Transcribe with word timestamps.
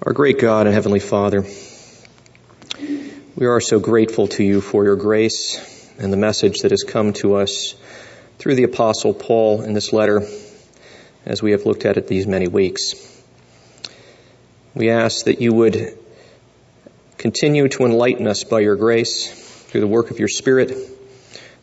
Our 0.00 0.12
great 0.12 0.38
God 0.38 0.66
and 0.66 0.74
Heavenly 0.74 1.00
Father, 1.00 1.44
we 3.34 3.46
are 3.46 3.60
so 3.60 3.80
grateful 3.80 4.28
to 4.28 4.44
you 4.44 4.60
for 4.60 4.84
your 4.84 4.94
grace 4.94 5.90
and 5.98 6.12
the 6.12 6.16
message 6.16 6.60
that 6.60 6.70
has 6.70 6.84
come 6.84 7.14
to 7.14 7.34
us 7.34 7.74
through 8.38 8.54
the 8.54 8.62
Apostle 8.62 9.12
Paul 9.12 9.62
in 9.62 9.72
this 9.72 9.92
letter 9.92 10.22
as 11.26 11.42
we 11.42 11.50
have 11.50 11.66
looked 11.66 11.84
at 11.84 11.96
it 11.96 12.06
these 12.06 12.28
many 12.28 12.46
weeks. 12.46 12.94
We 14.72 14.90
ask 14.90 15.24
that 15.24 15.40
you 15.40 15.52
would 15.52 15.98
continue 17.16 17.66
to 17.66 17.84
enlighten 17.84 18.28
us 18.28 18.44
by 18.44 18.60
your 18.60 18.76
grace 18.76 19.28
through 19.64 19.80
the 19.80 19.88
work 19.88 20.12
of 20.12 20.20
your 20.20 20.28
Spirit, 20.28 20.76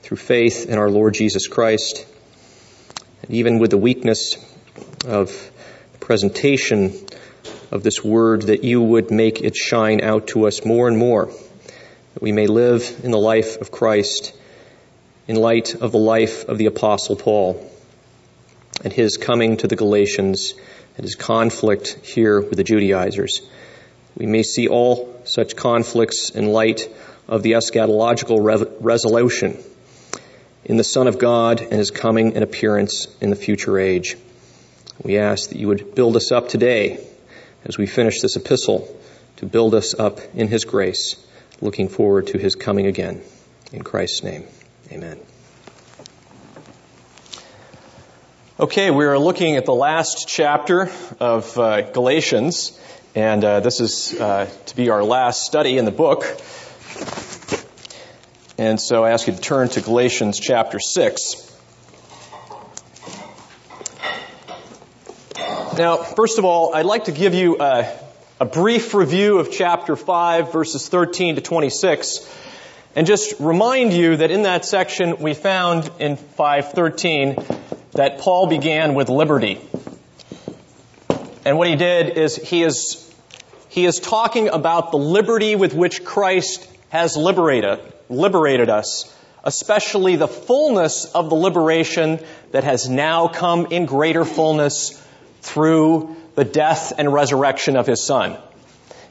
through 0.01 0.17
faith 0.17 0.65
in 0.67 0.77
our 0.77 0.89
Lord 0.89 1.13
Jesus 1.13 1.47
Christ, 1.47 2.05
and 3.21 3.31
even 3.31 3.59
with 3.59 3.71
the 3.71 3.77
weakness 3.77 4.35
of 5.05 5.51
presentation 6.01 6.99
of 7.71 7.83
this 7.83 8.03
word, 8.03 8.43
that 8.43 8.63
you 8.63 8.81
would 8.81 9.11
make 9.11 9.41
it 9.41 9.55
shine 9.55 10.01
out 10.01 10.27
to 10.27 10.47
us 10.47 10.65
more 10.65 10.87
and 10.87 10.97
more, 10.97 11.25
that 12.13 12.21
we 12.21 12.31
may 12.31 12.47
live 12.47 13.01
in 13.03 13.11
the 13.11 13.17
life 13.17 13.59
of 13.61 13.71
Christ 13.71 14.33
in 15.27 15.35
light 15.35 15.73
of 15.73 15.91
the 15.91 15.97
life 15.97 16.45
of 16.47 16.57
the 16.57 16.67
Apostle 16.67 17.15
Paul 17.15 17.71
and 18.83 18.93
his 18.93 19.17
coming 19.17 19.57
to 19.57 19.67
the 19.67 19.75
Galatians 19.75 20.53
and 20.97 21.03
his 21.03 21.15
conflict 21.15 21.97
here 22.03 22.39
with 22.39 22.55
the 22.55 22.63
Judaizers. 22.63 23.41
We 24.15 24.27
may 24.27 24.43
see 24.43 24.67
all 24.67 25.21
such 25.25 25.55
conflicts 25.55 26.29
in 26.29 26.47
light 26.47 26.87
of 27.27 27.41
the 27.41 27.53
eschatological 27.53 28.43
re- 28.43 28.77
resolution 28.79 29.57
in 30.63 30.77
the 30.77 30.83
Son 30.83 31.07
of 31.07 31.17
God 31.17 31.61
and 31.61 31.73
his 31.73 31.91
coming 31.91 32.35
and 32.35 32.43
appearance 32.43 33.07
in 33.19 33.29
the 33.29 33.35
future 33.35 33.79
age. 33.79 34.15
We 35.01 35.17
ask 35.17 35.49
that 35.49 35.57
you 35.57 35.67
would 35.67 35.95
build 35.95 36.15
us 36.15 36.31
up 36.31 36.49
today 36.49 37.05
as 37.65 37.77
we 37.77 37.87
finish 37.87 38.21
this 38.21 38.35
epistle 38.35 38.87
to 39.37 39.45
build 39.45 39.73
us 39.73 39.97
up 39.99 40.19
in 40.33 40.47
his 40.47 40.65
grace, 40.65 41.15
looking 41.61 41.89
forward 41.89 42.27
to 42.27 42.37
his 42.37 42.55
coming 42.55 42.85
again. 42.85 43.21
In 43.73 43.83
Christ's 43.83 44.23
name, 44.23 44.45
amen. 44.91 45.19
Okay, 48.57 48.91
we 48.91 49.03
are 49.05 49.19
looking 49.19 49.57
at 49.57 49.65
the 49.65 49.73
last 49.73 50.27
chapter 50.29 50.89
of 51.19 51.57
uh, 51.57 51.81
Galatians, 51.91 52.79
and 53.13 53.43
uh, 53.43 53.59
this 53.59 53.81
is 53.81 54.13
uh, 54.17 54.49
to 54.67 54.75
be 54.75 54.89
our 54.89 55.03
last 55.03 55.43
study 55.43 55.77
in 55.77 55.83
the 55.83 55.91
book. 55.91 56.23
And 58.57 58.79
so 58.79 59.03
I 59.03 59.11
ask 59.11 59.27
you 59.27 59.33
to 59.33 59.41
turn 59.41 59.67
to 59.69 59.81
Galatians 59.81 60.39
chapter 60.39 60.79
6. 60.79 61.54
Now, 65.77 65.97
first 65.97 66.39
of 66.39 66.45
all, 66.45 66.73
I'd 66.73 66.85
like 66.85 67.05
to 67.05 67.11
give 67.11 67.33
you 67.33 67.57
a, 67.59 67.91
a 68.39 68.45
brief 68.45 68.93
review 68.93 69.39
of 69.39 69.51
chapter 69.51 69.97
5, 69.97 70.53
verses 70.53 70.87
13 70.87 71.35
to 71.35 71.41
26, 71.41 72.33
and 72.95 73.05
just 73.05 73.41
remind 73.41 73.91
you 73.91 74.15
that 74.15 74.31
in 74.31 74.43
that 74.43 74.63
section 74.63 75.17
we 75.17 75.33
found 75.33 75.91
in 75.99 76.15
513 76.15 77.35
that 77.91 78.19
Paul 78.19 78.47
began 78.47 78.93
with 78.93 79.09
liberty. 79.09 79.59
And 81.43 81.57
what 81.57 81.67
he 81.67 81.75
did 81.75 82.17
is 82.17 82.37
he 82.37 82.63
is, 82.63 83.13
he 83.67 83.85
is 83.85 83.99
talking 83.99 84.47
about 84.47 84.91
the 84.91 84.97
liberty 84.97 85.57
with 85.57 85.73
which 85.73 86.05
Christ 86.05 86.65
has 86.87 87.17
liberated, 87.17 87.81
liberated 88.07 88.69
us, 88.69 89.13
especially 89.43 90.15
the 90.15 90.29
fullness 90.29 91.03
of 91.03 91.29
the 91.29 91.35
liberation 91.35 92.21
that 92.51 92.63
has 92.63 92.87
now 92.87 93.27
come 93.27 93.65
in 93.71 93.85
greater 93.85 94.23
fullness 94.23 95.01
through 95.45 96.15
the 96.33 96.43
death 96.43 96.93
and 96.97 97.11
resurrection 97.13 97.77
of 97.77 97.85
his 97.87 98.03
son. 98.03 98.37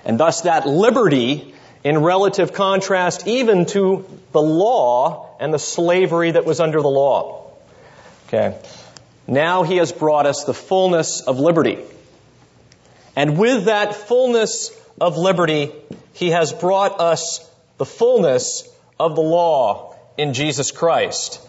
And 0.05 0.19
thus 0.19 0.43
that 0.43 0.67
liberty 0.67 1.55
in 1.85 1.99
relative 1.99 2.53
contrast 2.53 3.27
even 3.27 3.67
to 3.67 4.05
the 4.33 4.43
law 4.43 5.37
and 5.39 5.55
the 5.55 5.59
slavery 5.59 6.33
that 6.33 6.45
was 6.45 6.61
under 6.61 6.83
the 6.83 6.89
law. 6.89 7.53
Okay. 8.27 8.59
Now 9.27 9.63
he 9.63 9.77
has 9.77 9.93
brought 9.93 10.27
us 10.27 10.45
the 10.45 10.55
fullness 10.55 11.21
of 11.21 11.39
liberty. 11.39 11.79
And 13.17 13.39
with 13.39 13.67
that 13.67 13.95
fullness 13.95 14.71
of 15.01 15.17
liberty, 15.17 15.73
he 16.15 16.31
has 16.31 16.53
brought 16.53 17.01
us 17.01 17.49
the 17.79 17.87
fullness 17.87 18.69
of 18.99 19.15
the 19.15 19.23
law 19.23 19.95
in 20.19 20.35
Jesus 20.35 20.73
Christ 20.73 21.41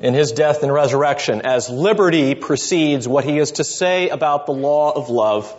in 0.00 0.14
his 0.14 0.32
death 0.32 0.62
and 0.62 0.72
resurrection 0.72 1.42
as 1.42 1.68
liberty 1.68 2.34
precedes 2.34 3.06
what 3.06 3.24
he 3.24 3.38
is 3.38 3.52
to 3.52 3.64
say 3.64 4.08
about 4.08 4.46
the 4.46 4.52
law 4.52 4.92
of 4.92 5.10
love 5.10 5.54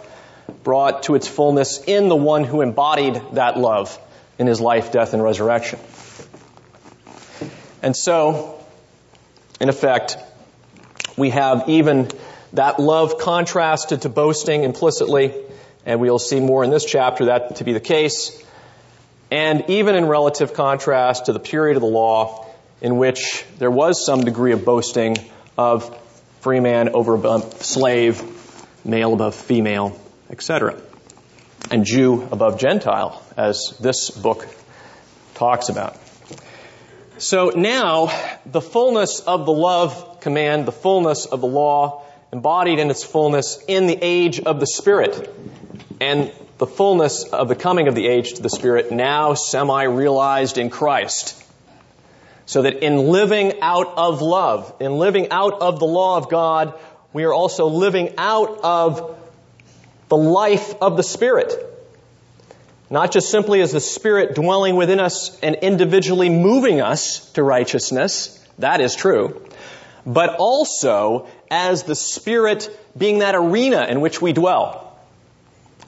brought 0.64 1.04
to 1.04 1.16
its 1.16 1.28
fullness 1.28 1.84
in 1.86 2.10
the 2.10 2.16
one 2.16 2.44
who 2.44 2.62
embodied 2.62 3.22
that 3.34 3.58
love 3.58 3.98
in 4.40 4.48
his 4.48 4.60
life, 4.60 4.92
death, 4.92 5.14
and 5.14 5.24
resurrection. 5.24 5.80
And 7.84 7.96
so, 7.96 8.64
in 9.60 9.70
effect, 9.70 10.18
we 11.16 11.30
have 11.30 11.70
even 11.70 12.10
that 12.54 12.80
love 12.80 13.20
contrasted 13.20 14.02
to 14.02 14.10
boasting 14.10 14.64
implicitly, 14.64 15.34
and 15.86 16.00
we'll 16.00 16.20
see 16.20 16.40
more 16.40 16.64
in 16.64 16.72
this 16.72 16.86
chapter 16.86 17.26
that 17.26 17.58
to 17.58 17.64
be 17.64 17.74
the 17.74 17.80
case. 17.80 18.44
And 19.30 19.70
even 19.70 19.96
in 19.96 20.06
relative 20.06 20.54
contrast 20.54 21.28
to 21.28 21.34
the 21.34 21.40
period 21.40 21.78
of 21.78 21.82
the 21.82 21.88
law, 21.88 22.51
in 22.82 22.98
which 22.98 23.46
there 23.60 23.72
was 23.72 24.06
some 24.06 24.22
degree 24.22 24.52
of 24.54 24.66
boasting 24.66 25.18
of 25.58 25.98
free 26.42 26.60
man 26.60 26.90
over 26.90 27.40
slave, 27.60 28.24
male 28.84 29.14
above 29.14 29.36
female, 29.36 30.00
etc. 30.30 30.82
And 31.70 31.86
Jew 31.86 32.28
above 32.32 32.60
Gentile, 32.60 33.24
as 33.38 33.78
this 33.80 34.10
book 34.10 34.48
talks 35.36 35.70
about. 35.70 35.96
So 37.20 37.52
now, 37.56 38.08
the 38.48 38.62
fullness 38.62 39.20
of 39.20 39.46
the 39.46 39.52
love 39.52 40.22
command, 40.22 40.66
the 40.66 40.72
fullness 40.72 41.28
of 41.28 41.42
the 41.42 41.48
law, 41.48 42.04
embodied 42.34 42.80
in 42.80 42.90
its 42.90 43.04
fullness 43.04 43.64
in 43.68 43.86
the 43.86 43.98
age 44.02 44.40
of 44.40 44.60
the 44.60 44.66
Spirit, 44.66 45.30
and 46.00 46.32
the 46.58 46.66
fullness 46.66 47.26
of 47.26 47.48
the 47.48 47.56
coming 47.56 47.88
of 47.88 47.94
the 47.96 48.08
age 48.08 48.34
to 48.34 48.42
the 48.42 48.50
Spirit 48.50 48.92
now 48.92 49.36
semi 49.36 49.84
realized 49.84 50.58
in 50.58 50.72
Christ. 50.72 51.41
So 52.46 52.64
that 52.64 52.84
in 52.84 52.98
living 53.10 53.62
out 53.62 53.98
of 53.98 54.22
love, 54.22 54.74
in 54.80 54.98
living 54.98 55.32
out 55.32 55.62
of 55.62 55.80
the 55.80 55.86
law 55.86 56.18
of 56.18 56.30
God, 56.30 56.74
we 57.14 57.24
are 57.24 57.34
also 57.34 57.68
living 57.68 58.16
out 58.18 58.60
of 58.64 59.18
the 60.10 60.18
life 60.18 60.76
of 60.82 60.98
the 60.98 61.04
Spirit. 61.04 61.54
Not 62.90 63.12
just 63.12 63.30
simply 63.30 63.62
as 63.62 63.72
the 63.72 63.80
Spirit 63.80 64.36
dwelling 64.36 64.76
within 64.76 65.00
us 65.00 65.40
and 65.40 65.56
individually 65.56 66.30
moving 66.30 66.82
us 66.82 67.32
to 67.32 67.44
righteousness, 67.44 68.38
that 68.60 68.82
is 68.82 68.96
true, 68.96 69.42
but 70.06 70.36
also 70.38 71.28
as 71.50 71.84
the 71.84 71.96
Spirit 71.96 72.70
being 72.98 73.20
that 73.20 73.36
arena 73.36 73.86
in 73.90 74.02
which 74.02 74.22
we 74.22 74.34
dwell. 74.34 75.00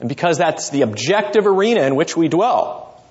And 0.00 0.08
because 0.08 0.38
that's 0.38 0.70
the 0.70 0.82
objective 0.82 1.46
arena 1.46 1.82
in 1.82 1.94
which 1.94 2.16
we 2.16 2.28
dwell, 2.28 3.02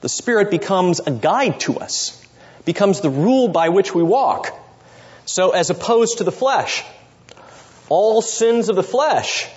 the 0.00 0.08
Spirit 0.08 0.50
becomes 0.50 1.00
a 1.00 1.10
guide 1.10 1.60
to 1.60 1.78
us 1.78 2.19
becomes 2.64 3.00
the 3.00 3.10
rule 3.10 3.48
by 3.48 3.68
which 3.68 3.94
we 3.94 4.02
walk. 4.02 4.56
So 5.24 5.50
as 5.50 5.70
opposed 5.70 6.18
to 6.18 6.24
the 6.24 6.32
flesh, 6.32 6.84
all 7.88 8.22
sins 8.22 8.68
of 8.68 8.76
the 8.76 8.82
flesh 8.82 9.48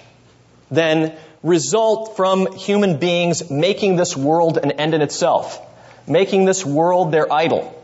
then 0.72 1.16
result 1.44 2.16
from 2.16 2.56
human 2.56 2.98
beings 2.98 3.50
making 3.50 3.96
this 3.96 4.16
world 4.18 4.58
an 4.58 4.72
end 4.72 4.94
in 4.94 5.02
itself, 5.02 5.60
making 6.08 6.46
this 6.46 6.66
world 6.66 7.12
their 7.12 7.32
idol. 7.32 7.80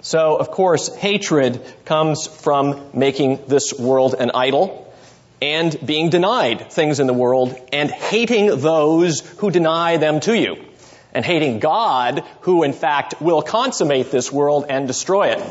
So, 0.00 0.36
of 0.36 0.50
course, 0.50 0.94
hatred 0.94 1.60
comes 1.84 2.26
from 2.26 2.90
making 2.94 3.44
this 3.48 3.72
world 3.72 4.14
an 4.18 4.30
idol 4.34 4.92
and 5.40 5.76
being 5.84 6.10
denied 6.10 6.70
things 6.70 7.00
in 7.00 7.06
the 7.06 7.14
world 7.14 7.56
and 7.72 7.90
hating 7.90 8.60
those 8.60 9.20
who 9.38 9.50
deny 9.50 9.96
them 9.96 10.20
to 10.20 10.36
you 10.36 10.67
and 11.12 11.24
hating 11.24 11.58
God, 11.58 12.24
who 12.42 12.62
in 12.62 12.72
fact 12.72 13.20
will 13.20 13.42
consummate 13.42 14.10
this 14.10 14.30
world 14.30 14.66
and 14.68 14.86
destroy 14.86 15.28
it. 15.28 15.42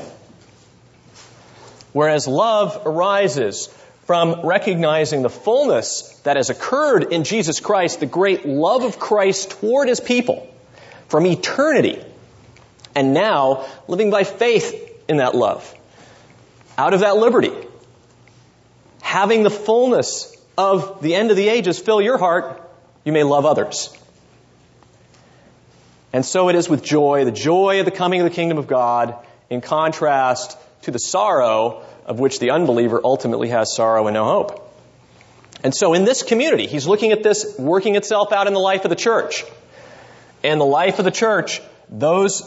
Whereas 1.94 2.28
love 2.28 2.82
arises 2.86 3.68
from 4.06 4.46
recognizing 4.46 5.22
the 5.22 5.30
fullness 5.30 6.18
that 6.24 6.38
has 6.38 6.50
occurred 6.50 7.12
in 7.12 7.24
Jesus 7.24 7.60
Christ, 7.60 8.00
the 8.00 8.06
great 8.06 8.46
love 8.46 8.84
of 8.84 9.00
Christ 9.00 9.52
toward 9.52 9.90
his 9.90 10.00
people 10.00 10.48
from 11.10 11.26
eternity, 11.26 12.04
and 12.96 13.14
now 13.14 13.66
living 13.88 14.10
by 14.10 14.24
faith 14.24 14.76
in 15.08 15.18
that 15.18 15.36
love. 15.36 15.74
Out 16.78 16.94
of 16.94 17.00
that 17.02 17.18
liberty, 17.18 17.52
having 19.02 19.44
the 19.44 19.50
fullness 19.50 20.36
of 20.58 21.02
the 21.02 21.16
end 21.16 21.32
of 21.32 21.38
the 21.38 21.50
ages 21.50 21.80
fill 21.80 22.02
your 22.02 22.18
heart, 22.18 22.62
you 23.04 23.12
may 23.12 23.24
love 23.24 23.46
others. 23.46 23.98
And 26.14 26.26
so 26.26 26.50
it 26.50 26.56
is 26.56 26.70
with 26.70 26.84
joy, 26.84 27.26
the 27.26 27.32
joy 27.32 27.80
of 27.80 27.86
the 27.86 27.92
coming 27.92 28.22
of 28.22 28.30
the 28.30 28.36
kingdom 28.36 28.58
of 28.58 28.68
God, 28.68 29.16
in 29.50 29.62
contrast 29.62 30.58
to 30.84 30.92
the 30.92 31.00
sorrow 31.00 31.84
of 32.06 32.20
which 32.20 32.40
the 32.40 32.52
unbeliever 32.52 33.02
ultimately 33.04 33.50
has 33.50 33.76
sorrow 33.76 34.08
and 34.08 34.14
no 34.14 34.26
hope. 34.26 34.64
And 35.64 35.74
so 35.76 35.94
in 35.94 36.06
this 36.06 36.24
community, 36.24 36.68
he's 36.68 36.88
looking 36.88 37.12
at 37.12 37.24
this 37.24 37.56
working 37.58 37.96
itself 37.96 38.32
out 38.32 38.48
in 38.48 38.54
the 38.54 38.60
life 38.60 38.86
of 38.86 38.90
the 38.90 38.96
church. 38.96 39.44
And 40.44 40.62
the 40.62 40.66
life 40.66 41.00
of 41.00 41.06
the 41.06 41.12
church, 41.12 41.62
those 41.90 42.42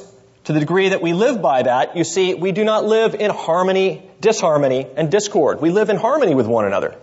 to 0.45 0.53
the 0.53 0.61
degree 0.61 0.89
that 0.89 1.03
we 1.03 1.12
live 1.12 1.43
by 1.43 1.62
that, 1.62 1.97
you 1.97 2.05
see, 2.05 2.35
we 2.35 2.53
do 2.53 2.65
not 2.65 2.85
live 2.85 3.15
in 3.15 3.31
harmony, 3.31 4.09
disharmony, 4.21 4.87
and 4.97 5.11
discord. 5.11 5.61
We 5.61 5.71
live 5.71 5.91
in 5.91 5.97
harmony 5.97 6.35
with 6.35 6.47
one 6.47 6.65
another. 6.65 6.97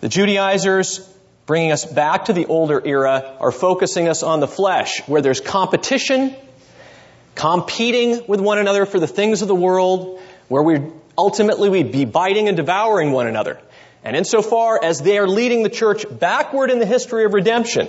The 0.00 0.08
Judaizers, 0.08 1.08
bringing 1.46 1.70
us 1.70 1.84
back 1.84 2.26
to 2.26 2.32
the 2.32 2.46
older 2.46 2.82
era, 2.84 3.36
are 3.40 3.52
focusing 3.52 4.08
us 4.08 4.22
on 4.22 4.40
the 4.40 4.48
flesh, 4.48 5.00
where 5.06 5.22
there's 5.22 5.40
competition, 5.40 6.34
competing 7.36 8.26
with 8.26 8.40
one 8.40 8.58
another 8.58 8.84
for 8.84 8.98
the 8.98 9.06
things 9.06 9.42
of 9.42 9.48
the 9.48 9.54
world, 9.54 10.20
where 10.48 10.62
we 10.62 10.80
ultimately 11.16 11.68
we'd 11.68 11.92
be 11.92 12.04
biting 12.04 12.48
and 12.48 12.56
devouring 12.56 13.12
one 13.12 13.28
another. 13.28 13.60
And 14.04 14.16
insofar 14.16 14.82
as 14.82 15.00
they 15.00 15.18
are 15.18 15.28
leading 15.28 15.62
the 15.62 15.70
church 15.70 16.04
backward 16.10 16.70
in 16.70 16.78
the 16.78 16.86
history 16.86 17.24
of 17.24 17.32
redemption, 17.32 17.88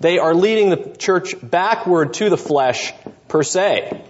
they 0.00 0.18
are 0.18 0.34
leading 0.34 0.70
the 0.70 0.96
church 0.96 1.34
backward 1.42 2.14
to 2.14 2.28
the 2.28 2.36
flesh 2.36 2.92
per 3.28 3.42
se. 3.42 4.02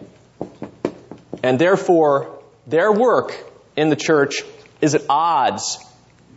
And 1.42 1.58
therefore, 1.58 2.42
their 2.66 2.90
work 2.90 3.36
in 3.76 3.90
the 3.90 3.96
church 3.96 4.42
is 4.80 4.94
at 4.94 5.02
odds 5.08 5.78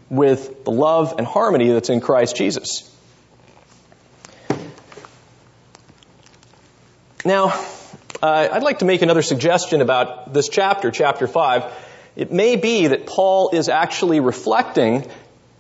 with 0.10 0.64
the 0.64 0.72
love 0.72 1.16
and 1.18 1.28
harmony 1.28 1.70
that's 1.70 1.90
in 1.90 2.02
Christ 2.02 2.36
Jesus. 2.36 2.94
Now, 7.26 7.48
uh, 8.22 8.48
I'd 8.52 8.64
like 8.64 8.80
to 8.80 8.86
make 8.86 9.02
another 9.02 9.22
suggestion 9.22 9.82
about 9.82 10.34
this 10.34 10.50
chapter, 10.50 10.92
chapter 10.92 11.28
5. 11.28 11.66
It 12.16 12.32
may 12.32 12.56
be 12.56 12.88
that 12.88 13.06
Paul 13.06 13.52
is 13.54 13.70
actually 13.70 14.22
reflecting 14.22 15.10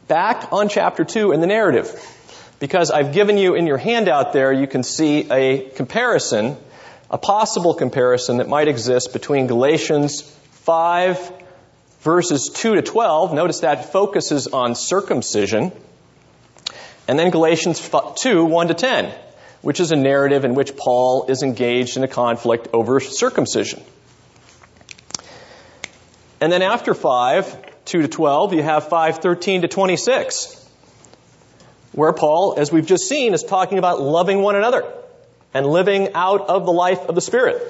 back 0.07 0.51
on 0.53 0.69
chapter 0.69 1.03
2 1.03 1.33
in 1.33 1.41
the 1.41 1.47
narrative. 1.47 1.87
Because 2.59 2.89
I've 2.89 3.13
given 3.13 3.37
you 3.37 3.53
in 3.53 3.67
your 3.67 3.77
handout 3.77 4.33
there, 4.33 4.51
you 4.51 4.65
can 4.65 4.81
see 4.81 5.29
a 5.29 5.69
comparison, 5.69 6.57
a 7.11 7.17
possible 7.17 7.75
comparison 7.75 8.37
that 8.37 8.47
might 8.47 8.67
exist 8.67 9.13
between 9.13 9.45
Galatians 9.47 10.21
5 10.21 11.36
verses 12.07 12.49
2 12.53 12.75
to 12.75 12.81
12. 12.81 13.33
Notice 13.33 13.59
that 13.59 13.91
focuses 13.91 14.47
on 14.47 14.75
circumcision. 14.75 15.73
And 17.05 17.19
then 17.19 17.31
Galatians 17.31 17.91
2, 18.15 18.45
1 18.45 18.67
to 18.69 18.73
10 18.73 19.13
which 19.61 19.79
is 19.79 19.91
a 19.91 19.95
narrative 19.95 20.45
in 20.45 20.53
which 20.53 20.75
Paul 20.75 21.25
is 21.29 21.43
engaged 21.43 21.97
in 21.97 22.03
a 22.03 22.07
conflict 22.07 22.69
over 22.73 22.99
circumcision. 22.99 23.83
And 26.39 26.51
then 26.51 26.61
after 26.61 26.93
5, 26.93 27.85
2 27.85 28.01
to 28.03 28.07
12, 28.07 28.53
you 28.53 28.63
have 28.63 28.89
5, 28.89 29.17
13 29.17 29.63
to 29.63 29.67
26, 29.67 30.69
where 31.93 32.13
Paul, 32.13 32.55
as 32.57 32.71
we've 32.71 32.85
just 32.85 33.09
seen, 33.09 33.33
is 33.33 33.43
talking 33.43 33.79
about 33.79 33.99
loving 33.99 34.41
one 34.41 34.55
another 34.55 34.85
and 35.53 35.65
living 35.65 36.13
out 36.13 36.47
of 36.49 36.65
the 36.65 36.71
life 36.71 37.01
of 37.09 37.15
the 37.15 37.21
Spirit. 37.21 37.61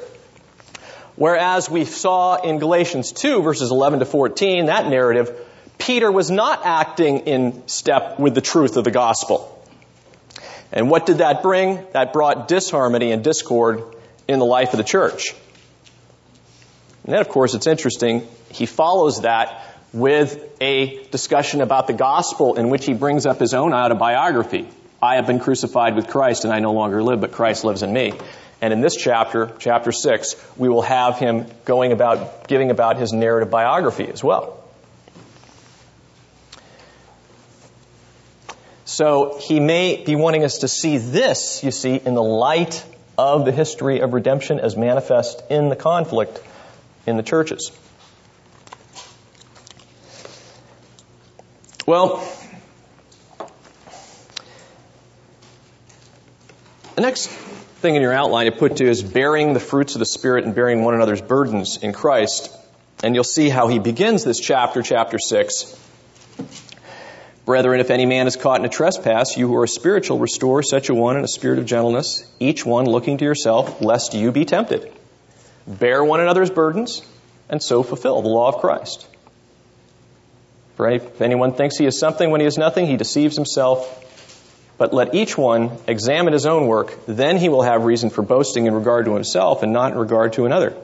Whereas 1.18 1.68
we 1.68 1.84
saw 1.84 2.36
in 2.36 2.60
Galatians 2.60 3.12
2, 3.12 3.42
verses 3.42 3.72
11 3.72 4.00
to 4.00 4.06
14, 4.06 4.68
that 4.68 4.88
narrative, 4.88 5.36
Peter 5.80 6.12
was 6.12 6.30
not 6.30 6.64
acting 6.64 7.22
in 7.22 7.68
step 7.68 8.20
with 8.20 8.36
the 8.36 8.42
truth 8.42 8.78
of 8.78 8.84
the 8.84 8.92
gospel. 8.92 9.54
And 10.72 10.92
what 10.92 11.08
did 11.08 11.18
that 11.18 11.42
bring? 11.42 11.84
That 11.94 12.14
brought 12.14 12.48
disharmony 12.48 13.12
and 13.12 13.24
discord 13.24 13.84
in 14.28 14.38
the 14.38 14.46
life 14.46 14.74
of 14.74 14.78
the 14.78 14.84
church. 14.84 15.34
And 17.04 17.14
then, 17.14 17.22
of 17.22 17.30
course, 17.30 17.56
it's 17.56 17.68
interesting, 17.68 18.28
he 18.52 18.68
follows 18.68 19.22
that 19.22 19.64
with 19.94 20.44
a 20.62 21.04
discussion 21.06 21.62
about 21.62 21.88
the 21.88 21.94
gospel 21.94 22.56
in 22.56 22.70
which 22.70 22.86
he 22.86 22.94
brings 22.94 23.26
up 23.26 23.40
his 23.40 23.56
own 23.56 23.74
autobiography. 23.74 24.68
I 25.02 25.16
have 25.16 25.28
been 25.28 25.40
crucified 25.40 25.96
with 25.96 26.08
Christ 26.08 26.44
and 26.44 26.54
I 26.54 26.60
no 26.60 26.74
longer 26.74 27.04
live, 27.04 27.22
but 27.22 27.32
Christ 27.32 27.64
lives 27.64 27.84
in 27.84 27.94
me. 27.94 28.14
And 28.62 28.74
in 28.74 28.82
this 28.82 28.96
chapter, 28.96 29.54
chapter 29.60 29.92
6, 29.92 30.36
we 30.58 30.68
will 30.68 30.82
have 30.82 31.20
him 31.20 31.46
going 31.66 31.92
about, 31.92 32.48
giving 32.48 32.72
about 32.72 32.98
his 32.98 33.14
narrative 33.14 33.52
biography 33.52 34.08
as 34.08 34.24
well. 34.24 34.64
So 38.86 39.38
he 39.40 39.60
may 39.60 40.04
be 40.04 40.16
wanting 40.16 40.44
us 40.44 40.60
to 40.60 40.68
see 40.68 40.98
this, 40.98 41.64
you 41.64 41.70
see, 41.70 41.98
in 41.98 42.16
the 42.16 42.24
light 42.24 42.84
of 43.18 43.46
the 43.46 43.52
history 43.52 44.00
of 44.00 44.14
redemption 44.14 44.60
as 44.60 44.76
manifest 44.76 45.44
in 45.52 45.70
the 45.70 45.76
conflict 45.76 46.40
in 47.06 47.18
the 47.18 47.24
churches. 47.24 47.72
Well, 51.86 52.18
the 56.98 57.04
next 57.04 57.28
thing 57.30 57.94
in 57.94 58.02
your 58.02 58.12
outline 58.12 58.48
I 58.48 58.50
put 58.50 58.78
to 58.78 58.90
is 58.90 59.04
bearing 59.04 59.54
the 59.54 59.60
fruits 59.60 59.94
of 59.94 60.00
the 60.00 60.06
Spirit 60.08 60.46
and 60.46 60.56
bearing 60.56 60.84
one 60.84 60.96
another's 60.96 61.22
burdens 61.22 61.78
in 61.78 61.94
Christ. 61.94 62.50
And 63.04 63.14
you'll 63.14 63.24
see 63.24 63.50
how 63.50 63.68
he 63.68 63.78
begins 63.78 64.24
this 64.24 64.40
chapter, 64.40 64.82
chapter 64.82 65.20
6 65.20 65.80
Brethren, 67.46 67.80
if 67.80 67.92
any 67.92 68.08
man 68.08 68.26
is 68.26 68.36
caught 68.36 68.60
in 68.60 68.66
a 68.66 68.70
trespass, 68.70 69.38
you 69.38 69.48
who 69.48 69.56
are 69.58 69.68
spiritual, 69.68 70.18
restore 70.18 70.64
such 70.64 70.90
a 70.90 70.96
one 70.96 71.18
in 71.18 71.24
a 71.24 71.28
spirit 71.28 71.60
of 71.60 71.68
gentleness, 71.68 72.26
each 72.40 72.66
one 72.66 72.86
looking 72.86 73.20
to 73.20 73.26
yourself, 73.26 73.80
lest 73.80 74.16
you 74.16 74.32
be 74.32 74.44
tempted. 74.44 74.92
Bear 75.68 76.04
one 76.04 76.20
another's 76.20 76.50
burdens, 76.50 77.04
and 77.48 77.62
so 77.62 77.84
fulfill 77.84 78.24
the 78.24 78.28
law 78.28 78.50
of 78.50 78.58
Christ. 78.58 79.08
For 80.78 80.90
if 80.90 81.22
anyone 81.22 81.54
thinks 81.54 81.78
he 81.78 81.86
is 81.86 82.00
something 82.00 82.32
when 82.32 82.42
he 82.42 82.48
is 82.48 82.58
nothing, 82.58 82.88
he 82.88 82.98
deceives 82.98 83.36
himself. 83.36 84.04
But 84.78 84.94
let 84.94 85.16
each 85.16 85.38
one 85.38 85.72
examine 85.88 86.34
his 86.34 86.46
own 86.46 86.68
work, 86.68 86.98
then 87.08 87.38
he 87.38 87.50
will 87.50 87.64
have 87.64 87.84
reason 87.84 88.10
for 88.10 88.22
boasting 88.22 88.68
in 88.68 88.74
regard 88.74 89.06
to 89.06 89.14
himself 89.14 89.64
and 89.64 89.74
not 89.74 89.92
in 89.94 89.98
regard 89.98 90.34
to 90.34 90.46
another. 90.46 90.76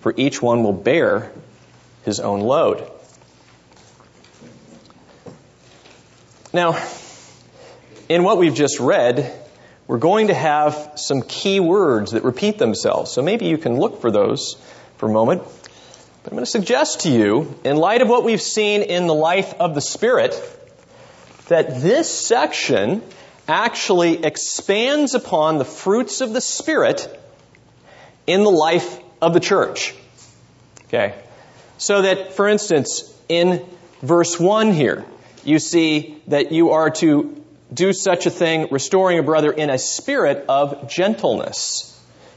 For 0.00 0.14
each 0.16 0.40
one 0.40 0.62
will 0.62 0.72
bear 0.72 1.32
his 2.04 2.20
own 2.20 2.40
load. 2.40 2.88
Now, 6.52 6.80
in 8.08 8.24
what 8.24 8.38
we've 8.38 8.54
just 8.54 8.78
read, 8.78 9.32
we're 9.86 9.98
going 9.98 10.28
to 10.28 10.34
have 10.34 10.92
some 10.96 11.22
key 11.22 11.60
words 11.60 12.12
that 12.12 12.24
repeat 12.24 12.58
themselves. 12.58 13.10
So 13.10 13.22
maybe 13.22 13.46
you 13.46 13.58
can 13.58 13.78
look 13.78 14.00
for 14.00 14.10
those 14.10 14.56
for 14.98 15.08
a 15.08 15.12
moment. 15.12 15.42
But 16.22 16.32
I'm 16.32 16.36
going 16.36 16.44
to 16.44 16.50
suggest 16.50 17.00
to 17.00 17.10
you, 17.10 17.58
in 17.64 17.76
light 17.76 18.02
of 18.02 18.08
what 18.08 18.22
we've 18.22 18.40
seen 18.40 18.82
in 18.82 19.06
the 19.06 19.14
life 19.14 19.54
of 19.54 19.74
the 19.74 19.80
Spirit, 19.80 20.40
that 21.48 21.80
this 21.80 22.08
section 22.08 23.02
actually 23.48 24.24
expands 24.24 25.14
upon 25.14 25.58
the 25.58 25.64
fruits 25.64 26.20
of 26.20 26.32
the 26.32 26.40
Spirit 26.40 27.08
in 28.26 28.44
the 28.44 28.50
life 28.50 29.00
of 29.20 29.34
the 29.34 29.40
church. 29.40 29.94
Okay? 30.84 31.14
So 31.78 32.02
that, 32.02 32.34
for 32.34 32.48
instance, 32.48 33.12
in 33.28 33.64
verse 34.00 34.38
1 34.38 34.72
here, 34.72 35.04
you 35.44 35.58
see 35.58 36.22
that 36.28 36.52
you 36.52 36.70
are 36.70 36.90
to 36.90 37.42
do 37.72 37.92
such 37.92 38.26
a 38.26 38.30
thing, 38.30 38.68
restoring 38.70 39.18
a 39.18 39.22
brother 39.22 39.50
in 39.50 39.70
a 39.70 39.78
spirit 39.78 40.44
of 40.48 40.88
gentleness. 40.88 41.88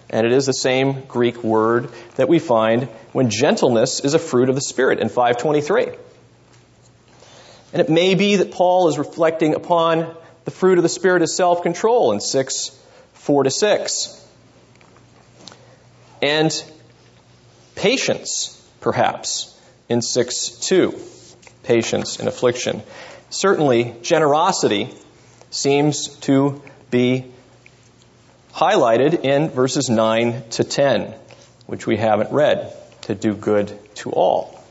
And 0.10 0.26
it 0.26 0.32
is 0.32 0.46
the 0.46 0.54
same 0.54 1.02
Greek 1.08 1.44
word 1.44 1.90
that 2.16 2.30
we 2.30 2.40
find 2.40 2.84
when 3.12 3.30
gentleness 3.30 4.00
is 4.00 4.14
a 4.14 4.20
fruit 4.20 4.50
of 4.50 4.56
the 4.56 4.62
Spirit 4.62 5.00
in 5.00 5.10
523. 5.10 5.88
And 7.74 7.82
it 7.82 7.90
may 7.90 8.16
be 8.16 8.38
that 8.38 8.52
Paul 8.52 8.88
is 8.88 8.98
reflecting 8.98 9.56
upon 9.56 10.16
the 10.46 10.52
fruit 10.52 10.78
of 10.78 10.84
the 10.84 10.90
Spirit 10.90 11.22
is 11.22 11.36
self 11.36 11.64
control 11.64 12.12
in 12.12 12.22
6 12.22 12.80
4 13.14 13.44
to 13.44 13.50
6. 13.50 14.28
And 16.22 16.64
patience, 17.76 18.52
perhaps, 18.80 19.60
in 19.90 20.02
6 20.02 20.50
2 20.50 21.00
patience 21.64 22.20
in 22.20 22.28
affliction. 22.28 22.84
Certainly, 23.30 23.96
generosity 24.04 24.94
seems 25.50 26.16
to 26.20 26.62
be 26.92 27.26
highlighted 28.54 29.26
in 29.26 29.50
verses 29.50 29.90
9 29.90 30.50
to 30.52 30.64
10, 30.64 31.14
which 31.66 31.88
we 31.88 31.98
haven't 31.98 32.32
read, 32.32 32.72
to 33.02 33.16
do 33.16 33.34
good 33.34 33.78
to 33.96 34.12
all. 34.12 34.64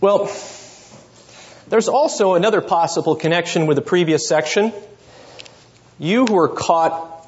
Well, 0.00 0.26
there's 1.72 1.88
also 1.88 2.34
another 2.34 2.60
possible 2.60 3.16
connection 3.16 3.66
with 3.66 3.76
the 3.76 3.82
previous 3.82 4.28
section. 4.28 4.74
You 5.98 6.26
who 6.26 6.36
are 6.36 6.48
caught, 6.48 7.26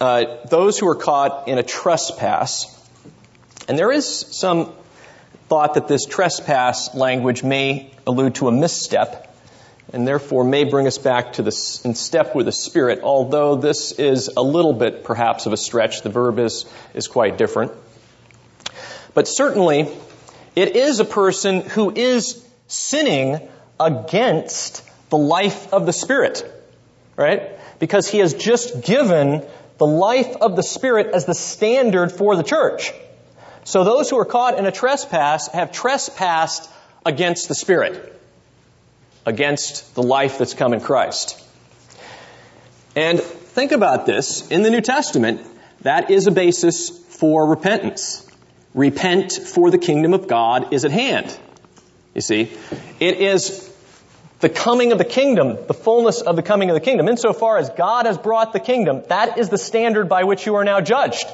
uh, 0.00 0.46
those 0.48 0.78
who 0.78 0.86
are 0.86 0.94
caught 0.94 1.48
in 1.48 1.58
a 1.58 1.64
trespass, 1.64 2.68
and 3.66 3.76
there 3.76 3.90
is 3.90 4.06
some 4.06 4.72
thought 5.48 5.74
that 5.74 5.88
this 5.88 6.06
trespass 6.06 6.94
language 6.94 7.42
may 7.42 7.92
allude 8.06 8.36
to 8.36 8.46
a 8.46 8.52
misstep 8.52 9.36
and 9.92 10.06
therefore 10.06 10.44
may 10.44 10.62
bring 10.62 10.86
us 10.86 10.98
back 10.98 11.32
to 11.32 11.42
the 11.42 11.80
in 11.84 11.96
step 11.96 12.36
with 12.36 12.46
the 12.46 12.52
Spirit, 12.52 13.00
although 13.02 13.56
this 13.56 13.90
is 13.90 14.30
a 14.36 14.42
little 14.42 14.72
bit 14.72 15.02
perhaps 15.02 15.46
of 15.46 15.52
a 15.52 15.56
stretch. 15.56 16.02
The 16.02 16.10
verb 16.10 16.38
is, 16.38 16.64
is 16.94 17.08
quite 17.08 17.38
different. 17.38 17.72
But 19.14 19.26
certainly, 19.26 19.88
It 20.54 20.76
is 20.76 21.00
a 21.00 21.04
person 21.04 21.62
who 21.62 21.90
is 21.90 22.40
sinning 22.68 23.48
against 23.80 24.84
the 25.08 25.16
life 25.18 25.72
of 25.72 25.86
the 25.86 25.92
Spirit, 25.92 26.44
right? 27.16 27.58
Because 27.78 28.08
he 28.08 28.18
has 28.18 28.34
just 28.34 28.84
given 28.84 29.44
the 29.78 29.86
life 29.86 30.36
of 30.40 30.54
the 30.54 30.62
Spirit 30.62 31.08
as 31.08 31.24
the 31.24 31.34
standard 31.34 32.12
for 32.12 32.36
the 32.36 32.42
church. 32.42 32.92
So 33.64 33.82
those 33.82 34.10
who 34.10 34.18
are 34.18 34.24
caught 34.26 34.58
in 34.58 34.66
a 34.66 34.72
trespass 34.72 35.48
have 35.48 35.72
trespassed 35.72 36.70
against 37.04 37.48
the 37.48 37.54
Spirit, 37.54 38.20
against 39.24 39.94
the 39.94 40.02
life 40.02 40.38
that's 40.38 40.54
come 40.54 40.74
in 40.74 40.80
Christ. 40.80 41.42
And 42.94 43.20
think 43.20 43.72
about 43.72 44.04
this. 44.06 44.48
In 44.50 44.62
the 44.62 44.70
New 44.70 44.80
Testament, 44.80 45.40
that 45.80 46.10
is 46.10 46.26
a 46.26 46.30
basis 46.30 46.90
for 46.90 47.46
repentance. 47.46 48.26
Repent 48.74 49.32
for 49.32 49.70
the 49.70 49.78
kingdom 49.78 50.12
of 50.12 50.28
God 50.28 50.72
is 50.72 50.84
at 50.84 50.90
hand. 50.90 51.36
You 52.14 52.20
see, 52.20 52.52
it 52.98 53.18
is 53.18 53.69
the 54.40 54.48
coming 54.48 54.92
of 54.92 54.98
the 54.98 55.04
kingdom, 55.04 55.58
the 55.66 55.74
fullness 55.74 56.22
of 56.22 56.34
the 56.34 56.42
coming 56.42 56.70
of 56.70 56.74
the 56.74 56.80
kingdom. 56.80 57.08
Insofar 57.08 57.58
as 57.58 57.68
God 57.70 58.06
has 58.06 58.16
brought 58.16 58.52
the 58.52 58.60
kingdom, 58.60 59.02
that 59.08 59.38
is 59.38 59.50
the 59.50 59.58
standard 59.58 60.08
by 60.08 60.24
which 60.24 60.46
you 60.46 60.56
are 60.56 60.64
now 60.64 60.80
judged. 60.80 61.26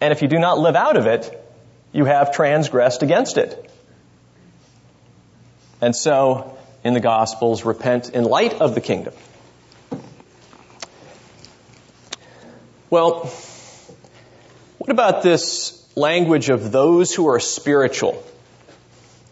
And 0.00 0.12
if 0.12 0.22
you 0.22 0.28
do 0.28 0.38
not 0.38 0.58
live 0.58 0.74
out 0.74 0.96
of 0.96 1.06
it, 1.06 1.38
you 1.92 2.06
have 2.06 2.32
transgressed 2.32 3.02
against 3.02 3.36
it. 3.36 3.70
And 5.80 5.94
so, 5.94 6.56
in 6.82 6.94
the 6.94 7.00
Gospels, 7.00 7.64
repent 7.64 8.10
in 8.10 8.24
light 8.24 8.54
of 8.54 8.74
the 8.74 8.80
kingdom. 8.80 9.14
Well, 12.88 13.26
what 14.78 14.90
about 14.90 15.22
this 15.22 15.86
language 15.94 16.50
of 16.50 16.72
those 16.72 17.14
who 17.14 17.28
are 17.28 17.40
spiritual? 17.40 18.22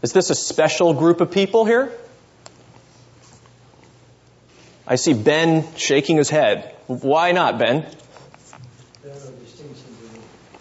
Is 0.02 0.12
this 0.12 0.30
a 0.30 0.35
special 0.35 0.95
group 0.95 1.21
of 1.21 1.30
people 1.30 1.64
here? 1.64 1.92
I 4.87 4.97
see 4.97 5.14
Ben 5.14 5.66
shaking 5.76 6.16
his 6.16 6.30
head. 6.30 6.75
Why 6.87 7.33
not, 7.33 7.59
Ben? 7.59 7.87
There 9.02 9.12
are 9.12 9.14
distinctions 9.14 9.85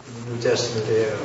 in 0.08 0.26
the 0.26 0.36
New 0.36 0.42
Testament 0.42 0.86
there 0.88 1.18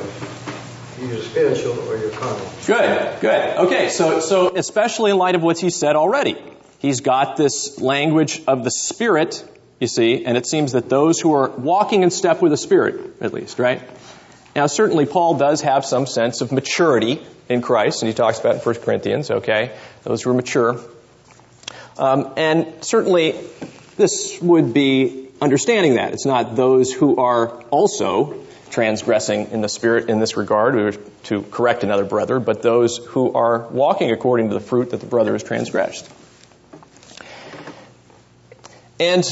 either 1.01 1.21
spiritual 1.21 1.79
or 1.89 1.97
you're 1.97 2.11
carnal. 2.11 2.49
Good, 2.65 3.21
good. 3.21 3.57
Okay, 3.57 3.89
so, 3.89 4.19
so 4.19 4.55
especially 4.55 5.11
in 5.11 5.17
light 5.17 5.35
of 5.35 5.43
what 5.43 5.59
he 5.59 5.69
said 5.69 5.95
already. 5.95 6.37
He's 6.79 7.01
got 7.01 7.37
this 7.37 7.79
language 7.79 8.41
of 8.47 8.63
the 8.63 8.71
Spirit, 8.71 9.43
you 9.79 9.87
see, 9.87 10.25
and 10.25 10.37
it 10.37 10.45
seems 10.45 10.73
that 10.73 10.89
those 10.89 11.19
who 11.19 11.33
are 11.33 11.49
walking 11.49 12.03
in 12.03 12.11
step 12.11 12.41
with 12.41 12.51
the 12.51 12.57
Spirit, 12.57 13.17
at 13.21 13.33
least, 13.33 13.59
right? 13.59 13.81
Now, 14.55 14.67
certainly 14.67 15.05
Paul 15.05 15.37
does 15.37 15.61
have 15.61 15.83
some 15.85 16.07
sense 16.07 16.39
of 16.39 16.51
maturity 16.51 17.21
in 17.49 17.61
Christ, 17.61 18.01
and 18.01 18.07
he 18.07 18.15
talks 18.15 18.39
about 18.39 18.55
in 18.55 18.61
1 18.61 18.75
Corinthians, 18.75 19.29
okay? 19.29 19.75
Those 20.03 20.23
who 20.23 20.31
are 20.31 20.33
mature. 20.33 20.79
Um, 21.97 22.33
and 22.37 22.73
certainly 22.81 23.35
this 23.97 24.39
would 24.41 24.73
be 24.73 25.27
understanding 25.41 25.95
that. 25.95 26.13
It's 26.13 26.25
not 26.25 26.55
those 26.55 26.93
who 26.93 27.17
are 27.17 27.47
also 27.69 28.45
transgressing 28.69 29.51
in 29.51 29.61
the 29.61 29.69
Spirit 29.69 30.09
in 30.09 30.19
this 30.19 30.37
regard 30.37 30.75
or 30.75 30.91
to 30.91 31.41
correct 31.43 31.83
another 31.83 32.05
brother, 32.05 32.39
but 32.39 32.61
those 32.61 32.97
who 32.97 33.33
are 33.33 33.67
walking 33.67 34.11
according 34.11 34.49
to 34.49 34.53
the 34.53 34.59
fruit 34.61 34.91
that 34.91 34.99
the 35.01 35.05
brother 35.05 35.33
has 35.33 35.43
transgressed. 35.43 36.09
And 38.99 39.23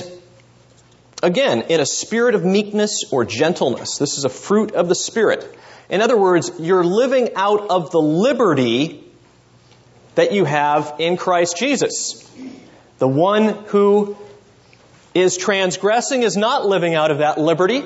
again, 1.24 1.64
in 1.70 1.80
a 1.80 1.86
spirit 1.86 2.36
of 2.36 2.46
meekness 2.46 3.06
or 3.12 3.26
gentleness, 3.26 3.98
this 3.98 4.18
is 4.18 4.26
a 4.26 4.30
fruit 4.30 4.74
of 4.74 4.90
the 4.90 4.96
Spirit. 4.96 5.58
In 5.90 6.02
other 6.02 6.18
words, 6.18 6.52
you're 6.60 6.84
living 6.84 7.30
out 7.36 7.70
of 7.70 7.92
the 7.92 8.02
liberty 8.02 9.04
that 10.16 10.32
you 10.34 10.46
have 10.46 10.96
in 11.00 11.18
Christ 11.18 11.58
Jesus. 11.58 12.30
The 13.00 13.08
one 13.08 13.50
who 13.68 14.16
is 15.14 15.38
transgressing 15.38 16.24
is 16.24 16.38
not 16.38 16.66
living 16.66 16.94
out 16.94 17.10
of 17.10 17.20
that 17.20 17.40
liberty. 17.40 17.84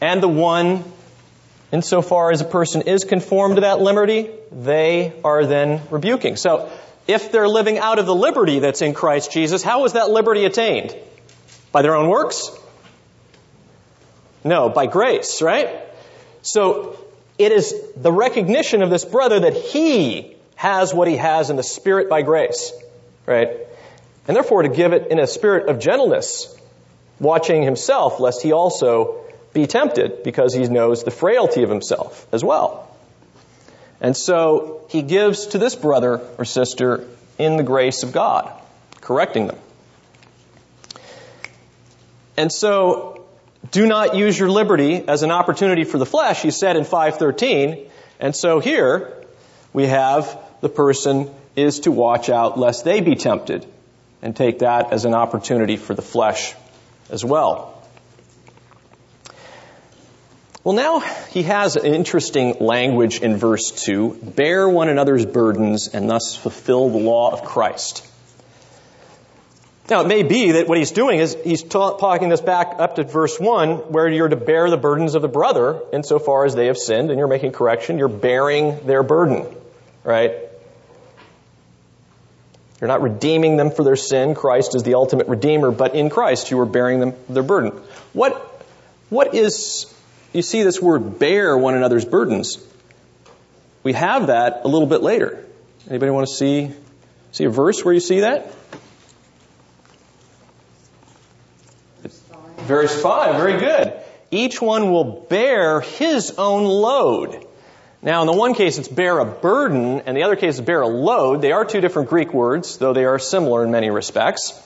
And 0.00 0.22
the 0.22 0.28
one, 0.28 0.84
insofar 1.72 2.30
as 2.30 2.40
a 2.40 2.44
person 2.44 2.82
is 2.82 3.04
conformed 3.04 3.56
to 3.56 3.60
that 3.62 3.80
liberty, 3.80 4.30
they 4.50 5.12
are 5.24 5.46
then 5.46 5.80
rebuking. 5.90 6.36
So, 6.36 6.70
if 7.08 7.32
they're 7.32 7.48
living 7.48 7.78
out 7.78 7.98
of 7.98 8.06
the 8.06 8.14
liberty 8.14 8.60
that's 8.60 8.80
in 8.80 8.94
Christ 8.94 9.32
Jesus, 9.32 9.62
how 9.62 9.82
was 9.82 9.94
that 9.94 10.10
liberty 10.10 10.44
attained? 10.44 10.96
By 11.72 11.82
their 11.82 11.96
own 11.96 12.08
works? 12.08 12.50
No, 14.44 14.68
by 14.68 14.86
grace, 14.86 15.42
right? 15.42 15.80
So, 16.42 16.96
it 17.38 17.52
is 17.52 17.74
the 17.96 18.12
recognition 18.12 18.82
of 18.82 18.90
this 18.90 19.04
brother 19.04 19.40
that 19.40 19.54
he 19.54 20.36
has 20.54 20.92
what 20.92 21.08
he 21.08 21.16
has 21.16 21.50
in 21.50 21.56
the 21.56 21.62
Spirit 21.62 22.08
by 22.08 22.22
grace, 22.22 22.72
right? 23.26 23.50
And 24.28 24.36
therefore 24.36 24.62
to 24.62 24.68
give 24.68 24.92
it 24.92 25.08
in 25.10 25.18
a 25.18 25.26
spirit 25.26 25.68
of 25.68 25.78
gentleness, 25.78 26.54
watching 27.18 27.62
himself, 27.62 28.20
lest 28.20 28.42
he 28.42 28.52
also 28.52 29.24
be 29.52 29.66
tempted 29.66 30.22
because 30.22 30.54
he 30.54 30.62
knows 30.68 31.04
the 31.04 31.10
frailty 31.10 31.62
of 31.62 31.70
himself 31.70 32.26
as 32.32 32.44
well. 32.44 32.88
And 34.00 34.16
so 34.16 34.84
he 34.88 35.02
gives 35.02 35.48
to 35.48 35.58
this 35.58 35.74
brother 35.74 36.20
or 36.38 36.44
sister 36.44 37.06
in 37.38 37.56
the 37.56 37.62
grace 37.62 38.02
of 38.02 38.12
God, 38.12 38.52
correcting 39.00 39.46
them. 39.46 39.58
And 42.36 42.50
so 42.50 43.24
do 43.70 43.86
not 43.86 44.16
use 44.16 44.38
your 44.38 44.50
liberty 44.50 45.06
as 45.06 45.22
an 45.22 45.30
opportunity 45.30 45.84
for 45.84 45.98
the 45.98 46.06
flesh, 46.06 46.42
he 46.42 46.50
said 46.50 46.76
in 46.76 46.84
513. 46.84 47.88
And 48.20 48.34
so 48.34 48.60
here 48.60 49.12
we 49.72 49.86
have 49.86 50.38
the 50.60 50.68
person 50.68 51.30
is 51.56 51.80
to 51.80 51.92
watch 51.92 52.30
out 52.30 52.58
lest 52.58 52.84
they 52.84 53.00
be 53.00 53.14
tempted 53.14 53.66
and 54.22 54.34
take 54.34 54.60
that 54.60 54.92
as 54.92 55.04
an 55.04 55.14
opportunity 55.14 55.76
for 55.76 55.94
the 55.94 56.02
flesh 56.02 56.54
as 57.10 57.24
well. 57.24 57.68
Well, 60.64 60.76
now 60.76 61.00
he 61.30 61.42
has 61.42 61.74
an 61.74 61.92
interesting 61.92 62.58
language 62.60 63.20
in 63.20 63.36
verse 63.36 63.72
2 63.84 64.32
bear 64.36 64.68
one 64.68 64.88
another's 64.88 65.26
burdens 65.26 65.88
and 65.88 66.08
thus 66.08 66.36
fulfill 66.36 66.88
the 66.88 66.98
law 66.98 67.32
of 67.32 67.44
Christ. 67.44 68.06
Now, 69.92 70.00
it 70.00 70.06
may 70.06 70.22
be 70.22 70.52
that 70.52 70.68
what 70.68 70.78
he's 70.78 70.90
doing 70.90 71.18
is 71.18 71.36
he's 71.44 71.62
talking 71.62 72.30
this 72.30 72.40
back 72.40 72.76
up 72.78 72.94
to 72.94 73.04
verse 73.04 73.38
1, 73.38 73.92
where 73.92 74.08
you're 74.08 74.26
to 74.26 74.36
bear 74.36 74.70
the 74.70 74.78
burdens 74.78 75.14
of 75.14 75.20
the 75.20 75.28
brother 75.28 75.82
insofar 75.92 76.46
as 76.46 76.54
they 76.54 76.68
have 76.68 76.78
sinned 76.78 77.10
and 77.10 77.18
you're 77.18 77.28
making 77.28 77.52
correction. 77.52 77.98
You're 77.98 78.08
bearing 78.08 78.86
their 78.86 79.02
burden, 79.02 79.54
right? 80.02 80.32
You're 82.80 82.88
not 82.88 83.02
redeeming 83.02 83.58
them 83.58 83.70
for 83.70 83.84
their 83.84 83.96
sin. 83.96 84.34
Christ 84.34 84.74
is 84.74 84.82
the 84.82 84.94
ultimate 84.94 85.28
redeemer, 85.28 85.70
but 85.70 85.94
in 85.94 86.08
Christ 86.08 86.50
you 86.50 86.58
are 86.60 86.64
bearing 86.64 86.98
them 86.98 87.12
their 87.28 87.42
burden. 87.42 87.72
What, 88.14 88.64
what 89.10 89.34
is 89.34 89.94
you 90.32 90.40
see 90.40 90.62
this 90.62 90.80
word 90.80 91.18
bear 91.18 91.54
one 91.54 91.74
another's 91.74 92.06
burdens. 92.06 92.56
We 93.82 93.92
have 93.92 94.28
that 94.28 94.62
a 94.64 94.68
little 94.68 94.88
bit 94.88 95.02
later. 95.02 95.44
Anybody 95.86 96.12
want 96.12 96.28
to 96.28 96.32
see, 96.32 96.70
see 97.32 97.44
a 97.44 97.50
verse 97.50 97.84
where 97.84 97.92
you 97.92 98.00
see 98.00 98.20
that? 98.20 98.50
Verse 102.64 103.02
5, 103.02 103.36
very 103.36 103.58
good. 103.58 103.92
Each 104.30 104.62
one 104.62 104.90
will 104.90 105.26
bear 105.28 105.80
his 105.80 106.34
own 106.38 106.64
load. 106.64 107.46
Now, 108.00 108.22
in 108.22 108.26
the 108.26 108.32
one 108.32 108.54
case, 108.54 108.78
it's 108.78 108.88
bear 108.88 109.18
a 109.18 109.24
burden, 109.24 110.02
and 110.06 110.16
the 110.16 110.22
other 110.22 110.36
case 110.36 110.54
is 110.54 110.60
bear 110.60 110.80
a 110.80 110.88
load. 110.88 111.42
They 111.42 111.52
are 111.52 111.64
two 111.64 111.80
different 111.80 112.08
Greek 112.08 112.32
words, 112.32 112.78
though 112.78 112.92
they 112.92 113.04
are 113.04 113.18
similar 113.18 113.64
in 113.64 113.70
many 113.70 113.90
respects. 113.90 114.60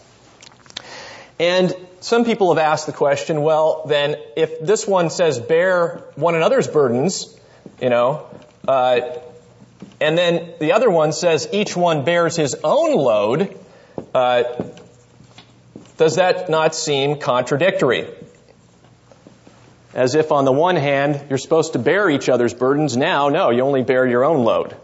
And 1.39 1.75
some 2.01 2.25
people 2.25 2.55
have 2.55 2.65
asked 2.65 2.87
the 2.87 2.93
question, 2.93 3.43
well, 3.43 3.85
then 3.87 4.17
if 4.37 4.61
this 4.61 4.87
one 4.87 5.11
says 5.11 5.39
bear 5.39 6.03
one 6.15 6.35
another's 6.35 6.69
burdens, 6.69 7.39
you 7.81 7.91
know, 7.91 8.27
uh, 8.69 9.01
and 10.01 10.17
then 10.17 10.53
the 10.61 10.73
other 10.73 10.91
one 10.91 11.13
says 11.13 11.49
each 11.53 11.77
one 11.77 12.05
bears 12.05 12.37
his 12.37 12.57
own 12.63 12.95
load, 12.95 13.59
uh, 14.15 14.45
does 15.97 16.17
that 16.17 16.49
not 16.51 16.75
seem 16.75 17.19
contradictory? 17.19 18.09
As 19.95 20.15
if 20.15 20.31
on 20.31 20.45
the 20.45 20.53
one 20.53 20.77
hand, 20.77 21.27
you're 21.31 21.39
supposed 21.39 21.73
to 21.73 21.79
bear 21.79 22.11
each 22.11 22.29
other's 22.29 22.53
burdens. 22.53 22.97
Now, 22.97 23.31
no, 23.31 23.51
you 23.51 23.63
only 23.63 23.83
bear 23.83 24.07
your 24.07 24.25
own 24.25 24.45
load. 24.45 24.77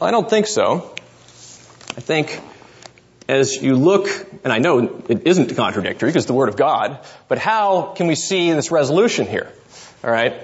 I 0.00 0.10
don't 0.10 0.30
think 0.30 0.46
so. 0.46 0.94
I 1.96 2.00
think 2.00 2.40
as 3.28 3.60
you 3.60 3.76
look, 3.76 4.08
and 4.44 4.52
I 4.52 4.58
know 4.58 5.02
it 5.08 5.26
isn't 5.26 5.56
contradictory 5.56 6.08
because 6.08 6.24
it's 6.24 6.26
the 6.26 6.34
Word 6.34 6.48
of 6.48 6.56
God, 6.56 7.00
but 7.28 7.38
how 7.38 7.94
can 7.96 8.06
we 8.06 8.14
see 8.14 8.52
this 8.52 8.70
resolution 8.70 9.26
here? 9.26 9.50
All 10.02 10.10
right? 10.10 10.34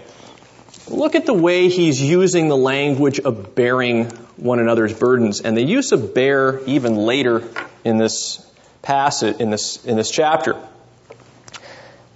Look 0.89 1.15
at 1.15 1.27
the 1.27 1.35
way 1.35 1.69
he's 1.69 2.03
using 2.03 2.49
the 2.49 2.57
language 2.57 3.21
of 3.21 3.55
bearing 3.55 4.07
one 4.37 4.59
another's 4.59 4.95
burdens 4.95 5.41
and 5.41 5.57
the 5.57 5.63
use 5.63 5.93
of 5.93 6.15
bear 6.15 6.61
even 6.65 6.97
later 6.97 7.45
in 7.85 7.99
this 7.99 8.50
passage, 8.83 9.41
in 9.41 9.51
this, 9.51 9.85
in 9.85 9.97
this 9.97 10.11
chapter. 10.11 10.57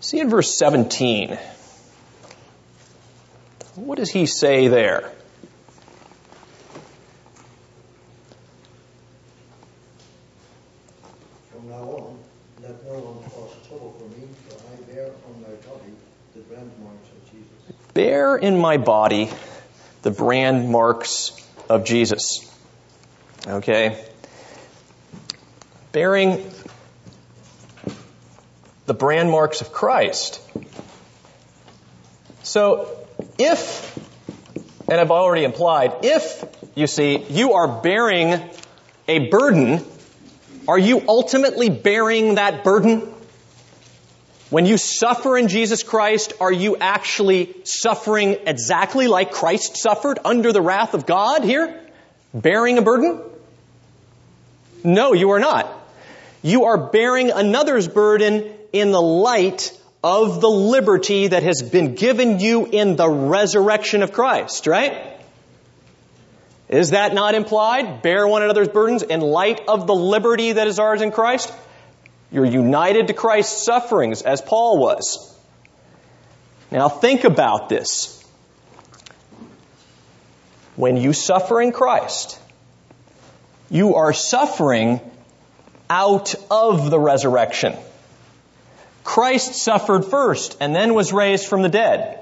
See 0.01 0.21
in 0.21 0.29
verse 0.29 0.59
17. 0.59 1.39
What 3.75 3.99
does 3.99 4.11
he 4.11 4.27
say 4.27 4.69
there? 4.69 5.11
From 11.51 11.69
now 11.69 11.77
on, 11.77 12.19
let 12.63 12.85
no 12.85 12.93
one 12.93 13.31
cause 13.31 13.51
trouble 13.67 13.97
for 13.99 14.09
me, 14.17 14.29
for 14.49 14.55
I 14.55 14.95
bear 14.95 15.07
on 15.07 15.43
my 15.43 15.49
body 15.67 15.93
the 16.35 16.41
brand 16.43 16.71
marks 16.83 17.09
of 17.09 17.33
Jesus. 17.33 17.93
Bear 17.95 18.37
in 18.37 18.59
my 18.59 18.77
body 18.77 19.31
the 20.03 20.11
brand 20.11 20.71
marks 20.71 21.33
of 21.69 21.85
Jesus. 21.85 22.55
Okay? 23.47 24.05
Bearing 25.95 26.45
the 28.87 28.95
brand 28.95 29.31
marks 29.31 29.61
of 29.61 29.73
Christ. 29.73 30.41
So, 32.43 33.07
if, 33.39 33.97
and 34.89 35.01
I've 35.01 35.13
already 35.13 35.45
implied, 35.45 35.93
if, 36.03 36.45
you 36.75 36.89
see, 36.89 37.25
you 37.31 37.53
are 37.53 37.81
bearing 37.81 38.41
a 39.07 39.29
burden, 39.29 39.85
are 40.67 40.81
you 40.81 41.01
ultimately 41.07 41.71
bearing 41.71 42.35
that 42.35 42.65
burden? 42.65 43.15
When 44.51 44.67
you 44.67 44.79
suffer 44.79 45.39
in 45.39 45.47
Jesus 45.47 45.85
Christ, 45.85 46.33
are 46.41 46.53
you 46.53 46.77
actually 46.77 47.55
suffering 47.63 48.37
exactly 48.49 49.07
like 49.07 49.31
Christ 49.31 49.77
suffered 49.77 50.19
under 50.25 50.53
the 50.53 50.61
wrath 50.61 50.95
of 50.95 51.07
God 51.07 51.45
here? 51.45 51.81
Bearing 52.35 52.79
a 52.79 52.83
burden? 52.83 53.23
No, 54.83 55.13
you 55.13 55.31
are 55.31 55.39
not. 55.39 55.83
You 56.45 56.67
are 56.67 56.77
bearing 56.77 57.31
another's 57.31 57.89
burden 57.89 58.53
in 58.71 58.91
the 58.91 59.01
light 59.01 59.73
of 60.03 60.43
the 60.43 60.51
liberty 60.51 61.29
that 61.29 61.43
has 61.43 61.63
been 61.63 61.95
given 61.95 62.39
you 62.39 62.67
in 62.67 62.97
the 62.97 63.09
resurrection 63.09 64.03
of 64.03 64.13
Christ, 64.13 64.67
right? 64.67 65.19
Is 66.69 66.91
that 66.91 67.15
not 67.15 67.35
implied? 67.35 68.03
Bear 68.03 68.29
one 68.29 68.43
another's 68.43 68.69
burdens 68.69 69.03
in 69.03 69.23
light 69.23 69.63
of 69.69 69.87
the 69.87 69.95
liberty 69.95 70.53
that 70.53 70.67
is 70.67 70.79
ours 70.79 71.01
in 71.01 71.13
Christ? 71.13 71.51
You're 72.31 72.45
united 72.45 73.07
to 73.07 73.15
Christ's 73.15 73.65
sufferings 73.65 74.21
as 74.21 74.43
Paul 74.43 74.79
was. 74.79 75.35
Now 76.71 76.91
think 76.91 77.25
about 77.25 77.71
this. 77.71 78.23
When 80.77 80.99
you 80.99 81.15
suffer 81.15 81.63
in 81.63 81.73
Christ, 81.73 82.39
you 83.71 83.95
are 83.95 84.13
suffering 84.13 85.01
out 85.89 86.35
of 86.51 86.91
the 86.91 86.99
resurrection. 86.99 87.75
Christ 89.05 89.55
suffered 89.55 90.05
first 90.05 90.57
and 90.61 90.75
then 90.75 90.95
was 90.95 91.13
raised 91.13 91.47
from 91.47 91.63
the 91.63 91.69
dead. 91.69 92.21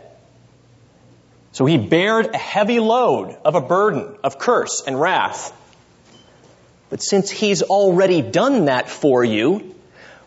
So 1.52 1.66
he 1.66 1.76
bared 1.78 2.34
a 2.34 2.38
heavy 2.38 2.80
load 2.80 3.36
of 3.44 3.54
a 3.54 3.60
burden 3.60 4.16
of 4.24 4.38
curse 4.38 4.82
and 4.86 5.00
wrath. 5.00 5.56
But 6.90 7.02
since 7.02 7.30
he's 7.30 7.62
already 7.62 8.20
done 8.20 8.66
that 8.66 8.88
for 8.88 9.24
you, 9.24 9.74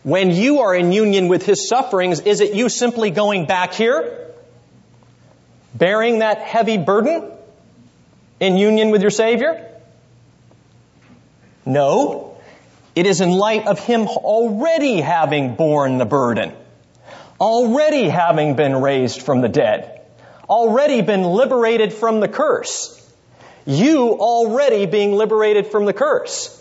when 0.02 0.30
you 0.30 0.60
are 0.60 0.74
in 0.74 0.92
union 0.92 1.28
with 1.28 1.44
his 1.44 1.68
sufferings, 1.68 2.20
is 2.20 2.40
it 2.40 2.54
you 2.54 2.68
simply 2.68 3.10
going 3.10 3.46
back 3.46 3.74
here? 3.74 4.30
Bearing 5.74 6.20
that 6.20 6.38
heavy 6.38 6.78
burden 6.78 7.30
in 8.40 8.56
union 8.56 8.90
with 8.90 9.02
your 9.02 9.10
Savior? 9.10 9.68
No. 11.64 12.35
It 12.96 13.04
is 13.06 13.20
in 13.20 13.30
light 13.30 13.66
of 13.66 13.78
him 13.78 14.08
already 14.08 15.02
having 15.02 15.54
borne 15.54 15.98
the 15.98 16.06
burden, 16.06 16.54
already 17.38 18.08
having 18.08 18.56
been 18.56 18.80
raised 18.80 19.20
from 19.20 19.42
the 19.42 19.50
dead, 19.50 20.00
already 20.48 21.02
been 21.02 21.22
liberated 21.22 21.92
from 21.92 22.20
the 22.20 22.28
curse. 22.28 22.94
You 23.66 24.12
already 24.12 24.86
being 24.86 25.12
liberated 25.12 25.66
from 25.66 25.84
the 25.84 25.92
curse. 25.92 26.58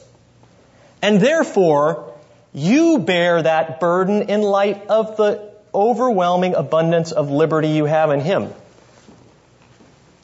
And 1.02 1.22
therefore, 1.22 2.14
you 2.54 3.00
bear 3.00 3.42
that 3.42 3.80
burden 3.80 4.24
in 4.24 4.42
light 4.42 4.88
of 4.88 5.16
the 5.16 5.54
overwhelming 5.74 6.56
abundance 6.56 7.14
of 7.14 7.30
liberty 7.30 7.70
you 7.70 7.86
have 7.86 8.12
in 8.12 8.20
Him. 8.20 8.52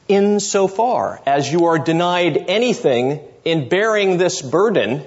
Insofar 0.08 1.22
as 1.24 1.50
you 1.50 1.66
are 1.66 1.78
denied 1.78 2.36
anything 2.48 3.20
in 3.44 3.70
bearing 3.70 4.18
this 4.18 4.42
burden, 4.42 5.06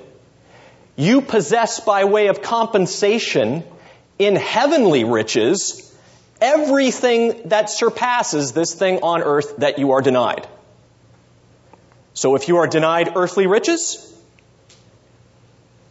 you 0.95 1.21
possess 1.21 1.79
by 1.79 2.05
way 2.05 2.27
of 2.27 2.41
compensation 2.41 3.63
in 4.17 4.35
heavenly 4.35 5.03
riches 5.03 5.81
everything 6.41 7.49
that 7.49 7.69
surpasses 7.69 8.51
this 8.53 8.73
thing 8.73 8.99
on 9.01 9.23
earth 9.23 9.57
that 9.57 9.79
you 9.79 9.91
are 9.91 10.01
denied. 10.01 10.47
So 12.13 12.35
if 12.35 12.47
you 12.47 12.57
are 12.57 12.67
denied 12.67 13.13
earthly 13.15 13.47
riches, 13.47 14.13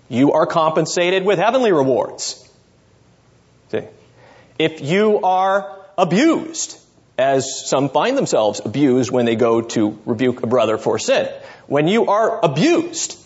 you 0.09 0.33
are 0.33 0.47
compensated 0.47 1.25
with 1.25 1.39
heavenly 1.39 1.73
rewards. 1.73 2.41
See? 3.71 3.83
If 4.59 4.81
you 4.81 5.21
are 5.23 5.79
abused, 5.99 6.79
as 7.19 7.67
some 7.69 7.89
find 7.89 8.17
themselves 8.17 8.61
abused 8.65 9.11
when 9.11 9.25
they 9.25 9.37
go 9.37 9.63
to 9.63 9.99
rebuke 10.05 10.43
a 10.43 10.47
brother 10.47 10.79
for 10.79 10.99
sin, 10.99 11.29
when 11.67 11.89
you 11.89 12.07
are 12.07 12.45
abused, 12.45 13.19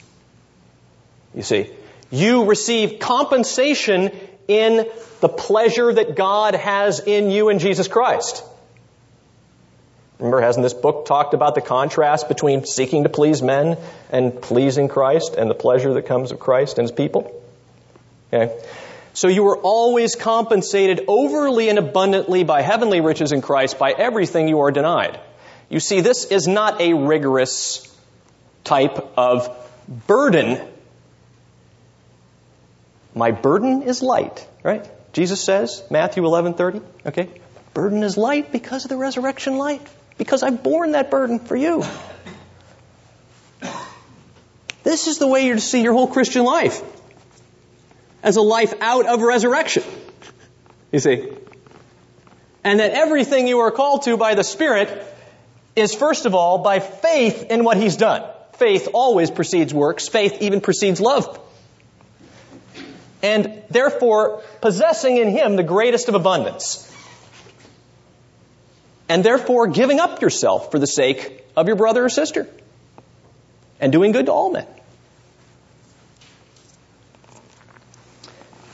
you 1.38 1.44
see, 1.44 1.70
you 2.10 2.46
receive 2.46 2.98
compensation 2.98 4.10
in 4.48 4.88
the 5.20 5.28
pleasure 5.28 5.94
that 5.94 6.16
God 6.16 6.56
has 6.56 6.98
in 6.98 7.30
you 7.30 7.48
in 7.48 7.60
Jesus 7.60 7.86
Christ. 7.86 8.42
Remember, 10.18 10.40
hasn't 10.40 10.64
this 10.64 10.74
book 10.74 11.06
talked 11.06 11.34
about 11.34 11.54
the 11.54 11.60
contrast 11.60 12.26
between 12.26 12.66
seeking 12.66 13.04
to 13.04 13.08
please 13.08 13.40
men 13.40 13.78
and 14.10 14.42
pleasing 14.42 14.88
Christ 14.88 15.36
and 15.36 15.48
the 15.48 15.54
pleasure 15.54 15.94
that 15.94 16.06
comes 16.06 16.32
of 16.32 16.40
Christ 16.40 16.78
and 16.78 16.88
his 16.88 16.92
people? 16.92 17.40
Okay. 18.32 18.60
So 19.12 19.28
you 19.28 19.46
are 19.46 19.58
always 19.58 20.16
compensated 20.16 21.04
overly 21.06 21.68
and 21.68 21.78
abundantly 21.78 22.42
by 22.42 22.62
heavenly 22.62 23.00
riches 23.00 23.30
in 23.30 23.42
Christ 23.42 23.78
by 23.78 23.92
everything 23.92 24.48
you 24.48 24.58
are 24.62 24.72
denied. 24.72 25.20
You 25.68 25.78
see, 25.78 26.00
this 26.00 26.24
is 26.24 26.48
not 26.48 26.80
a 26.80 26.94
rigorous 26.94 27.86
type 28.64 29.16
of 29.16 29.56
burden. 30.08 30.60
My 33.18 33.32
burden 33.32 33.82
is 33.82 34.00
light, 34.00 34.46
right? 34.62 34.88
Jesus 35.12 35.42
says, 35.42 35.82
Matthew 35.90 36.22
11:30, 36.22 36.82
okay? 37.06 37.28
Burden 37.74 38.04
is 38.04 38.16
light 38.16 38.52
because 38.52 38.84
of 38.84 38.90
the 38.90 38.96
resurrection 38.96 39.58
life 39.58 39.82
because 40.18 40.44
I've 40.44 40.62
borne 40.62 40.92
that 40.92 41.10
burden 41.10 41.40
for 41.40 41.56
you. 41.56 41.84
This 44.84 45.08
is 45.08 45.18
the 45.18 45.26
way 45.26 45.46
you're 45.46 45.56
to 45.56 45.60
see 45.60 45.82
your 45.82 45.94
whole 45.94 46.06
Christian 46.06 46.44
life. 46.44 46.80
As 48.22 48.36
a 48.36 48.40
life 48.40 48.72
out 48.80 49.06
of 49.06 49.20
resurrection. 49.20 49.82
You 50.92 51.00
see? 51.00 51.28
And 52.62 52.78
that 52.78 52.92
everything 52.92 53.48
you 53.48 53.58
are 53.58 53.72
called 53.72 54.02
to 54.02 54.16
by 54.16 54.36
the 54.36 54.44
Spirit 54.44 54.88
is 55.74 55.92
first 55.92 56.24
of 56.24 56.36
all 56.36 56.58
by 56.58 56.78
faith 56.78 57.46
in 57.50 57.64
what 57.64 57.76
He's 57.76 57.96
done. 57.96 58.22
Faith 58.54 58.88
always 58.94 59.30
precedes 59.30 59.74
works. 59.74 60.08
Faith 60.08 60.40
even 60.40 60.60
precedes 60.60 61.00
love. 61.00 61.38
And 63.22 63.62
therefore, 63.68 64.42
possessing 64.60 65.16
in 65.16 65.28
Him 65.28 65.56
the 65.56 65.62
greatest 65.62 66.08
of 66.08 66.14
abundance 66.14 66.88
and 69.08 69.24
therefore 69.24 69.66
giving 69.68 70.00
up 70.00 70.20
yourself 70.20 70.70
for 70.70 70.78
the 70.78 70.86
sake 70.86 71.44
of 71.56 71.66
your 71.66 71.76
brother 71.76 72.04
or 72.04 72.08
sister 72.08 72.46
and 73.80 73.90
doing 73.92 74.12
good 74.12 74.26
to 74.26 74.32
all 74.32 74.52
men. 74.52 74.66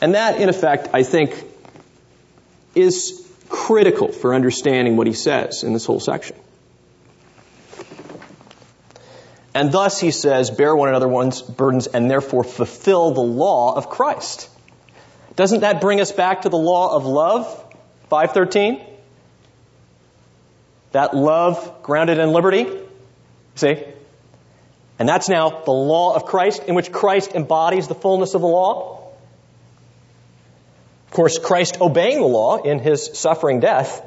And 0.01 0.15
that, 0.15 0.41
in 0.41 0.49
effect, 0.49 0.89
I 0.93 1.03
think, 1.03 1.43
is 2.75 3.27
critical 3.49 4.13
for 4.13 4.35
understanding 4.35 4.97
what 4.97 5.07
he 5.07 5.13
says 5.13 5.63
in 5.63 5.73
this 5.73 5.87
whole 5.87 6.01
section. 6.01 6.37
And 9.55 9.71
thus, 9.71 10.01
he 10.01 10.11
says, 10.11 10.51
bear 10.51 10.75
one 10.75 10.89
another's 10.89 11.41
burdens 11.41 11.87
and 11.87 12.11
therefore 12.11 12.43
fulfill 12.43 13.13
the 13.13 13.21
law 13.21 13.77
of 13.77 13.89
Christ. 13.89 14.51
Doesn't 15.37 15.61
that 15.61 15.81
bring 15.81 16.01
us 16.01 16.11
back 16.11 16.43
to 16.43 16.49
the 16.49 16.59
law 16.59 16.95
of 16.95 17.07
love? 17.07 17.47
513? 18.11 18.85
That 20.91 21.15
love 21.15 21.83
grounded 21.83 22.19
in 22.19 22.31
liberty. 22.31 22.67
See? 23.55 23.85
And 24.99 25.09
that's 25.09 25.29
now 25.29 25.63
the 25.65 25.73
law 25.73 26.15
of 26.15 26.25
Christ, 26.25 26.65
in 26.65 26.75
which 26.75 26.93
Christ 26.93 27.33
embodies 27.35 27.89
the 27.89 27.95
fullness 27.95 28.35
of 28.35 28.41
the 28.41 28.47
law. 28.47 29.13
Of 31.07 31.13
course, 31.13 31.39
Christ 31.39 31.81
obeying 31.81 32.21
the 32.21 32.27
law 32.27 32.57
in 32.57 32.81
his 32.81 33.11
suffering 33.15 33.61
death 33.61 34.05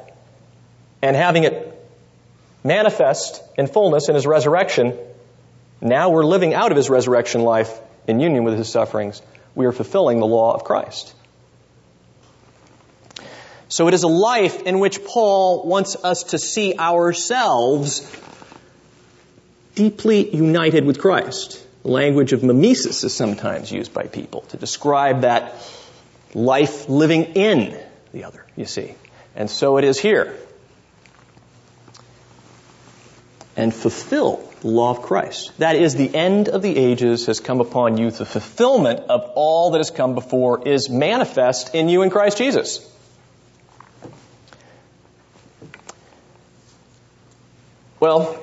and 1.00 1.16
having 1.16 1.44
it 1.44 1.74
manifest 2.64 3.42
in 3.56 3.66
fullness 3.66 4.08
in 4.08 4.14
his 4.14 4.26
resurrection, 4.26 4.98
now 5.80 6.10
we're 6.10 6.24
living 6.24 6.54
out 6.54 6.70
of 6.70 6.76
his 6.76 6.88
resurrection 6.90 7.42
life 7.42 7.78
in 8.06 8.20
union 8.20 8.44
with 8.44 8.56
his 8.56 8.68
sufferings. 8.68 9.22
We 9.54 9.66
are 9.66 9.72
fulfilling 9.72 10.18
the 10.18 10.26
law 10.26 10.54
of 10.54 10.64
Christ. 10.64 11.14
So 13.68 13.86
it 13.86 13.94
is 13.94 14.02
a 14.02 14.08
life 14.08 14.62
in 14.62 14.78
which 14.78 15.04
Paul 15.04 15.66
wants 15.66 15.94
us 16.02 16.24
to 16.24 16.38
see 16.38 16.74
ourselves 16.78 18.10
deeply 19.74 20.34
united 20.34 20.84
with 20.84 20.98
Christ. 20.98 21.64
The 21.82 21.90
language 21.90 22.32
of 22.32 22.42
mimesis 22.42 23.04
is 23.04 23.14
sometimes 23.14 23.70
used 23.70 23.92
by 23.92 24.04
people 24.04 24.40
to 24.48 24.56
describe 24.56 25.20
that 25.20 25.54
life 26.34 26.88
living 26.88 27.24
in 27.34 27.78
the 28.12 28.24
other, 28.24 28.44
you 28.56 28.64
see. 28.64 28.94
And 29.36 29.50
so 29.50 29.76
it 29.76 29.84
is 29.84 30.00
here. 30.00 30.34
And 33.54 33.72
fulfill 33.74 34.47
the 34.60 34.68
law 34.68 34.90
of 34.90 35.02
Christ. 35.02 35.56
That 35.58 35.76
is, 35.76 35.94
the 35.94 36.14
end 36.14 36.48
of 36.48 36.62
the 36.62 36.76
ages 36.76 37.26
has 37.26 37.40
come 37.40 37.60
upon 37.60 37.96
you. 37.96 38.10
The 38.10 38.26
fulfillment 38.26 39.00
of 39.08 39.32
all 39.34 39.70
that 39.72 39.78
has 39.78 39.90
come 39.90 40.14
before 40.14 40.66
is 40.66 40.88
manifest 40.88 41.74
in 41.74 41.88
you 41.88 42.02
in 42.02 42.10
Christ 42.10 42.38
Jesus. 42.38 42.84
Well, 48.00 48.40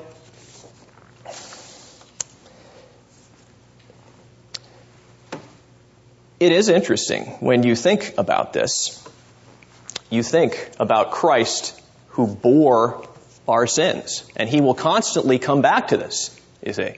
it 6.39 6.51
is 6.51 6.67
interesting 6.67 7.23
when 7.39 7.63
you 7.63 7.75
think 7.75 8.15
about 8.17 8.51
this. 8.51 9.01
You 10.09 10.23
think 10.23 10.71
about 10.77 11.11
Christ 11.11 11.81
who 12.09 12.27
bore 12.27 13.07
our 13.47 13.67
sins. 13.67 14.29
And 14.35 14.49
he 14.49 14.61
will 14.61 14.73
constantly 14.73 15.39
come 15.39 15.61
back 15.61 15.89
to 15.89 15.97
this, 15.97 16.39
you 16.65 16.73
see. 16.73 16.95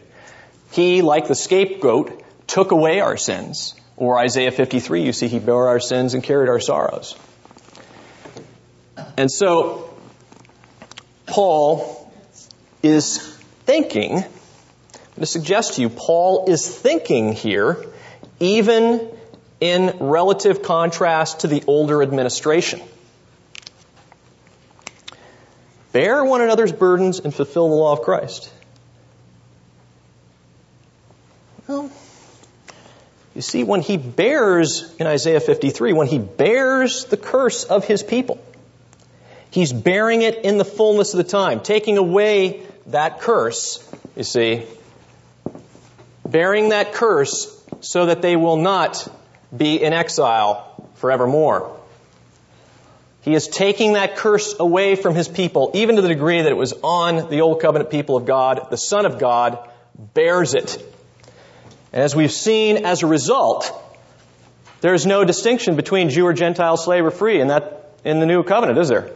He, 0.71 1.01
like 1.01 1.27
the 1.27 1.35
scapegoat, 1.35 2.23
took 2.47 2.71
away 2.71 2.99
our 2.99 3.17
sins. 3.17 3.75
Or 3.95 4.19
Isaiah 4.19 4.51
53, 4.51 5.03
you 5.03 5.13
see, 5.13 5.27
he 5.27 5.39
bore 5.39 5.69
our 5.69 5.79
sins 5.79 6.13
and 6.13 6.23
carried 6.23 6.49
our 6.49 6.59
sorrows. 6.59 7.17
And 9.17 9.31
so, 9.31 9.93
Paul 11.25 12.11
is 12.83 13.17
thinking, 13.65 14.17
I'm 14.17 14.21
going 14.21 15.19
to 15.19 15.25
suggest 15.25 15.73
to 15.73 15.81
you, 15.81 15.89
Paul 15.89 16.45
is 16.47 16.67
thinking 16.67 17.33
here, 17.33 17.85
even 18.39 19.09
in 19.59 19.97
relative 19.99 20.61
contrast 20.61 21.41
to 21.41 21.47
the 21.47 21.63
older 21.65 22.03
administration. 22.03 22.81
Bear 25.97 26.23
one 26.23 26.41
another's 26.41 26.71
burdens 26.71 27.19
and 27.21 27.33
fulfill 27.33 27.69
the 27.69 27.73
law 27.73 27.91
of 27.91 28.03
Christ. 28.03 28.53
Well, 31.67 31.91
you 33.33 33.41
see, 33.41 33.63
when 33.63 33.81
he 33.81 33.97
bears, 33.97 34.95
in 34.99 35.07
Isaiah 35.07 35.39
53, 35.39 35.93
when 35.93 36.05
he 36.05 36.19
bears 36.19 37.05
the 37.05 37.17
curse 37.17 37.63
of 37.63 37.83
his 37.83 38.03
people, 38.03 38.39
he's 39.49 39.73
bearing 39.73 40.21
it 40.21 40.45
in 40.45 40.59
the 40.59 40.65
fullness 40.65 41.15
of 41.15 41.17
the 41.17 41.23
time, 41.23 41.61
taking 41.61 41.97
away 41.97 42.61
that 42.85 43.21
curse, 43.21 43.83
you 44.15 44.23
see, 44.23 44.67
bearing 46.23 46.69
that 46.69 46.93
curse 46.93 47.59
so 47.81 48.05
that 48.05 48.21
they 48.21 48.35
will 48.35 48.57
not 48.57 49.11
be 49.51 49.81
in 49.81 49.93
exile 49.93 50.91
forevermore. 50.97 51.75
He 53.27 53.35
is 53.35 53.49
taking 53.49 53.93
that 53.93 54.15
curse 54.15 54.57
away 54.57 54.95
from 54.95 55.13
his 55.13 55.27
people, 55.27 55.71
even 55.73 55.97
to 55.97 56.01
the 56.01 56.07
degree 56.07 56.41
that 56.41 56.49
it 56.49 56.55
was 56.55 56.71
on 56.81 57.29
the 57.29 57.41
old 57.41 57.59
covenant 57.59 57.89
people 57.91 58.15
of 58.15 58.25
God. 58.25 58.67
The 58.69 58.77
Son 58.77 59.05
of 59.05 59.19
God 59.19 59.69
bears 59.97 60.53
it. 60.53 60.81
And 61.91 62.01
as 62.01 62.15
we've 62.15 62.31
seen 62.31 62.85
as 62.85 63.03
a 63.03 63.05
result, 63.05 63.69
there 64.79 64.93
is 64.93 65.05
no 65.05 65.25
distinction 65.25 65.75
between 65.75 66.09
Jew 66.09 66.25
or 66.25 66.31
Gentile, 66.31 66.77
slave 66.77 67.03
or 67.03 67.11
free 67.11 67.41
in 67.41 67.49
that, 67.49 67.91
in 68.05 68.21
the 68.21 68.25
new 68.25 68.43
covenant, 68.43 68.79
is 68.79 68.87
there? 68.87 69.11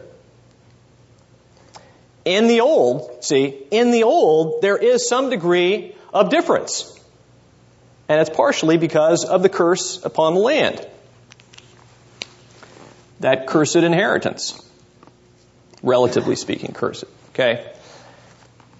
In 2.26 2.48
the 2.48 2.60
old, 2.60 3.24
see, 3.24 3.46
in 3.72 3.92
the 3.92 4.04
old, 4.04 4.62
there 4.62 4.76
is 4.76 5.08
some 5.08 5.30
degree 5.30 5.96
of 6.14 6.30
difference. 6.30 7.00
And 8.10 8.20
it's 8.20 8.30
partially 8.30 8.78
because 8.78 9.24
of 9.24 9.42
the 9.42 9.48
curse 9.48 10.04
upon 10.04 10.34
the 10.34 10.42
land 10.42 10.86
that 13.22 13.48
cursed 13.48 13.78
inheritance. 13.78 14.62
Relatively 15.82 16.36
speaking, 16.36 16.74
cursed. 16.74 17.06
Okay? 17.30 17.72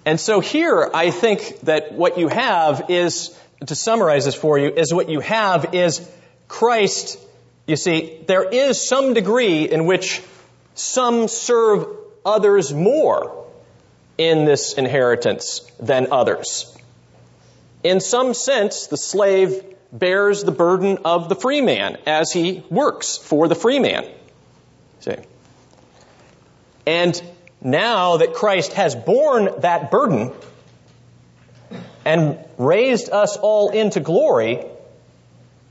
And 0.04 0.20
so 0.20 0.40
here, 0.40 0.90
I 0.92 1.10
think 1.10 1.60
that 1.60 1.92
what 1.92 2.18
you 2.18 2.28
have 2.28 2.90
is, 2.90 3.36
to 3.66 3.74
summarize 3.74 4.24
this 4.24 4.34
for 4.34 4.58
you, 4.58 4.68
is 4.68 4.92
what 4.92 5.08
you 5.08 5.20
have 5.20 5.74
is 5.74 6.08
Christ, 6.48 7.18
you 7.66 7.76
see, 7.76 8.20
there 8.26 8.48
is 8.48 8.86
some 8.86 9.14
degree 9.14 9.64
in 9.64 9.86
which 9.86 10.20
some 10.74 11.28
serve 11.28 11.86
others 12.24 12.72
more 12.72 13.46
in 14.18 14.44
this 14.44 14.74
inheritance 14.74 15.60
than 15.80 16.08
others. 16.12 16.76
In 17.82 18.00
some 18.00 18.34
sense, 18.34 18.86
the 18.88 18.96
slave 18.96 19.64
bears 19.92 20.44
the 20.44 20.52
burden 20.52 20.98
of 21.04 21.28
the 21.28 21.34
free 21.34 21.60
man 21.60 21.98
as 22.06 22.32
he 22.32 22.64
works 22.70 23.16
for 23.16 23.48
the 23.48 23.54
free 23.54 23.78
man. 23.78 24.04
See? 25.02 25.16
And 26.86 27.20
now 27.60 28.18
that 28.18 28.34
Christ 28.34 28.72
has 28.74 28.94
borne 28.94 29.50
that 29.60 29.90
burden 29.90 30.32
and 32.04 32.38
raised 32.56 33.10
us 33.10 33.36
all 33.36 33.70
into 33.70 33.98
glory 33.98 34.64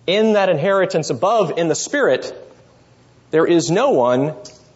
in 0.06 0.34
that 0.34 0.50
inheritance 0.50 1.10
above 1.10 1.58
in 1.58 1.70
the 1.70 1.76
Spirit, 1.76 2.34
there 3.32 3.46
is 3.46 3.72
no 3.72 3.91
one 3.91 4.36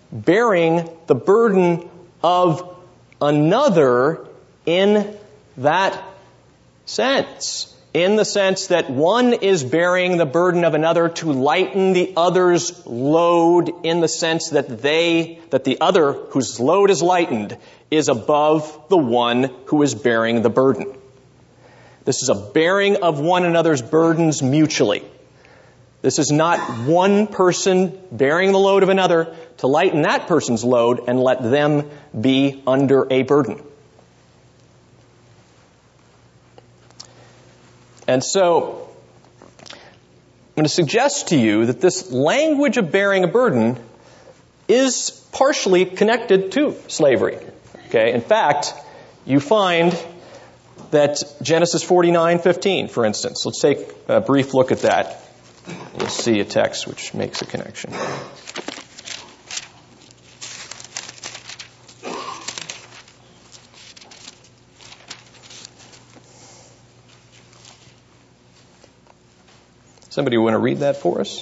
bearing 0.09 0.89
the 1.07 1.15
burden 1.15 1.89
of 2.23 2.77
another 3.21 4.25
in 4.65 5.17
that 5.57 6.01
sense 6.85 7.74
in 7.95 8.17
the 8.17 8.25
sense 8.25 8.67
that 8.67 8.89
one 8.89 9.31
is 9.31 9.63
bearing 9.63 10.17
the 10.17 10.25
burden 10.25 10.65
of 10.65 10.73
another 10.73 11.07
to 11.07 11.31
lighten 11.31 11.93
the 11.93 12.11
other's 12.17 12.85
load 12.85 13.71
in 13.85 14.01
the 14.01 14.07
sense 14.09 14.49
that 14.49 14.81
they, 14.81 15.39
that 15.51 15.63
the 15.63 15.79
other 15.79 16.11
whose 16.11 16.59
load 16.59 16.89
is 16.89 17.01
lightened 17.01 17.57
is 17.89 18.09
above 18.09 18.89
the 18.89 18.97
one 18.97 19.49
who 19.67 19.81
is 19.81 19.95
bearing 19.95 20.41
the 20.41 20.49
burden. 20.49 20.93
This 22.03 22.21
is 22.21 22.27
a 22.27 22.35
bearing 22.35 22.97
of 22.97 23.21
one 23.21 23.45
another's 23.45 23.81
burdens 23.81 24.43
mutually. 24.43 25.01
This 26.01 26.19
is 26.19 26.33
not 26.33 26.59
one 26.85 27.27
person 27.27 27.97
bearing 28.11 28.51
the 28.51 28.59
load 28.59 28.83
of 28.83 28.89
another 28.89 29.33
to 29.59 29.67
lighten 29.67 30.01
that 30.01 30.27
person's 30.27 30.65
load 30.65 31.05
and 31.07 31.17
let 31.17 31.41
them 31.41 31.89
be 32.19 32.61
under 32.67 33.07
a 33.09 33.23
burden. 33.23 33.63
And 38.07 38.23
so, 38.23 38.89
I'm 39.71 39.77
going 40.55 40.65
to 40.65 40.69
suggest 40.69 41.29
to 41.29 41.37
you 41.37 41.65
that 41.65 41.81
this 41.81 42.11
language 42.11 42.77
of 42.77 42.91
bearing 42.91 43.23
a 43.23 43.27
burden 43.27 43.77
is 44.67 45.11
partially 45.31 45.85
connected 45.85 46.51
to 46.53 46.75
slavery. 46.87 47.37
Okay? 47.87 48.13
In 48.13 48.21
fact, 48.21 48.73
you 49.25 49.39
find 49.39 49.97
that 50.91 51.21
Genesis 51.41 51.83
49:15, 51.83 52.89
for 52.89 53.05
instance. 53.05 53.45
Let's 53.45 53.59
take 53.59 53.79
a 54.07 54.21
brief 54.21 54.53
look 54.53 54.71
at 54.71 54.79
that. 54.79 55.19
You'll 55.97 56.07
see 56.07 56.39
a 56.39 56.45
text 56.45 56.87
which 56.87 57.13
makes 57.13 57.41
a 57.41 57.45
connection. 57.45 57.91
Somebody 70.15 70.37
want 70.37 70.53
to 70.53 70.59
read 70.59 70.79
that 70.79 71.01
for 71.01 71.19
us? 71.19 71.41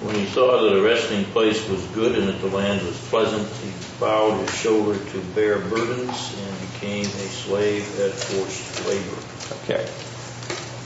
When 0.00 0.14
he 0.14 0.24
saw 0.28 0.62
that 0.62 0.78
a 0.78 0.82
resting 0.82 1.26
place 1.26 1.68
was 1.68 1.84
good 1.88 2.16
and 2.16 2.26
that 2.28 2.40
the 2.40 2.46
land 2.46 2.80
was 2.86 2.98
pleasant, 3.10 3.46
he 3.56 3.70
bowed 4.00 4.40
his 4.40 4.54
shoulder 4.54 4.98
to 4.98 5.20
bear 5.34 5.58
burdens 5.58 6.34
and 6.38 6.72
became 6.72 7.04
a 7.04 7.28
slave 7.28 8.00
at 8.00 8.12
forced 8.12 8.86
labor. 8.86 9.18
Okay. 9.64 10.07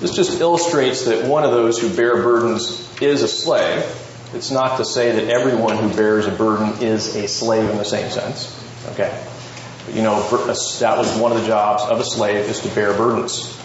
This 0.03 0.17
just 0.17 0.41
illustrates 0.41 1.05
that 1.05 1.29
one 1.29 1.45
of 1.45 1.53
those 1.53 1.79
who 1.79 1.89
bear 1.89 2.17
burdens 2.17 2.91
is 3.01 3.23
a 3.23 3.29
slave. 3.29 3.85
It's 4.35 4.51
not 4.51 4.79
to 4.79 4.85
say 4.85 5.13
that 5.13 5.33
everyone 5.33 5.77
who 5.77 5.95
bears 5.95 6.27
a 6.27 6.33
burden 6.33 6.83
is 6.83 7.15
a 7.15 7.29
slave 7.29 7.71
in 7.71 7.77
the 7.77 7.85
same 7.85 8.11
sense. 8.11 8.53
Okay. 8.89 9.25
But 9.87 9.95
you 9.95 10.03
know, 10.03 10.21
that 10.21 10.99
was 10.99 11.21
one 11.21 11.31
of 11.31 11.41
the 11.41 11.47
jobs 11.47 11.85
of 11.85 12.01
a 12.01 12.05
slave 12.05 12.47
is 12.51 12.59
to 12.63 12.69
bear 12.71 12.93
burdens. 12.97 13.57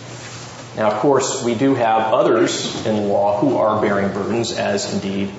Now, 0.75 0.91
of 0.91 0.99
course, 0.99 1.43
we 1.43 1.55
do 1.55 1.73
have 1.73 2.13
others 2.13 2.85
in 2.85 3.09
law 3.09 3.39
who 3.39 3.57
are 3.57 3.81
bearing 3.81 4.13
burdens, 4.13 4.51
as 4.51 4.93
indeed 4.93 5.31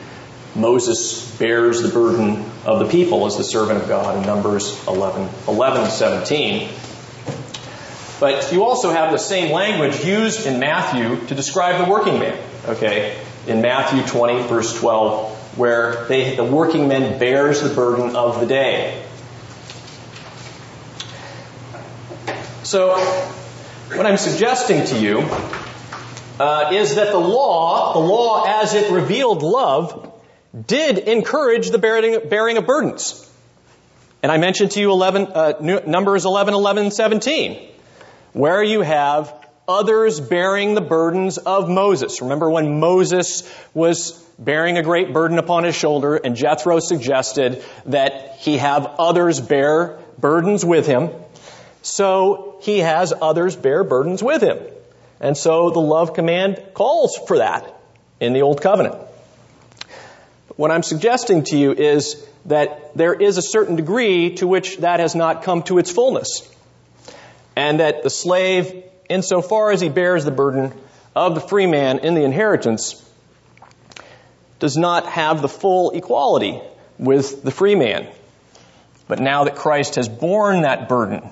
Moses 0.56 1.30
bears 1.38 1.80
the 1.80 1.90
burden 1.90 2.44
of 2.66 2.80
the 2.80 2.86
people 2.86 3.24
as 3.26 3.36
the 3.36 3.44
servant 3.44 3.80
of 3.80 3.86
God 3.86 4.16
in 4.16 4.26
Numbers 4.26 4.84
11, 4.88 5.28
11 5.46 5.82
and 5.82 5.92
17. 5.92 6.70
But 8.20 8.52
you 8.52 8.64
also 8.64 8.90
have 8.90 9.12
the 9.12 9.18
same 9.18 9.52
language 9.52 10.04
used 10.04 10.46
in 10.46 10.58
Matthew 10.58 11.24
to 11.26 11.34
describe 11.34 11.84
the 11.84 11.90
working 11.90 12.18
man. 12.18 12.36
Okay? 12.66 13.16
In 13.46 13.60
Matthew 13.60 14.02
20, 14.02 14.42
verse 14.48 14.78
12, 14.78 15.58
where 15.58 16.04
they, 16.06 16.34
the 16.34 16.44
working 16.44 16.88
man 16.88 17.18
bears 17.18 17.62
the 17.62 17.72
burden 17.72 18.16
of 18.16 18.40
the 18.40 18.46
day. 18.46 19.04
So, 22.64 22.98
what 23.94 24.04
I'm 24.04 24.18
suggesting 24.18 24.84
to 24.86 25.00
you 25.00 25.20
uh, 26.40 26.70
is 26.74 26.96
that 26.96 27.12
the 27.12 27.18
law, 27.18 27.94
the 27.94 28.00
law 28.00 28.62
as 28.62 28.74
it 28.74 28.90
revealed 28.90 29.42
love, 29.42 30.12
did 30.66 30.98
encourage 30.98 31.70
the 31.70 31.78
bearing, 31.78 32.28
bearing 32.28 32.58
of 32.58 32.66
burdens. 32.66 33.24
And 34.22 34.32
I 34.32 34.38
mentioned 34.38 34.72
to 34.72 34.80
you 34.80 34.90
11, 34.90 35.26
uh, 35.28 35.52
Numbers 35.86 36.26
11, 36.26 36.52
11, 36.52 36.90
17 36.90 37.68
where 38.38 38.62
you 38.62 38.82
have 38.82 39.34
others 39.66 40.20
bearing 40.20 40.76
the 40.76 40.80
burdens 40.80 41.38
of 41.38 41.68
Moses. 41.68 42.22
Remember 42.22 42.48
when 42.48 42.78
Moses 42.78 43.42
was 43.74 44.12
bearing 44.38 44.78
a 44.78 44.82
great 44.84 45.12
burden 45.12 45.38
upon 45.38 45.64
his 45.64 45.74
shoulder 45.74 46.14
and 46.14 46.36
Jethro 46.36 46.78
suggested 46.78 47.64
that 47.86 48.36
he 48.38 48.58
have 48.58 48.86
others 49.00 49.40
bear 49.40 49.98
burdens 50.20 50.64
with 50.64 50.86
him. 50.86 51.10
So 51.82 52.60
he 52.62 52.78
has 52.78 53.12
others 53.20 53.56
bear 53.56 53.82
burdens 53.82 54.22
with 54.22 54.40
him. 54.40 54.58
And 55.18 55.36
so 55.36 55.70
the 55.70 55.80
love 55.80 56.14
command 56.14 56.62
calls 56.74 57.18
for 57.26 57.38
that 57.38 57.74
in 58.20 58.34
the 58.34 58.42
Old 58.42 58.62
Covenant. 58.62 58.94
What 60.54 60.70
I'm 60.70 60.84
suggesting 60.84 61.42
to 61.46 61.58
you 61.58 61.72
is 61.72 62.24
that 62.44 62.96
there 62.96 63.14
is 63.14 63.36
a 63.36 63.42
certain 63.42 63.74
degree 63.74 64.36
to 64.36 64.46
which 64.46 64.76
that 64.78 65.00
has 65.00 65.16
not 65.16 65.42
come 65.42 65.64
to 65.64 65.78
its 65.78 65.90
fullness 65.90 66.48
and 67.58 67.80
that 67.80 68.04
the 68.04 68.10
slave, 68.10 68.84
insofar 69.10 69.72
as 69.72 69.80
he 69.80 69.88
bears 69.88 70.24
the 70.24 70.30
burden 70.30 70.72
of 71.16 71.34
the 71.34 71.40
free 71.40 71.66
man 71.66 71.98
in 71.98 72.14
the 72.14 72.22
inheritance, 72.22 73.04
does 74.60 74.76
not 74.76 75.06
have 75.06 75.42
the 75.42 75.48
full 75.48 75.90
equality 75.90 76.60
with 76.98 77.42
the 77.42 77.50
free 77.50 77.74
man. 77.74 78.06
But 79.08 79.18
now 79.18 79.42
that 79.42 79.56
Christ 79.56 79.96
has 79.96 80.08
borne 80.08 80.62
that 80.62 80.88
burden, 80.88 81.30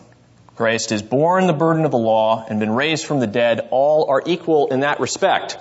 Christ 0.56 0.90
has 0.90 1.00
borne 1.00 1.46
the 1.46 1.52
burden 1.52 1.84
of 1.84 1.92
the 1.92 1.98
law 1.98 2.44
and 2.48 2.58
been 2.58 2.72
raised 2.72 3.06
from 3.06 3.20
the 3.20 3.28
dead, 3.28 3.68
all 3.70 4.10
are 4.10 4.20
equal 4.26 4.66
in 4.72 4.80
that 4.80 4.98
respect. 4.98 5.56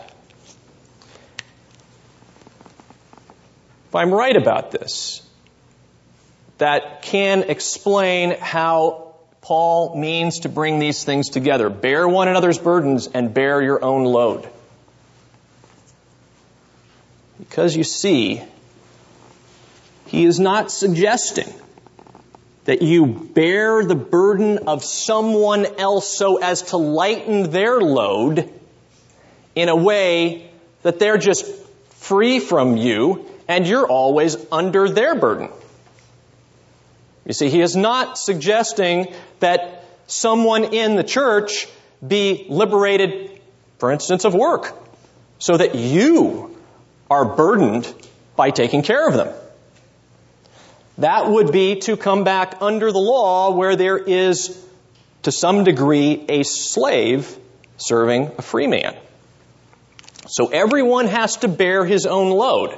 If 3.89 3.95
I'm 3.95 4.11
right 4.11 4.35
about 4.35 4.71
this, 4.71 5.21
that 6.57 7.03
can 7.03 7.43
explain 7.43 8.35
how 8.39 9.04
Paul 9.45 9.95
means 9.95 10.39
to 10.39 10.49
bring 10.49 10.79
these 10.79 11.03
things 11.03 11.29
together. 11.29 11.69
Bear 11.69 12.07
one 12.07 12.27
another's 12.27 12.57
burdens 12.57 13.05
and 13.05 13.31
bear 13.31 13.61
your 13.61 13.85
own 13.85 14.03
load. 14.03 14.49
Because 17.37 17.75
you 17.75 17.83
see, 17.83 18.41
he 20.07 20.25
is 20.25 20.39
not 20.39 20.71
suggesting 20.71 21.53
that 22.63 22.81
you 22.81 23.05
bear 23.05 23.85
the 23.85 23.93
burden 23.93 24.67
of 24.67 24.83
someone 24.83 25.67
else 25.77 26.07
so 26.07 26.37
as 26.37 26.63
to 26.63 26.77
lighten 26.77 27.51
their 27.51 27.79
load 27.79 28.51
in 29.53 29.69
a 29.69 29.75
way 29.75 30.49
that 30.81 30.97
they're 30.97 31.19
just 31.19 31.45
free 31.89 32.39
from 32.39 32.77
you 32.77 33.29
and 33.47 33.67
you're 33.67 33.85
always 33.85 34.37
under 34.51 34.89
their 34.89 35.13
burden. 35.13 35.49
You 37.25 37.33
see, 37.33 37.49
he 37.49 37.61
is 37.61 37.75
not 37.75 38.17
suggesting 38.17 39.13
that 39.39 39.83
someone 40.07 40.73
in 40.75 40.95
the 40.95 41.03
church 41.03 41.67
be 42.05 42.45
liberated, 42.49 43.41
for 43.79 43.91
instance, 43.91 44.25
of 44.25 44.33
work, 44.35 44.73
so 45.39 45.57
that 45.57 45.75
you 45.75 46.55
are 47.09 47.25
burdened 47.35 47.91
by 48.35 48.51
taking 48.51 48.83
care 48.83 49.07
of 49.07 49.15
them. 49.15 49.33
That 50.99 51.29
would 51.29 51.51
be 51.51 51.77
to 51.81 51.97
come 51.97 52.23
back 52.23 52.57
under 52.61 52.91
the 52.91 52.99
law 52.99 53.51
where 53.51 53.75
there 53.75 53.97
is, 53.97 54.57
to 55.23 55.31
some 55.31 55.63
degree, 55.63 56.25
a 56.29 56.43
slave 56.43 57.35
serving 57.77 58.31
a 58.37 58.41
free 58.41 58.67
man. 58.67 58.95
So 60.27 60.47
everyone 60.47 61.07
has 61.07 61.37
to 61.37 61.47
bear 61.47 61.85
his 61.85 62.05
own 62.05 62.31
load. 62.31 62.77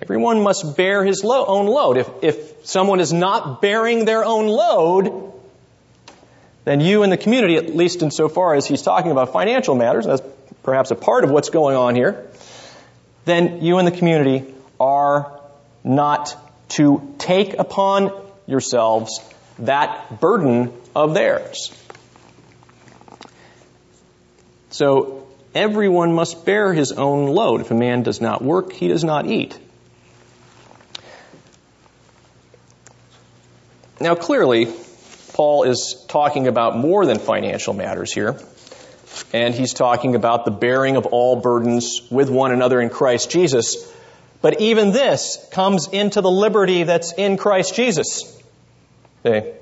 Everyone 0.00 0.42
must 0.42 0.76
bear 0.76 1.04
his 1.04 1.22
lo- 1.22 1.44
own 1.46 1.66
load. 1.66 1.98
If, 1.98 2.08
if 2.22 2.49
someone 2.62 3.00
is 3.00 3.12
not 3.12 3.62
bearing 3.62 4.04
their 4.04 4.24
own 4.24 4.46
load, 4.46 5.32
then 6.64 6.80
you 6.80 7.02
in 7.02 7.10
the 7.10 7.16
community, 7.16 7.56
at 7.56 7.74
least 7.74 8.02
insofar 8.02 8.54
as 8.54 8.66
he's 8.66 8.82
talking 8.82 9.10
about 9.10 9.32
financial 9.32 9.74
matters, 9.74 10.06
that's 10.06 10.22
perhaps 10.62 10.90
a 10.90 10.94
part 10.94 11.24
of 11.24 11.30
what's 11.30 11.50
going 11.50 11.76
on 11.76 11.94
here, 11.94 12.28
then 13.24 13.62
you 13.62 13.78
in 13.78 13.84
the 13.84 13.90
community 13.90 14.44
are 14.78 15.40
not 15.82 16.36
to 16.68 17.14
take 17.18 17.58
upon 17.58 18.12
yourselves 18.46 19.20
that 19.58 20.20
burden 20.20 20.72
of 20.94 21.14
theirs. 21.14 21.72
So 24.70 25.26
everyone 25.54 26.14
must 26.14 26.44
bear 26.44 26.72
his 26.72 26.92
own 26.92 27.26
load. 27.26 27.60
If 27.60 27.70
a 27.70 27.74
man 27.74 28.02
does 28.02 28.20
not 28.20 28.42
work, 28.42 28.72
he 28.72 28.88
does 28.88 29.04
not 29.04 29.26
eat. 29.26 29.58
Now, 34.00 34.14
clearly, 34.14 34.66
Paul 35.34 35.64
is 35.64 36.04
talking 36.08 36.48
about 36.48 36.76
more 36.76 37.04
than 37.04 37.18
financial 37.18 37.74
matters 37.74 38.12
here. 38.12 38.40
And 39.32 39.54
he's 39.54 39.74
talking 39.74 40.14
about 40.14 40.44
the 40.44 40.50
bearing 40.50 40.96
of 40.96 41.06
all 41.06 41.36
burdens 41.36 42.00
with 42.10 42.30
one 42.30 42.52
another 42.52 42.80
in 42.80 42.88
Christ 42.88 43.30
Jesus. 43.30 43.92
But 44.40 44.60
even 44.60 44.92
this 44.92 45.46
comes 45.52 45.88
into 45.88 46.20
the 46.20 46.30
liberty 46.30 46.84
that's 46.84 47.12
in 47.12 47.36
Christ 47.36 47.74
Jesus. 47.74 48.40
Okay. 49.24 49.54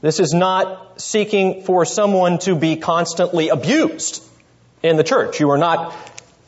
This 0.00 0.18
is 0.18 0.32
not 0.32 1.00
seeking 1.00 1.62
for 1.62 1.84
someone 1.84 2.38
to 2.40 2.56
be 2.56 2.76
constantly 2.76 3.50
abused 3.50 4.24
in 4.82 4.96
the 4.96 5.04
church. 5.04 5.40
You 5.40 5.50
are 5.50 5.58
not 5.58 5.94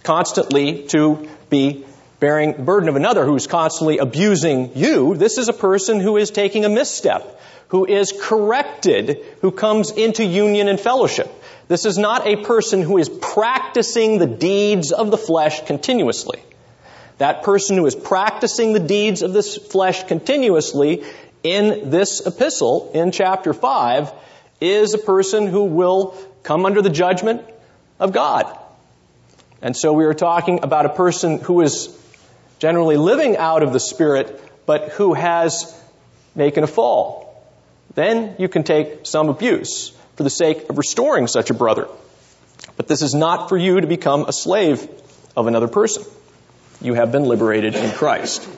constantly 0.03 0.85
to 0.88 1.29
be 1.49 1.85
bearing 2.22 2.52
the 2.52 2.62
burden 2.62 2.88
of 2.88 2.94
another 2.94 3.24
who's 3.26 3.48
constantly 3.48 3.98
abusing 3.98 4.70
you. 4.76 5.16
This 5.16 5.38
is 5.38 5.48
a 5.48 5.52
person 5.52 5.98
who 5.98 6.16
is 6.16 6.30
taking 6.30 6.64
a 6.64 6.68
misstep, 6.68 7.40
who 7.66 7.85
is 7.85 8.12
corrected, 8.16 9.18
who 9.40 9.50
comes 9.50 9.90
into 9.90 10.24
union 10.24 10.68
and 10.68 10.78
fellowship. 10.78 11.28
This 11.66 11.85
is 11.85 11.98
not 11.98 12.24
a 12.24 12.37
person 12.44 12.80
who 12.80 12.98
is 12.98 13.08
practicing 13.08 14.18
the 14.18 14.28
deeds 14.28 14.92
of 14.92 15.11
the 15.11 15.18
flesh 15.18 15.66
continuously. 15.66 16.40
That 17.18 17.42
person 17.42 17.76
who 17.76 17.87
is 17.87 17.96
practicing 17.96 18.72
the 18.72 18.78
deeds 18.78 19.22
of 19.22 19.32
this 19.32 19.56
flesh 19.56 20.04
continuously 20.04 21.02
in 21.42 21.90
this 21.90 22.24
epistle, 22.24 22.92
in 22.94 23.11
chapter 23.11 23.52
5, 23.52 24.12
is 24.61 24.94
a 24.94 24.98
person 24.98 25.48
who 25.48 25.64
will 25.64 26.16
come 26.44 26.66
under 26.66 26.82
the 26.82 26.90
judgment 26.90 27.42
of 27.98 28.12
God. 28.12 28.46
And 29.61 29.76
so 29.76 29.92
we 29.92 30.04
are 30.04 30.14
talking 30.14 30.61
about 30.62 30.87
a 30.87 30.90
person 30.90 31.40
who 31.40 31.62
is 31.62 31.98
generally 32.62 32.96
living 32.96 33.37
out 33.37 33.64
of 33.64 33.72
the 33.72 33.81
Spirit, 33.81 34.40
but 34.66 34.90
who 34.90 35.14
has 35.14 35.77
taken 36.37 36.62
a 36.62 36.68
fall. 36.68 37.44
Then 37.96 38.37
you 38.38 38.48
can 38.48 38.62
take 38.62 39.05
some 39.05 39.29
abuse 39.29 39.90
for 40.14 40.22
the 40.22 40.31
sake 40.31 40.70
of 40.70 40.79
restoring 40.79 41.27
such 41.27 41.51
a 41.51 41.55
brother. 41.55 41.88
But 42.77 42.87
this 42.87 43.03
is 43.03 43.16
not 43.16 43.48
for 43.48 43.57
you 43.57 43.81
to 43.81 43.88
become 43.88 44.27
a 44.29 44.33
slave 44.33 44.88
of 45.37 45.48
another 45.48 45.66
person. 45.66 46.05
You 46.81 46.94
have 46.94 47.11
been 47.11 47.25
liberated 47.25 47.75
in 47.75 47.90
Christ. 47.90 48.48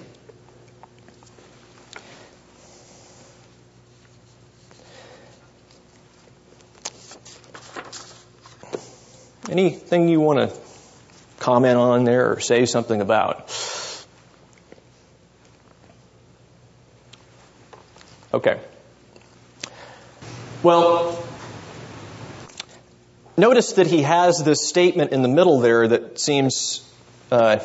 Anything 9.49 10.09
you 10.09 10.21
want 10.21 10.51
to 10.51 10.59
comment 11.38 11.79
on 11.79 12.05
there 12.05 12.33
or 12.33 12.40
say 12.40 12.67
something 12.67 13.01
about? 13.01 13.51
Okay. 18.35 18.59
Well, 20.64 21.25
notice 23.37 23.75
that 23.75 23.87
he 23.87 24.03
has 24.03 24.42
this 24.42 24.68
statement 24.68 25.12
in 25.12 25.23
the 25.23 25.29
middle 25.29 25.61
there 25.61 25.87
that 25.87 26.18
seems, 26.18 26.83
uh, 27.31 27.59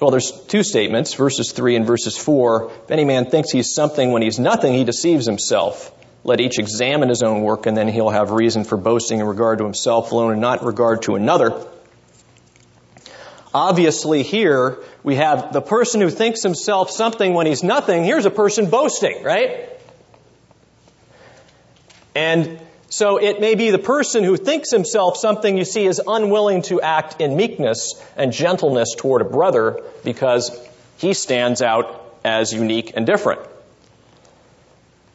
well, 0.00 0.12
there's 0.12 0.30
two 0.30 0.62
statements, 0.62 1.14
verses 1.14 1.50
3 1.50 1.74
and 1.74 1.86
verses 1.88 2.16
4. 2.16 2.70
If 2.84 2.90
any 2.92 3.04
man 3.04 3.30
thinks 3.30 3.50
he's 3.50 3.74
something 3.74 4.12
when 4.12 4.22
he's 4.22 4.38
nothing, 4.38 4.74
he 4.74 4.84
deceives 4.84 5.26
himself. 5.26 5.90
Let 6.22 6.40
each 6.40 6.60
examine 6.60 7.08
his 7.08 7.24
own 7.24 7.42
work, 7.42 7.66
and 7.66 7.76
then 7.76 7.88
he'll 7.88 8.10
have 8.10 8.30
reason 8.30 8.62
for 8.62 8.76
boasting 8.76 9.18
in 9.18 9.26
regard 9.26 9.58
to 9.58 9.64
himself 9.64 10.12
alone 10.12 10.30
and 10.30 10.40
not 10.40 10.60
in 10.60 10.68
regard 10.68 11.02
to 11.02 11.16
another. 11.16 11.66
Obviously 13.52 14.22
here 14.22 14.78
we 15.02 15.16
have 15.16 15.52
the 15.52 15.60
person 15.60 16.00
who 16.00 16.10
thinks 16.10 16.42
himself 16.42 16.90
something 16.90 17.34
when 17.34 17.46
he's 17.46 17.62
nothing. 17.62 18.04
Here's 18.04 18.26
a 18.26 18.30
person 18.30 18.70
boasting, 18.70 19.24
right? 19.24 19.68
And 22.14 22.60
so 22.88 23.18
it 23.18 23.40
may 23.40 23.54
be 23.54 23.70
the 23.70 23.78
person 23.78 24.24
who 24.24 24.36
thinks 24.36 24.70
himself 24.70 25.16
something 25.16 25.56
you 25.56 25.64
see 25.64 25.86
is 25.86 26.00
unwilling 26.04 26.62
to 26.62 26.80
act 26.80 27.20
in 27.20 27.36
meekness 27.36 28.02
and 28.16 28.32
gentleness 28.32 28.94
toward 28.96 29.22
a 29.22 29.24
brother 29.24 29.80
because 30.02 30.50
he 30.98 31.14
stands 31.14 31.62
out 31.62 32.18
as 32.24 32.52
unique 32.52 32.92
and 32.96 33.06
different. 33.06 33.40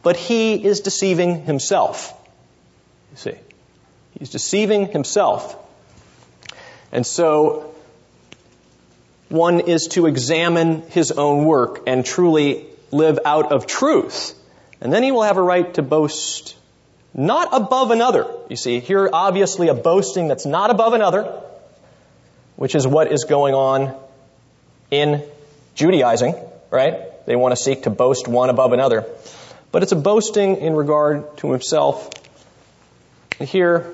But 0.04 0.16
he 0.16 0.64
is 0.64 0.82
deceiving 0.82 1.44
himself. 1.44 2.14
You 3.12 3.18
see, 3.18 3.36
he's 4.18 4.30
deceiving 4.30 4.88
himself. 4.88 5.58
And 6.92 7.06
so 7.06 7.76
one 9.28 9.60
is 9.60 9.88
to 9.90 10.06
examine 10.06 10.84
his 10.90 11.12
own 11.12 11.46
work 11.46 11.84
and 11.88 12.06
truly 12.06 12.68
live 12.92 13.20
out 13.26 13.52
of 13.52 13.68
truth. 13.68 14.34
And 14.80 14.94
then 14.94 15.04
he 15.04 15.12
will 15.12 15.24
have 15.24 15.38
a 15.38 15.42
right 15.42 15.74
to 15.74 15.82
boast 15.82 16.56
not 17.16 17.50
above 17.54 17.92
another. 17.92 18.28
You 18.50 18.58
see, 18.58 18.82
here 18.82 19.10
obviously 19.12 19.70
a 19.70 19.74
boasting 19.74 20.28
that's 20.28 20.46
not 20.46 20.70
above 20.70 20.94
another, 20.94 21.42
which 22.58 22.76
is 22.76 22.86
what 22.86 23.12
is 23.12 23.24
going 23.24 23.56
on 23.56 23.96
in 24.92 25.24
Judaizing, 25.76 26.36
right? 26.70 27.26
They 27.26 27.36
want 27.36 27.54
to 27.54 27.62
seek 27.62 27.84
to 27.84 27.90
boast 27.90 28.28
one 28.28 28.50
above 28.50 28.74
another. 28.74 29.06
But 29.72 29.84
it's 29.84 29.94
a 29.94 29.98
boasting 29.98 30.58
in 30.58 30.76
regard 30.76 31.38
to 31.38 31.52
himself. 31.52 32.10
And 33.40 33.48
here, 33.48 33.94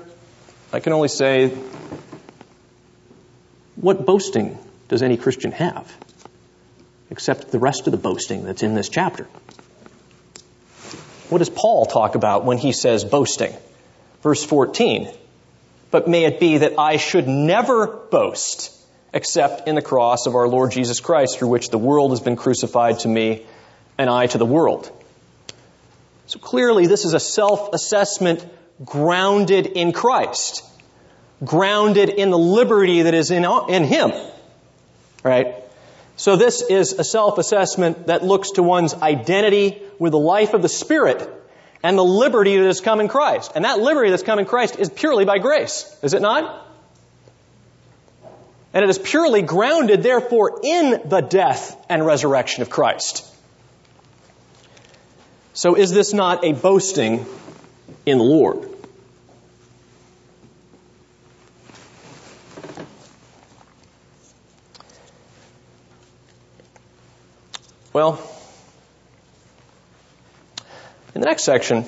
I 0.72 0.80
can 0.80 0.92
only 0.92 1.08
say, 1.08 1.48
what 3.76 4.04
boasting 4.04 4.58
does 4.88 5.02
any 5.02 5.16
Christian 5.16 5.52
have? 5.52 5.92
Except 7.10 7.50
the 7.50 7.58
rest 7.58 7.86
of 7.86 7.92
the 7.92 7.98
boasting 7.98 8.44
that's 8.44 8.62
in 8.62 8.74
this 8.74 8.88
chapter. 8.88 9.26
What 11.32 11.38
does 11.38 11.48
Paul 11.48 11.86
talk 11.86 12.14
about 12.14 12.44
when 12.44 12.58
he 12.58 12.72
says 12.72 13.06
boasting? 13.06 13.54
Verse 14.22 14.44
14. 14.44 15.08
But 15.90 16.06
may 16.06 16.24
it 16.24 16.38
be 16.38 16.58
that 16.58 16.78
I 16.78 16.98
should 16.98 17.26
never 17.26 17.86
boast 17.86 18.70
except 19.14 19.66
in 19.66 19.74
the 19.74 19.80
cross 19.80 20.26
of 20.26 20.34
our 20.34 20.46
Lord 20.46 20.72
Jesus 20.72 21.00
Christ, 21.00 21.38
through 21.38 21.48
which 21.48 21.70
the 21.70 21.78
world 21.78 22.10
has 22.10 22.20
been 22.20 22.36
crucified 22.36 22.98
to 23.00 23.08
me 23.08 23.46
and 23.96 24.10
I 24.10 24.26
to 24.26 24.36
the 24.36 24.44
world. 24.44 24.90
So 26.26 26.38
clearly, 26.38 26.86
this 26.86 27.06
is 27.06 27.14
a 27.14 27.20
self 27.20 27.72
assessment 27.72 28.46
grounded 28.84 29.66
in 29.66 29.92
Christ, 29.92 30.62
grounded 31.42 32.10
in 32.10 32.30
the 32.30 32.38
liberty 32.38 33.02
that 33.02 33.14
is 33.14 33.30
in, 33.30 33.46
in 33.70 33.84
Him. 33.84 34.12
Right? 35.24 35.54
So 36.16 36.36
this 36.36 36.62
is 36.62 36.92
a 36.92 37.04
self-assessment 37.04 38.06
that 38.06 38.22
looks 38.22 38.52
to 38.52 38.62
one's 38.62 38.94
identity 38.94 39.82
with 39.98 40.12
the 40.12 40.18
life 40.18 40.54
of 40.54 40.62
the 40.62 40.68
Spirit 40.68 41.28
and 41.82 41.98
the 41.98 42.04
liberty 42.04 42.56
that 42.56 42.66
has 42.66 42.80
come 42.80 43.00
in 43.00 43.08
Christ. 43.08 43.52
And 43.54 43.64
that 43.64 43.80
liberty 43.80 44.10
that's 44.10 44.22
come 44.22 44.38
in 44.38 44.44
Christ 44.44 44.78
is 44.78 44.88
purely 44.90 45.24
by 45.24 45.38
grace, 45.38 45.96
is 46.02 46.14
it 46.14 46.22
not? 46.22 46.68
And 48.74 48.84
it 48.84 48.88
is 48.88 48.98
purely 48.98 49.42
grounded, 49.42 50.02
therefore, 50.02 50.60
in 50.62 51.02
the 51.08 51.20
death 51.20 51.76
and 51.88 52.06
resurrection 52.06 52.62
of 52.62 52.70
Christ. 52.70 53.28
So 55.52 55.74
is 55.74 55.92
this 55.92 56.14
not 56.14 56.44
a 56.44 56.52
boasting 56.52 57.26
in 58.06 58.18
the 58.18 58.24
Lord? 58.24 58.68
Well, 67.92 68.18
in 71.14 71.20
the 71.20 71.26
next 71.26 71.44
section, 71.44 71.84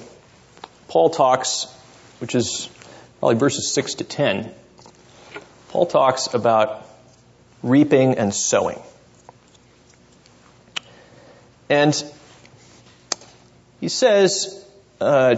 Paul 0.89 1.09
talks, 1.09 1.67
which 2.19 2.35
is 2.35 2.69
probably 3.21 3.37
verses 3.37 3.73
6 3.73 3.95
to 3.95 4.05
10, 4.05 4.53
Paul 5.71 5.87
talks 5.87 6.35
about 6.35 6.87
reaping 7.63 8.19
and 8.19 8.35
sowing. 8.35 8.79
And 11.71 11.95
he 13.81 13.89
says, 13.89 14.63
uh, 15.01 15.37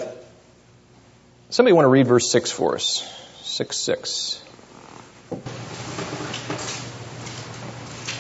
somebody 1.50 1.74
want 1.74 1.84
to 1.84 1.90
read 1.90 2.08
verse 2.08 2.28
6 2.32 2.50
for 2.50 2.74
us? 2.74 3.08
6 3.42 3.76
6. 3.76 4.42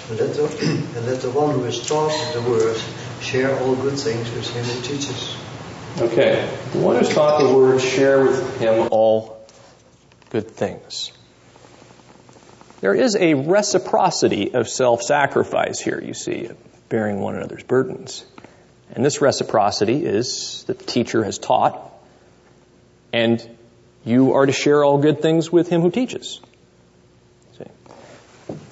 And 0.08 0.20
let, 0.20 0.34
the, 0.34 0.44
and 0.96 1.06
let 1.06 1.20
the 1.20 1.30
one 1.30 1.54
who 1.54 1.64
is 1.64 1.84
taught 1.86 2.12
the 2.32 2.42
word 2.42 2.76
share 3.20 3.58
all 3.58 3.74
good 3.74 3.98
things 3.98 4.30
with 4.30 4.48
him 4.54 4.64
who 4.64 4.80
teaches. 4.82 5.36
Okay. 5.98 6.48
The 6.72 6.78
one 6.78 6.96
who's 6.96 7.12
taught 7.12 7.42
the 7.42 7.52
word 7.52 7.80
share 7.80 8.22
with 8.22 8.60
him 8.60 8.88
all 8.92 9.44
good 10.30 10.48
things. 10.50 11.10
There 12.80 12.94
is 12.94 13.16
a 13.16 13.34
reciprocity 13.34 14.54
of 14.54 14.68
self-sacrifice 14.68 15.80
here, 15.80 16.00
you 16.00 16.14
see, 16.14 16.50
bearing 16.88 17.20
one 17.20 17.34
another's 17.34 17.64
burdens. 17.64 18.24
And 18.92 19.04
this 19.04 19.20
reciprocity 19.20 20.04
is 20.04 20.62
that 20.68 20.78
the 20.78 20.84
teacher 20.84 21.24
has 21.24 21.38
taught, 21.38 21.80
and 23.12 23.42
you 24.04 24.34
are 24.34 24.46
to 24.46 24.52
share 24.52 24.84
all 24.84 24.98
good 24.98 25.20
things 25.20 25.50
with 25.50 25.68
him 25.68 25.80
who 25.80 25.90
teaches. 25.90 26.40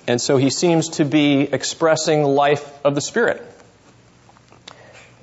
And 0.06 0.20
so 0.20 0.36
he 0.36 0.50
seems 0.50 0.90
to 0.90 1.04
be 1.04 1.42
expressing 1.42 2.24
life 2.24 2.70
of 2.84 2.94
the 2.94 3.00
Spirit. 3.00 3.42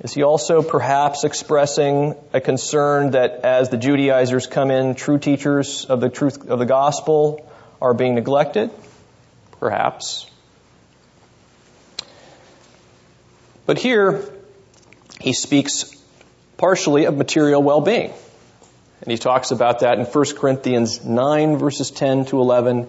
Is 0.00 0.12
he 0.12 0.24
also 0.24 0.62
perhaps 0.62 1.22
expressing 1.22 2.16
a 2.32 2.40
concern 2.40 3.12
that 3.12 3.44
as 3.44 3.68
the 3.68 3.76
Judaizers 3.76 4.48
come 4.48 4.72
in, 4.72 4.96
true 4.96 5.18
teachers 5.18 5.84
of 5.84 6.00
the 6.00 6.08
truth 6.08 6.48
of 6.48 6.58
the 6.58 6.66
gospel 6.66 7.48
are 7.80 7.94
being 7.94 8.16
neglected? 8.16 8.70
Perhaps. 9.60 10.26
But 13.64 13.78
here, 13.78 14.28
he 15.20 15.32
speaks 15.32 15.94
partially 16.56 17.04
of 17.04 17.16
material 17.16 17.62
well-being. 17.62 18.12
And 19.02 19.10
he 19.10 19.18
talks 19.18 19.52
about 19.52 19.80
that 19.80 20.00
in 20.00 20.04
1 20.04 20.24
Corinthians 20.36 21.04
9 21.04 21.58
verses 21.58 21.92
10 21.92 22.24
to 22.26 22.40
11 22.40 22.88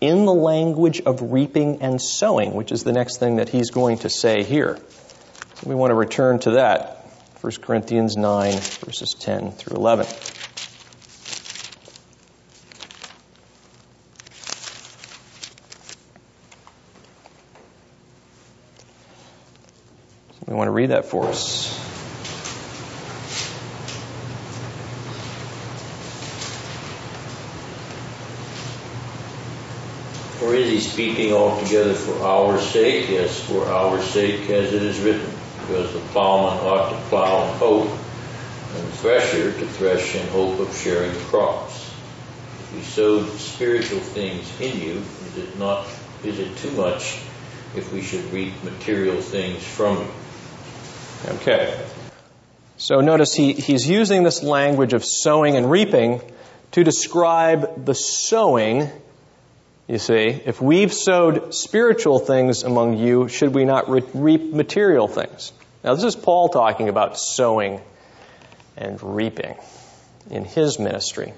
in 0.00 0.24
the 0.26 0.34
language 0.34 1.00
of 1.00 1.32
reaping 1.32 1.82
and 1.82 2.00
sowing, 2.00 2.54
which 2.54 2.72
is 2.72 2.84
the 2.84 2.92
next 2.92 3.18
thing 3.18 3.36
that 3.36 3.48
he's 3.48 3.70
going 3.70 3.98
to 3.98 4.08
say 4.08 4.44
here. 4.44 4.78
So 5.56 5.68
we 5.68 5.74
want 5.74 5.90
to 5.90 5.94
return 5.94 6.38
to 6.40 6.52
that. 6.52 6.94
1 7.40 7.52
Corinthians 7.62 8.16
9, 8.16 8.52
verses 8.52 9.14
10 9.14 9.52
through 9.52 9.76
11. 9.76 10.06
we 20.46 20.54
want 20.54 20.68
to 20.68 20.72
read 20.72 20.90
that 20.90 21.04
for 21.04 21.26
us. 21.26 21.77
Or 30.48 30.54
is 30.54 30.70
he 30.70 30.80
speaking 30.80 31.34
altogether 31.34 31.92
for 31.92 32.24
our 32.24 32.58
sake? 32.58 33.10
Yes, 33.10 33.38
for 33.38 33.66
our 33.66 34.00
sake, 34.00 34.48
as 34.48 34.72
it 34.72 34.82
is 34.82 34.98
written, 34.98 35.30
because 35.60 35.92
the 35.92 35.98
plowman 35.98 36.66
ought 36.66 36.88
to 36.88 36.96
plow 37.10 37.46
in 37.46 37.58
hope, 37.58 37.90
and 37.90 38.88
the 38.88 38.92
thresher 38.92 39.52
to 39.52 39.66
thresh 39.66 40.14
in 40.14 40.26
hope 40.28 40.58
of 40.58 40.74
sharing 40.74 41.14
crops. 41.26 41.92
If 42.60 42.76
we 42.76 42.80
sowed 42.80 43.28
spiritual 43.38 43.98
things 43.98 44.50
in 44.58 44.80
you, 44.80 45.02
is 45.26 45.36
it 45.36 45.58
not? 45.58 45.86
Is 46.24 46.38
it 46.38 46.56
too 46.56 46.70
much 46.70 47.20
if 47.76 47.92
we 47.92 48.00
should 48.00 48.24
reap 48.32 48.54
material 48.64 49.20
things 49.20 49.62
from 49.62 49.98
you? 49.98 51.30
Okay. 51.40 51.78
So 52.78 53.02
notice 53.02 53.34
he, 53.34 53.52
he's 53.52 53.86
using 53.86 54.22
this 54.22 54.42
language 54.42 54.94
of 54.94 55.04
sowing 55.04 55.56
and 55.56 55.70
reaping 55.70 56.22
to 56.70 56.84
describe 56.84 57.84
the 57.84 57.94
sowing 57.94 58.90
you 59.88 59.98
see, 59.98 60.42
if 60.44 60.60
we've 60.60 60.92
sowed 60.92 61.54
spiritual 61.54 62.18
things 62.18 62.62
among 62.62 62.98
you, 62.98 63.28
should 63.28 63.54
we 63.54 63.64
not 63.64 63.88
re- 63.88 64.04
reap 64.12 64.52
material 64.52 65.08
things? 65.08 65.50
Now, 65.82 65.94
this 65.94 66.04
is 66.04 66.14
Paul 66.14 66.50
talking 66.50 66.90
about 66.90 67.18
sowing 67.18 67.80
and 68.76 69.02
reaping 69.02 69.56
in 70.30 70.44
his 70.44 70.78
ministry. 70.78 71.32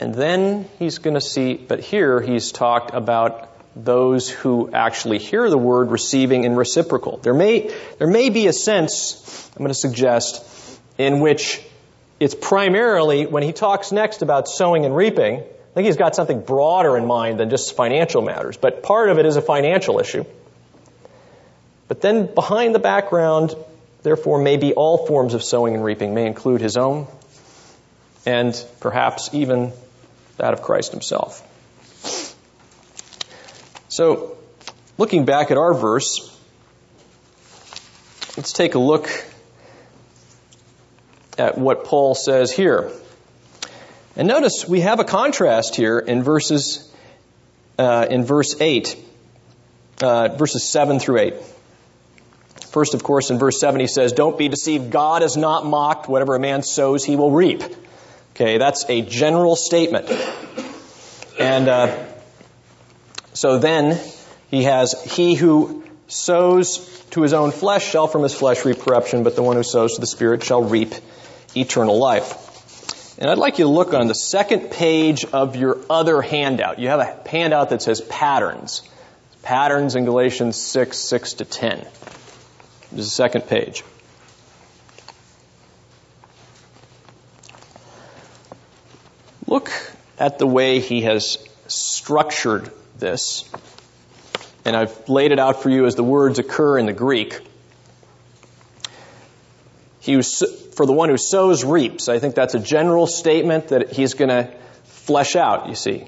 And 0.00 0.12
then 0.12 0.68
he's 0.80 0.98
going 0.98 1.14
to 1.14 1.20
see, 1.20 1.54
but 1.54 1.78
here 1.78 2.20
he's 2.20 2.50
talked 2.50 2.92
about 2.92 3.52
those 3.76 4.28
who 4.28 4.70
actually 4.72 5.18
hear 5.18 5.48
the 5.48 5.58
word 5.58 5.90
receiving 5.90 6.42
in 6.42 6.56
reciprocal. 6.56 7.18
There 7.18 7.32
may, 7.32 7.72
there 7.98 8.08
may 8.08 8.30
be 8.30 8.48
a 8.48 8.52
sense, 8.52 9.50
I'm 9.54 9.60
going 9.60 9.68
to 9.68 9.74
suggest, 9.74 10.44
in 10.98 11.20
which 11.20 11.62
it's 12.18 12.34
primarily, 12.34 13.26
when 13.26 13.44
he 13.44 13.52
talks 13.52 13.92
next 13.92 14.22
about 14.22 14.48
sowing 14.48 14.84
and 14.84 14.96
reaping, 14.96 15.44
think 15.76 15.88
he's 15.88 15.98
got 15.98 16.16
something 16.16 16.40
broader 16.40 16.96
in 16.96 17.04
mind 17.04 17.38
than 17.38 17.50
just 17.50 17.76
financial 17.76 18.22
matters, 18.22 18.56
but 18.56 18.82
part 18.82 19.10
of 19.10 19.18
it 19.18 19.26
is 19.26 19.36
a 19.36 19.42
financial 19.42 20.00
issue. 20.00 20.24
But 21.86 22.00
then 22.00 22.34
behind 22.34 22.74
the 22.74 22.78
background, 22.78 23.54
therefore, 24.02 24.40
may 24.40 24.56
be 24.56 24.72
all 24.72 25.06
forms 25.06 25.34
of 25.34 25.44
sowing 25.44 25.74
and 25.74 25.84
reaping, 25.84 26.14
may 26.14 26.26
include 26.26 26.62
his 26.62 26.78
own 26.78 27.06
and 28.24 28.58
perhaps 28.80 29.34
even 29.34 29.74
that 30.38 30.54
of 30.54 30.62
Christ 30.62 30.92
himself. 30.92 31.42
So, 33.88 34.38
looking 34.96 35.26
back 35.26 35.50
at 35.50 35.58
our 35.58 35.74
verse, 35.74 36.34
let's 38.38 38.54
take 38.54 38.76
a 38.76 38.78
look 38.78 39.10
at 41.36 41.58
what 41.58 41.84
Paul 41.84 42.14
says 42.14 42.50
here. 42.50 42.90
And 44.16 44.28
notice 44.28 44.66
we 44.66 44.80
have 44.80 44.98
a 44.98 45.04
contrast 45.04 45.76
here 45.76 45.98
in 45.98 46.22
verses 46.22 46.90
uh, 47.78 48.06
in 48.08 48.24
verse 48.24 48.58
eight, 48.60 48.96
uh, 50.02 50.28
verses 50.28 50.64
seven 50.64 50.98
through 50.98 51.18
eight. 51.18 51.34
First, 52.70 52.94
of 52.94 53.02
course, 53.02 53.30
in 53.30 53.38
verse 53.38 53.60
seven 53.60 53.78
he 53.78 53.86
says, 53.86 54.14
"Don't 54.14 54.38
be 54.38 54.48
deceived. 54.48 54.90
God 54.90 55.22
is 55.22 55.36
not 55.36 55.66
mocked. 55.66 56.08
Whatever 56.08 56.34
a 56.34 56.40
man 56.40 56.62
sows, 56.62 57.04
he 57.04 57.16
will 57.16 57.30
reap." 57.30 57.62
Okay, 58.34 58.56
that's 58.56 58.86
a 58.88 59.02
general 59.02 59.54
statement. 59.54 60.10
And 61.38 61.68
uh, 61.68 62.06
so 63.34 63.58
then 63.58 64.00
he 64.50 64.62
has, 64.62 64.94
"He 65.14 65.34
who 65.34 65.84
sows 66.08 66.78
to 67.10 67.20
his 67.20 67.34
own 67.34 67.50
flesh 67.50 67.86
shall 67.86 68.06
from 68.06 68.22
his 68.22 68.32
flesh 68.32 68.64
reap 68.64 68.80
corruption, 68.80 69.24
but 69.24 69.36
the 69.36 69.42
one 69.42 69.56
who 69.56 69.62
sows 69.62 69.96
to 69.96 70.00
the 70.00 70.06
Spirit 70.06 70.42
shall 70.42 70.62
reap 70.62 70.94
eternal 71.54 71.98
life." 71.98 72.45
And 73.18 73.30
I'd 73.30 73.38
like 73.38 73.58
you 73.58 73.64
to 73.64 73.70
look 73.70 73.94
on 73.94 74.08
the 74.08 74.14
second 74.14 74.70
page 74.70 75.24
of 75.24 75.56
your 75.56 75.78
other 75.88 76.20
handout. 76.20 76.78
You 76.78 76.88
have 76.88 77.00
a 77.00 77.28
handout 77.28 77.70
that 77.70 77.80
says 77.80 78.02
patterns. 78.02 78.82
Patterns 79.42 79.94
in 79.94 80.04
Galatians 80.04 80.56
6, 80.56 80.98
6 80.98 81.34
to 81.34 81.44
10. 81.44 81.78
This 81.78 81.90
is 82.92 82.96
the 82.96 83.04
second 83.04 83.42
page. 83.42 83.84
Look 89.46 89.70
at 90.18 90.38
the 90.38 90.46
way 90.46 90.80
he 90.80 91.02
has 91.02 91.38
structured 91.68 92.70
this. 92.98 93.48
And 94.64 94.76
I've 94.76 95.08
laid 95.08 95.32
it 95.32 95.38
out 95.38 95.62
for 95.62 95.70
you 95.70 95.86
as 95.86 95.94
the 95.94 96.04
words 96.04 96.38
occur 96.38 96.76
in 96.76 96.86
the 96.86 96.92
Greek. 96.92 97.40
He 100.06 100.22
for 100.22 100.86
the 100.86 100.92
one 100.92 101.08
who 101.08 101.16
sows 101.16 101.64
reaps. 101.64 102.08
I 102.08 102.20
think 102.20 102.36
that's 102.36 102.54
a 102.54 102.60
general 102.60 103.08
statement 103.08 103.68
that 103.68 103.90
he's 103.90 104.14
going 104.14 104.28
to 104.28 104.54
flesh 104.84 105.34
out, 105.34 105.68
you 105.68 105.74
see. 105.74 106.06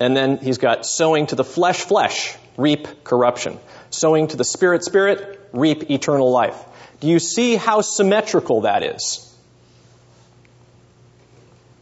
And 0.00 0.16
then 0.16 0.38
he's 0.38 0.58
got 0.58 0.84
sowing 0.84 1.28
to 1.28 1.36
the 1.36 1.44
flesh, 1.44 1.82
flesh, 1.82 2.36
reap 2.56 3.04
corruption. 3.04 3.60
Sowing 3.90 4.26
to 4.28 4.36
the 4.36 4.44
spirit, 4.44 4.82
spirit, 4.82 5.40
reap 5.52 5.88
eternal 5.88 6.32
life. 6.32 6.60
Do 6.98 7.06
you 7.06 7.20
see 7.20 7.54
how 7.54 7.80
symmetrical 7.80 8.62
that 8.62 8.82
is? 8.82 9.32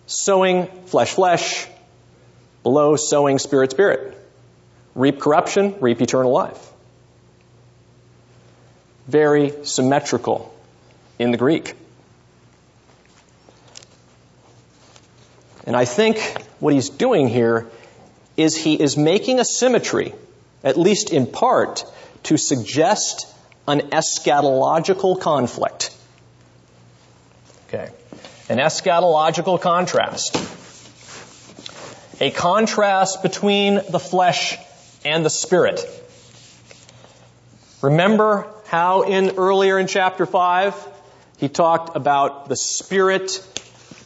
Sowing 0.07 0.67
flesh, 0.89 1.13
flesh, 1.13 1.67
below 2.63 2.97
sowing 2.97 3.39
spirit, 3.39 3.71
spirit. 3.71 4.15
Reap 4.95 5.21
corruption, 5.21 5.77
reap 5.81 6.03
eternal 6.03 6.33
life. 6.33 6.71
Very 9.07 9.65
symmetrical 9.65 10.55
in 11.19 11.31
the 11.31 11.37
Greek. 11.37 11.75
And 15.67 15.77
I 15.77 15.85
think 15.85 16.19
what 16.61 16.73
he's 16.73 16.89
doing 16.89 17.29
here 17.29 17.67
is 18.37 18.57
he 18.57 18.81
is 18.81 18.97
making 18.97 19.41
a 19.41 19.45
symmetry, 19.45 20.15
at 20.65 20.79
least 20.79 21.11
in 21.11 21.27
part, 21.27 21.85
to 22.25 22.37
suggest 22.37 23.27
an 23.67 23.81
eschatological 23.91 25.21
conflict. 25.21 25.95
Okay. 27.69 27.91
An 28.49 28.59
eschatological 28.59 29.61
contrast. 29.61 30.37
A 32.21 32.31
contrast 32.31 33.23
between 33.23 33.75
the 33.75 34.01
flesh 34.01 34.57
and 35.05 35.25
the 35.25 35.31
spirit. 35.31 35.85
Remember 37.83 38.47
how 38.67 39.03
in 39.03 39.37
earlier 39.37 39.79
in 39.79 39.87
chapter 39.87 40.25
5 40.25 40.98
he 41.39 41.49
talked 41.49 41.97
about 41.97 42.49
the 42.49 42.57
spirit 42.57 43.43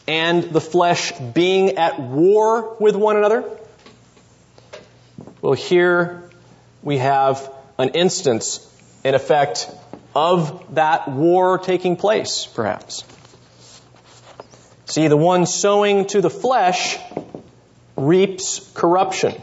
and 0.07 0.43
the 0.43 0.61
flesh 0.61 1.11
being 1.33 1.77
at 1.77 1.99
war 1.99 2.77
with 2.79 2.95
one 2.95 3.17
another. 3.17 3.43
Well, 5.41 5.53
here 5.53 6.29
we 6.81 6.99
have 6.99 7.51
an 7.77 7.89
instance, 7.89 8.59
in 9.03 9.15
effect, 9.15 9.69
of 10.15 10.75
that 10.75 11.09
war 11.09 11.57
taking 11.57 11.95
place, 11.95 12.45
perhaps. 12.45 13.03
See, 14.85 15.07
the 15.07 15.17
one 15.17 15.47
sowing 15.47 16.05
to 16.07 16.21
the 16.21 16.29
flesh 16.29 16.99
reaps 17.95 18.71
corruption, 18.75 19.41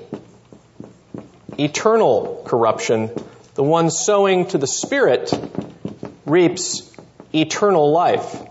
eternal 1.59 2.45
corruption. 2.47 3.11
The 3.55 3.65
one 3.65 3.91
sowing 3.91 4.47
to 4.49 4.59
the 4.59 4.69
Spirit 4.69 5.33
reaps 6.25 6.91
eternal 7.33 7.91
life. 7.93 8.43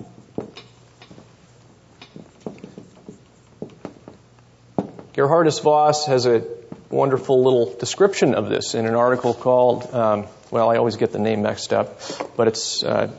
Gerhardus 5.14 5.62
Vos 5.62 6.06
has 6.06 6.26
a 6.26 6.44
wonderful 6.90 7.44
little 7.44 7.76
description 7.78 8.36
of 8.36 8.50
this 8.50 8.74
in 8.74 8.86
an 8.86 8.96
article 8.96 9.34
called, 9.34 9.94
um, 9.94 10.28
well, 10.50 10.70
I 10.70 10.78
always 10.78 10.96
get 10.96 11.12
the 11.12 11.20
name 11.20 11.42
mixed 11.42 11.74
up, 11.74 12.00
but 12.38 12.48
it's 12.48 12.84
uh, 12.84 13.12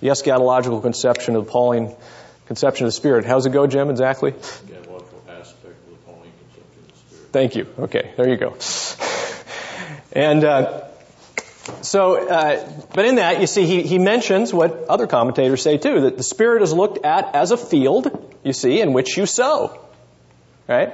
the 0.00 0.08
eschatological 0.08 0.80
conception 0.82 1.34
of 1.36 1.46
the 1.46 1.50
Pauline 1.50 1.94
conception 2.46 2.86
of 2.86 2.88
the 2.88 2.96
Spirit. 2.96 3.24
How's 3.26 3.44
it 3.46 3.50
go, 3.50 3.66
Jim, 3.66 3.90
exactly? 3.90 4.30
Thank 7.32 7.56
you. 7.56 7.66
Okay, 7.78 8.12
there 8.16 8.28
you 8.28 8.36
go. 8.36 8.56
And 10.12 10.44
uh, 10.44 10.87
so, 11.82 12.28
uh, 12.28 12.70
but 12.94 13.04
in 13.04 13.16
that, 13.16 13.40
you 13.40 13.46
see, 13.46 13.66
he, 13.66 13.82
he 13.82 13.98
mentions 13.98 14.52
what 14.52 14.84
other 14.88 15.06
commentators 15.06 15.62
say 15.62 15.78
too, 15.78 16.02
that 16.02 16.16
the 16.16 16.22
Spirit 16.22 16.62
is 16.62 16.72
looked 16.72 17.04
at 17.04 17.34
as 17.34 17.50
a 17.50 17.56
field, 17.56 18.36
you 18.42 18.52
see, 18.52 18.80
in 18.80 18.92
which 18.92 19.16
you 19.16 19.26
sow. 19.26 19.80
Right? 20.66 20.92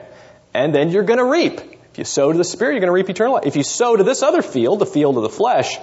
And 0.53 0.75
then 0.75 0.91
you're 0.91 1.05
going 1.05 1.19
to 1.19 1.25
reap. 1.25 1.61
If 1.93 1.99
you 1.99 2.05
sow 2.05 2.33
to 2.33 2.39
the 2.39 2.45
Spirit, 2.45 2.73
you're 2.73 2.81
going 2.81 2.89
to 2.89 2.95
reap 2.95 3.09
eternal 3.09 3.35
life. 3.35 3.47
If 3.47 3.57
you 3.57 3.63
sow 3.63 3.97
to 3.97 4.05
this 4.05 4.23
other 4.23 4.43
field, 4.43 4.79
the 4.79 4.87
field 4.87 5.17
of 5.17 5.23
the 5.23 5.29
flesh, 5.29 5.79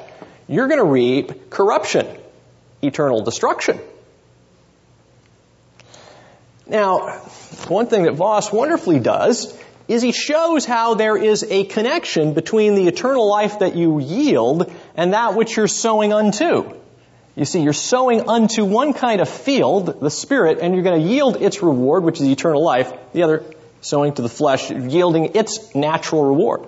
you're 0.47 0.67
going 0.67 0.79
to 0.79 0.85
reap 0.85 1.49
corruption, 1.49 2.07
eternal 2.81 3.23
destruction. 3.23 3.79
Now, 6.67 7.19
one 7.67 7.87
thing 7.87 8.03
that 8.03 8.13
Vos 8.13 8.51
wonderfully 8.51 8.99
does 8.99 9.57
is 9.91 10.01
he 10.01 10.13
shows 10.13 10.65
how 10.65 10.93
there 10.93 11.17
is 11.17 11.43
a 11.43 11.65
connection 11.65 12.33
between 12.33 12.75
the 12.75 12.87
eternal 12.87 13.27
life 13.27 13.59
that 13.59 13.75
you 13.75 13.99
yield 13.99 14.71
and 14.95 15.13
that 15.13 15.35
which 15.35 15.57
you're 15.57 15.67
sowing 15.67 16.13
unto. 16.13 16.73
You 17.35 17.43
see, 17.43 17.61
you're 17.61 17.73
sowing 17.73 18.29
unto 18.29 18.63
one 18.63 18.93
kind 18.93 19.19
of 19.19 19.27
field, 19.27 19.99
the 19.99 20.09
Spirit, 20.09 20.59
and 20.61 20.73
you're 20.73 20.83
going 20.83 21.01
to 21.01 21.07
yield 21.07 21.41
its 21.41 21.61
reward, 21.61 22.03
which 22.03 22.21
is 22.21 22.27
eternal 22.27 22.63
life. 22.63 22.93
The 23.11 23.23
other, 23.23 23.43
sowing 23.81 24.13
to 24.13 24.21
the 24.21 24.29
flesh, 24.29 24.71
yielding 24.71 25.35
its 25.35 25.75
natural 25.75 26.23
reward. 26.23 26.61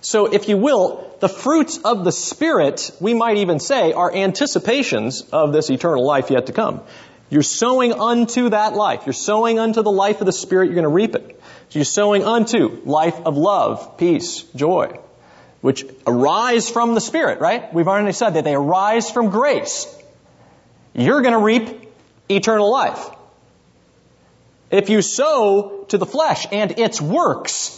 So, 0.00 0.32
if 0.32 0.48
you 0.48 0.56
will, 0.56 1.14
the 1.20 1.28
fruits 1.28 1.78
of 1.78 2.04
the 2.04 2.12
Spirit, 2.12 2.90
we 3.00 3.12
might 3.12 3.36
even 3.36 3.58
say, 3.58 3.92
are 3.92 4.14
anticipations 4.14 5.22
of 5.30 5.52
this 5.52 5.68
eternal 5.68 6.06
life 6.06 6.30
yet 6.30 6.46
to 6.46 6.52
come. 6.52 6.80
You're 7.28 7.42
sowing 7.42 7.92
unto 7.92 8.48
that 8.48 8.74
life. 8.74 9.02
You're 9.04 9.12
sowing 9.12 9.58
unto 9.58 9.82
the 9.82 9.90
life 9.90 10.20
of 10.20 10.26
the 10.26 10.32
Spirit, 10.32 10.66
you're 10.66 10.74
going 10.74 10.84
to 10.84 10.88
reap 10.88 11.14
it. 11.14 11.39
So 11.70 11.78
you're 11.78 11.84
sowing 11.84 12.24
unto 12.24 12.82
life 12.84 13.14
of 13.24 13.36
love, 13.36 13.96
peace, 13.96 14.42
joy, 14.56 14.98
which 15.60 15.84
arise 16.04 16.68
from 16.68 16.94
the 16.94 17.00
Spirit, 17.00 17.40
right? 17.40 17.72
We've 17.72 17.86
already 17.86 18.10
said 18.10 18.30
that 18.30 18.42
they 18.42 18.54
arise 18.54 19.08
from 19.08 19.30
grace. 19.30 19.86
You're 20.94 21.22
going 21.22 21.34
to 21.34 21.38
reap 21.38 21.88
eternal 22.28 22.72
life. 22.72 23.08
If 24.72 24.90
you 24.90 25.00
sow 25.00 25.84
to 25.90 25.98
the 25.98 26.06
flesh 26.06 26.48
and 26.50 26.76
its 26.76 27.00
works, 27.00 27.76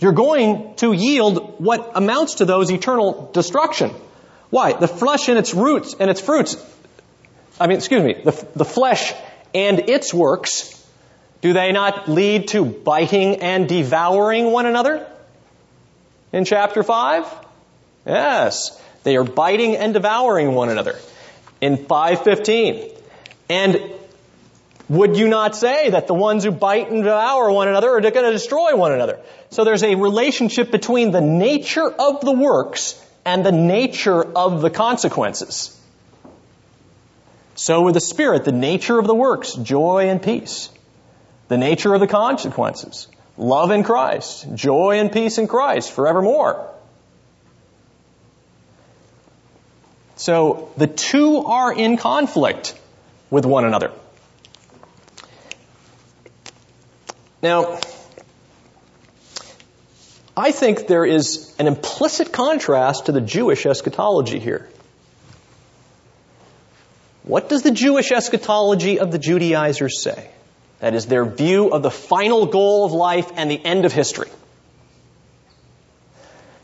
you're 0.00 0.12
going 0.12 0.74
to 0.76 0.92
yield 0.92 1.60
what 1.60 1.92
amounts 1.94 2.36
to 2.36 2.44
those 2.44 2.72
eternal 2.72 3.30
destruction. 3.32 3.92
Why? 4.50 4.72
The 4.72 4.88
flesh 4.88 5.28
and 5.28 5.38
its 5.38 5.54
roots 5.54 5.94
and 6.00 6.10
its 6.10 6.20
fruits, 6.20 6.56
I 7.60 7.68
mean, 7.68 7.76
excuse 7.76 8.02
me, 8.02 8.20
the, 8.24 8.48
the 8.56 8.64
flesh 8.64 9.14
and 9.54 9.88
its 9.88 10.12
works 10.12 10.79
do 11.40 11.52
they 11.52 11.72
not 11.72 12.08
lead 12.08 12.48
to 12.48 12.64
biting 12.64 13.36
and 13.36 13.68
devouring 13.68 14.52
one 14.52 14.66
another? 14.66 15.06
In 16.32 16.44
chapter 16.44 16.82
5? 16.82 17.26
Yes. 18.06 18.80
They 19.02 19.16
are 19.16 19.24
biting 19.24 19.76
and 19.76 19.94
devouring 19.94 20.54
one 20.54 20.68
another. 20.68 20.98
In 21.60 21.76
515. 21.76 22.90
And 23.48 23.80
would 24.88 25.16
you 25.16 25.28
not 25.28 25.56
say 25.56 25.90
that 25.90 26.06
the 26.06 26.14
ones 26.14 26.44
who 26.44 26.50
bite 26.50 26.90
and 26.90 27.04
devour 27.04 27.50
one 27.50 27.68
another 27.68 27.90
are 27.90 28.00
going 28.00 28.24
to 28.24 28.32
destroy 28.32 28.76
one 28.76 28.92
another? 28.92 29.20
So 29.50 29.64
there's 29.64 29.82
a 29.82 29.94
relationship 29.94 30.70
between 30.70 31.10
the 31.10 31.20
nature 31.20 31.88
of 31.88 32.20
the 32.20 32.32
works 32.32 33.02
and 33.24 33.46
the 33.46 33.52
nature 33.52 34.22
of 34.22 34.60
the 34.60 34.70
consequences. 34.70 35.76
So 37.54 37.82
with 37.82 37.94
the 37.94 38.00
Spirit, 38.00 38.44
the 38.44 38.52
nature 38.52 38.98
of 38.98 39.06
the 39.06 39.14
works, 39.14 39.54
joy 39.54 40.08
and 40.08 40.22
peace. 40.22 40.70
The 41.50 41.58
nature 41.58 41.92
of 41.92 41.98
the 41.98 42.06
consequences, 42.06 43.08
love 43.36 43.72
in 43.72 43.82
Christ, 43.82 44.46
joy 44.54 45.00
and 45.00 45.10
peace 45.10 45.36
in 45.36 45.48
Christ 45.48 45.90
forevermore. 45.90 46.72
So 50.14 50.70
the 50.76 50.86
two 50.86 51.38
are 51.38 51.72
in 51.72 51.96
conflict 51.96 52.78
with 53.30 53.44
one 53.46 53.64
another. 53.64 53.90
Now, 57.42 57.80
I 60.36 60.52
think 60.52 60.86
there 60.86 61.04
is 61.04 61.52
an 61.58 61.66
implicit 61.66 62.32
contrast 62.32 63.06
to 63.06 63.12
the 63.12 63.20
Jewish 63.20 63.66
eschatology 63.66 64.38
here. 64.38 64.68
What 67.24 67.48
does 67.48 67.62
the 67.62 67.72
Jewish 67.72 68.12
eschatology 68.12 69.00
of 69.00 69.10
the 69.10 69.18
Judaizers 69.18 70.00
say? 70.00 70.30
That 70.80 70.94
is 70.94 71.06
their 71.06 71.24
view 71.24 71.68
of 71.68 71.82
the 71.82 71.90
final 71.90 72.46
goal 72.46 72.86
of 72.86 72.92
life 72.92 73.30
and 73.36 73.50
the 73.50 73.62
end 73.64 73.84
of 73.84 73.92
history. 73.92 74.30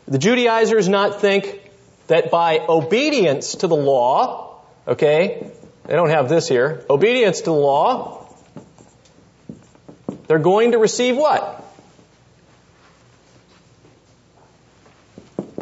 The 0.07 0.17
Judaizers 0.17 0.89
not 0.89 1.21
think 1.21 1.61
that 2.07 2.31
by 2.31 2.59
obedience 2.59 3.55
to 3.55 3.67
the 3.67 3.75
law, 3.75 4.61
okay, 4.87 5.51
they 5.85 5.93
don't 5.93 6.09
have 6.09 6.29
this 6.29 6.47
here, 6.47 6.85
obedience 6.89 7.39
to 7.39 7.45
the 7.45 7.51
law, 7.51 8.33
they're 10.27 10.39
going 10.39 10.71
to 10.71 10.77
receive 10.77 11.15
what? 11.15 11.63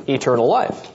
Eternal 0.08 0.48
life. 0.48 0.92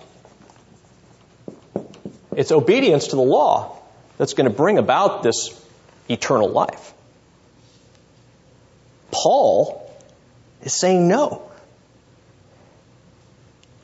It's 2.37 2.53
obedience 2.53 3.09
to 3.09 3.17
the 3.17 3.23
law 3.23 3.77
that's 4.17 4.35
going 4.35 4.49
to 4.49 4.57
bring 4.57 4.79
about 4.79 5.23
this 5.23 5.51
eternal 6.09 6.49
life. 6.49 6.95
Paul 9.11 9.91
is 10.63 10.73
saying 10.73 11.09
no. 11.09 11.51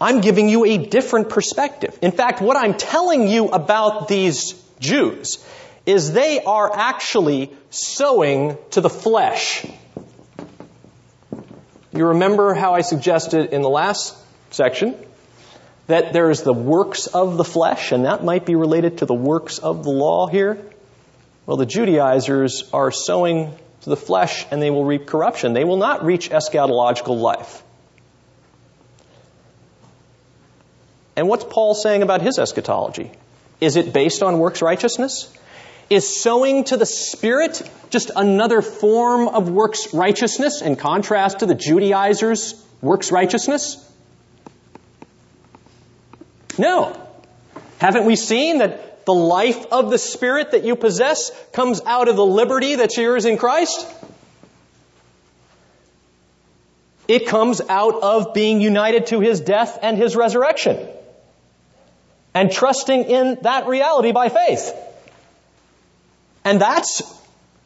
I'm 0.00 0.20
giving 0.20 0.48
you 0.48 0.66
a 0.66 0.78
different 0.78 1.30
perspective. 1.30 1.98
In 2.02 2.12
fact, 2.12 2.40
what 2.40 2.56
I'm 2.56 2.74
telling 2.74 3.28
you 3.28 3.48
about 3.48 4.08
these 4.08 4.52
Jews 4.78 5.44
is 5.86 6.12
they 6.12 6.42
are 6.42 6.70
actually 6.74 7.56
sowing 7.70 8.58
to 8.72 8.80
the 8.80 8.90
flesh. 8.90 9.66
You 11.92 12.06
remember 12.08 12.52
how 12.52 12.74
I 12.74 12.82
suggested 12.82 13.54
in 13.54 13.62
the 13.62 13.70
last 13.70 14.14
section 14.50 14.96
that 15.86 16.12
there's 16.12 16.42
the 16.42 16.52
works 16.52 17.06
of 17.06 17.36
the 17.36 17.44
flesh, 17.44 17.92
and 17.92 18.04
that 18.04 18.22
might 18.22 18.44
be 18.44 18.54
related 18.54 18.98
to 18.98 19.06
the 19.06 19.14
works 19.14 19.58
of 19.58 19.84
the 19.84 19.90
law 19.90 20.26
here? 20.26 20.58
Well, 21.46 21.56
the 21.56 21.64
Judaizers 21.64 22.68
are 22.72 22.90
sowing 22.90 23.56
to 23.86 23.90
the 23.90 23.96
flesh 23.96 24.44
and 24.50 24.60
they 24.60 24.68
will 24.68 24.84
reap 24.84 25.06
corruption. 25.06 25.52
They 25.52 25.62
will 25.62 25.76
not 25.76 26.04
reach 26.04 26.30
eschatological 26.30 27.20
life. 27.20 27.62
And 31.14 31.28
what's 31.28 31.44
Paul 31.44 31.76
saying 31.76 32.02
about 32.02 32.20
his 32.20 32.40
eschatology? 32.40 33.12
Is 33.60 33.76
it 33.76 33.92
based 33.92 34.24
on 34.24 34.40
works 34.40 34.60
righteousness? 34.60 35.32
Is 35.88 36.20
sowing 36.20 36.64
to 36.64 36.76
the 36.76 36.84
Spirit 36.84 37.62
just 37.90 38.10
another 38.16 38.60
form 38.60 39.28
of 39.28 39.50
works 39.50 39.94
righteousness 39.94 40.62
in 40.62 40.74
contrast 40.74 41.38
to 41.38 41.46
the 41.46 41.54
Judaizers' 41.54 42.60
works 42.82 43.12
righteousness? 43.12 43.76
No. 46.58 47.00
Haven't 47.78 48.04
we 48.04 48.16
seen 48.16 48.58
that 48.58 48.95
the 49.06 49.14
life 49.14 49.66
of 49.72 49.90
the 49.90 49.98
Spirit 49.98 50.50
that 50.50 50.64
you 50.64 50.76
possess 50.76 51.30
comes 51.52 51.80
out 51.86 52.08
of 52.08 52.16
the 52.16 52.26
liberty 52.26 52.74
that's 52.74 52.96
yours 52.96 53.24
in 53.24 53.38
Christ? 53.38 53.86
It 57.08 57.28
comes 57.28 57.60
out 57.60 58.02
of 58.02 58.34
being 58.34 58.60
united 58.60 59.06
to 59.06 59.20
His 59.20 59.40
death 59.40 59.78
and 59.80 59.96
His 59.96 60.16
resurrection. 60.16 60.88
And 62.34 62.50
trusting 62.50 63.04
in 63.04 63.38
that 63.42 63.66
reality 63.66 64.12
by 64.12 64.28
faith. 64.28 64.74
And 66.44 66.60
that's 66.60 67.02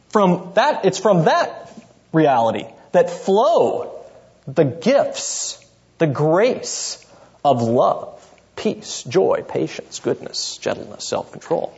from 0.09 0.51
that, 0.55 0.85
it's 0.85 0.99
from 0.99 1.25
that 1.25 1.73
reality 2.13 2.65
that 2.91 3.09
flow 3.09 4.03
the 4.47 4.63
gifts, 4.63 5.63
the 5.97 6.07
grace 6.07 7.03
of 7.43 7.61
love, 7.61 8.20
peace, 8.61 9.01
joy, 9.03 9.43
patience, 9.47 9.99
goodness, 9.99 10.57
gentleness, 10.57 11.03
self-control. 11.03 11.73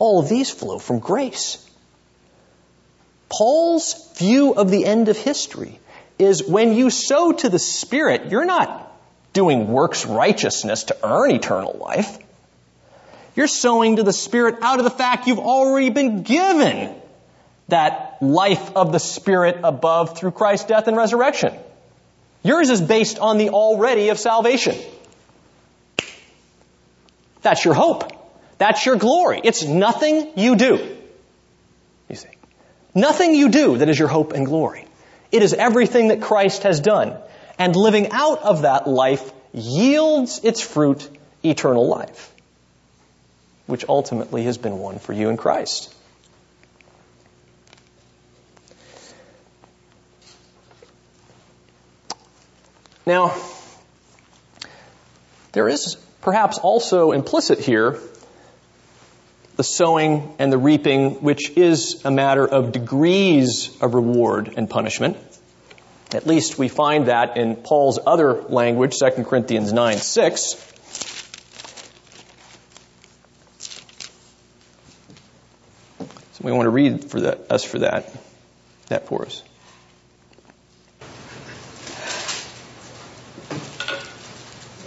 All 0.00 0.18
of 0.18 0.28
these 0.28 0.50
flow 0.50 0.80
from 0.80 0.98
grace. 0.98 1.64
Paul's 3.28 4.12
view 4.18 4.54
of 4.54 4.72
the 4.72 4.84
end 4.84 5.08
of 5.08 5.16
history 5.16 5.78
is 6.18 6.42
when 6.42 6.72
you 6.72 6.90
sow 6.90 7.30
to 7.30 7.48
the 7.48 7.60
Spirit, 7.60 8.30
you're 8.32 8.44
not 8.44 8.92
doing 9.32 9.68
works 9.68 10.04
righteousness 10.04 10.84
to 10.84 10.96
earn 11.04 11.30
eternal 11.30 11.78
life. 11.80 12.18
You're 13.36 13.46
sowing 13.46 13.96
to 13.96 14.02
the 14.02 14.12
Spirit 14.12 14.56
out 14.62 14.80
of 14.80 14.84
the 14.84 14.90
fact 14.90 15.28
you've 15.28 15.38
already 15.38 15.90
been 15.90 16.24
given 16.24 16.94
that 17.68 18.18
life 18.20 18.76
of 18.76 18.90
the 18.90 18.98
Spirit 18.98 19.60
above 19.62 20.18
through 20.18 20.32
Christ's 20.32 20.66
death 20.66 20.88
and 20.88 20.96
resurrection. 20.96 21.54
Yours 22.42 22.70
is 22.70 22.80
based 22.80 23.18
on 23.18 23.38
the 23.38 23.50
already 23.50 24.08
of 24.08 24.18
salvation. 24.18 24.76
That's 27.42 27.64
your 27.64 27.74
hope. 27.74 28.10
That's 28.58 28.84
your 28.86 28.96
glory. 28.96 29.40
It's 29.42 29.64
nothing 29.64 30.32
you 30.36 30.56
do. 30.56 30.96
You 32.08 32.16
see. 32.16 32.28
Nothing 32.94 33.34
you 33.34 33.48
do 33.48 33.78
that 33.78 33.88
is 33.88 33.98
your 33.98 34.08
hope 34.08 34.32
and 34.32 34.46
glory. 34.46 34.86
It 35.30 35.42
is 35.42 35.54
everything 35.54 36.08
that 36.08 36.20
Christ 36.20 36.64
has 36.64 36.80
done. 36.80 37.16
And 37.58 37.74
living 37.74 38.08
out 38.10 38.42
of 38.42 38.62
that 38.62 38.86
life 38.86 39.32
yields 39.52 40.40
its 40.42 40.60
fruit 40.60 41.08
eternal 41.44 41.88
life 41.88 42.32
which 43.66 43.84
ultimately 43.88 44.44
has 44.44 44.58
been 44.58 44.78
won 44.78 44.98
for 44.98 45.12
you 45.12 45.28
in 45.28 45.36
Christ. 45.36 45.94
Now, 53.04 53.34
there 55.52 55.68
is 55.68 55.96
perhaps 56.20 56.58
also 56.58 57.12
implicit 57.12 57.58
here 57.58 57.98
the 59.56 59.64
sowing 59.64 60.34
and 60.38 60.52
the 60.52 60.58
reaping, 60.58 61.22
which 61.22 61.50
is 61.50 62.04
a 62.04 62.10
matter 62.10 62.46
of 62.46 62.72
degrees 62.72 63.76
of 63.82 63.94
reward 63.94 64.54
and 64.56 64.68
punishment. 64.68 65.16
At 66.14 66.26
least 66.26 66.58
we 66.58 66.68
find 66.68 67.06
that 67.06 67.36
in 67.36 67.56
Paul's 67.56 67.98
other 68.06 68.42
language, 68.42 68.98
2 68.98 69.24
Corinthians 69.24 69.72
9 69.72 69.98
6. 69.98 70.68
We 76.42 76.50
want 76.50 76.66
to 76.66 76.70
read 76.70 77.04
for 77.04 77.20
that, 77.20 77.52
us 77.52 77.62
for 77.62 77.78
that, 77.80 78.12
that 78.88 79.06
for 79.06 79.24
us. 79.24 79.42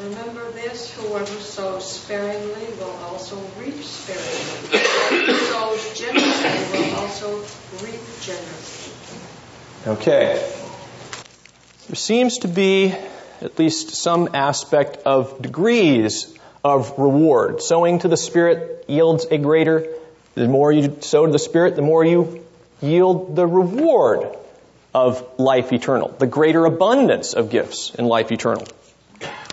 Remember 0.01 0.51
this, 0.51 0.93
whoever 1.15 1.39
sows 1.39 1.89
sparingly 1.89 2.67
will 2.77 2.91
also 3.03 3.37
reap 3.57 3.81
sparingly. 3.81 4.79
Whoever 5.09 5.39
sows 5.45 5.97
generously 5.97 6.77
will 6.77 6.95
also 6.97 7.37
reap 7.85 8.01
generously. 8.19 8.93
Okay. 9.87 10.53
There 11.87 11.95
seems 11.95 12.39
to 12.39 12.49
be 12.49 12.93
at 13.39 13.57
least 13.57 13.91
some 13.91 14.31
aspect 14.33 14.97
of 15.05 15.41
degrees 15.41 16.37
of 16.65 16.99
reward. 16.99 17.61
Sowing 17.61 17.99
to 17.99 18.09
the 18.09 18.17
Spirit 18.17 18.83
yields 18.89 19.25
a 19.31 19.37
greater 19.37 19.87
the 20.33 20.49
more 20.49 20.69
you 20.69 20.97
sow 20.99 21.25
to 21.25 21.31
the 21.31 21.39
Spirit, 21.39 21.77
the 21.77 21.81
more 21.81 22.03
you 22.03 22.45
yield 22.81 23.37
the 23.37 23.47
reward 23.47 24.35
of 24.93 25.25
life 25.39 25.71
eternal, 25.71 26.09
the 26.19 26.27
greater 26.27 26.65
abundance 26.65 27.33
of 27.33 27.49
gifts 27.49 27.95
in 27.95 28.03
life 28.03 28.33
eternal. 28.33 28.67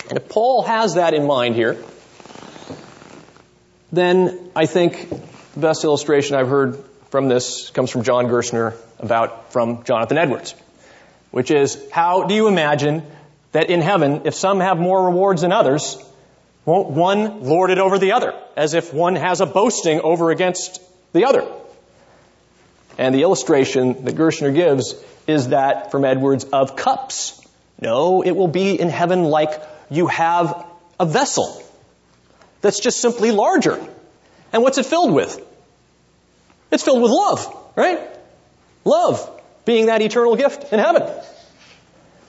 And 0.09 0.19
if 0.19 0.29
Paul 0.29 0.63
has 0.63 0.95
that 0.95 1.15
in 1.15 1.27
mind 1.27 1.55
here, 1.55 1.83
then 3.93 4.51
I 4.57 4.67
think 4.67 5.09
the 5.55 5.61
best 5.61 5.85
illustration 5.85 6.37
I've 6.37 6.49
heard 6.49 6.83
from 7.11 7.29
this 7.29 7.71
comes 7.71 7.91
from 7.91 8.03
John 8.05 8.27
Gerstner 8.27 8.75
about 8.99 9.53
from 9.53 9.85
Jonathan 9.85 10.19
Edwards, 10.19 10.55
which 11.31 11.51
is 11.51 11.79
how 11.93 12.25
do 12.25 12.35
you 12.35 12.49
imagine 12.49 13.03
that 13.53 13.69
in 13.69 13.81
heaven, 13.81 14.23
if 14.25 14.35
some 14.35 14.61
have 14.61 14.79
more 14.79 15.05
rewards 15.07 15.43
than 15.43 15.53
others, 15.53 16.03
won't 16.65 16.91
one 16.91 17.43
lord 17.43 17.71
it 17.71 17.79
over 17.79 17.99
the 17.99 18.13
other, 18.13 18.35
as 18.57 18.75
if 18.75 18.95
one 18.95 19.17
has 19.17 19.41
a 19.41 19.47
boasting 19.47 20.01
over 20.01 20.31
against 20.31 20.81
the 21.13 21.27
other? 21.27 21.47
And 22.99 23.15
the 23.15 23.23
illustration 23.23 24.05
that 24.05 24.15
Gerstner 24.15 24.55
gives 24.55 24.95
is 25.27 25.49
that 25.49 25.91
from 25.91 26.05
Edwards 26.05 26.45
of 26.45 26.77
cups. 26.77 27.39
No, 27.81 28.23
it 28.23 28.33
will 28.33 28.49
be 28.49 28.79
in 28.79 28.89
heaven 28.89 29.25
like 29.25 29.72
you 29.93 30.07
have 30.07 30.67
a 30.99 31.07
vessel 31.07 31.63
that's 32.61 32.81
just 32.81 33.01
simply 33.01 33.31
larger. 33.31 33.79
And 34.53 34.63
what's 34.63 34.79
it 34.79 34.87
filled 34.87 35.13
with? 35.13 35.41
It's 36.71 36.83
filled 36.83 37.03
with 37.03 37.11
love, 37.11 37.55
right? 37.77 38.01
Love 38.85 39.29
being 39.65 39.87
that 39.87 40.01
eternal 40.01 40.37
gift 40.37 40.73
in 40.73 40.79
heaven. 40.79 41.03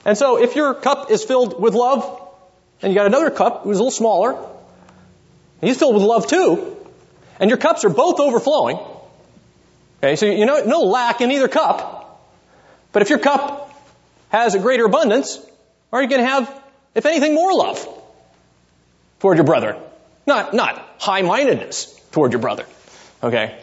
And 0.04 0.18
so 0.18 0.42
if 0.42 0.54
your 0.54 0.74
cup 0.74 1.10
is 1.10 1.24
filled 1.24 1.60
with 1.60 1.74
love, 1.74 2.20
and 2.82 2.92
you 2.92 2.98
got 2.98 3.06
another 3.06 3.30
cup 3.30 3.62
who's 3.62 3.78
a 3.78 3.80
little 3.80 3.90
smaller, 3.90 4.32
and 4.32 5.68
he's 5.68 5.78
filled 5.78 5.94
with 5.94 6.04
love 6.04 6.26
too, 6.26 6.76
and 7.40 7.48
your 7.48 7.56
cups 7.56 7.84
are 7.84 7.90
both 7.90 8.20
overflowing, 8.20 8.78
okay, 10.02 10.16
so 10.16 10.26
you 10.26 10.44
know, 10.44 10.64
no 10.64 10.80
lack 10.82 11.22
in 11.22 11.30
either 11.30 11.48
cup, 11.48 12.20
but 12.92 13.02
if 13.02 13.08
your 13.08 13.18
cup 13.18 13.72
has 14.28 14.54
a 14.54 14.58
greater 14.58 14.84
abundance, 14.84 15.40
are 15.92 16.02
you 16.02 16.08
going 16.08 16.20
to 16.20 16.28
have, 16.28 16.63
if 16.94 17.06
anything, 17.06 17.34
more 17.34 17.52
love 17.52 17.86
toward 19.20 19.36
your 19.38 19.46
brother? 19.46 19.76
Not, 20.26 20.54
not 20.54 20.96
high-mindedness 20.98 22.00
toward 22.12 22.32
your 22.32 22.40
brother. 22.40 22.66
Okay? 23.22 23.58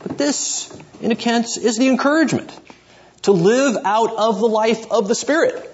But 0.00 0.18
this, 0.18 0.76
in 1.00 1.12
a 1.12 1.20
sense, 1.20 1.56
is 1.56 1.78
the 1.78 1.88
encouragement. 1.88 2.52
To 3.22 3.32
live 3.32 3.76
out 3.84 4.16
of 4.16 4.40
the 4.40 4.48
life 4.48 4.90
of 4.90 5.06
the 5.06 5.14
Spirit 5.14 5.70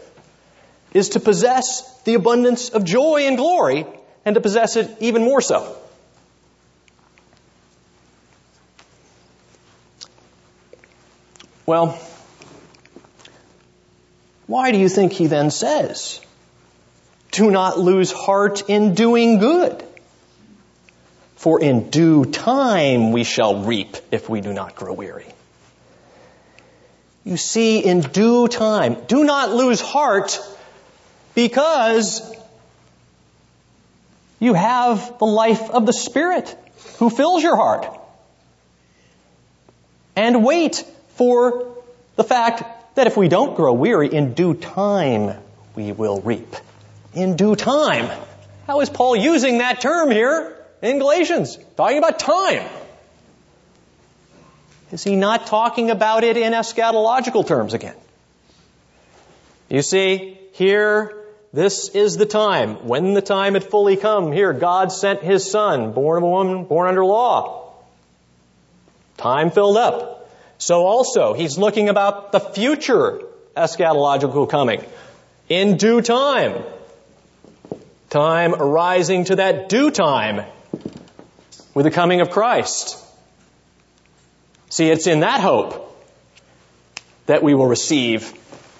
is 0.92 1.10
to 1.10 1.20
possess 1.20 2.02
the 2.02 2.12
abundance 2.14 2.68
of 2.68 2.84
joy 2.84 3.26
and 3.26 3.38
glory 3.38 3.86
and 4.26 4.34
to 4.34 4.40
possess 4.42 4.76
it 4.76 4.98
even 5.00 5.24
more 5.24 5.40
so. 5.40 5.76
Well, 11.64 11.98
why 14.48 14.72
do 14.72 14.78
you 14.78 14.88
think 14.88 15.12
he 15.12 15.26
then 15.26 15.50
says, 15.50 16.20
do 17.32 17.50
not 17.50 17.78
lose 17.78 18.10
heart 18.10 18.68
in 18.68 18.94
doing 18.94 19.38
good? 19.38 19.84
For 21.36 21.60
in 21.60 21.90
due 21.90 22.24
time 22.24 23.12
we 23.12 23.24
shall 23.24 23.62
reap 23.62 23.98
if 24.10 24.28
we 24.30 24.40
do 24.40 24.54
not 24.54 24.74
grow 24.74 24.94
weary. 24.94 25.26
You 27.24 27.36
see, 27.36 27.80
in 27.80 28.00
due 28.00 28.48
time, 28.48 28.96
do 29.06 29.22
not 29.22 29.50
lose 29.50 29.82
heart 29.82 30.40
because 31.34 32.22
you 34.40 34.54
have 34.54 35.18
the 35.18 35.26
life 35.26 35.68
of 35.68 35.84
the 35.84 35.92
Spirit 35.92 36.56
who 36.98 37.10
fills 37.10 37.42
your 37.42 37.56
heart. 37.56 37.86
And 40.16 40.42
wait 40.42 40.82
for 41.16 41.76
the 42.16 42.24
fact 42.24 42.77
that 42.98 43.06
if 43.06 43.16
we 43.16 43.28
don't 43.28 43.56
grow 43.56 43.72
weary, 43.72 44.12
in 44.12 44.34
due 44.34 44.54
time 44.54 45.40
we 45.76 45.92
will 45.92 46.20
reap. 46.20 46.56
In 47.14 47.36
due 47.36 47.54
time. 47.54 48.10
How 48.66 48.80
is 48.80 48.90
Paul 48.90 49.14
using 49.14 49.58
that 49.58 49.80
term 49.80 50.10
here 50.10 50.56
in 50.82 50.98
Galatians? 50.98 51.56
Talking 51.76 51.98
about 51.98 52.18
time. 52.18 52.68
Is 54.90 55.04
he 55.04 55.14
not 55.14 55.46
talking 55.46 55.90
about 55.90 56.24
it 56.24 56.36
in 56.36 56.52
eschatological 56.52 57.46
terms 57.46 57.72
again? 57.72 57.94
You 59.68 59.82
see, 59.82 60.36
here, 60.54 61.24
this 61.52 61.90
is 61.90 62.16
the 62.16 62.26
time. 62.26 62.88
When 62.88 63.14
the 63.14 63.22
time 63.22 63.54
had 63.54 63.62
fully 63.62 63.96
come, 63.96 64.32
here, 64.32 64.52
God 64.52 64.90
sent 64.90 65.22
his 65.22 65.48
son, 65.48 65.92
born 65.92 66.18
of 66.18 66.24
a 66.24 66.28
woman, 66.28 66.64
born 66.64 66.88
under 66.88 67.04
law. 67.04 67.74
Time 69.18 69.52
filled 69.52 69.76
up. 69.76 70.17
So 70.58 70.84
also, 70.86 71.34
he's 71.34 71.56
looking 71.56 71.88
about 71.88 72.32
the 72.32 72.40
future 72.40 73.22
eschatological 73.56 74.48
coming. 74.48 74.84
In 75.48 75.76
due 75.76 76.02
time. 76.02 76.62
Time 78.10 78.54
arising 78.54 79.24
to 79.26 79.36
that 79.36 79.68
due 79.68 79.90
time 79.90 80.44
with 81.74 81.84
the 81.84 81.90
coming 81.90 82.20
of 82.20 82.30
Christ. 82.30 83.04
See, 84.70 84.88
it's 84.90 85.06
in 85.06 85.20
that 85.20 85.40
hope 85.40 85.84
that 87.26 87.42
we 87.42 87.54
will 87.54 87.66
receive 87.66 88.32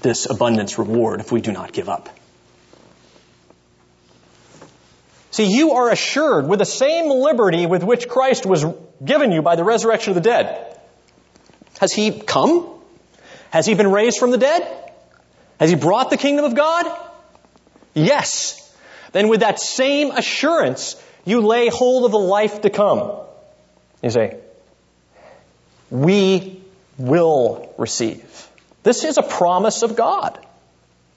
this 0.02 0.28
abundance 0.28 0.78
reward 0.78 1.20
if 1.20 1.30
we 1.30 1.40
do 1.40 1.52
not 1.52 1.72
give 1.72 1.88
up. 1.88 2.08
See, 5.30 5.44
you 5.44 5.72
are 5.72 5.90
assured 5.90 6.48
with 6.48 6.58
the 6.58 6.64
same 6.64 7.10
liberty 7.10 7.66
with 7.66 7.84
which 7.84 8.08
Christ 8.08 8.46
was 8.46 8.64
given 9.04 9.30
you 9.30 9.42
by 9.42 9.56
the 9.56 9.64
resurrection 9.64 10.10
of 10.10 10.14
the 10.14 10.28
dead. 10.28 10.67
Has 11.78 11.92
he 11.92 12.20
come? 12.20 12.68
Has 13.50 13.66
he 13.66 13.74
been 13.74 13.90
raised 13.90 14.18
from 14.18 14.30
the 14.30 14.38
dead? 14.38 14.92
Has 15.58 15.70
he 15.70 15.76
brought 15.76 16.10
the 16.10 16.16
kingdom 16.16 16.44
of 16.44 16.54
God? 16.54 16.86
Yes. 17.94 18.64
Then 19.12 19.28
with 19.28 19.40
that 19.40 19.58
same 19.58 20.10
assurance, 20.10 21.02
you 21.24 21.40
lay 21.40 21.68
hold 21.68 22.04
of 22.04 22.12
the 22.12 22.18
life 22.18 22.62
to 22.62 22.70
come. 22.70 23.12
You 24.02 24.10
say, 24.10 24.36
we 25.90 26.62
will 26.98 27.74
receive. 27.78 28.48
This 28.82 29.04
is 29.04 29.18
a 29.18 29.22
promise 29.22 29.82
of 29.82 29.96
God. 29.96 30.38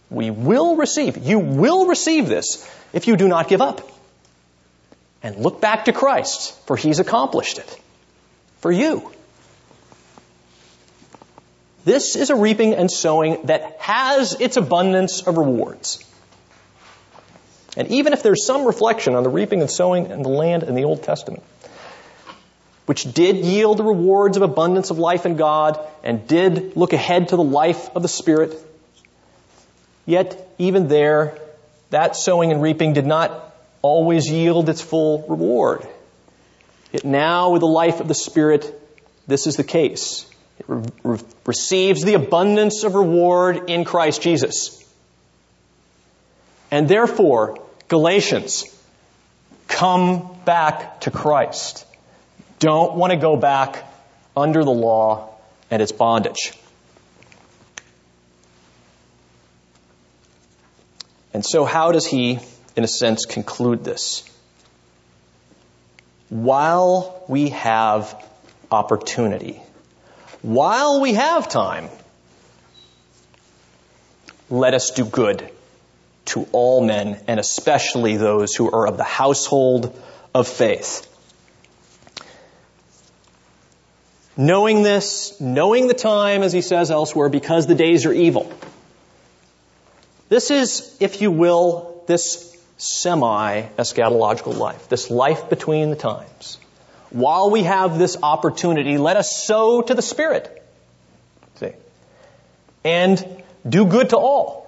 We 0.09 0.31
will 0.31 0.75
receive. 0.75 1.17
You 1.17 1.39
will 1.39 1.87
receive 1.87 2.27
this 2.27 2.67
if 2.93 3.07
you 3.07 3.15
do 3.15 3.27
not 3.27 3.47
give 3.47 3.61
up. 3.61 3.89
And 5.23 5.37
look 5.37 5.61
back 5.61 5.85
to 5.85 5.93
Christ, 5.93 6.59
for 6.65 6.75
He's 6.75 6.99
accomplished 6.99 7.59
it. 7.59 7.81
For 8.59 8.71
you. 8.71 9.11
This 11.83 12.15
is 12.15 12.29
a 12.29 12.35
reaping 12.35 12.73
and 12.75 12.91
sowing 12.91 13.45
that 13.45 13.77
has 13.79 14.39
its 14.39 14.57
abundance 14.57 15.21
of 15.21 15.37
rewards. 15.37 16.03
And 17.75 17.87
even 17.87 18.13
if 18.13 18.21
there's 18.21 18.45
some 18.45 18.65
reflection 18.65 19.15
on 19.15 19.23
the 19.23 19.29
reaping 19.29 19.61
and 19.61 19.69
sowing 19.69 20.11
in 20.11 20.21
the 20.21 20.29
land 20.29 20.63
in 20.63 20.75
the 20.75 20.83
Old 20.83 21.03
Testament, 21.03 21.43
which 22.85 23.03
did 23.13 23.37
yield 23.37 23.77
the 23.77 23.83
rewards 23.83 24.37
of 24.37 24.43
abundance 24.43 24.89
of 24.89 24.99
life 24.99 25.25
in 25.25 25.37
God 25.37 25.79
and 26.03 26.27
did 26.27 26.75
look 26.75 26.93
ahead 26.93 27.29
to 27.29 27.35
the 27.35 27.43
life 27.43 27.89
of 27.95 28.01
the 28.01 28.07
Spirit. 28.07 28.53
Yet, 30.05 30.49
even 30.57 30.87
there, 30.87 31.37
that 31.89 32.15
sowing 32.15 32.51
and 32.51 32.61
reaping 32.61 32.93
did 32.93 33.05
not 33.05 33.55
always 33.81 34.29
yield 34.29 34.69
its 34.69 34.81
full 34.81 35.25
reward. 35.27 35.87
Yet 36.91 37.05
now, 37.05 37.51
with 37.51 37.61
the 37.61 37.67
life 37.67 38.01
of 38.01 38.07
the 38.07 38.13
Spirit, 38.13 38.79
this 39.25 39.47
is 39.47 39.55
the 39.55 39.63
case. 39.63 40.25
Re- 40.67 40.89
re- 41.03 41.19
receives 41.45 42.03
the 42.03 42.15
abundance 42.15 42.83
of 42.83 42.95
reward 42.95 43.69
in 43.69 43.85
Christ 43.85 44.21
Jesus. 44.21 44.77
And 46.69 46.87
therefore, 46.87 47.59
Galatians, 47.87 48.65
come 49.67 50.37
back 50.45 51.01
to 51.01 51.11
Christ 51.11 51.85
don't 52.61 52.93
want 52.93 53.11
to 53.11 53.17
go 53.17 53.35
back 53.35 53.83
under 54.37 54.63
the 54.63 54.71
law 54.71 55.33
and 55.71 55.81
its 55.81 55.91
bondage. 55.91 56.53
And 61.33 61.43
so, 61.43 61.65
how 61.65 61.91
does 61.91 62.05
he, 62.05 62.39
in 62.75 62.83
a 62.83 62.87
sense, 62.87 63.25
conclude 63.25 63.83
this? 63.83 64.23
While 66.29 67.25
we 67.27 67.49
have 67.49 68.15
opportunity, 68.69 69.59
while 70.41 71.01
we 71.01 71.13
have 71.13 71.49
time, 71.49 71.89
let 74.49 74.73
us 74.73 74.91
do 74.91 75.05
good 75.05 75.49
to 76.25 76.47
all 76.51 76.83
men, 76.83 77.19
and 77.27 77.39
especially 77.39 78.17
those 78.17 78.55
who 78.55 78.69
are 78.71 78.87
of 78.87 78.97
the 78.97 79.03
household 79.03 79.97
of 80.33 80.47
faith. 80.47 81.07
Knowing 84.37 84.81
this, 84.81 85.39
knowing 85.41 85.87
the 85.87 85.93
time, 85.93 86.41
as 86.41 86.53
he 86.53 86.61
says 86.61 86.89
elsewhere, 86.89 87.29
because 87.29 87.67
the 87.67 87.75
days 87.75 88.05
are 88.05 88.13
evil. 88.13 88.51
This 90.29 90.51
is, 90.51 90.95
if 90.99 91.21
you 91.21 91.31
will, 91.31 92.03
this 92.07 92.57
semi 92.77 93.63
eschatological 93.77 94.57
life, 94.57 94.89
this 94.89 95.09
life 95.09 95.49
between 95.49 95.89
the 95.89 95.95
times. 95.95 96.57
While 97.11 97.51
we 97.51 97.63
have 97.63 97.99
this 97.99 98.17
opportunity, 98.23 98.97
let 98.97 99.17
us 99.17 99.45
sow 99.45 99.81
to 99.81 99.93
the 99.93 100.01
Spirit. 100.01 100.63
See? 101.55 101.73
And 102.83 103.43
do 103.67 103.85
good 103.85 104.09
to 104.09 104.17
all. 104.17 104.61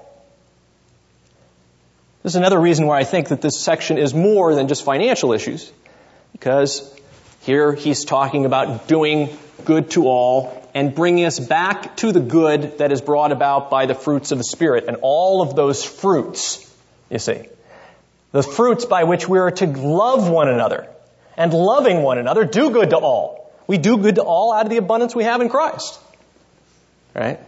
This 2.22 2.34
is 2.34 2.36
another 2.36 2.60
reason 2.60 2.86
why 2.86 3.00
I 3.00 3.04
think 3.06 3.30
that 3.30 3.41
this 3.41 3.60
section 3.60 3.98
is 3.98 4.14
more 4.14 4.56
than 4.56 4.68
just 4.68 4.84
financial 4.84 5.34
issues, 5.34 5.72
because 6.32 6.89
here 7.41 7.74
he's 7.74 8.06
talking 8.06 8.46
about 8.46 8.88
doing 8.88 9.30
good 9.66 9.91
to 9.91 10.08
all, 10.08 10.70
and 10.74 10.96
bringing 10.96 11.26
us 11.26 11.39
back 11.39 11.98
to 11.98 12.12
the 12.12 12.20
good 12.20 12.80
that 12.80 12.91
is 12.91 13.02
brought 13.02 13.32
about 13.32 13.70
by 13.70 13.86
the 13.86 13.96
fruits 13.96 14.32
of 14.32 14.38
the 14.38 14.44
Spirit. 14.44 14.86
And 14.88 14.98
all 15.02 15.41
of 15.41 15.56
those 15.56 15.84
fruits, 15.86 16.70
you 17.10 17.20
see, 17.20 17.48
the 18.32 18.44
fruits 18.44 18.86
by 18.86 19.04
which 19.04 19.30
we 19.30 19.39
are 19.39 19.52
to 19.52 19.68
love 19.68 20.30
one 20.30 20.50
another 20.50 20.88
and 21.38 21.54
loving 21.54 22.02
one 22.02 22.18
another, 22.18 22.46
do 22.46 22.72
good 22.72 22.92
to 22.92 22.98
all. 22.98 23.52
We 23.68 23.78
do 23.78 23.98
good 23.98 24.16
to 24.16 24.24
all 24.24 24.54
out 24.54 24.66
of 24.66 24.70
the 24.70 24.78
abundance 24.78 25.16
we 25.16 25.24
have 25.24 25.42
in 25.42 25.50
Christ. 25.50 26.00
Right? 27.14 27.40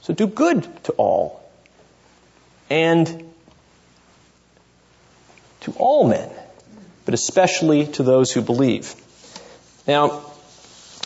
So 0.00 0.14
do 0.14 0.26
good 0.26 0.62
to 0.84 0.92
all. 0.92 1.42
And 2.70 3.32
to 5.60 5.72
all 5.72 6.08
men, 6.08 6.30
but 7.04 7.14
especially 7.14 7.86
to 7.88 8.02
those 8.02 8.30
who 8.30 8.40
believe. 8.40 8.94
Now, 9.86 10.22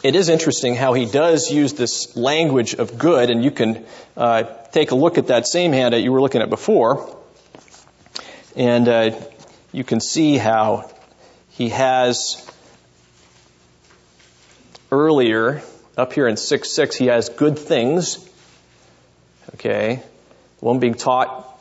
it 0.03 0.17
is 0.17 0.29
interesting 0.29 0.75
how 0.75 0.95
he 0.95 1.07
does 1.07 1.51
use 1.51 1.75
this 1.75 2.17
language 2.17 2.75
of 2.75 2.99
good, 2.99 3.31
and 3.31 3.45
you 3.45 3.51
can 3.51 3.85
uh, 4.17 4.45
take 4.73 4.91
a 4.91 4.95
look 4.95 5.19
at 5.19 5.27
that 5.27 5.47
same 5.47 5.73
handout 5.73 6.03
you 6.03 6.13
were 6.13 6.21
looking 6.21 6.41
at 6.41 6.49
before, 6.49 7.15
and 8.57 8.89
uh, 8.89 9.19
you 9.73 9.85
can 9.85 10.01
see 10.01 10.37
how 10.37 10.91
he 11.61 11.69
has 11.69 12.43
earlier 14.91 15.63
up 15.95 16.15
here 16.15 16.27
in 16.27 16.39
6 16.39 16.71
6, 16.71 16.97
he 16.97 17.09
has 17.09 17.29
good 17.29 17.59
things. 17.59 18.27
Okay. 19.57 20.03
One 20.61 20.79
being 20.79 20.95
taught, 20.95 21.61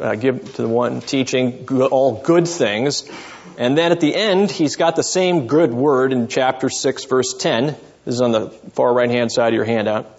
uh, 0.00 0.14
give 0.14 0.54
to 0.54 0.62
the 0.62 0.68
one 0.68 1.00
teaching 1.00 1.66
all 1.68 2.22
good 2.22 2.46
things. 2.46 3.10
And 3.56 3.76
then 3.76 3.90
at 3.90 3.98
the 3.98 4.14
end, 4.14 4.52
he's 4.52 4.76
got 4.76 4.94
the 4.94 5.02
same 5.02 5.48
good 5.48 5.74
word 5.74 6.12
in 6.12 6.28
chapter 6.28 6.70
6, 6.70 7.04
verse 7.06 7.34
10. 7.34 7.74
This 8.04 8.14
is 8.14 8.20
on 8.20 8.30
the 8.30 8.50
far 8.74 8.94
right 8.94 9.10
hand 9.10 9.32
side 9.32 9.48
of 9.48 9.54
your 9.54 9.64
handout. 9.64 10.16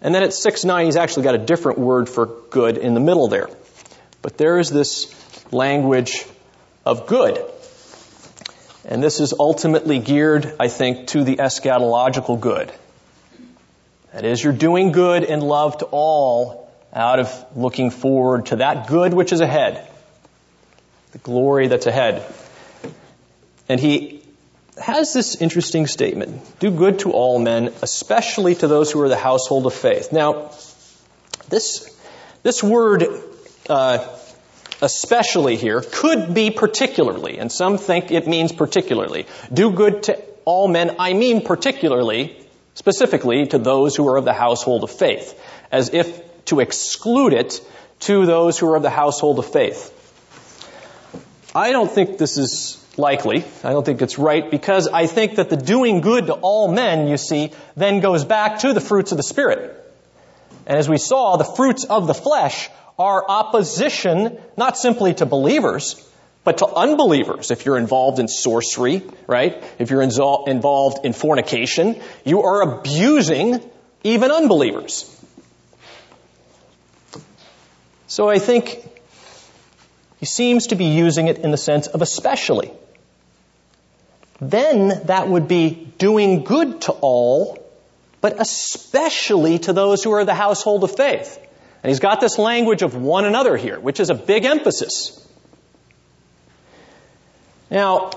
And 0.00 0.14
then 0.14 0.22
at 0.22 0.32
6 0.32 0.64
9, 0.64 0.86
he's 0.86 0.96
actually 0.96 1.24
got 1.24 1.34
a 1.34 1.44
different 1.44 1.80
word 1.80 2.08
for 2.08 2.24
good 2.48 2.78
in 2.78 2.94
the 2.94 3.00
middle 3.00 3.28
there. 3.28 3.50
But 4.22 4.38
there 4.38 4.58
is 4.58 4.70
this 4.70 5.14
language 5.52 6.24
of 6.86 7.06
good. 7.06 7.46
And 8.84 9.02
this 9.02 9.20
is 9.20 9.32
ultimately 9.38 9.98
geared, 9.98 10.54
I 10.58 10.68
think, 10.68 11.08
to 11.08 11.22
the 11.24 11.36
eschatological 11.36 12.40
good. 12.40 12.72
That 14.12 14.24
is, 14.24 14.42
you're 14.42 14.52
doing 14.52 14.92
good 14.92 15.24
and 15.24 15.42
love 15.42 15.78
to 15.78 15.86
all 15.86 16.70
out 16.92 17.18
of 17.18 17.56
looking 17.56 17.90
forward 17.90 18.46
to 18.46 18.56
that 18.56 18.86
good 18.88 19.14
which 19.14 19.32
is 19.32 19.40
ahead. 19.40 19.88
The 21.12 21.18
glory 21.18 21.68
that's 21.68 21.86
ahead. 21.86 22.22
And 23.68 23.80
he 23.80 24.22
has 24.78 25.12
this 25.12 25.36
interesting 25.36 25.86
statement 25.86 26.40
do 26.58 26.70
good 26.70 27.00
to 27.00 27.12
all 27.12 27.38
men, 27.38 27.72
especially 27.82 28.54
to 28.56 28.68
those 28.68 28.90
who 28.90 29.00
are 29.00 29.08
the 29.08 29.16
household 29.16 29.66
of 29.66 29.74
faith. 29.74 30.12
Now, 30.12 30.50
this, 31.48 31.88
this 32.42 32.62
word, 32.62 33.04
uh, 33.68 33.98
especially 34.82 35.56
here, 35.56 35.80
could 35.80 36.34
be 36.34 36.50
particularly, 36.50 37.38
and 37.38 37.50
some 37.50 37.78
think 37.78 38.10
it 38.10 38.26
means 38.26 38.52
particularly. 38.52 39.26
Do 39.52 39.70
good 39.70 40.02
to 40.04 40.20
all 40.44 40.68
men, 40.68 40.96
I 40.98 41.12
mean 41.14 41.42
particularly, 41.42 42.36
specifically 42.74 43.46
to 43.46 43.58
those 43.58 43.96
who 43.96 44.08
are 44.08 44.16
of 44.16 44.24
the 44.24 44.32
household 44.32 44.82
of 44.82 44.90
faith, 44.90 45.40
as 45.70 45.94
if 45.94 46.44
to 46.46 46.60
exclude 46.60 47.32
it 47.32 47.60
to 48.00 48.26
those 48.26 48.58
who 48.58 48.68
are 48.70 48.76
of 48.76 48.82
the 48.82 48.90
household 48.90 49.38
of 49.38 49.46
faith. 49.46 49.98
I 51.54 51.70
don't 51.70 51.90
think 51.90 52.18
this 52.18 52.36
is 52.36 52.84
likely. 52.96 53.44
I 53.62 53.70
don't 53.70 53.84
think 53.84 54.02
it's 54.02 54.18
right 54.18 54.50
because 54.50 54.88
I 54.88 55.06
think 55.06 55.36
that 55.36 55.48
the 55.48 55.56
doing 55.56 56.00
good 56.00 56.26
to 56.26 56.32
all 56.34 56.72
men, 56.72 57.06
you 57.06 57.16
see, 57.16 57.52
then 57.76 58.00
goes 58.00 58.24
back 58.24 58.60
to 58.60 58.72
the 58.72 58.80
fruits 58.80 59.12
of 59.12 59.16
the 59.16 59.22
Spirit. 59.22 59.78
And 60.66 60.78
as 60.78 60.88
we 60.88 60.98
saw, 60.98 61.36
the 61.36 61.44
fruits 61.44 61.84
of 61.84 62.06
the 62.06 62.14
flesh 62.14 62.68
are 62.98 63.24
opposition 63.28 64.38
not 64.56 64.76
simply 64.76 65.14
to 65.14 65.26
believers, 65.26 66.08
but 66.44 66.58
to 66.58 66.66
unbelievers. 66.66 67.50
If 67.50 67.64
you're 67.64 67.78
involved 67.78 68.18
in 68.18 68.28
sorcery, 68.28 69.02
right? 69.26 69.62
If 69.78 69.90
you're 69.90 70.02
involved 70.02 71.04
in 71.04 71.12
fornication, 71.12 72.00
you 72.24 72.42
are 72.42 72.62
abusing 72.62 73.60
even 74.04 74.30
unbelievers. 74.30 75.08
So 78.06 78.28
I 78.28 78.38
think 78.38 78.84
he 80.20 80.26
seems 80.26 80.68
to 80.68 80.74
be 80.74 80.86
using 80.86 81.28
it 81.28 81.38
in 81.38 81.50
the 81.50 81.56
sense 81.56 81.86
of 81.86 82.02
especially. 82.02 82.70
Then 84.40 84.88
that 85.06 85.28
would 85.28 85.48
be 85.48 85.70
doing 85.98 86.44
good 86.44 86.82
to 86.82 86.92
all, 86.92 87.58
but 88.20 88.40
especially 88.40 89.60
to 89.60 89.72
those 89.72 90.04
who 90.04 90.12
are 90.12 90.24
the 90.24 90.34
household 90.34 90.84
of 90.84 90.94
faith. 90.94 91.38
And 91.82 91.90
he's 91.90 92.00
got 92.00 92.20
this 92.20 92.38
language 92.38 92.82
of 92.82 92.94
one 92.94 93.24
another 93.24 93.56
here, 93.56 93.80
which 93.80 93.98
is 93.98 94.10
a 94.10 94.14
big 94.14 94.44
emphasis. 94.44 95.18
Now, 97.70 98.10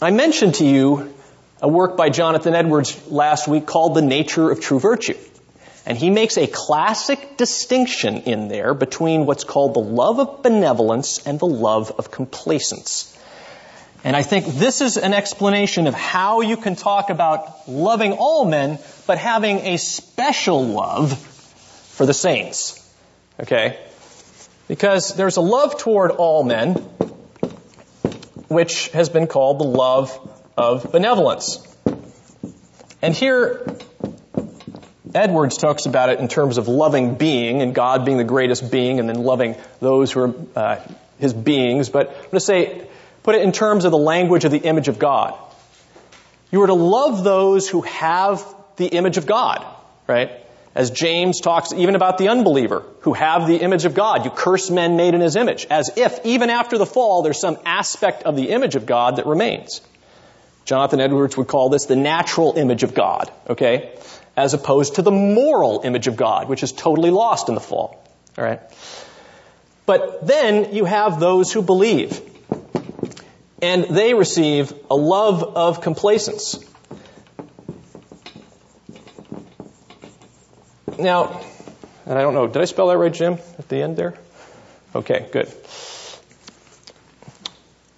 I 0.00 0.10
mentioned 0.10 0.56
to 0.56 0.66
you 0.66 1.14
a 1.60 1.68
work 1.68 1.96
by 1.96 2.10
Jonathan 2.10 2.54
Edwards 2.54 3.08
last 3.08 3.48
week 3.48 3.66
called 3.66 3.94
The 3.94 4.02
Nature 4.02 4.50
of 4.50 4.60
True 4.60 4.78
Virtue. 4.78 5.16
And 5.84 5.98
he 5.98 6.10
makes 6.10 6.36
a 6.36 6.46
classic 6.46 7.36
distinction 7.36 8.18
in 8.18 8.46
there 8.46 8.72
between 8.74 9.26
what's 9.26 9.42
called 9.42 9.74
the 9.74 9.80
love 9.80 10.20
of 10.20 10.42
benevolence 10.42 11.26
and 11.26 11.40
the 11.40 11.46
love 11.46 11.90
of 11.98 12.10
complacence. 12.10 13.08
And 14.04 14.16
I 14.16 14.22
think 14.22 14.46
this 14.46 14.80
is 14.80 14.96
an 14.96 15.14
explanation 15.14 15.86
of 15.86 15.94
how 15.94 16.40
you 16.40 16.56
can 16.56 16.76
talk 16.76 17.10
about 17.10 17.68
loving 17.68 18.12
all 18.12 18.44
men, 18.44 18.78
but 19.06 19.18
having 19.18 19.58
a 19.58 19.76
special 19.76 20.64
love 20.64 21.31
for 21.92 22.06
the 22.06 22.14
saints. 22.14 22.78
Okay? 23.40 23.78
Because 24.68 25.14
there's 25.14 25.36
a 25.36 25.40
love 25.40 25.78
toward 25.78 26.10
all 26.10 26.42
men, 26.42 26.74
which 28.48 28.88
has 28.88 29.08
been 29.08 29.26
called 29.26 29.60
the 29.60 29.64
love 29.64 30.10
of 30.56 30.90
benevolence. 30.90 31.66
And 33.00 33.14
here, 33.14 33.66
Edwards 35.14 35.58
talks 35.58 35.86
about 35.86 36.08
it 36.08 36.20
in 36.20 36.28
terms 36.28 36.56
of 36.56 36.68
loving 36.68 37.16
being 37.16 37.60
and 37.60 37.74
God 37.74 38.04
being 38.04 38.16
the 38.16 38.24
greatest 38.24 38.70
being 38.70 38.98
and 39.00 39.08
then 39.08 39.22
loving 39.22 39.56
those 39.80 40.12
who 40.12 40.20
are 40.20 40.34
uh, 40.56 40.80
his 41.18 41.34
beings. 41.34 41.90
But 41.90 42.08
I'm 42.08 42.14
going 42.14 42.30
to 42.30 42.40
say, 42.40 42.86
put 43.22 43.34
it 43.34 43.42
in 43.42 43.52
terms 43.52 43.84
of 43.84 43.90
the 43.90 43.98
language 43.98 44.44
of 44.44 44.52
the 44.52 44.58
image 44.58 44.88
of 44.88 44.98
God. 44.98 45.38
You 46.50 46.62
are 46.62 46.66
to 46.66 46.74
love 46.74 47.24
those 47.24 47.68
who 47.68 47.82
have 47.82 48.44
the 48.76 48.86
image 48.86 49.16
of 49.16 49.26
God, 49.26 49.66
right? 50.06 50.41
As 50.74 50.90
James 50.90 51.40
talks 51.40 51.72
even 51.72 51.94
about 51.96 52.16
the 52.16 52.28
unbeliever 52.28 52.84
who 53.00 53.12
have 53.12 53.46
the 53.46 53.56
image 53.56 53.84
of 53.84 53.94
God. 53.94 54.24
You 54.24 54.30
curse 54.30 54.70
men 54.70 54.96
made 54.96 55.14
in 55.14 55.20
his 55.20 55.36
image. 55.36 55.66
As 55.68 55.90
if 55.96 56.24
even 56.24 56.48
after 56.48 56.78
the 56.78 56.86
fall 56.86 57.22
there's 57.22 57.40
some 57.40 57.58
aspect 57.66 58.22
of 58.22 58.36
the 58.36 58.48
image 58.50 58.74
of 58.74 58.86
God 58.86 59.16
that 59.16 59.26
remains. 59.26 59.82
Jonathan 60.64 61.00
Edwards 61.00 61.36
would 61.36 61.48
call 61.48 61.68
this 61.68 61.86
the 61.86 61.96
natural 61.96 62.56
image 62.56 62.84
of 62.84 62.94
God, 62.94 63.30
okay? 63.48 63.94
As 64.36 64.54
opposed 64.54 64.94
to 64.94 65.02
the 65.02 65.10
moral 65.10 65.82
image 65.84 66.06
of 66.06 66.16
God, 66.16 66.48
which 66.48 66.62
is 66.62 66.72
totally 66.72 67.10
lost 67.10 67.48
in 67.48 67.54
the 67.54 67.60
fall. 67.60 68.02
Alright? 68.38 68.60
But 69.84 70.26
then 70.26 70.74
you 70.74 70.84
have 70.86 71.20
those 71.20 71.52
who 71.52 71.60
believe. 71.60 72.20
And 73.60 73.84
they 73.84 74.14
receive 74.14 74.72
a 74.90 74.96
love 74.96 75.42
of 75.42 75.80
complacence. 75.82 76.58
Now, 80.98 81.40
and 82.06 82.18
I 82.18 82.22
don't 82.22 82.34
know, 82.34 82.46
did 82.46 82.60
I 82.60 82.64
spell 82.64 82.88
that 82.88 82.98
right, 82.98 83.12
Jim, 83.12 83.38
at 83.58 83.68
the 83.68 83.82
end 83.82 83.96
there? 83.96 84.14
Okay, 84.94 85.28
good. 85.32 85.48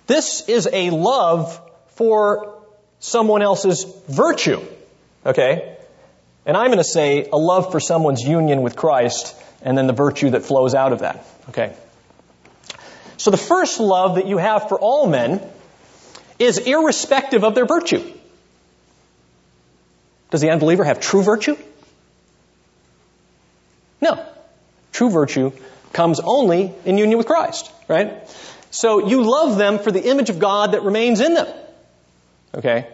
This 0.07 0.49
is 0.49 0.69
a 0.73 0.91
love 0.91 1.61
for 1.95 2.63
someone 3.01 3.43
else's 3.43 3.85
virtue. 4.09 4.61
Okay? 5.25 5.77
And 6.47 6.57
I'm 6.57 6.67
going 6.67 6.79
to 6.79 6.85
say 6.85 7.29
a 7.33 7.37
love 7.37 7.73
for 7.73 7.81
someone's 7.81 8.23
union 8.23 8.63
with 8.63 8.77
Christ 8.77 9.35
and 9.63 9.77
then 9.77 9.87
the 9.87 9.95
virtue 9.95 10.31
that 10.31 10.45
flows 10.45 10.75
out 10.75 10.93
of 10.93 11.01
that. 11.01 11.25
Okay? 11.49 11.75
So 13.17 13.31
the 13.31 13.39
first 13.39 13.81
love 13.81 14.17
that 14.17 14.27
you 14.27 14.39
have 14.39 14.69
for 14.69 14.79
all 14.79 15.07
men 15.07 15.41
is 16.39 16.59
irrespective 16.59 17.45
of 17.45 17.55
their 17.55 17.65
virtue. 17.65 18.05
Does 20.31 20.41
the 20.41 20.51
unbeliever 20.51 20.85
have 20.85 21.01
true 21.01 21.23
virtue? 21.23 21.57
No. 24.05 24.25
True 24.93 25.11
virtue 25.11 25.51
comes 25.93 26.21
only 26.21 26.73
in 26.85 26.99
union 26.99 27.17
with 27.19 27.27
Christ, 27.27 27.71
right? 27.89 28.29
So 28.71 29.07
you 29.09 29.23
love 29.23 29.57
them 29.57 29.79
for 29.79 29.91
the 29.91 30.05
image 30.05 30.29
of 30.31 30.39
God 30.39 30.73
that 30.73 30.83
remains 30.83 31.21
in 31.21 31.35
them. 31.35 31.47
Okay? 32.55 32.87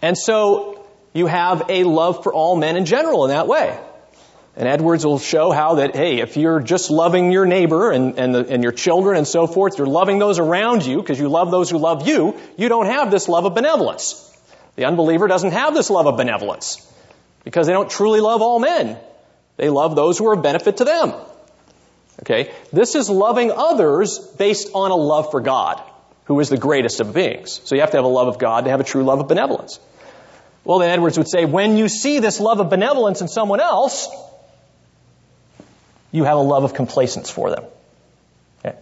And 0.00 0.16
so 0.16 0.86
you 1.12 1.26
have 1.26 1.64
a 1.68 1.82
love 1.84 2.22
for 2.22 2.32
all 2.32 2.56
men 2.56 2.76
in 2.76 2.84
general 2.84 3.24
in 3.24 3.30
that 3.30 3.48
way. 3.48 3.78
And 4.54 4.68
Edwards 4.68 5.04
will 5.04 5.18
show 5.18 5.50
how 5.50 5.76
that, 5.76 5.96
hey, 5.96 6.20
if 6.20 6.36
you're 6.36 6.60
just 6.60 6.90
loving 6.90 7.32
your 7.32 7.46
neighbor 7.46 7.90
and, 7.90 8.18
and, 8.18 8.34
the, 8.34 8.46
and 8.46 8.62
your 8.62 8.72
children 8.72 9.16
and 9.16 9.26
so 9.26 9.46
forth, 9.46 9.78
you're 9.78 9.86
loving 9.86 10.18
those 10.18 10.38
around 10.38 10.84
you 10.84 10.98
because 10.98 11.18
you 11.18 11.28
love 11.28 11.50
those 11.50 11.70
who 11.70 11.78
love 11.78 12.06
you, 12.06 12.38
you 12.56 12.68
don't 12.68 12.86
have 12.86 13.10
this 13.10 13.28
love 13.28 13.46
of 13.46 13.54
benevolence. 13.54 14.30
The 14.76 14.84
unbeliever 14.84 15.26
doesn't 15.26 15.52
have 15.52 15.74
this 15.74 15.90
love 15.90 16.06
of 16.06 16.16
benevolence 16.16 16.86
because 17.44 17.66
they 17.66 17.72
don't 17.72 17.90
truly 17.90 18.20
love 18.20 18.42
all 18.42 18.58
men. 18.58 18.98
They 19.56 19.68
love 19.68 19.96
those 19.96 20.18
who 20.18 20.28
are 20.28 20.34
of 20.34 20.42
benefit 20.42 20.78
to 20.78 20.84
them. 20.84 21.14
Okay? 22.22 22.52
This 22.72 22.94
is 22.94 23.08
loving 23.10 23.50
others 23.50 24.18
based 24.18 24.70
on 24.74 24.90
a 24.90 24.96
love 24.96 25.30
for 25.30 25.40
God, 25.40 25.82
who 26.24 26.38
is 26.40 26.48
the 26.48 26.56
greatest 26.56 27.00
of 27.00 27.14
beings. 27.14 27.60
So 27.64 27.74
you 27.74 27.80
have 27.80 27.90
to 27.90 27.96
have 27.96 28.04
a 28.04 28.08
love 28.08 28.28
of 28.28 28.38
God 28.38 28.64
to 28.64 28.70
have 28.70 28.80
a 28.80 28.84
true 28.84 29.02
love 29.02 29.20
of 29.20 29.28
benevolence. 29.28 29.80
Well, 30.64 30.78
then 30.78 30.90
Edwards 30.90 31.18
would 31.18 31.28
say, 31.28 31.44
when 31.44 31.76
you 31.76 31.88
see 31.88 32.20
this 32.20 32.38
love 32.38 32.60
of 32.60 32.70
benevolence 32.70 33.20
in 33.20 33.28
someone 33.28 33.60
else, 33.60 34.08
you 36.12 36.24
have 36.24 36.36
a 36.36 36.42
love 36.42 36.62
of 36.62 36.74
complacence 36.74 37.30
for 37.30 37.50
them. 37.50 37.64
Okay. 38.64 38.78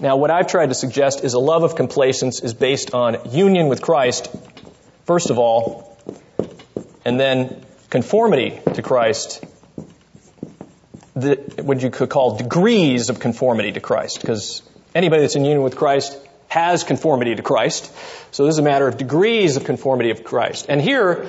Now, 0.00 0.16
what 0.16 0.30
I've 0.30 0.46
tried 0.46 0.68
to 0.70 0.74
suggest 0.74 1.22
is 1.24 1.34
a 1.34 1.38
love 1.38 1.62
of 1.62 1.74
complacence 1.74 2.40
is 2.40 2.54
based 2.54 2.94
on 2.94 3.32
union 3.32 3.68
with 3.68 3.82
Christ, 3.82 4.34
first 5.04 5.28
of 5.28 5.38
all, 5.38 5.98
and 7.04 7.20
then 7.20 7.65
conformity 7.96 8.60
to 8.74 8.82
Christ, 8.82 9.42
the, 11.14 11.36
what 11.62 11.80
you 11.80 11.88
could 11.88 12.10
call 12.10 12.36
degrees 12.36 13.08
of 13.08 13.20
conformity 13.20 13.72
to 13.72 13.80
Christ, 13.80 14.20
because 14.20 14.62
anybody 14.94 15.22
that's 15.22 15.34
in 15.34 15.46
union 15.46 15.62
with 15.62 15.76
Christ 15.76 16.18
has 16.48 16.84
conformity 16.84 17.34
to 17.34 17.42
Christ. 17.42 17.90
So 18.32 18.44
this 18.44 18.56
is 18.56 18.58
a 18.58 18.62
matter 18.62 18.86
of 18.86 18.98
degrees 18.98 19.56
of 19.56 19.64
conformity 19.64 20.10
of 20.10 20.24
Christ. 20.24 20.66
And 20.68 20.78
here, 20.78 21.26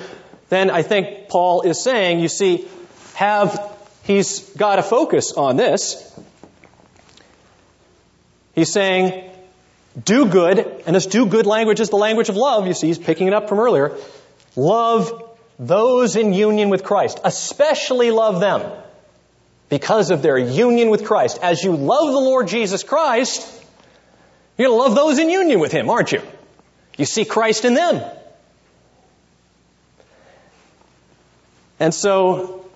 then 0.50 0.68
I 0.68 0.82
think 0.82 1.30
Paul 1.30 1.62
is 1.62 1.82
saying, 1.82 2.20
you 2.20 2.28
see, 2.28 2.68
have, 3.14 3.74
he's 4.04 4.40
got 4.50 4.78
a 4.78 4.82
focus 4.82 5.32
on 5.32 5.56
this. 5.56 6.20
He's 8.54 8.70
saying, 8.70 9.24
do 10.04 10.26
good, 10.26 10.58
and 10.84 10.94
this 10.94 11.06
do 11.06 11.24
good 11.24 11.46
language 11.46 11.80
is 11.80 11.88
the 11.88 11.96
language 11.96 12.28
of 12.28 12.36
love. 12.36 12.66
You 12.66 12.74
see, 12.74 12.88
he's 12.88 12.98
picking 12.98 13.26
it 13.26 13.32
up 13.32 13.48
from 13.48 13.58
earlier. 13.58 13.96
Love 14.54 15.24
those 15.58 16.16
in 16.16 16.32
union 16.32 16.70
with 16.70 16.84
Christ, 16.84 17.20
especially 17.24 18.10
love 18.10 18.40
them 18.40 18.70
because 19.68 20.10
of 20.10 20.22
their 20.22 20.38
union 20.38 20.90
with 20.90 21.04
Christ. 21.04 21.38
As 21.42 21.62
you 21.62 21.72
love 21.72 22.12
the 22.12 22.18
Lord 22.18 22.48
Jesus 22.48 22.82
Christ, 22.82 23.46
you're 24.56 24.68
going 24.68 24.78
to 24.78 24.84
love 24.84 24.94
those 24.94 25.18
in 25.18 25.30
union 25.30 25.60
with 25.60 25.72
Him, 25.72 25.90
aren't 25.90 26.12
you? 26.12 26.22
You 26.96 27.04
see 27.04 27.24
Christ 27.24 27.64
in 27.64 27.74
them. 27.74 28.02
And 31.80 31.94
so, 31.94 32.68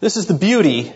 this 0.00 0.16
is 0.16 0.26
the 0.26 0.34
beauty 0.34 0.92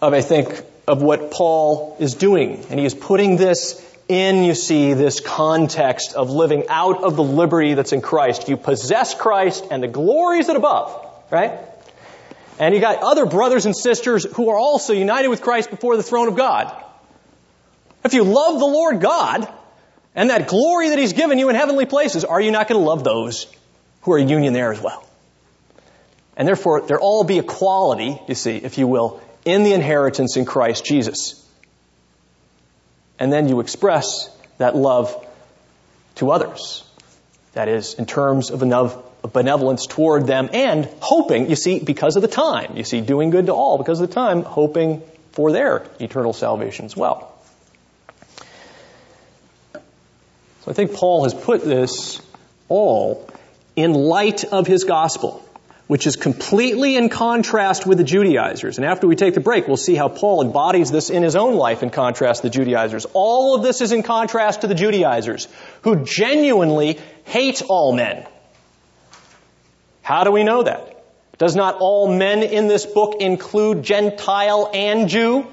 of, 0.00 0.12
I 0.12 0.22
think, 0.22 0.64
of 0.88 1.02
what 1.02 1.30
Paul 1.30 1.96
is 2.00 2.14
doing. 2.14 2.64
And 2.68 2.80
he 2.80 2.84
is 2.84 2.94
putting 2.94 3.36
this 3.36 3.80
in, 4.08 4.42
you 4.44 4.54
see, 4.54 4.94
this 4.94 5.20
context 5.20 6.14
of 6.14 6.30
living 6.30 6.64
out 6.68 7.04
of 7.04 7.16
the 7.16 7.22
liberty 7.22 7.74
that's 7.74 7.92
in 7.92 8.00
Christ. 8.00 8.48
You 8.48 8.56
possess 8.56 9.14
Christ 9.14 9.66
and 9.70 9.82
the 9.82 9.88
glories 9.88 10.46
that 10.46 10.56
above, 10.56 11.06
right? 11.30 11.60
And 12.58 12.74
you 12.74 12.80
got 12.80 13.02
other 13.02 13.26
brothers 13.26 13.66
and 13.66 13.76
sisters 13.76 14.24
who 14.24 14.48
are 14.48 14.56
also 14.56 14.92
united 14.92 15.28
with 15.28 15.42
Christ 15.42 15.70
before 15.70 15.96
the 15.96 16.02
throne 16.02 16.28
of 16.28 16.36
God. 16.36 16.74
If 18.04 18.14
you 18.14 18.24
love 18.24 18.58
the 18.58 18.66
Lord 18.66 19.00
God 19.00 19.46
and 20.14 20.30
that 20.30 20.48
glory 20.48 20.88
that 20.88 20.98
He's 20.98 21.12
given 21.12 21.38
you 21.38 21.50
in 21.50 21.54
heavenly 21.54 21.86
places, 21.86 22.24
are 22.24 22.40
you 22.40 22.50
not 22.50 22.66
going 22.66 22.80
to 22.80 22.86
love 22.86 23.04
those 23.04 23.46
who 24.02 24.12
are 24.12 24.18
in 24.18 24.28
union 24.28 24.54
there 24.54 24.72
as 24.72 24.80
well? 24.80 25.06
And 26.36 26.48
therefore, 26.48 26.82
there 26.82 27.00
all 27.00 27.24
be 27.24 27.38
equality, 27.38 28.20
you 28.26 28.34
see, 28.34 28.56
if 28.56 28.78
you 28.78 28.86
will, 28.86 29.20
in 29.44 29.64
the 29.64 29.74
inheritance 29.74 30.36
in 30.36 30.44
Christ 30.44 30.84
Jesus. 30.84 31.44
And 33.18 33.32
then 33.32 33.48
you 33.48 33.60
express 33.60 34.30
that 34.58 34.76
love 34.76 35.26
to 36.16 36.30
others. 36.30 36.84
That 37.52 37.68
is, 37.68 37.94
in 37.94 38.06
terms 38.06 38.50
of 38.50 38.60
benevolence 39.32 39.86
toward 39.86 40.26
them 40.26 40.50
and 40.52 40.88
hoping, 41.00 41.50
you 41.50 41.56
see, 41.56 41.80
because 41.80 42.16
of 42.16 42.22
the 42.22 42.28
time, 42.28 42.76
you 42.76 42.84
see, 42.84 43.00
doing 43.00 43.30
good 43.30 43.46
to 43.46 43.52
all 43.52 43.78
because 43.78 44.00
of 44.00 44.08
the 44.08 44.14
time, 44.14 44.42
hoping 44.42 45.02
for 45.32 45.50
their 45.52 45.86
eternal 45.98 46.32
salvation 46.32 46.84
as 46.84 46.96
well. 46.96 47.34
So 49.72 50.70
I 50.70 50.72
think 50.72 50.94
Paul 50.94 51.24
has 51.24 51.34
put 51.34 51.64
this 51.64 52.20
all 52.68 53.28
in 53.74 53.94
light 53.94 54.44
of 54.44 54.66
his 54.66 54.84
gospel 54.84 55.47
which 55.88 56.06
is 56.06 56.16
completely 56.16 56.96
in 56.96 57.08
contrast 57.08 57.86
with 57.86 57.96
the 57.96 58.04
Judaizers. 58.04 58.76
And 58.76 58.86
after 58.86 59.08
we 59.08 59.16
take 59.16 59.34
the 59.34 59.40
break, 59.40 59.66
we'll 59.66 59.78
see 59.78 59.94
how 59.94 60.08
Paul 60.08 60.42
embodies 60.42 60.90
this 60.90 61.08
in 61.08 61.22
his 61.22 61.34
own 61.34 61.54
life 61.54 61.82
in 61.82 61.88
contrast 61.88 62.42
to 62.42 62.48
the 62.48 62.54
Judaizers. 62.54 63.06
All 63.14 63.56
of 63.56 63.62
this 63.62 63.80
is 63.80 63.90
in 63.90 64.02
contrast 64.02 64.60
to 64.60 64.66
the 64.66 64.74
Judaizers, 64.74 65.48
who 65.82 66.04
genuinely 66.04 67.00
hate 67.24 67.62
all 67.68 67.92
men. 67.92 68.26
How 70.02 70.24
do 70.24 70.30
we 70.30 70.44
know 70.44 70.62
that? 70.62 71.04
Does 71.38 71.56
not 71.56 71.76
all 71.80 72.14
men 72.14 72.42
in 72.42 72.68
this 72.68 72.84
book 72.84 73.16
include 73.20 73.82
Gentile 73.82 74.70
and 74.74 75.08
Jew? 75.08 75.46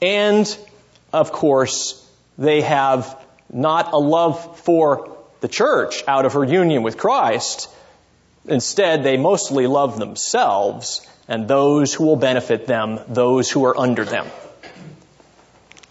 And, 0.00 0.58
of 1.12 1.32
course, 1.32 2.04
they 2.36 2.60
have 2.60 3.20
not 3.52 3.92
a 3.92 3.98
love 3.98 4.60
for 4.60 5.17
the 5.40 5.48
church 5.48 6.02
out 6.06 6.26
of 6.26 6.34
her 6.34 6.44
union 6.44 6.82
with 6.82 6.96
Christ. 6.96 7.68
Instead, 8.46 9.02
they 9.02 9.16
mostly 9.16 9.66
love 9.66 9.98
themselves 9.98 11.06
and 11.28 11.46
those 11.46 11.92
who 11.92 12.04
will 12.04 12.16
benefit 12.16 12.66
them, 12.66 13.00
those 13.08 13.50
who 13.50 13.64
are 13.66 13.78
under 13.78 14.04
them. 14.04 14.26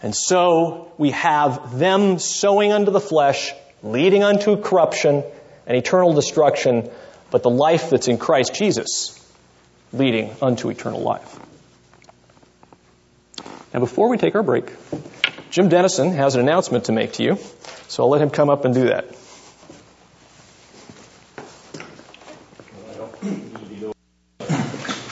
And 0.02 0.14
so 0.14 0.92
we 0.98 1.10
have 1.12 1.78
them 1.78 2.18
sowing 2.18 2.72
unto 2.72 2.90
the 2.90 3.00
flesh, 3.00 3.52
leading 3.82 4.22
unto 4.22 4.56
corruption 4.56 5.24
and 5.66 5.76
eternal 5.76 6.12
destruction, 6.12 6.90
but 7.30 7.42
the 7.42 7.50
life 7.50 7.90
that's 7.90 8.08
in 8.08 8.18
Christ 8.18 8.54
Jesus 8.54 9.14
leading 9.92 10.34
unto 10.42 10.68
eternal 10.68 11.00
life. 11.00 11.38
Now, 13.72 13.80
before 13.80 14.08
we 14.08 14.16
take 14.16 14.34
our 14.34 14.42
break, 14.42 14.70
Jim 15.50 15.68
Dennison 15.68 16.12
has 16.12 16.34
an 16.34 16.40
announcement 16.40 16.84
to 16.84 16.92
make 16.92 17.14
to 17.14 17.22
you, 17.22 17.38
so 17.88 18.02
I'll 18.02 18.10
let 18.10 18.20
him 18.20 18.30
come 18.30 18.50
up 18.50 18.64
and 18.64 18.74
do 18.74 18.86
that. 18.88 19.06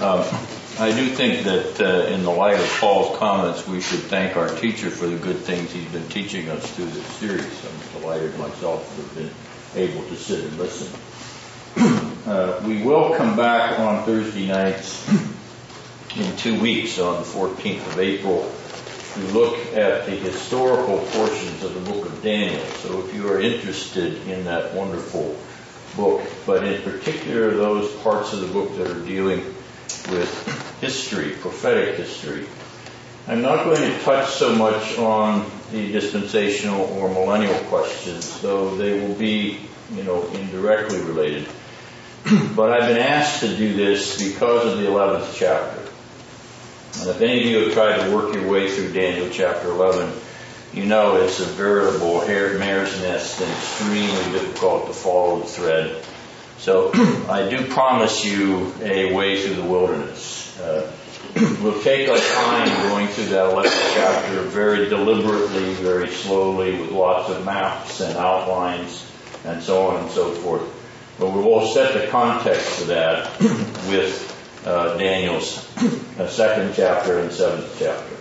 Um, 0.07 0.21
I 0.79 0.93
do 0.93 1.09
think 1.09 1.43
that 1.47 1.81
uh, 1.81 2.07
in 2.07 2.23
the 2.23 2.31
light 2.31 2.61
of 2.61 2.69
Paul's 2.79 3.19
comments, 3.19 3.67
we 3.67 3.81
should 3.81 4.03
thank 4.03 4.37
our 4.37 4.49
teacher 4.55 4.89
for 4.89 5.09
the 5.09 5.17
good 5.17 5.39
things 5.39 5.73
he's 5.73 5.91
been 5.91 6.09
teaching 6.09 6.49
us 6.49 6.71
through 6.77 6.91
this 6.91 7.07
series. 7.17 7.65
I'm 7.65 8.01
delighted 8.01 8.39
myself 8.39 8.89
to 8.95 9.03
have 9.03 9.15
been 9.17 9.31
able 9.75 10.05
to 10.09 10.15
sit 10.15 10.45
and 10.45 10.59
listen. 10.59 11.01
Uh, 12.27 12.61
we 12.67 12.83
will 12.83 13.15
come 13.15 13.37
back 13.37 13.79
on 13.79 14.05
Thursday 14.05 14.49
nights 14.49 15.09
in 16.17 16.37
two 16.37 16.61
weeks, 16.61 16.99
on 16.99 17.23
the 17.23 17.29
14th 17.29 17.87
of 17.87 18.01
April, 18.01 18.53
to 19.15 19.21
look 19.33 19.57
at 19.77 20.07
the 20.07 20.11
historical 20.11 20.99
portions 21.13 21.63
of 21.63 21.73
the 21.75 21.93
book 21.93 22.05
of 22.05 22.23
Daniel. 22.25 22.65
So 22.83 23.07
if 23.07 23.15
you 23.15 23.29
are 23.31 23.41
interested 23.41 24.27
in 24.27 24.45
that 24.47 24.75
wonderful 24.75 25.39
book, 25.95 26.21
but 26.45 26.65
in 26.65 26.83
particular 26.83 27.53
those 27.55 27.95
parts 28.03 28.33
of 28.33 28.41
the 28.41 28.49
book 28.49 28.77
that 28.77 28.91
are 28.91 29.07
dealing 29.07 29.55
with 30.11 30.78
history, 30.80 31.32
prophetic 31.32 31.97
history. 31.97 32.47
I'm 33.28 33.43
not 33.43 33.64
going 33.64 33.80
to 33.80 33.99
touch 34.01 34.30
so 34.30 34.55
much 34.55 34.99
on 34.99 35.51
the 35.72 35.91
dispensational 35.91 36.82
or 36.82 37.09
millennial 37.09 37.59
questions, 37.64 38.41
though 38.41 38.76
they 38.76 39.01
will 39.01 39.14
be, 39.14 39.61
you 39.93 40.05
know, 40.05 40.26
indirectly 40.28 41.01
related. 41.01 41.49
but 42.55 42.70
I've 42.70 42.89
been 42.89 42.99
asked 42.99 43.41
to 43.41 43.57
do 43.57 43.74
this 43.74 44.22
because 44.22 44.72
of 44.72 44.78
the 44.78 44.84
11th 44.87 45.34
chapter. 45.34 45.80
And 47.01 47.11
if 47.11 47.20
any 47.20 47.41
of 47.41 47.47
you 47.47 47.59
have 47.64 47.72
tried 47.72 48.05
to 48.05 48.14
work 48.14 48.34
your 48.34 48.49
way 48.49 48.70
through 48.70 48.93
Daniel 48.93 49.28
chapter 49.30 49.68
11, 49.68 50.12
you 50.72 50.87
know 50.87 51.16
it's 51.16 51.41
a 51.41 51.45
veritable 51.45 52.20
hair, 52.20 52.59
mare's 52.59 53.01
nest 53.01 53.41
and 53.41 53.51
extremely 53.51 54.32
difficult 54.32 54.87
to 54.87 54.93
follow 54.93 55.41
the 55.41 55.47
thread. 55.47 56.05
So 56.59 56.91
I 57.29 57.49
do 57.49 57.67
promise 57.67 58.25
you 58.25 58.73
a 58.83 59.13
way 59.13 59.41
through 59.41 59.57
the 59.57 59.69
wilderness. 59.69 60.59
Uh, 60.59 60.91
we'll 61.63 61.83
take 61.83 62.09
our 62.09 62.19
time 62.19 62.89
going 62.89 63.09
through 63.09 63.27
that 63.27 63.53
11th 63.53 63.95
chapter 63.95 64.43
very 64.43 64.89
deliberately, 64.89 65.75
very 65.75 66.09
slowly, 66.09 66.81
with 66.81 66.91
lots 66.91 67.31
of 67.31 67.45
maps 67.45 68.01
and 68.01 68.17
outlines 68.17 69.11
and 69.45 69.63
so 69.63 69.89
on 69.89 70.03
and 70.03 70.11
so 70.11 70.33
forth. 70.33 70.63
But 71.19 71.31
we 71.31 71.43
will 71.43 71.67
set 71.67 71.95
the 71.95 72.09
context 72.09 72.81
for 72.81 72.85
that 72.87 73.41
with 73.89 74.63
uh, 74.67 74.97
Daniel's 74.99 75.59
uh, 76.19 76.29
second 76.29 76.75
chapter 76.75 77.19
and 77.21 77.33
seventh 77.33 77.77
chapter. 77.79 78.17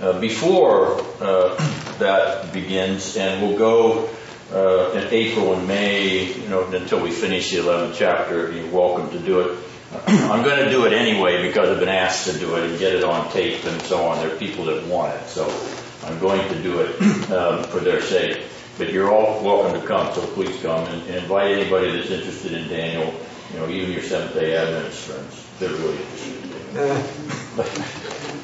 Uh, 0.00 0.20
before 0.20 1.00
uh, 1.20 1.54
that 1.98 2.52
begins, 2.52 3.16
and 3.16 3.42
we'll 3.42 3.58
go 3.58 4.08
uh, 4.52 4.92
in 4.92 5.08
April 5.12 5.54
and 5.54 5.68
May, 5.68 6.32
you 6.32 6.48
know, 6.48 6.64
until 6.64 7.00
we 7.00 7.10
finish 7.10 7.50
the 7.50 7.58
11th 7.58 7.94
chapter. 7.96 8.52
You're 8.52 8.70
welcome 8.70 9.10
to 9.10 9.18
do 9.18 9.40
it. 9.40 9.58
I'm 10.06 10.42
going 10.42 10.64
to 10.64 10.70
do 10.70 10.86
it 10.86 10.92
anyway 10.92 11.46
because 11.46 11.68
I've 11.70 11.80
been 11.80 11.88
asked 11.88 12.30
to 12.30 12.38
do 12.38 12.56
it 12.56 12.70
and 12.70 12.78
get 12.78 12.94
it 12.94 13.04
on 13.04 13.30
tape 13.30 13.64
and 13.64 13.80
so 13.82 14.06
on. 14.06 14.18
There 14.18 14.34
are 14.34 14.38
people 14.38 14.66
that 14.66 14.86
want 14.86 15.14
it, 15.14 15.28
so 15.28 15.44
I'm 16.04 16.18
going 16.18 16.46
to 16.48 16.62
do 16.62 16.80
it 16.80 17.00
um, 17.32 17.64
for 17.64 17.80
their 17.80 18.00
sake. 18.00 18.44
But 18.78 18.92
you're 18.92 19.12
all 19.12 19.42
welcome 19.42 19.80
to 19.80 19.86
come, 19.86 20.12
so 20.14 20.20
please 20.28 20.60
come 20.62 20.86
and, 20.86 21.02
and 21.08 21.16
invite 21.16 21.50
anybody 21.58 21.90
that's 21.92 22.10
interested 22.10 22.52
in 22.52 22.68
Daniel. 22.68 23.12
You 23.52 23.58
know, 23.58 23.68
even 23.68 23.92
your 23.92 24.02
Seventh 24.02 24.34
Day 24.34 24.56
Adventist 24.56 25.08
friends. 25.08 25.44
They're 25.58 25.70
really 25.70 25.96
interested 25.96 26.44
in 26.44 26.50
Daniel. 26.74 27.08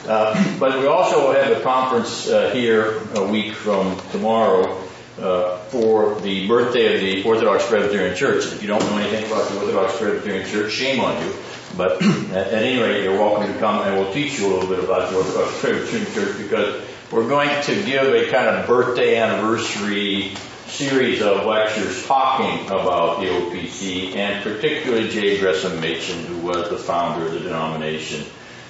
Uh, 0.07 0.59
but 0.59 0.79
we 0.81 0.87
also 0.87 1.33
have 1.33 1.57
a 1.57 1.61
conference 1.63 2.29
uh, 2.29 2.51
here 2.51 3.01
a 3.15 3.27
week 3.27 3.53
from 3.53 3.97
tomorrow 4.11 4.84
uh, 5.19 5.59
for 5.69 6.21
the 6.21 6.47
birthday 6.49 6.95
of 6.95 7.01
the 7.01 7.29
Orthodox 7.29 7.67
Presbyterian 7.67 8.17
Church. 8.17 8.47
If 8.47 8.63
you 8.63 8.69
don't 8.69 8.83
know 8.83 8.99
anything 8.99 9.27
about 9.27 9.49
the 9.49 9.59
Orthodox 9.59 9.99
Presbyterian 9.99 10.49
Church, 10.49 10.73
shame 10.73 11.01
on 11.01 11.25
you. 11.25 11.33
But 11.77 12.03
at, 12.03 12.49
at 12.49 12.63
any 12.63 12.81
rate, 12.81 13.05
you're 13.05 13.19
welcome 13.19 13.53
to 13.53 13.59
come 13.59 13.83
and 13.83 13.97
we'll 13.97 14.13
teach 14.13 14.39
you 14.39 14.47
a 14.47 14.51
little 14.55 14.69
bit 14.69 14.83
about 14.83 15.11
the 15.11 15.17
Orthodox 15.17 15.61
Presbyterian 15.61 16.13
Church 16.13 16.39
because 16.39 16.83
we're 17.13 17.29
going 17.29 17.63
to 17.63 17.75
give 17.85 18.13
a 18.13 18.31
kind 18.31 18.49
of 18.49 18.67
birthday 18.67 19.17
anniversary 19.17 20.35
series 20.67 21.23
of 21.23 21.47
lectures 21.47 22.05
talking 22.07 22.67
about 22.67 23.21
the 23.21 23.27
OPC 23.27 24.17
and 24.17 24.43
particularly 24.43 25.09
J. 25.09 25.39
Gresham 25.39 25.81
Machen, 25.81 26.25
who 26.25 26.39
was 26.39 26.71
the 26.71 26.77
founder 26.77 27.27
of 27.27 27.33
the 27.33 27.41
denomination, 27.41 28.25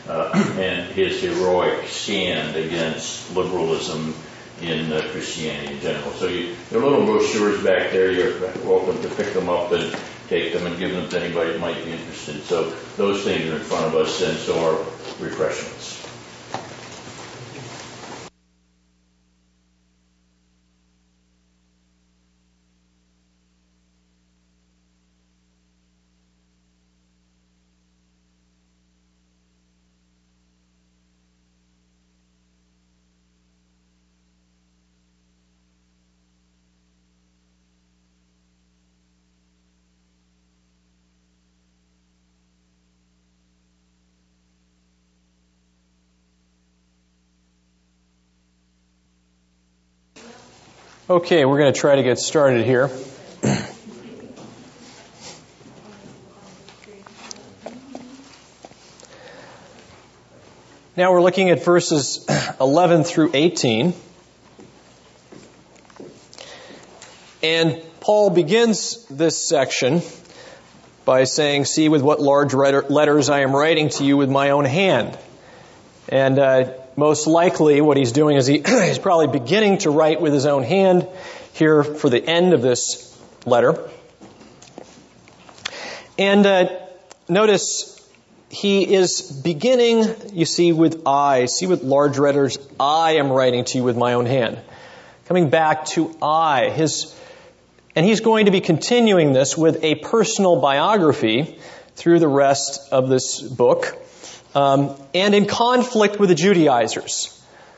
uh, 0.06 0.30
and 0.58 0.92
his 0.92 1.22
heroic 1.22 1.88
stand 1.88 2.56
against 2.56 3.34
liberalism 3.34 4.14
in 4.60 4.92
uh, 4.92 5.02
Christianity 5.10 5.74
in 5.74 5.80
general. 5.80 6.10
So 6.12 6.28
you, 6.28 6.54
there 6.70 6.80
are 6.80 6.84
little 6.84 7.04
brochures 7.04 7.62
back 7.62 7.90
there. 7.90 8.12
You're 8.12 8.38
welcome 8.64 9.00
to 9.02 9.08
pick 9.08 9.32
them 9.34 9.48
up 9.48 9.72
and 9.72 9.96
take 10.28 10.52
them 10.52 10.66
and 10.66 10.78
give 10.78 10.92
them 10.92 11.08
to 11.08 11.20
anybody 11.20 11.52
that 11.52 11.60
might 11.60 11.84
be 11.84 11.92
interested. 11.92 12.42
So 12.44 12.70
those 12.96 13.24
things 13.24 13.50
are 13.50 13.56
in 13.56 13.62
front 13.62 13.86
of 13.86 13.94
us, 13.94 14.22
and 14.22 14.36
so 14.38 14.58
are 14.64 14.78
refreshments. 15.22 16.03
Okay, 51.06 51.44
we're 51.44 51.58
going 51.58 51.70
to 51.70 51.78
try 51.78 51.96
to 51.96 52.02
get 52.02 52.18
started 52.18 52.64
here. 52.64 52.88
Now 60.96 61.12
we're 61.12 61.20
looking 61.20 61.50
at 61.50 61.62
verses 61.62 62.26
11 62.58 63.04
through 63.04 63.32
18. 63.34 63.92
And 67.42 67.82
Paul 68.00 68.30
begins 68.30 69.04
this 69.08 69.36
section 69.36 70.00
by 71.04 71.24
saying, 71.24 71.66
See 71.66 71.90
with 71.90 72.00
what 72.00 72.22
large 72.22 72.54
letters 72.54 73.28
I 73.28 73.40
am 73.40 73.54
writing 73.54 73.90
to 73.90 74.06
you 74.06 74.16
with 74.16 74.30
my 74.30 74.50
own 74.50 74.64
hand. 74.64 75.18
And 76.08 76.38
uh, 76.38 76.72
most 76.96 77.26
likely 77.26 77.80
what 77.80 77.96
he's 77.96 78.12
doing 78.12 78.36
is 78.36 78.46
he, 78.46 78.58
he's 78.66 78.98
probably 78.98 79.38
beginning 79.38 79.78
to 79.78 79.90
write 79.90 80.20
with 80.20 80.32
his 80.32 80.46
own 80.46 80.62
hand 80.62 81.06
here 81.52 81.82
for 81.82 82.08
the 82.08 82.22
end 82.24 82.52
of 82.52 82.62
this 82.62 83.10
letter. 83.46 83.88
And 86.18 86.46
uh, 86.46 86.68
notice 87.28 87.90
he 88.48 88.94
is 88.94 89.20
beginning, 89.20 90.04
you 90.32 90.44
see, 90.44 90.72
with 90.72 91.06
I. 91.06 91.46
See 91.46 91.66
with 91.66 91.82
large 91.82 92.18
letters, 92.18 92.56
I 92.78 93.16
am 93.16 93.30
writing 93.30 93.64
to 93.64 93.78
you 93.78 93.84
with 93.84 93.96
my 93.96 94.14
own 94.14 94.26
hand. 94.26 94.60
Coming 95.26 95.50
back 95.50 95.86
to 95.86 96.16
I. 96.22 96.70
His, 96.70 97.18
and 97.96 98.06
he's 98.06 98.20
going 98.20 98.46
to 98.46 98.52
be 98.52 98.60
continuing 98.60 99.32
this 99.32 99.58
with 99.58 99.82
a 99.82 99.96
personal 99.96 100.60
biography 100.60 101.58
through 101.96 102.20
the 102.20 102.28
rest 102.28 102.92
of 102.92 103.08
this 103.08 103.40
book 103.40 103.96
um, 104.54 104.96
and 105.14 105.34
in 105.34 105.46
conflict 105.46 106.18
with 106.18 106.28
the 106.28 106.34
Judaizers. 106.34 107.30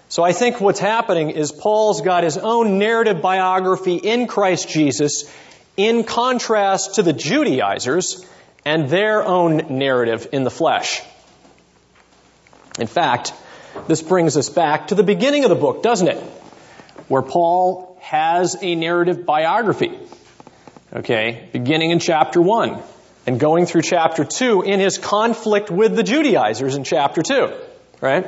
So 0.09 0.22
I 0.22 0.33
think 0.33 0.61
what's 0.61 0.79
happening 0.79 1.31
is 1.31 1.51
Paul's 1.51 2.01
got 2.01 2.22
his 2.22 2.39
own 2.39 2.79
narrative 2.79 3.20
biography 3.20 3.97
in 3.97 4.27
Christ 4.29 4.68
Jesus 4.68 5.33
in 5.77 6.05
contrast 6.05 6.95
to 6.97 7.03
the 7.03 7.12
Judaizers 7.12 8.24
and 8.64 8.89
their 8.89 9.24
own 9.24 9.79
narrative 9.79 10.29
in 10.33 10.45
the 10.45 10.51
flesh. 10.51 11.03
In 12.79 12.87
fact, 12.87 13.33
this 13.89 14.03
brings 14.03 14.37
us 14.37 14.49
back 14.49 14.89
to 14.89 14.95
the 14.95 15.03
beginning 15.03 15.45
of 15.45 15.51
the 15.51 15.57
book, 15.57 15.83
doesn't 15.83 16.09
it? 16.09 16.18
Where 17.09 17.22
Paul 17.22 17.99
has 18.01 18.57
a 18.61 18.74
narrative 18.74 19.27
biography. 19.27 19.99
Okay, 20.93 21.49
beginning 21.53 21.91
in 21.91 21.99
chapter 21.99 22.41
1 22.41 22.81
and 23.27 23.41
going 23.41 23.66
through 23.66 23.83
chapter 23.83 24.24
2 24.24 24.62
in 24.62 24.81
his 24.81 24.99
conflict 24.99 25.70
with 25.70 25.97
the 25.97 26.03
Judaizers 26.03 26.77
in 26.77 26.85
chapter 26.85 27.22
2, 27.22 27.53
right? 28.01 28.27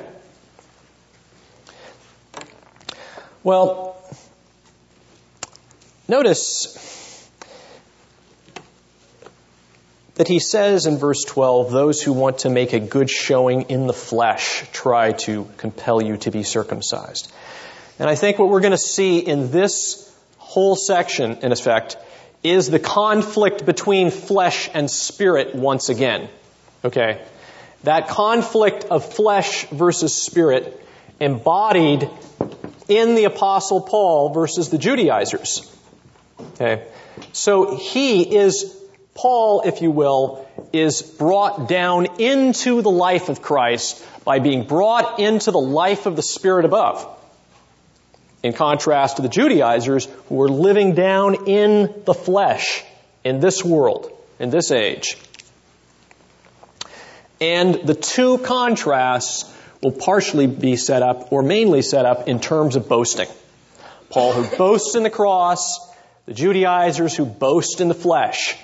Well, 3.45 3.97
notice 6.09 6.85
that 10.17 10.27
he 10.27 10.41
says 10.41 10.87
in 10.87 10.99
verse 10.99 11.23
12, 11.25 11.71
those 11.71 12.03
who 12.03 12.13
want 12.13 12.39
to 12.39 12.51
make 12.51 12.73
a 12.73 12.81
good 12.81 13.09
showing 13.09 13.63
in 13.71 13.87
the 13.87 13.93
flesh 13.93 14.65
try 14.73 15.13
to 15.13 15.49
compel 15.59 16.03
you 16.03 16.17
to 16.17 16.33
be 16.33 16.43
circumcised. 16.43 17.33
And 18.01 18.11
I 18.11 18.17
think 18.17 18.39
what 18.39 18.49
we're 18.49 18.61
going 18.61 18.73
to 18.73 18.79
see 18.79 19.21
in 19.21 19.53
this 19.53 20.13
whole 20.39 20.75
section, 20.75 21.39
in 21.43 21.53
effect, 21.53 21.97
is 22.43 22.71
the 22.71 22.79
conflict 22.79 23.67
between 23.67 24.11
flesh 24.11 24.71
and 24.73 24.91
spirit 24.91 25.55
once 25.55 25.89
again. 25.89 26.29
Okay? 26.85 27.21
That 27.85 28.09
conflict 28.09 28.85
of 28.85 29.13
flesh 29.13 29.67
versus 29.69 30.15
spirit 30.15 30.81
embodied 31.21 32.09
in 32.89 33.15
the 33.15 33.25
apostle 33.25 33.81
Paul 33.81 34.31
versus 34.31 34.71
the 34.71 34.79
Judaizers. 34.79 35.71
Okay? 36.55 36.85
So 37.33 37.77
he 37.77 38.23
is, 38.23 38.75
Paul, 39.15 39.63
if 39.63 39.83
you 39.83 39.91
will, 39.91 40.47
is 40.73 41.03
brought 41.03 41.69
down 41.69 42.21
into 42.21 42.83
the 42.83 42.91
life 42.91 43.29
of 43.29 43.43
Christ 43.43 44.05
by 44.25 44.39
being 44.39 44.65
brought 44.65 45.19
into 45.19 45.51
the 45.51 45.61
life 45.61 46.07
of 46.07 46.17
the 46.17 46.23
Spirit 46.23 46.65
above 46.65 47.18
in 48.43 48.53
contrast 48.53 49.17
to 49.17 49.23
the 49.23 49.29
Judaizers 49.29 50.07
who 50.29 50.37
were 50.37 50.49
living 50.49 50.95
down 50.95 51.47
in 51.47 52.03
the 52.05 52.15
flesh 52.15 52.85
in 53.25 53.41
this 53.41 53.65
world, 53.65 54.11
in 54.39 54.51
this 54.51 54.71
age. 54.71 55.17
And 57.41 57.75
the 57.75 57.95
two 57.95 58.39
contrasts 58.39 59.53
will 59.83 59.93
partially 59.93 60.47
be 60.47 60.77
set 60.77 61.03
up, 61.03 61.33
or 61.33 61.43
mainly 61.43 61.83
set 61.83 62.05
up, 62.05 62.27
in 62.27 62.41
terms 62.41 62.75
of 62.75 62.89
boasting. 62.89 63.29
Paul 64.11 64.33
who 64.33 64.57
boasts 64.57 64.95
in 64.95 65.03
the 65.03 65.11
cross, 65.11 65.79
the 66.27 66.35
Judaizers 66.35 67.17
who 67.17 67.25
boast 67.25 67.81
in 67.81 67.89
the 67.89 67.95
flesh. 67.95 68.57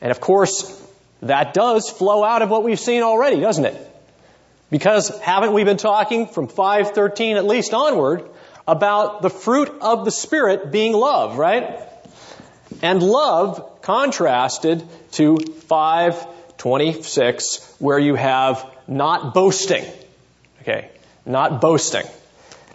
And 0.00 0.10
of 0.10 0.20
course, 0.20 0.82
that 1.22 1.54
does 1.54 1.88
flow 1.88 2.24
out 2.24 2.42
of 2.42 2.50
what 2.50 2.64
we've 2.64 2.80
seen 2.80 3.02
already, 3.02 3.40
doesn't 3.40 3.64
it? 3.64 3.95
Because 4.70 5.16
haven't 5.20 5.52
we 5.52 5.64
been 5.64 5.76
talking 5.76 6.26
from 6.26 6.48
513 6.48 7.36
at 7.36 7.44
least 7.44 7.72
onward 7.72 8.28
about 8.66 9.22
the 9.22 9.30
fruit 9.30 9.72
of 9.80 10.04
the 10.04 10.10
Spirit 10.10 10.72
being 10.72 10.92
love, 10.92 11.38
right? 11.38 11.80
And 12.82 13.00
love 13.02 13.80
contrasted 13.82 14.82
to 15.12 15.36
526 15.36 17.76
where 17.78 17.98
you 17.98 18.16
have 18.16 18.68
not 18.88 19.34
boasting. 19.34 19.84
Okay. 20.62 20.90
Not 21.24 21.60
boasting. 21.60 22.06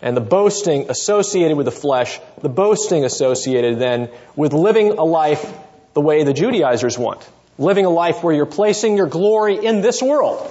And 0.01 0.15
the 0.15 0.21
boasting 0.21 0.89
associated 0.89 1.57
with 1.57 1.65
the 1.65 1.71
flesh, 1.71 2.19
the 2.41 2.49
boasting 2.49 3.03
associated 3.03 3.79
then 3.79 4.09
with 4.35 4.53
living 4.53 4.97
a 4.97 5.03
life 5.03 5.45
the 5.93 6.01
way 6.01 6.23
the 6.23 6.33
Judaizers 6.33 6.97
want. 6.97 7.27
Living 7.59 7.85
a 7.85 7.89
life 7.89 8.23
where 8.23 8.33
you're 8.33 8.45
placing 8.45 8.95
your 8.95 9.07
glory 9.07 9.63
in 9.63 9.81
this 9.81 10.01
world 10.01 10.49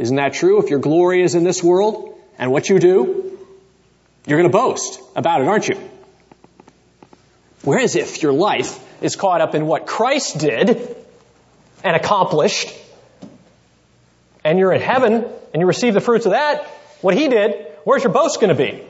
isn't 0.00 0.16
that 0.16 0.32
true? 0.32 0.62
If 0.62 0.70
your 0.70 0.78
glory 0.78 1.22
is 1.22 1.34
in 1.34 1.44
this 1.44 1.62
world 1.62 2.18
and 2.38 2.50
what 2.50 2.70
you 2.70 2.78
do, 2.78 3.38
you're 4.26 4.38
going 4.38 4.50
to 4.50 4.58
boast 4.58 4.98
about 5.14 5.42
it, 5.42 5.46
aren't 5.46 5.68
you? 5.68 5.78
Whereas 7.64 7.96
if 7.96 8.22
your 8.22 8.32
life 8.32 8.82
is 9.02 9.14
caught 9.14 9.42
up 9.42 9.54
in 9.54 9.66
what 9.66 9.86
Christ 9.86 10.38
did 10.38 10.96
and 11.84 11.96
accomplished, 11.96 12.74
and 14.42 14.58
you're 14.58 14.72
in 14.72 14.80
heaven 14.80 15.26
and 15.52 15.60
you 15.60 15.66
receive 15.66 15.92
the 15.92 16.00
fruits 16.00 16.24
of 16.24 16.32
that, 16.32 16.64
what 17.02 17.14
he 17.14 17.28
did, 17.28 17.66
where's 17.84 18.02
your 18.02 18.12
boast 18.12 18.40
going 18.40 18.56
to 18.56 18.62
be? 18.62 18.82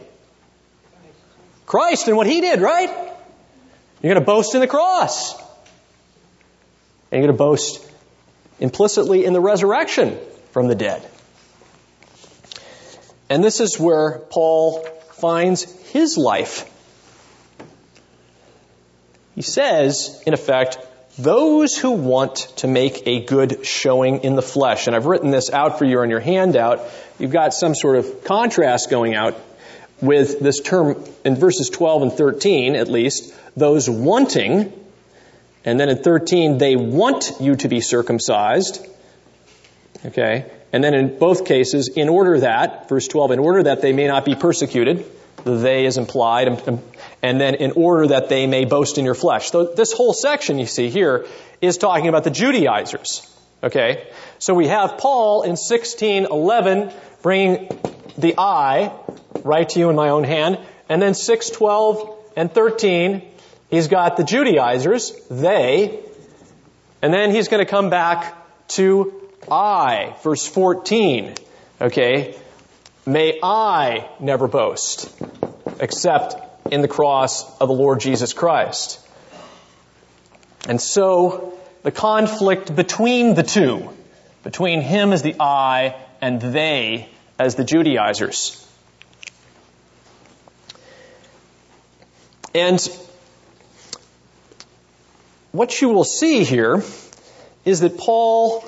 Christ 1.67 2.07
and 2.07 2.17
what 2.17 2.29
he 2.29 2.41
did, 2.41 2.61
right? 2.61 2.89
You're 2.89 4.15
going 4.15 4.15
to 4.15 4.21
boast 4.21 4.55
in 4.55 4.61
the 4.61 4.69
cross. 4.69 5.37
And 7.11 7.21
you're 7.21 7.23
going 7.23 7.33
to 7.33 7.39
boast 7.39 7.85
implicitly 8.61 9.25
in 9.25 9.33
the 9.33 9.41
resurrection 9.41 10.17
from 10.53 10.69
the 10.69 10.75
dead. 10.75 11.07
And 13.29 13.45
this 13.45 13.61
is 13.61 13.79
where 13.79 14.19
Paul 14.19 14.85
finds 15.13 15.63
his 15.93 16.19
life. 16.19 16.69
He 19.35 19.43
says, 19.43 20.23
in 20.27 20.35
effect, 20.35 20.79
those 21.19 21.77
who 21.77 21.93
want 21.93 22.37
to 22.57 22.67
make 22.67 23.07
a 23.07 23.25
good 23.25 23.65
showing 23.65 24.25
in 24.25 24.35
the 24.35 24.43
flesh. 24.43 24.87
And 24.87 24.97
I've 24.97 25.07
written 25.07 25.31
this 25.31 25.51
out 25.51 25.79
for 25.79 25.85
you 25.85 26.01
on 26.01 26.11
your 26.11 26.21
handout. 26.21 26.81
You've 27.19 27.31
got 27.31 27.55
some 27.55 27.75
sort 27.75 27.97
of 27.97 28.25
contrast 28.25 28.91
going 28.91 29.15
out 29.15 29.39
with 30.01 30.41
this 30.41 30.61
term 30.61 31.05
in 31.25 31.37
verses 31.37 31.69
12 31.69 32.03
and 32.03 32.13
13, 32.13 32.75
at 32.75 32.89
least, 32.89 33.35
those 33.57 33.89
wanting, 33.89 34.73
and 35.65 35.79
then 35.79 35.91
in 35.91 36.03
13, 36.03 36.59
they 36.59 36.77
want 36.77 37.33
you 37.41 37.57
to 37.57 37.69
be 37.69 37.81
circumcised. 37.81 38.87
Okay? 40.05 40.51
And 40.73 40.83
then 40.83 40.95
in 40.95 41.19
both 41.19 41.45
cases, 41.45 41.89
in 41.89 42.09
order 42.09 42.41
that, 42.41 42.89
verse 42.89 43.09
12, 43.09 43.33
in 43.33 43.39
order 43.39 43.65
that 43.65 43.83
they 43.83 43.93
may 43.93 44.07
not 44.07 44.25
be 44.25 44.35
persecuted, 44.35 45.05
the 45.45 45.57
they 45.57 45.87
is 45.87 45.99
implied, 45.99 46.49
and 47.23 47.41
then 47.41 47.55
in 47.55 47.73
order 47.73 48.09
that 48.09 48.29
they 48.29 48.47
may 48.47 48.65
boast 48.65 48.99
in 48.99 49.05
your 49.05 49.15
flesh. 49.15 49.51
So 49.51 49.65
this 49.65 49.93
whole 49.93 50.13
section 50.13 50.59
you 50.59 50.67
see 50.67 50.91
here 50.91 51.27
is 51.61 51.79
talking 51.79 52.09
about 52.09 52.25
the 52.25 52.31
Judaizers. 52.31 53.27
Okay? 53.63 54.09
So 54.39 54.55
we 54.55 54.69
have 54.69 54.99
Paul 54.99 55.43
in 55.43 55.51
1611 55.51 56.93
bringing 57.23 57.69
the 58.17 58.35
I 58.39 58.93
right 59.43 59.69
to 59.69 59.79
you 59.79 59.91
in 59.91 59.97
my 59.97 60.11
own 60.11 60.25
hand, 60.25 60.59
and 60.89 61.01
then 61.01 61.15
612 61.15 62.19
and 62.37 62.53
13, 62.53 63.23
he's 63.71 63.89
got 63.89 64.17
the 64.17 64.25
Judaizers, 64.25 65.13
they, 65.31 66.01
and 67.03 67.13
then 67.13 67.31
he's 67.31 67.49
going 67.49 67.65
to 67.65 67.71
come 67.71 67.91
back 67.91 68.37
to 68.69 69.20
I, 69.49 70.17
verse 70.23 70.47
14. 70.47 71.35
Okay? 71.81 72.37
May 73.07 73.39
I 73.43 74.09
never 74.21 74.49
boast, 74.49 75.11
except 75.79 76.35
in 76.73 76.83
the 76.83 76.89
cross 76.89 77.59
of 77.59 77.69
the 77.69 77.75
Lord 77.75 78.01
Jesus 78.01 78.33
Christ. 78.33 78.99
And 80.69 80.81
so, 80.81 81.59
the 81.83 81.91
conflict 81.91 82.75
between 82.75 83.35
the 83.35 83.43
two, 83.43 83.89
between 84.43 84.83
him 84.83 85.13
as 85.13 85.23
the 85.23 85.37
I 85.41 85.97
and 86.21 86.41
they 86.41 87.09
as 87.39 87.55
the 87.55 87.65
Judaizers. 87.65 88.67
And 92.55 92.81
what 95.53 95.81
you 95.81 95.89
will 95.89 96.05
see 96.05 96.45
here 96.45 96.83
is 97.65 97.81
that 97.81 97.97
Paul, 97.97 98.65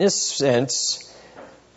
in 0.00 0.06
a 0.06 0.10
sense, 0.10 1.14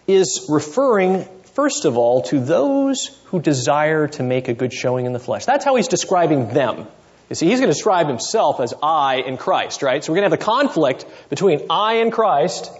is 0.08 0.48
referring, 0.50 1.26
first 1.54 1.86
of 1.86 1.98
all, 1.98 2.24
to 2.24 2.40
those 2.40 3.08
who 3.26 3.40
desire 3.40 4.08
to 4.08 4.24
make 4.24 4.48
a 4.48 4.54
good 4.54 4.74
showing 4.74 5.06
in 5.06 5.14
the 5.14 5.20
flesh. 5.20 5.46
That's 5.46 5.66
how 5.66 5.76
he's 5.76 5.90
describing 5.90 6.54
them. 6.54 6.88
You 7.30 7.36
see, 7.36 7.48
he's 7.48 7.60
going 7.60 7.70
to 7.70 7.74
describe 7.74 8.08
himself 8.08 8.60
as 8.60 8.74
I 8.82 9.18
in 9.18 9.38
Christ, 9.38 9.82
right? 9.82 10.04
So 10.04 10.12
we're 10.12 10.18
going 10.18 10.30
to 10.30 10.36
have 10.36 10.42
a 10.42 10.46
conflict 10.46 11.06
between 11.30 11.68
I 11.70 11.96
in 11.96 12.12
Christ 12.12 12.72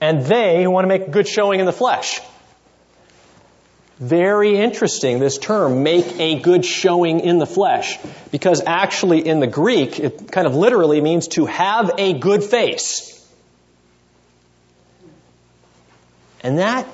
and 0.00 0.22
they 0.24 0.62
who 0.62 0.70
want 0.70 0.84
to 0.84 0.88
make 0.88 1.08
a 1.08 1.10
good 1.10 1.26
showing 1.26 1.60
in 1.60 1.66
the 1.66 1.72
flesh. 1.72 2.20
Very 3.98 4.58
interesting, 4.58 5.20
this 5.20 5.38
term, 5.38 5.82
make 5.82 6.20
a 6.20 6.38
good 6.38 6.66
showing 6.66 7.20
in 7.20 7.38
the 7.38 7.46
flesh, 7.46 7.98
because 8.30 8.62
actually 8.66 9.26
in 9.26 9.40
the 9.40 9.46
Greek, 9.46 9.98
it 9.98 10.30
kind 10.30 10.46
of 10.46 10.54
literally 10.54 11.00
means 11.00 11.28
to 11.28 11.46
have 11.46 11.92
a 11.96 12.12
good 12.12 12.44
face. 12.44 13.15
And 16.46 16.60
that 16.60 16.86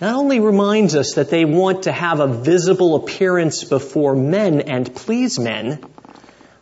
not 0.00 0.14
only 0.14 0.38
reminds 0.38 0.94
us 0.94 1.14
that 1.14 1.28
they 1.28 1.44
want 1.44 1.82
to 1.82 1.92
have 1.92 2.20
a 2.20 2.28
visible 2.28 2.94
appearance 2.94 3.64
before 3.64 4.14
men 4.14 4.60
and 4.60 4.94
please 4.94 5.40
men, 5.40 5.84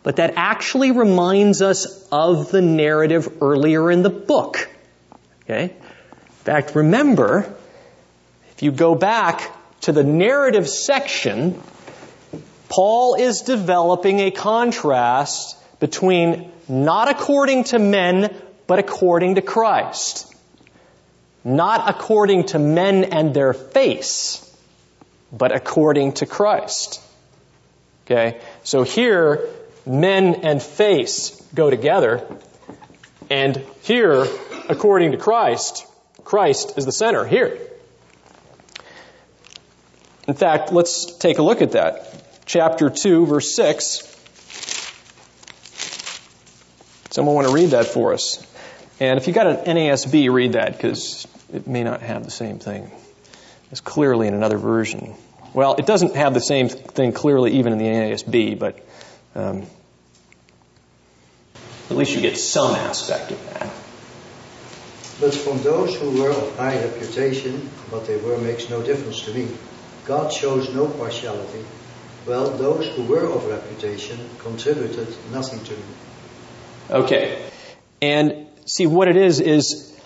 but 0.01 0.15
that 0.15 0.33
actually 0.35 0.89
reminds 0.89 1.61
us 1.61 2.07
of 2.11 2.49
the 2.49 2.63
narrative 2.63 3.37
earlier 3.41 3.91
in 3.91 4.01
the 4.01 4.09
book. 4.09 4.67
Okay? 5.43 5.65
In 5.65 6.43
fact, 6.45 6.73
remember, 6.73 7.55
if 8.53 8.63
you 8.63 8.71
go 8.71 8.95
back 8.95 9.55
to 9.81 9.91
the 9.91 10.03
narrative 10.03 10.67
section, 10.67 11.61
Paul 12.69 13.13
is 13.19 13.41
developing 13.41 14.19
a 14.19 14.31
contrast 14.31 15.57
between 15.79 16.51
not 16.67 17.07
according 17.07 17.65
to 17.65 17.77
men, 17.77 18.35
but 18.65 18.79
according 18.79 19.35
to 19.35 19.43
Christ. 19.43 20.25
Not 21.43 21.89
according 21.89 22.47
to 22.47 22.59
men 22.59 23.05
and 23.05 23.33
their 23.33 23.53
face, 23.53 24.45
but 25.31 25.55
according 25.55 26.13
to 26.13 26.25
Christ. 26.25 27.01
Okay? 28.05 28.41
So 28.63 28.83
here, 28.83 29.47
men 29.85 30.35
and 30.43 30.61
face 30.61 31.41
go 31.53 31.69
together. 31.69 32.25
And 33.29 33.63
here, 33.81 34.25
according 34.67 35.11
to 35.11 35.17
Christ, 35.17 35.85
Christ 36.23 36.77
is 36.77 36.85
the 36.85 36.91
center 36.91 37.25
here. 37.25 37.57
In 40.27 40.35
fact, 40.35 40.71
let's 40.71 41.05
take 41.17 41.37
a 41.37 41.41
look 41.41 41.61
at 41.61 41.71
that. 41.71 42.05
Chapter 42.45 42.89
2, 42.89 43.25
verse 43.25 43.55
6. 43.55 44.05
Someone 47.11 47.35
want 47.35 47.47
to 47.47 47.53
read 47.53 47.71
that 47.71 47.87
for 47.87 48.13
us? 48.13 48.45
And 48.99 49.17
if 49.17 49.27
you 49.27 49.33
got 49.33 49.47
an 49.47 49.77
NASB, 49.77 50.31
read 50.31 50.53
that 50.53 50.73
because 50.73 51.25
it 51.53 51.67
may 51.67 51.83
not 51.83 52.01
have 52.01 52.25
the 52.25 52.31
same 52.31 52.59
thing. 52.59 52.91
It's 53.71 53.81
clearly 53.81 54.27
in 54.27 54.33
another 54.33 54.57
version. 54.57 55.15
Well, 55.53 55.75
it 55.75 55.85
doesn't 55.85 56.15
have 56.15 56.33
the 56.33 56.41
same 56.41 56.69
thing 56.69 57.13
clearly 57.13 57.53
even 57.53 57.73
in 57.73 57.79
the 57.79 57.85
NASB, 57.85 58.59
but 58.59 58.85
um, 59.35 59.65
at 61.89 61.97
least 61.97 62.13
you 62.13 62.21
get 62.21 62.37
some 62.37 62.75
aspect 62.75 63.31
of 63.31 63.43
that. 63.53 63.69
But 65.19 65.33
from 65.33 65.61
those 65.63 65.95
who 65.95 66.21
were 66.21 66.29
of 66.29 66.57
high 66.57 66.79
reputation, 66.81 67.59
what 67.89 68.05
they 68.05 68.17
were 68.17 68.37
makes 68.37 68.69
no 68.69 68.81
difference 68.81 69.21
to 69.25 69.33
me. 69.33 69.49
God 70.05 70.31
shows 70.31 70.73
no 70.73 70.87
partiality. 70.87 71.65
Well, 72.25 72.51
those 72.51 72.87
who 72.87 73.03
were 73.03 73.25
of 73.25 73.45
reputation 73.47 74.17
contributed 74.39 75.07
nothing 75.31 75.63
to 75.63 75.73
me. 75.73 75.83
Okay. 76.91 77.49
And 78.01 78.47
see, 78.69 78.87
what 78.87 79.07
it 79.07 79.17
is, 79.17 79.39
is 79.39 79.99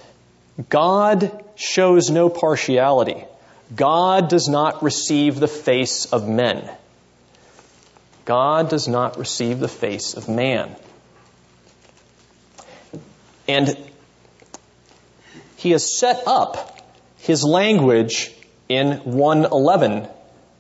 God 0.70 1.44
shows 1.56 2.10
no 2.10 2.30
partiality. 2.30 3.26
God 3.76 4.30
does 4.30 4.48
not 4.48 4.84
receive 4.84 5.40
the 5.40 5.48
face 5.48 6.06
of 6.06 6.28
men. 6.28 6.70
God 8.26 8.70
does 8.70 8.88
not 8.88 9.18
receive 9.18 9.60
the 9.60 9.68
face 9.68 10.14
of 10.14 10.30
man. 10.30 10.76
And 13.48 13.78
he 15.58 15.72
has 15.72 15.98
set 15.98 16.24
up 16.26 16.80
his 17.18 17.44
language 17.44 18.32
in 18.70 18.98
111 19.00 20.08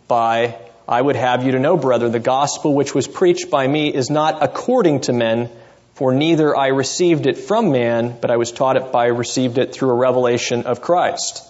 by, 0.07 0.57
I 0.87 1.01
would 1.01 1.15
have 1.15 1.45
you 1.45 1.53
to 1.53 1.59
know, 1.59 1.77
brother, 1.77 2.09
the 2.09 2.19
gospel 2.19 2.73
which 2.73 2.93
was 2.93 3.07
preached 3.07 3.49
by 3.49 3.65
me 3.65 3.93
is 3.93 4.09
not 4.09 4.43
according 4.43 5.01
to 5.01 5.13
men, 5.13 5.49
for 5.93 6.13
neither 6.13 6.55
I 6.55 6.67
received 6.67 7.27
it 7.27 7.37
from 7.37 7.71
man, 7.71 8.17
but 8.19 8.31
I 8.31 8.37
was 8.37 8.51
taught 8.51 8.77
it 8.77 8.91
by, 8.91 9.07
received 9.07 9.57
it 9.57 9.73
through 9.73 9.91
a 9.91 9.95
revelation 9.95 10.65
of 10.65 10.81
Christ. 10.81 11.43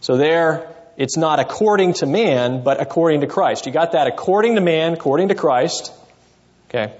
So 0.00 0.16
there, 0.16 0.74
it's 0.96 1.16
not 1.16 1.40
according 1.40 1.94
to 1.94 2.06
man, 2.06 2.62
but 2.62 2.80
according 2.80 3.20
to 3.20 3.26
Christ. 3.26 3.66
You 3.66 3.72
got 3.72 3.92
that? 3.92 4.06
According 4.06 4.54
to 4.54 4.60
man, 4.60 4.94
according 4.94 5.28
to 5.28 5.34
Christ. 5.34 5.92
Okay. 6.68 6.94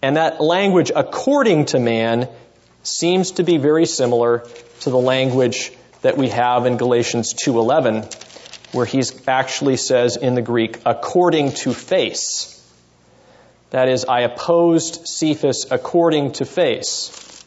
And 0.00 0.16
that 0.16 0.40
language, 0.40 0.92
according 0.94 1.66
to 1.66 1.80
man, 1.80 2.28
seems 2.82 3.32
to 3.32 3.42
be 3.42 3.56
very 3.56 3.86
similar 3.86 4.46
to 4.80 4.90
the 4.90 4.98
language 4.98 5.72
that 6.02 6.16
we 6.16 6.28
have 6.28 6.66
in 6.66 6.76
Galatians 6.76 7.34
2:11 7.34 8.04
where 8.74 8.84
he 8.84 9.02
actually 9.28 9.76
says 9.76 10.16
in 10.16 10.34
the 10.34 10.42
Greek 10.42 10.80
according 10.84 11.52
to 11.52 11.72
face. 11.72 12.53
That 13.74 13.88
is 13.88 14.04
I 14.04 14.20
opposed 14.20 15.08
Cephas 15.08 15.66
according 15.68 16.34
to 16.34 16.44
face. 16.44 17.44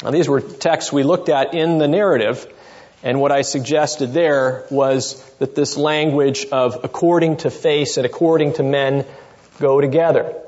Now 0.00 0.12
these 0.12 0.28
were 0.28 0.40
texts 0.40 0.92
we 0.92 1.02
looked 1.02 1.28
at 1.28 1.54
in 1.54 1.78
the 1.78 1.88
narrative 1.88 2.46
and 3.02 3.20
what 3.20 3.32
I 3.32 3.42
suggested 3.42 4.12
there 4.12 4.64
was 4.70 5.20
that 5.40 5.56
this 5.56 5.76
language 5.76 6.46
of 6.52 6.84
according 6.84 7.38
to 7.38 7.50
face 7.50 7.96
and 7.96 8.06
according 8.06 8.52
to 8.52 8.62
men 8.62 9.04
go 9.58 9.80
together 9.80 10.40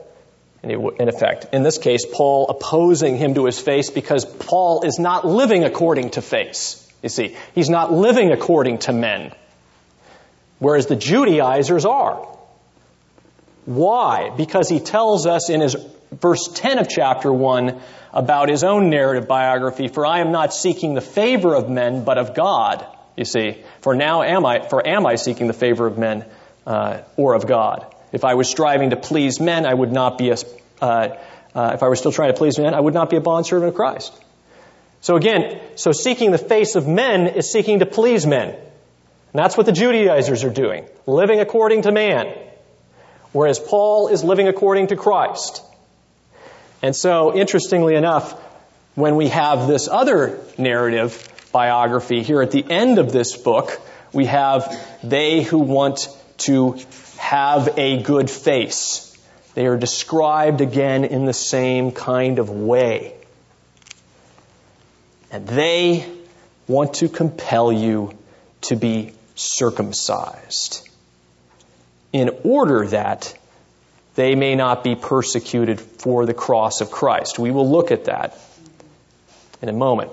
in 0.63 1.09
effect. 1.09 1.53
In 1.53 1.65
this 1.65 1.79
case, 1.79 2.07
Paul 2.07 2.47
opposing 2.49 3.17
him 3.17 3.35
to 3.35 3.47
his 3.47 3.59
face 3.59 3.91
because 3.91 4.25
Paul 4.25 4.85
is 4.85 5.01
not 5.01 5.27
living 5.27 5.65
according 5.65 6.11
to 6.11 6.23
face. 6.23 6.81
You 7.03 7.09
see, 7.09 7.37
he's 7.57 7.71
not 7.71 7.93
living 7.93 8.31
according 8.31 8.79
to 8.87 8.93
men. 8.93 9.33
Whereas 10.61 10.87
the 10.87 10.95
Judaizers 10.95 11.85
are. 11.85 12.34
Why? 13.65 14.31
Because 14.37 14.69
he 14.69 14.81
tells 14.81 15.27
us 15.27 15.51
in 15.51 15.61
his 15.61 15.77
verse 16.13 16.49
10 16.55 16.79
of 16.79 16.89
chapter 16.89 17.33
1 17.33 17.81
about 18.13 18.49
his 18.49 18.63
own 18.63 18.91
narrative 18.91 19.27
biography, 19.27 19.89
for 19.89 20.07
I 20.07 20.21
am 20.21 20.33
not 20.33 20.53
seeking 20.55 20.95
the 20.95 21.01
favor 21.01 21.55
of 21.55 21.69
men, 21.69 22.05
but 22.05 22.19
of 22.19 22.35
God. 22.35 22.87
You 23.17 23.25
see, 23.25 23.63
for 23.81 23.95
now 23.95 24.23
am 24.23 24.45
I, 24.45 24.69
for 24.69 24.87
am 24.87 25.07
I 25.07 25.17
seeking 25.17 25.47
the 25.47 25.53
favor 25.53 25.87
of 25.87 25.99
men 25.99 26.25
uh, 26.67 27.03
or 27.17 27.35
of 27.35 27.47
God? 27.47 27.87
If 28.13 28.25
I 28.25 28.35
was 28.35 28.49
striving 28.49 28.91
to 28.91 28.97
please 28.97 29.41
men, 29.41 29.67
I 29.67 29.75
would 29.75 29.93
not 29.93 30.19
be 30.19 30.31
a. 30.31 30.37
Uh, 30.81 31.17
uh, 31.55 31.71
if 31.75 31.83
I 31.83 31.89
were 31.89 31.97
still 31.97 32.13
trying 32.13 32.33
to 32.33 32.39
please 32.39 32.59
men, 32.59 32.75
I 32.75 32.81
would 32.81 32.95
not 32.95 33.11
be 33.11 33.17
a 33.17 33.21
bondservant 33.21 33.69
of 33.69 33.75
Christ. 33.77 34.13
So 35.01 35.17
again, 35.17 35.61
so 35.77 35.93
seeking 35.93 36.33
the 36.33 36.39
face 36.39 36.75
of 36.75 36.89
men 36.89 37.29
is 37.29 37.51
seeking 37.51 37.79
to 37.79 37.87
please 37.87 38.27
men. 38.27 38.49
And 38.49 39.43
that's 39.43 39.57
what 39.57 39.67
the 39.67 39.73
Judaizers 39.73 40.43
are 40.45 40.53
doing, 40.53 40.89
living 41.07 41.41
according 41.41 41.83
to 41.83 41.93
man. 41.93 42.27
Whereas 43.35 43.59
Paul 43.59 44.07
is 44.07 44.23
living 44.23 44.47
according 44.47 44.87
to 44.87 44.97
Christ. 44.97 45.61
And 46.83 46.95
so, 46.95 47.35
interestingly 47.35 47.97
enough, 47.97 48.33
when 48.95 49.17
we 49.17 49.27
have 49.27 49.67
this 49.67 49.89
other 49.89 50.39
narrative 50.57 51.29
biography 51.51 52.23
here 52.23 52.43
at 52.43 52.53
the 52.53 52.65
end 52.71 53.01
of 53.01 53.11
this 53.11 53.37
book, 53.37 53.81
we 54.13 54.27
have 54.27 54.73
they 55.03 55.43
who 55.43 55.59
want 55.59 56.09
to 56.47 56.79
have 57.19 57.77
a 57.77 58.01
good 58.05 58.31
face. 58.31 59.19
They 59.55 59.67
are 59.67 59.77
described 59.77 60.61
again 60.61 61.05
in 61.05 61.25
the 61.25 61.33
same 61.33 61.91
kind 61.91 62.39
of 62.39 62.51
way. 62.51 63.17
And 65.33 65.45
they 65.49 66.09
want 66.69 66.95
to 66.95 67.09
compel 67.09 67.73
you 67.73 68.17
to 68.61 68.77
be 68.77 69.13
circumcised 69.35 70.89
in 72.15 72.31
order 72.45 72.87
that 72.87 73.37
they 74.15 74.37
may 74.37 74.55
not 74.55 74.85
be 74.85 74.95
persecuted 74.95 75.81
for 75.81 76.25
the 76.27 76.33
cross 76.33 76.81
of 76.81 76.93
Christ. 76.93 77.41
We 77.41 77.51
will 77.51 77.69
look 77.69 77.91
at 77.91 78.05
that 78.05 78.39
in 79.61 79.69
a 79.69 79.73
moment. 79.73 80.13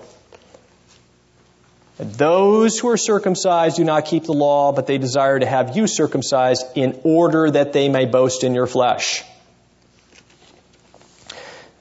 Those 1.99 2.79
who 2.79 2.89
are 2.89 2.97
circumcised 2.97 3.77
do 3.77 3.83
not 3.83 4.05
keep 4.05 4.23
the 4.23 4.33
law, 4.33 4.71
but 4.71 4.87
they 4.87 4.97
desire 4.97 5.37
to 5.37 5.45
have 5.45 5.77
you 5.77 5.85
circumcised 5.85 6.65
in 6.73 6.99
order 7.03 7.51
that 7.51 7.71
they 7.71 7.87
may 7.87 8.07
boast 8.07 8.43
in 8.43 8.55
your 8.55 8.65
flesh. 8.65 9.23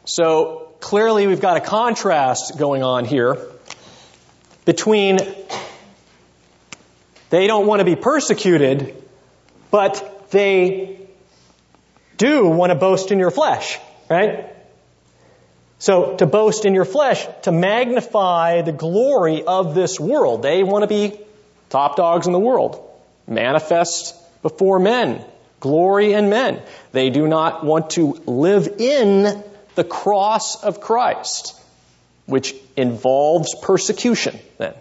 So 0.05 0.69
clearly 0.81 1.27
we've 1.27 1.41
got 1.41 1.57
a 1.57 1.61
contrast 1.61 2.59
going 2.59 2.83
on 2.83 3.07
here 3.07 3.39
between 4.67 5.19
they 7.31 7.47
don't 7.47 7.67
want 7.67 7.81
to 7.81 7.87
be 7.87 7.97
persecuted, 7.97 9.03
but 9.71 10.10
they 10.31 10.99
do 12.17 12.47
want 12.47 12.71
to 12.71 12.77
boast 12.77 13.11
in 13.13 13.19
your 13.19 13.31
flesh, 13.31 13.79
right? 14.09 14.55
So 15.79 16.17
to 16.17 16.27
boast 16.27 16.67
in 16.67 16.75
your 16.75 16.85
flesh, 16.85 17.27
to 17.43 17.53
magnify 17.53 18.63
the 18.63 18.73
glory 18.73 19.43
of 19.43 19.75
this 19.75 19.99
world. 19.99 20.43
They 20.43 20.63
want 20.63 20.83
to 20.83 20.87
be 20.87 21.19
top 21.71 21.97
dogs 21.97 22.27
in 22.27 22.35
the 22.35 22.39
world, 22.39 22.87
manifest 23.27 24.15
before 24.43 24.79
men, 24.79 25.25
glory 25.59 26.13
in 26.13 26.29
men. 26.29 26.63
They 26.93 27.09
do 27.09 27.27
not 27.27 27.65
want 27.65 27.91
to 27.91 28.13
live 28.27 28.69
in 28.79 29.43
the 29.75 29.85
cross 29.85 30.63
of 30.63 30.83
Christ, 30.83 31.59
which 32.27 32.55
involves 32.77 33.55
persecution 33.63 34.39
then, 34.59 34.75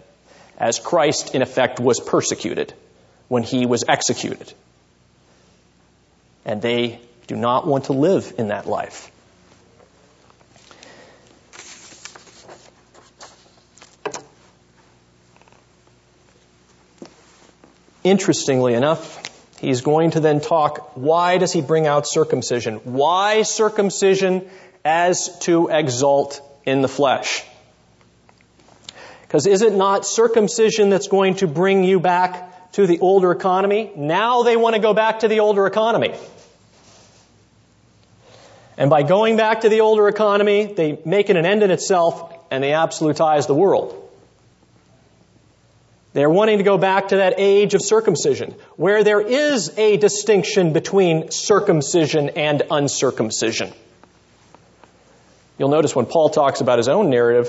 as 0.58 0.78
Christ 0.78 1.34
in 1.34 1.40
effect 1.40 1.80
was 1.80 1.98
persecuted 1.98 2.74
when 3.28 3.42
he 3.42 3.64
was 3.64 3.84
executed. 3.88 4.52
And 6.44 6.62
they 6.62 7.00
do 7.26 7.36
not 7.36 7.66
want 7.66 7.84
to 7.84 7.92
live 7.92 8.34
in 8.38 8.48
that 8.48 8.66
life. 8.66 9.10
Interestingly 18.02 18.74
enough, 18.74 19.22
he's 19.60 19.82
going 19.82 20.12
to 20.12 20.20
then 20.20 20.40
talk 20.40 20.96
why 20.96 21.38
does 21.38 21.52
he 21.52 21.60
bring 21.60 21.86
out 21.86 22.06
circumcision? 22.08 22.76
Why 22.76 23.42
circumcision 23.42 24.48
as 24.84 25.38
to 25.40 25.68
exalt 25.68 26.40
in 26.64 26.80
the 26.80 26.88
flesh? 26.88 27.44
Because 29.22 29.46
is 29.46 29.62
it 29.62 29.74
not 29.74 30.06
circumcision 30.06 30.90
that's 30.90 31.08
going 31.08 31.36
to 31.36 31.46
bring 31.46 31.84
you 31.84 32.00
back 32.00 32.49
to 32.72 32.86
the 32.86 32.98
older 33.00 33.32
economy? 33.32 33.90
Now 33.96 34.42
they 34.42 34.56
want 34.56 34.74
to 34.74 34.80
go 34.80 34.94
back 34.94 35.20
to 35.20 35.28
the 35.28 35.40
older 35.40 35.66
economy. 35.66 36.14
And 38.76 38.88
by 38.88 39.02
going 39.02 39.36
back 39.36 39.62
to 39.62 39.68
the 39.68 39.82
older 39.82 40.08
economy, 40.08 40.72
they 40.72 40.98
make 41.04 41.28
it 41.28 41.36
an 41.36 41.44
end 41.44 41.62
in 41.62 41.70
itself 41.70 42.34
and 42.50 42.64
they 42.64 42.70
absolutize 42.70 43.46
the 43.46 43.54
world. 43.54 43.96
They're 46.12 46.30
wanting 46.30 46.58
to 46.58 46.64
go 46.64 46.76
back 46.76 47.08
to 47.08 47.16
that 47.16 47.34
age 47.38 47.74
of 47.74 47.82
circumcision, 47.82 48.54
where 48.76 49.04
there 49.04 49.20
is 49.20 49.78
a 49.78 49.96
distinction 49.96 50.72
between 50.72 51.30
circumcision 51.30 52.30
and 52.30 52.62
uncircumcision. 52.68 53.72
You'll 55.56 55.68
notice 55.68 55.94
when 55.94 56.06
Paul 56.06 56.30
talks 56.30 56.60
about 56.60 56.78
his 56.78 56.88
own 56.88 57.10
narrative 57.10 57.48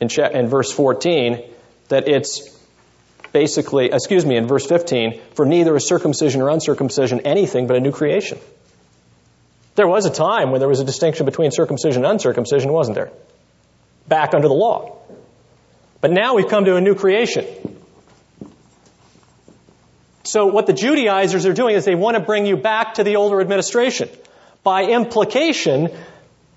in, 0.00 0.48
verse 0.48 0.72
14 0.72 1.42
that 1.88 2.08
it's 2.08 2.58
basically, 3.32 3.90
excuse 3.92 4.24
me, 4.26 4.36
in 4.36 4.46
verse 4.46 4.66
15, 4.66 5.20
for 5.34 5.46
neither 5.46 5.76
is 5.76 5.86
circumcision 5.86 6.40
or 6.40 6.48
uncircumcision 6.48 7.20
anything 7.20 7.66
but 7.66 7.76
a 7.76 7.80
new 7.80 7.92
creation. 7.92 8.38
There 9.76 9.88
was 9.88 10.04
a 10.06 10.10
time 10.10 10.50
when 10.50 10.60
there 10.60 10.68
was 10.68 10.80
a 10.80 10.84
distinction 10.84 11.26
between 11.26 11.50
circumcision 11.52 12.04
and 12.04 12.12
uncircumcision, 12.12 12.72
wasn't 12.72 12.96
there? 12.96 13.10
Back 14.08 14.34
under 14.34 14.48
the 14.48 14.54
law. 14.54 14.98
But 16.00 16.10
now 16.10 16.34
we've 16.34 16.48
come 16.48 16.64
to 16.64 16.76
a 16.76 16.80
new 16.80 16.94
creation. 16.94 17.46
So 20.24 20.46
what 20.46 20.66
the 20.66 20.72
Judaizers 20.72 21.46
are 21.46 21.52
doing 21.52 21.74
is 21.74 21.84
they 21.84 21.94
want 21.94 22.16
to 22.16 22.22
bring 22.22 22.46
you 22.46 22.56
back 22.56 22.94
to 22.94 23.04
the 23.04 23.16
older 23.16 23.40
administration. 23.40 24.08
By 24.62 24.84
implication, 24.84 25.90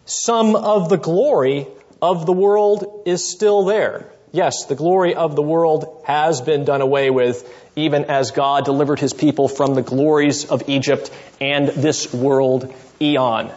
some 0.06 0.56
of 0.56 0.90
the 0.90 0.98
glory 0.98 1.68
of 2.02 2.26
the 2.26 2.34
world 2.34 3.04
is 3.06 3.28
still 3.28 3.64
there. 3.64 4.13
Yes, 4.34 4.66
the 4.66 4.74
glory 4.74 5.14
of 5.14 5.36
the 5.36 5.44
world 5.44 6.02
has 6.06 6.42
been 6.42 6.66
done 6.66 6.82
away 6.82 7.12
with, 7.12 7.48
even 7.76 8.06
as 8.06 8.32
God 8.32 8.66
delivered 8.66 9.00
his 9.00 9.14
people 9.14 9.48
from 9.48 9.76
the 9.76 9.84
glories 9.84 10.46
of 10.46 10.68
Egypt 10.68 11.12
and 11.40 11.68
this 11.68 12.12
world 12.12 12.74
eon. 13.00 13.52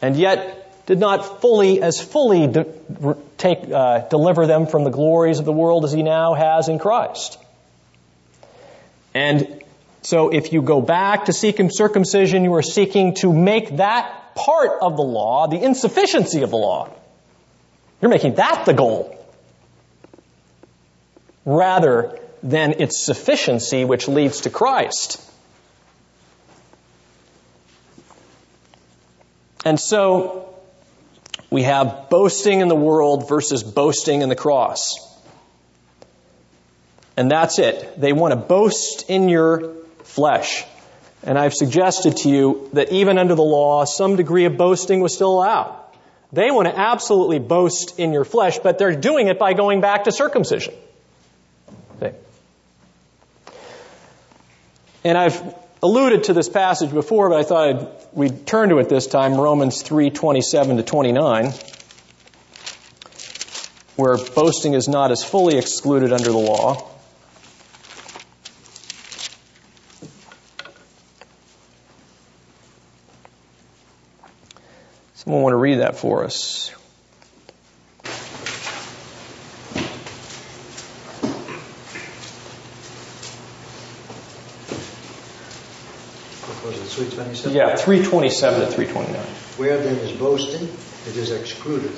And 0.00 0.14
yet 0.16 0.86
did 0.86 1.00
not 1.00 1.40
fully, 1.40 1.82
as 1.82 2.00
fully 2.00 2.46
de- 2.46 2.66
take, 3.38 3.58
uh, 3.72 4.06
deliver 4.08 4.46
them 4.46 4.68
from 4.68 4.84
the 4.84 4.90
glories 4.90 5.40
of 5.40 5.44
the 5.44 5.52
world 5.52 5.84
as 5.84 5.90
he 5.90 6.04
now 6.04 6.34
has 6.34 6.68
in 6.68 6.78
Christ. 6.78 7.36
And 9.14 9.64
so 10.02 10.28
if 10.28 10.52
you 10.52 10.62
go 10.62 10.80
back 10.80 11.24
to 11.24 11.32
seeking 11.32 11.70
circumcision, 11.70 12.44
you 12.44 12.54
are 12.54 12.62
seeking 12.62 13.16
to 13.16 13.32
make 13.32 13.78
that 13.78 14.36
part 14.36 14.78
of 14.80 14.96
the 14.96 15.02
law, 15.02 15.48
the 15.48 15.60
insufficiency 15.60 16.42
of 16.42 16.50
the 16.50 16.56
law. 16.56 16.88
You're 18.00 18.12
making 18.12 18.36
that 18.36 18.64
the 18.64 18.74
goal. 18.74 19.17
Rather 21.48 22.20
than 22.42 22.72
its 22.72 23.02
sufficiency, 23.02 23.86
which 23.86 24.06
leads 24.06 24.42
to 24.42 24.50
Christ. 24.50 25.18
And 29.64 29.80
so 29.80 30.54
we 31.48 31.62
have 31.62 32.10
boasting 32.10 32.60
in 32.60 32.68
the 32.68 32.76
world 32.76 33.30
versus 33.30 33.62
boasting 33.62 34.20
in 34.20 34.28
the 34.28 34.36
cross. 34.36 34.96
And 37.16 37.30
that's 37.30 37.58
it. 37.58 37.98
They 37.98 38.12
want 38.12 38.32
to 38.32 38.36
boast 38.36 39.08
in 39.08 39.30
your 39.30 39.72
flesh. 40.04 40.66
And 41.22 41.38
I've 41.38 41.54
suggested 41.54 42.18
to 42.18 42.28
you 42.28 42.68
that 42.74 42.92
even 42.92 43.16
under 43.16 43.34
the 43.34 43.42
law, 43.42 43.86
some 43.86 44.16
degree 44.16 44.44
of 44.44 44.58
boasting 44.58 45.00
was 45.00 45.14
still 45.14 45.32
allowed. 45.32 45.74
They 46.30 46.50
want 46.50 46.68
to 46.68 46.78
absolutely 46.78 47.38
boast 47.38 47.98
in 47.98 48.12
your 48.12 48.26
flesh, 48.26 48.58
but 48.58 48.78
they're 48.78 48.94
doing 48.94 49.28
it 49.28 49.38
by 49.38 49.54
going 49.54 49.80
back 49.80 50.04
to 50.04 50.12
circumcision. 50.12 50.74
And 55.08 55.16
I've 55.16 55.42
alluded 55.82 56.24
to 56.24 56.34
this 56.34 56.50
passage 56.50 56.90
before, 56.90 57.30
but 57.30 57.38
I 57.38 57.42
thought 57.42 57.68
I'd, 57.68 57.88
we'd 58.12 58.46
turn 58.46 58.68
to 58.68 58.78
it 58.78 58.90
this 58.90 59.06
time, 59.06 59.40
Romans 59.40 59.82
3:27 59.82 60.76
to 60.76 60.82
29, 60.82 61.54
where 63.96 64.18
boasting 64.18 64.74
is 64.74 64.86
not 64.86 65.10
as 65.10 65.24
fully 65.24 65.56
excluded 65.56 66.12
under 66.12 66.30
the 66.30 66.36
law. 66.36 66.90
Someone 75.14 75.40
want 75.42 75.54
to 75.54 75.56
read 75.56 75.76
that 75.76 75.96
for 75.96 76.24
us? 76.24 76.70
What 86.48 86.64
was 86.64 86.78
it, 86.78 86.86
327? 87.06 87.56
Yeah, 87.56 87.76
327 87.76 88.60
to 88.60 88.66
329. 88.66 89.22
Where 89.56 89.78
then 89.78 89.96
is 89.96 90.12
boasting? 90.18 90.68
It 91.08 91.16
is 91.16 91.30
excluded. 91.30 91.94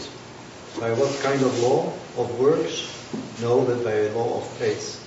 By 0.79 0.93
what 0.93 1.19
kind 1.23 1.41
of 1.43 1.63
law? 1.63 1.93
Of 2.17 2.39
works? 2.39 2.89
No, 3.41 3.63
but 3.63 3.83
by 3.83 3.93
a 3.93 4.13
law 4.13 4.39
of 4.39 4.47
faith. 4.59 4.99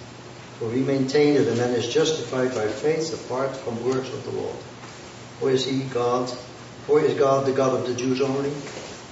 For 0.60 0.68
we 0.68 0.82
maintain 0.82 1.36
that 1.36 1.48
a 1.48 1.56
man 1.56 1.72
is 1.72 1.88
justified 1.88 2.54
by 2.54 2.68
faith 2.68 3.14
apart 3.26 3.56
from 3.56 3.84
works 3.86 4.10
of 4.10 4.24
the 4.26 4.32
law. 4.32 4.54
Or 5.42 5.52
is 5.52 5.66
he 5.66 5.84
God? 5.84 6.32
Or 6.88 7.02
is 7.02 7.14
God 7.18 7.46
the 7.46 7.54
God 7.54 7.80
of 7.80 7.88
the 7.88 7.94
Jews 7.94 8.22
only? 8.22 8.52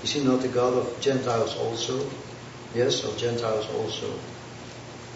Is 0.03 0.11
he 0.11 0.23
not 0.23 0.41
the 0.41 0.47
God 0.47 0.73
of 0.73 0.99
Gentiles 0.99 1.55
also? 1.57 2.09
Yes, 2.73 3.03
of 3.03 3.17
Gentiles 3.17 3.67
also. 3.75 4.13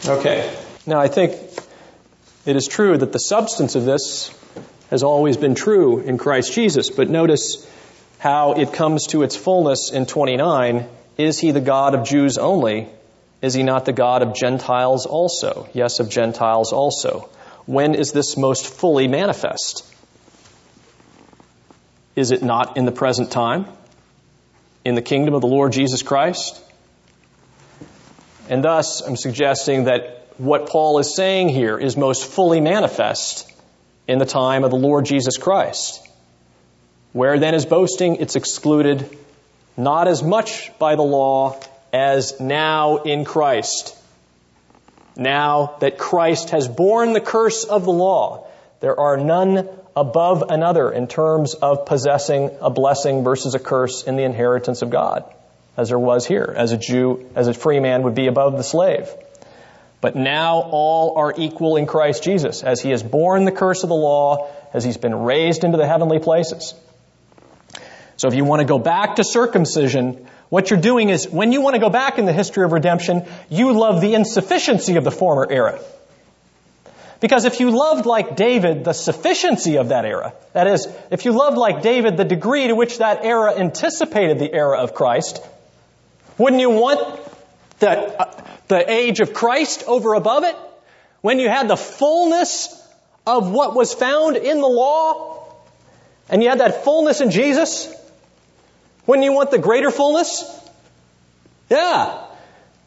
Okay. 0.06 0.56
Now 0.86 1.00
I 1.00 1.08
think 1.08 1.34
it 2.46 2.56
is 2.56 2.68
true 2.68 2.98
that 2.98 3.12
the 3.12 3.20
substance 3.20 3.76
of 3.76 3.86
this 3.86 4.30
has 4.90 5.04
always 5.04 5.38
been 5.38 5.56
true 5.56 6.00
in 6.00 6.18
Christ 6.18 6.54
Jesus, 6.54 6.90
but 6.90 7.10
notice 7.10 7.70
how 8.20 8.54
it 8.54 8.74
comes 8.74 9.08
to 9.08 9.24
its 9.24 9.36
fullness 9.36 9.92
in 9.92 10.06
29. 10.06 10.88
Is 11.18 11.40
he 11.40 11.52
the 11.52 11.62
God 11.62 11.96
of 11.96 12.08
Jews 12.08 12.38
only? 12.38 12.88
Is 13.42 13.54
he 13.54 13.64
not 13.64 13.86
the 13.86 13.94
God 13.94 14.22
of 14.22 14.36
Gentiles 14.36 15.06
also? 15.06 15.70
Yes, 15.74 16.00
of 16.00 16.10
Gentiles 16.10 16.74
also. 16.74 17.30
When 17.66 17.96
is 17.96 18.12
this 18.12 18.38
most 18.38 18.68
fully 18.68 19.08
manifest? 19.08 19.92
Is 22.16 22.32
it 22.32 22.44
not 22.44 22.78
in 22.78 22.86
the 22.86 22.92
present 22.92 23.32
time? 23.32 23.66
In 24.84 24.96
the 24.96 25.02
kingdom 25.02 25.34
of 25.34 25.42
the 25.42 25.48
Lord 25.48 25.74
Jesus 25.74 26.02
Christ? 26.02 26.62
And 28.50 28.64
thus, 28.64 29.02
I'm 29.02 29.16
suggesting 29.16 29.86
that 29.86 30.28
what 30.38 30.70
Paul 30.70 31.00
is 31.00 31.16
saying 31.16 31.50
here 31.50 31.78
is 31.78 31.98
most 31.98 32.26
fully 32.26 32.62
manifest 32.62 33.52
in 34.08 34.20
the 34.20 34.26
time 34.26 34.64
of 34.64 34.72
the 34.72 34.78
Lord 34.78 35.06
Jesus 35.06 35.38
Christ. 35.38 36.08
Where 37.14 37.40
then 37.40 37.56
is 37.56 37.66
boasting? 37.66 38.18
It's 38.18 38.36
excluded 38.36 39.18
not 39.78 40.08
as 40.08 40.22
much 40.22 40.72
by 40.80 40.96
the 40.96 41.02
law 41.02 41.60
as 41.92 42.40
now 42.40 42.98
in 42.98 43.26
Christ. 43.26 43.96
Now 45.18 45.78
that 45.80 45.98
Christ 45.98 46.50
has 46.50 46.68
borne 46.68 47.14
the 47.14 47.22
curse 47.22 47.64
of 47.64 47.86
the 47.86 47.92
law, 47.92 48.48
there 48.82 49.00
are 49.00 49.18
none 49.18 49.70
above 49.96 50.44
another 50.50 50.92
in 50.92 51.08
terms 51.08 51.54
of 51.54 51.86
possessing 51.86 52.52
a 52.60 52.70
blessing 52.70 53.24
versus 53.24 53.56
a 53.56 53.60
curse 53.60 54.04
in 54.04 54.18
the 54.18 54.24
inheritance 54.24 54.82
of 54.82 54.90
God, 54.90 55.24
as 55.78 55.90
there 55.90 56.00
was 56.00 56.28
here, 56.28 56.54
as 56.56 56.74
a 56.74 56.78
Jew, 56.78 57.30
as 57.34 57.48
a 57.48 57.54
free 57.54 57.80
man 57.80 58.04
would 58.04 58.16
be 58.16 58.28
above 58.28 58.58
the 58.58 58.64
slave. 58.64 59.10
But 60.06 60.16
now 60.16 60.62
all 60.62 61.18
are 61.18 61.34
equal 61.36 61.78
in 61.78 61.88
Christ 61.88 62.22
Jesus, 62.22 62.62
as 62.62 62.80
he 62.80 62.92
has 62.92 63.02
borne 63.02 63.44
the 63.44 63.52
curse 63.52 63.82
of 63.82 63.90
the 63.90 63.96
law, 63.96 64.52
as 64.72 64.84
he's 64.84 64.98
been 64.98 65.16
raised 65.16 65.64
into 65.64 65.80
the 65.80 65.88
heavenly 65.88 66.20
places. 66.20 66.76
So 68.16 68.28
if 68.28 68.36
you 68.36 68.44
want 68.44 68.60
to 68.60 68.68
go 68.68 68.78
back 68.78 69.16
to 69.16 69.24
circumcision, 69.24 70.28
what 70.50 70.70
you're 70.70 70.80
doing 70.80 71.10
is, 71.10 71.28
when 71.28 71.52
you 71.52 71.62
want 71.62 71.74
to 71.74 71.80
go 71.80 71.90
back 71.90 72.20
in 72.20 72.28
the 72.28 72.34
history 72.34 72.64
of 72.64 72.72
redemption, 72.72 73.26
you 73.50 73.74
love 73.74 74.00
the 74.00 74.14
insufficiency 74.14 74.98
of 74.98 75.04
the 75.04 75.10
former 75.10 75.48
era. 75.50 75.80
Because 77.20 77.46
if 77.46 77.60
you 77.60 77.72
loved 77.76 78.06
like 78.06 78.36
David 78.36 78.84
the 78.84 78.94
sufficiency 78.94 79.78
of 79.80 79.90
that 79.90 80.06
era, 80.06 80.36
that 80.54 80.68
is, 80.68 80.88
if 81.10 81.26
you 81.26 81.32
loved 81.32 81.58
like 81.58 81.82
David 81.82 82.16
the 82.16 82.26
degree 82.26 82.68
to 82.68 82.76
which 82.76 83.00
that 83.00 83.26
era 83.26 83.56
anticipated 83.56 84.38
the 84.38 84.54
era 84.54 84.78
of 84.78 84.94
Christ, 84.94 85.44
wouldn't 86.38 86.62
you 86.62 86.70
want 86.70 87.25
the, 87.80 87.90
uh, 87.90 88.42
the 88.68 88.92
age 88.92 89.20
of 89.20 89.34
Christ 89.34 89.84
over 89.88 90.14
above 90.14 90.44
it? 90.44 90.56
When 91.22 91.40
you 91.40 91.50
had 91.50 91.68
the 91.68 91.78
fullness 91.78 92.70
of 93.26 93.52
what 93.52 93.76
was 93.76 93.94
found 93.94 94.38
in 94.38 94.62
the 94.62 94.68
law, 94.68 95.54
and 96.30 96.44
you 96.44 96.50
had 96.50 96.60
that 96.60 96.84
fullness 96.84 97.22
in 97.22 97.32
Jesus, 97.32 97.94
wouldn't 99.06 99.26
you 99.26 99.34
want 99.34 99.52
the 99.52 99.60
greater 99.60 99.92
fullness? 99.92 100.44
Yeah. 101.70 102.26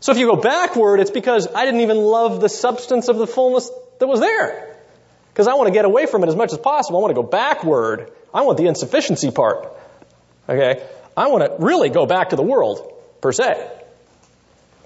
So 0.01 0.13
if 0.13 0.19
you 0.19 0.27
go 0.27 0.37
backward, 0.37 1.01
it's 1.01 1.11
because 1.11 1.49
I 1.53 1.65
didn't 1.65 1.81
even 1.81 1.97
love 1.97 2.41
the 2.41 2.49
substance 2.49 3.09
of 3.09 3.19
the 3.19 3.27
fullness 3.27 3.71
that 3.99 4.07
was 4.07 4.21
there. 4.21 4.77
Because 5.33 5.49
I 5.49 5.55
want 5.55 5.69
to 5.69 5.73
get 5.73 5.85
away 5.85 6.07
from 6.07 6.25
it 6.25 6.29
as 6.29 6.37
much 6.37 6.53
as 6.53 6.59
possible. 6.59 6.99
I 6.99 7.03
want 7.03 7.15
to 7.15 7.23
go 7.23 7.27
backward. 7.27 8.11
I 8.33 8.43
want 8.43 8.59
the 8.59 8.67
insufficiency 8.67 9.31
part. 9.31 9.73
Okay? 10.49 10.85
I 11.17 11.29
want 11.29 11.45
to 11.45 11.65
really 11.65 11.91
go 11.91 12.07
back 12.07 12.31
to 12.31 12.37
the 12.37 12.43
world, 12.43 12.93
per 13.21 13.33
se. 13.33 13.71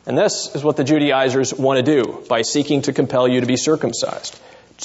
And 0.04 0.18
this 0.18 0.54
is 0.54 0.64
what 0.64 0.76
the 0.76 0.84
Judaizers 0.84 1.54
want 1.54 1.84
to 1.84 2.02
do 2.02 2.24
by 2.28 2.42
seeking 2.42 2.82
to 2.82 2.92
compel 2.92 3.28
you 3.28 3.40
to 3.40 3.46
be 3.46 3.56
circumcised. 3.56 4.38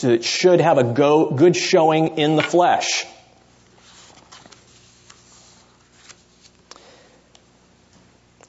It 0.03 0.23
should 0.23 0.61
have 0.61 0.77
a 0.77 0.83
go, 0.83 1.31
good 1.31 1.55
showing 1.55 2.19
in 2.19 2.35
the 2.35 2.43
flesh. 2.43 3.05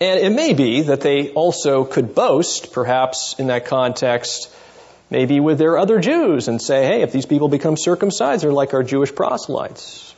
And 0.01 0.21
it 0.21 0.31
may 0.31 0.53
be 0.53 0.83
that 0.83 1.01
they 1.01 1.31
also 1.31 1.85
could 1.85 2.15
boast, 2.15 2.73
perhaps 2.73 3.35
in 3.39 3.49
that 3.49 3.67
context, 3.67 4.55
maybe 5.11 5.41
with 5.41 5.59
their 5.59 5.79
other 5.79 5.99
Jews 5.99 6.49
and 6.49 6.61
say, 6.61 6.85
hey, 6.85 7.03
if 7.03 7.13
these 7.13 7.27
people 7.27 7.49
become 7.49 7.77
circumcised, 7.77 8.45
they're 8.45 8.53
like 8.53 8.75
our 8.75 8.83
Jewish 8.83 9.13
proselytes. 9.13 10.15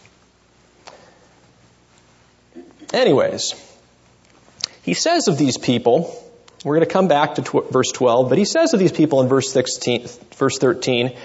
Anyways, 2.93 3.55
he 4.82 4.94
says 4.94 5.28
of 5.28 5.39
these 5.39 5.56
people, 5.56 6.12
we're 6.64 6.76
going 6.76 6.86
to 6.86 6.92
come 6.92 7.08
back 7.08 7.36
to 7.36 7.42
tw- 7.42 7.70
verse 7.70 7.90
12, 7.92 8.28
but 8.28 8.38
he 8.38 8.44
says 8.44 8.72
to 8.72 8.76
these 8.76 8.92
people 8.92 9.20
in 9.22 9.28
verse 9.28 9.52
16, 9.52 10.06
verse 10.36 10.58
13, 10.58 11.16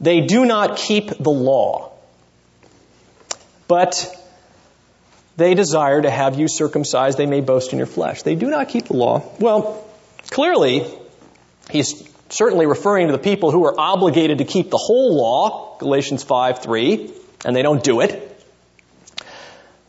they 0.00 0.22
do 0.22 0.44
not 0.44 0.76
keep 0.76 1.08
the 1.18 1.30
law, 1.30 1.92
but 3.68 4.16
they 5.36 5.54
desire 5.54 6.02
to 6.02 6.10
have 6.10 6.38
you 6.38 6.48
circumcised, 6.48 7.18
they 7.18 7.26
may 7.26 7.40
boast 7.40 7.72
in 7.72 7.78
your 7.78 7.86
flesh. 7.86 8.22
They 8.22 8.34
do 8.34 8.48
not 8.48 8.68
keep 8.68 8.86
the 8.86 8.96
law. 8.96 9.22
Well, 9.38 9.86
clearly, 10.30 10.86
he's 11.70 12.06
certainly 12.30 12.66
referring 12.66 13.06
to 13.06 13.12
the 13.12 13.18
people 13.18 13.50
who 13.50 13.64
are 13.66 13.78
obligated 13.78 14.38
to 14.38 14.44
keep 14.44 14.70
the 14.70 14.78
whole 14.78 15.16
law, 15.16 15.78
Galatians 15.78 16.22
5 16.24 16.62
3, 16.62 17.10
and 17.44 17.54
they 17.54 17.62
don't 17.62 17.82
do 17.82 18.00
it. 18.00 18.26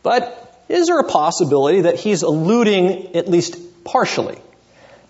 But 0.02 0.64
is 0.68 0.86
there 0.86 0.98
a 0.98 1.08
possibility 1.08 1.82
that 1.82 1.98
he's 1.98 2.22
alluding, 2.22 3.16
at 3.16 3.28
least 3.28 3.84
partially, 3.84 4.38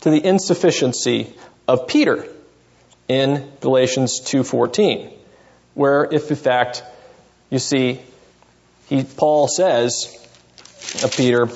to 0.02 0.10
the 0.10 0.24
insufficiency 0.24 1.34
of 1.66 1.86
Peter 1.88 2.26
in 3.08 3.50
Galatians 3.60 4.20
2:14, 4.20 5.10
where 5.74 6.08
if 6.10 6.30
in 6.30 6.36
fact 6.36 6.82
you 7.50 7.58
see 7.58 8.00
he 8.88 9.04
Paul 9.04 9.48
says 9.48 10.16
of 11.02 11.16
Peter 11.16 11.48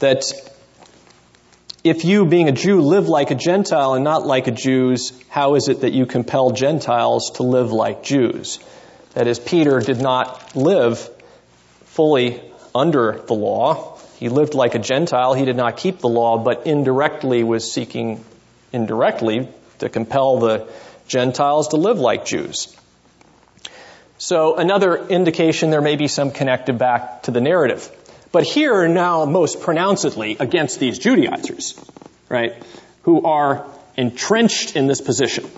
that 0.00 0.24
if 1.84 2.04
you, 2.04 2.26
being 2.26 2.48
a 2.48 2.52
Jew, 2.52 2.80
live 2.80 3.08
like 3.08 3.32
a 3.32 3.34
Gentile 3.34 3.94
and 3.94 4.04
not 4.04 4.24
like 4.24 4.46
a 4.46 4.52
Jews, 4.52 5.12
how 5.28 5.56
is 5.56 5.68
it 5.68 5.80
that 5.80 5.92
you 5.92 6.06
compel 6.06 6.52
Gentiles 6.52 7.32
to 7.36 7.42
live 7.42 7.72
like 7.72 8.04
Jews? 8.04 8.60
That 9.14 9.26
is, 9.26 9.40
Peter 9.40 9.80
did 9.80 10.00
not 10.00 10.54
live 10.54 11.10
fully 11.86 12.40
under 12.72 13.20
the 13.26 13.34
law. 13.34 13.91
He 14.22 14.28
lived 14.28 14.54
like 14.54 14.76
a 14.76 14.78
Gentile. 14.78 15.34
He 15.34 15.44
did 15.44 15.56
not 15.56 15.78
keep 15.78 15.98
the 15.98 16.08
law, 16.08 16.38
but 16.38 16.64
indirectly 16.64 17.42
was 17.42 17.72
seeking 17.72 18.24
indirectly 18.72 19.48
to 19.80 19.88
compel 19.88 20.38
the 20.38 20.68
Gentiles 21.08 21.66
to 21.70 21.76
live 21.76 21.98
like 21.98 22.24
Jews. 22.24 22.72
So 24.18 24.54
another 24.54 25.08
indication 25.08 25.70
there 25.70 25.80
may 25.80 25.96
be 25.96 26.06
some 26.06 26.30
connected 26.30 26.78
back 26.78 27.24
to 27.24 27.32
the 27.32 27.40
narrative. 27.40 27.90
But 28.30 28.44
here 28.44 28.86
now 28.86 29.24
most 29.24 29.60
pronouncedly 29.60 30.36
against 30.38 30.78
these 30.78 31.00
Judaizers, 31.00 31.74
right, 32.28 32.52
who 33.02 33.24
are 33.24 33.66
entrenched 33.96 34.76
in 34.76 34.86
this 34.86 35.00
position, 35.00 35.50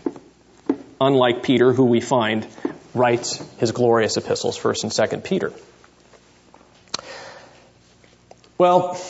unlike 0.98 1.42
Peter, 1.42 1.74
who 1.74 1.84
we 1.84 2.00
find 2.00 2.46
writes 2.94 3.44
his 3.58 3.72
glorious 3.72 4.16
epistles, 4.16 4.58
1st 4.58 4.84
and 4.84 4.92
2nd 4.92 5.22
Peter. 5.22 5.52
Well, 8.56 9.00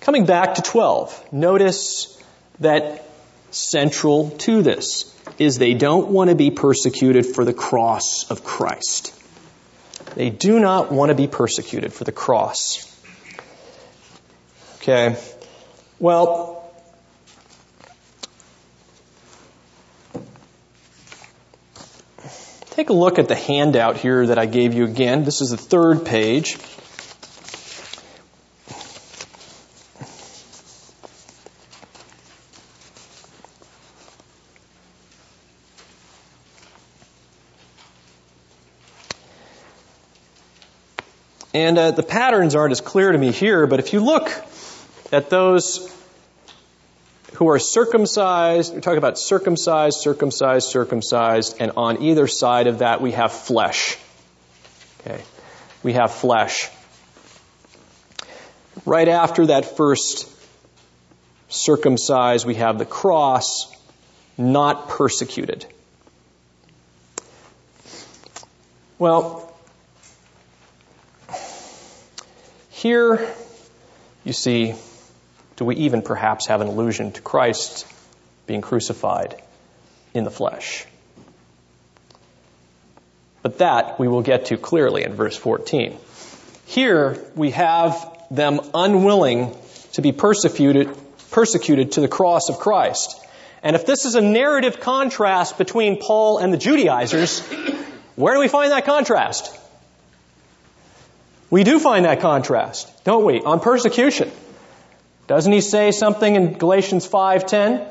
coming 0.00 0.24
back 0.24 0.54
to 0.54 0.62
12, 0.62 1.32
notice 1.32 2.22
that 2.60 3.08
central 3.50 4.30
to 4.30 4.62
this 4.62 5.12
is 5.38 5.58
they 5.58 5.74
don't 5.74 6.08
want 6.08 6.30
to 6.30 6.36
be 6.36 6.50
persecuted 6.50 7.26
for 7.26 7.44
the 7.44 7.52
cross 7.52 8.30
of 8.30 8.44
Christ. 8.44 9.12
They 10.14 10.30
do 10.30 10.60
not 10.60 10.92
want 10.92 11.08
to 11.08 11.16
be 11.16 11.26
persecuted 11.26 11.92
for 11.92 12.04
the 12.04 12.12
cross. 12.12 12.90
Okay. 14.76 15.16
Well, 15.98 16.72
take 22.70 22.90
a 22.90 22.92
look 22.92 23.18
at 23.18 23.26
the 23.26 23.34
handout 23.34 23.96
here 23.96 24.26
that 24.26 24.38
I 24.38 24.46
gave 24.46 24.74
you 24.74 24.84
again. 24.84 25.24
This 25.24 25.40
is 25.40 25.50
the 25.50 25.56
third 25.56 26.04
page. 26.04 26.58
And 41.54 41.78
uh, 41.78 41.92
the 41.92 42.02
patterns 42.02 42.56
aren't 42.56 42.72
as 42.72 42.80
clear 42.80 43.12
to 43.12 43.16
me 43.16 43.30
here, 43.30 43.68
but 43.68 43.78
if 43.78 43.92
you 43.92 44.00
look 44.00 44.28
at 45.12 45.30
those 45.30 45.88
who 47.34 47.48
are 47.48 47.60
circumcised, 47.60 48.74
we 48.74 48.80
talk 48.80 48.98
about 48.98 49.18
circumcised, 49.18 50.00
circumcised, 50.00 50.68
circumcised, 50.68 51.56
and 51.60 51.72
on 51.76 52.02
either 52.02 52.26
side 52.26 52.66
of 52.66 52.80
that 52.80 53.00
we 53.00 53.12
have 53.12 53.32
flesh. 53.32 53.96
Okay. 55.00 55.22
We 55.84 55.92
have 55.92 56.12
flesh. 56.12 56.68
Right 58.84 59.08
after 59.08 59.46
that 59.46 59.76
first 59.76 60.28
circumcised, 61.48 62.46
we 62.46 62.56
have 62.56 62.78
the 62.78 62.86
cross, 62.86 63.72
not 64.36 64.88
persecuted. 64.88 65.66
Well, 68.98 69.43
here 72.84 73.26
you 74.24 74.34
see, 74.34 74.74
do 75.56 75.64
we 75.64 75.76
even 75.76 76.02
perhaps 76.02 76.48
have 76.48 76.60
an 76.60 76.66
allusion 76.66 77.12
to 77.12 77.22
Christ 77.22 77.86
being 78.46 78.60
crucified 78.60 79.42
in 80.12 80.24
the 80.24 80.30
flesh? 80.30 80.84
But 83.40 83.56
that 83.56 83.98
we 83.98 84.06
will 84.06 84.20
get 84.20 84.46
to 84.46 84.58
clearly 84.58 85.02
in 85.02 85.14
verse 85.14 85.34
14. 85.34 85.96
Here 86.66 87.18
we 87.34 87.52
have 87.52 88.18
them 88.30 88.60
unwilling 88.74 89.56
to 89.94 90.02
be 90.02 90.12
persecuted, 90.12 90.94
persecuted 91.30 91.92
to 91.92 92.02
the 92.02 92.08
cross 92.08 92.50
of 92.50 92.58
Christ. 92.58 93.18
And 93.62 93.76
if 93.76 93.86
this 93.86 94.04
is 94.04 94.14
a 94.14 94.20
narrative 94.20 94.78
contrast 94.80 95.56
between 95.56 96.02
Paul 96.02 96.36
and 96.36 96.52
the 96.52 96.58
Judaizers, 96.58 97.40
where 98.14 98.34
do 98.34 98.40
we 98.40 98.48
find 98.48 98.72
that 98.72 98.84
contrast? 98.84 99.58
We 101.54 101.62
do 101.62 101.78
find 101.78 102.04
that 102.04 102.20
contrast, 102.20 102.90
don't 103.04 103.24
we? 103.24 103.40
On 103.40 103.60
persecution. 103.60 104.28
Doesn't 105.28 105.52
he 105.52 105.60
say 105.60 105.92
something 105.92 106.34
in 106.34 106.54
Galatians 106.54 107.06
5:10? 107.06 107.86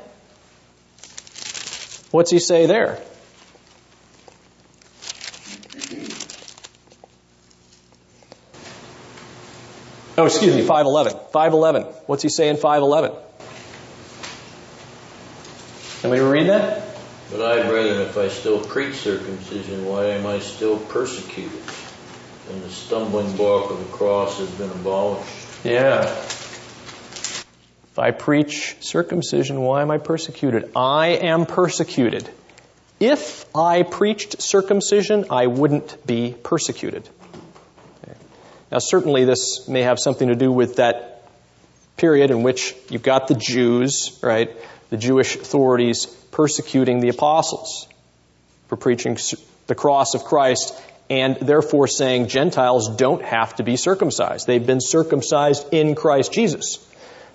What's 2.12 2.30
he 2.30 2.40
say 2.40 2.66
there? 2.66 3.00
Oh, 10.18 10.26
excuse 10.26 10.56
me, 10.58 10.64
511. 10.64 11.14
511. 11.32 11.84
What's 12.06 12.22
he 12.22 12.28
say 12.28 12.50
in 12.50 12.58
511? 12.58 13.14
Can 16.02 16.10
we 16.10 16.20
read 16.20 16.50
that? 16.50 16.84
But 17.32 17.42
I, 17.46 17.66
brethren, 17.66 18.02
if 18.02 18.18
I 18.18 18.28
still 18.28 18.60
preach 18.60 18.96
circumcision, 18.96 19.86
why 19.86 20.08
am 20.08 20.26
I 20.26 20.40
still 20.40 20.78
persecuted? 20.78 21.62
And 22.50 22.62
the 22.62 22.70
stumbling 22.70 23.36
block 23.38 23.72
of 23.72 23.80
the 23.80 23.92
cross 23.92 24.40
has 24.40 24.50
been 24.52 24.70
abolished. 24.70 25.30
Yeah. 25.64 26.02
If 27.94 28.00
I 28.00 28.12
preach 28.12 28.76
circumcision, 28.80 29.62
why 29.62 29.82
am 29.82 29.92
I 29.92 29.98
persecuted? 29.98 30.72
I 30.76 31.10
am 31.10 31.46
persecuted. 31.46 32.30
If 33.00 33.46
I 33.56 33.84
preached 33.84 34.42
circumcision, 34.42 35.26
I 35.30 35.48
wouldn't 35.48 36.06
be 36.06 36.36
persecuted. 36.44 37.08
Now, 38.72 38.80
certainly, 38.80 39.26
this 39.26 39.68
may 39.68 39.84
have 39.84 40.00
something 40.00 40.30
to 40.30 40.36
do 40.36 40.52
with 40.52 40.78
that 40.78 41.30
period 41.96 42.32
in 42.32 42.42
which 42.42 42.76
you've 42.90 43.04
got 43.04 43.28
the 43.28 43.36
Jews, 43.36 44.18
right? 44.24 44.50
The 44.90 44.98
Jewish 44.98 45.36
authorities 45.36 46.08
persecuting 46.32 47.00
the 47.00 47.10
apostles 47.10 47.88
for 48.70 48.76
preaching 48.76 49.18
the 49.68 49.76
cross 49.76 50.16
of 50.16 50.24
Christ 50.24 50.74
and 51.10 51.36
therefore 51.38 51.88
saying 51.88 52.28
Gentiles 52.28 52.96
don't 52.96 53.24
have 53.24 53.56
to 53.56 53.64
be 53.64 53.76
circumcised. 53.76 54.48
They've 54.48 54.66
been 54.66 54.82
circumcised 54.82 55.74
in 55.74 55.96
Christ 55.96 56.32
Jesus. 56.34 56.80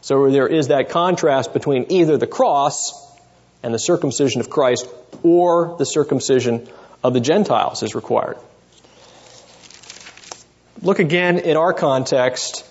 So 0.00 0.30
there 0.30 0.46
is 0.46 0.68
that 0.68 0.90
contrast 0.90 1.52
between 1.52 1.86
either 1.90 2.16
the 2.16 2.26
cross 2.26 2.92
and 3.62 3.74
the 3.74 3.78
circumcision 3.78 4.40
of 4.40 4.48
Christ 4.48 4.88
or 5.22 5.76
the 5.78 5.84
circumcision 5.84 6.68
of 7.02 7.14
the 7.14 7.20
Gentiles 7.20 7.82
is 7.82 7.94
required. 7.94 8.38
Look 10.80 11.00
again 11.00 11.38
in 11.38 11.56
our 11.56 11.72
context 11.72 12.64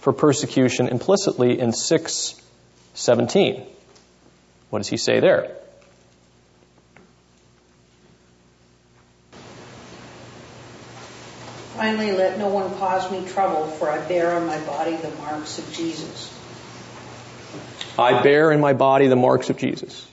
for 0.00 0.12
persecution 0.12 0.88
implicitly 0.88 1.60
in 1.60 1.72
617. 1.72 3.66
What 4.70 4.80
does 4.80 4.88
he 4.88 4.96
say 4.96 5.20
there? 5.20 5.56
Finally, 11.82 12.12
let 12.12 12.38
no 12.38 12.46
one 12.46 12.72
cause 12.76 13.10
me 13.10 13.26
trouble, 13.26 13.66
for 13.66 13.90
I 13.90 13.98
bear 14.06 14.36
on 14.36 14.46
my 14.46 14.56
body 14.66 14.94
the 14.94 15.10
marks 15.16 15.58
of 15.58 15.72
Jesus. 15.72 16.32
I 17.98 18.22
bear 18.22 18.52
in 18.52 18.60
my 18.60 18.72
body 18.72 19.08
the 19.08 19.16
marks 19.16 19.50
of 19.50 19.56
Jesus. 19.56 20.06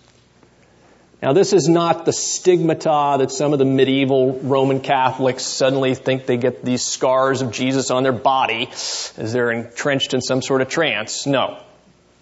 Now, 1.21 1.33
this 1.33 1.53
is 1.53 1.69
not 1.69 2.05
the 2.05 2.11
stigmata 2.11 3.17
that 3.19 3.29
some 3.29 3.53
of 3.53 3.59
the 3.59 3.65
medieval 3.65 4.39
Roman 4.39 4.79
Catholics 4.79 5.43
suddenly 5.43 5.93
think 5.93 6.25
they 6.25 6.37
get 6.37 6.65
these 6.65 6.83
scars 6.83 7.43
of 7.43 7.51
Jesus 7.51 7.91
on 7.91 8.01
their 8.01 8.13
body 8.13 8.69
as 8.71 9.31
they're 9.31 9.51
entrenched 9.51 10.15
in 10.15 10.21
some 10.21 10.41
sort 10.41 10.61
of 10.61 10.69
trance. 10.69 11.27
No. 11.27 11.61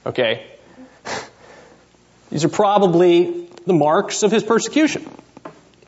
Okay? 0.06 0.46
These 2.32 2.44
are 2.44 2.50
probably 2.50 3.48
the 3.66 3.72
marks 3.72 4.24
of 4.24 4.32
his 4.34 4.44
persecution. 4.44 5.10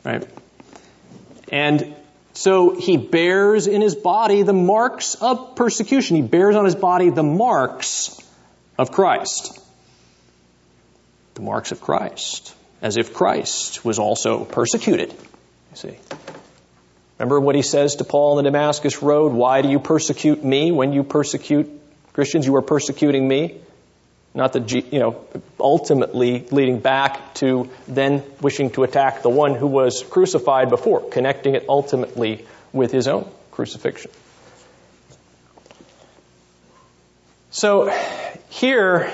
Right? 0.02 0.26
And 1.52 1.94
so 2.32 2.74
he 2.78 2.96
bears 2.96 3.66
in 3.66 3.80
his 3.80 3.94
body 3.94 4.42
the 4.42 4.52
marks 4.52 5.14
of 5.14 5.56
persecution. 5.56 6.16
He 6.16 6.22
bears 6.22 6.56
on 6.56 6.64
his 6.64 6.74
body 6.74 7.10
the 7.10 7.22
marks 7.22 8.20
of 8.78 8.92
Christ. 8.92 9.58
The 11.34 11.42
marks 11.42 11.72
of 11.72 11.80
Christ 11.80 12.54
as 12.82 12.96
if 12.96 13.12
Christ 13.12 13.84
was 13.84 13.98
also 13.98 14.44
persecuted. 14.44 15.10
You 15.10 15.76
see. 15.76 15.98
Remember 17.18 17.38
what 17.38 17.54
he 17.54 17.62
says 17.62 17.96
to 17.96 18.04
Paul 18.04 18.38
on 18.38 18.44
the 18.44 18.50
Damascus 18.50 19.02
Road? 19.02 19.32
Why 19.32 19.60
do 19.60 19.68
you 19.68 19.78
persecute 19.78 20.42
me 20.42 20.72
when 20.72 20.92
you 20.92 21.04
persecute 21.04 21.68
Christians? 22.14 22.46
You 22.46 22.56
are 22.56 22.62
persecuting 22.62 23.28
me. 23.28 23.60
Not 24.32 24.52
the, 24.52 24.60
you 24.60 25.00
know, 25.00 25.24
ultimately 25.58 26.46
leading 26.50 26.78
back 26.78 27.34
to 27.36 27.68
then 27.88 28.22
wishing 28.40 28.70
to 28.70 28.84
attack 28.84 29.22
the 29.22 29.28
one 29.28 29.54
who 29.56 29.66
was 29.66 30.04
crucified 30.04 30.70
before, 30.70 31.08
connecting 31.10 31.56
it 31.56 31.64
ultimately 31.68 32.46
with 32.72 32.92
his 32.92 33.08
own 33.08 33.28
crucifixion. 33.50 34.12
So 37.50 37.92
here, 38.48 39.10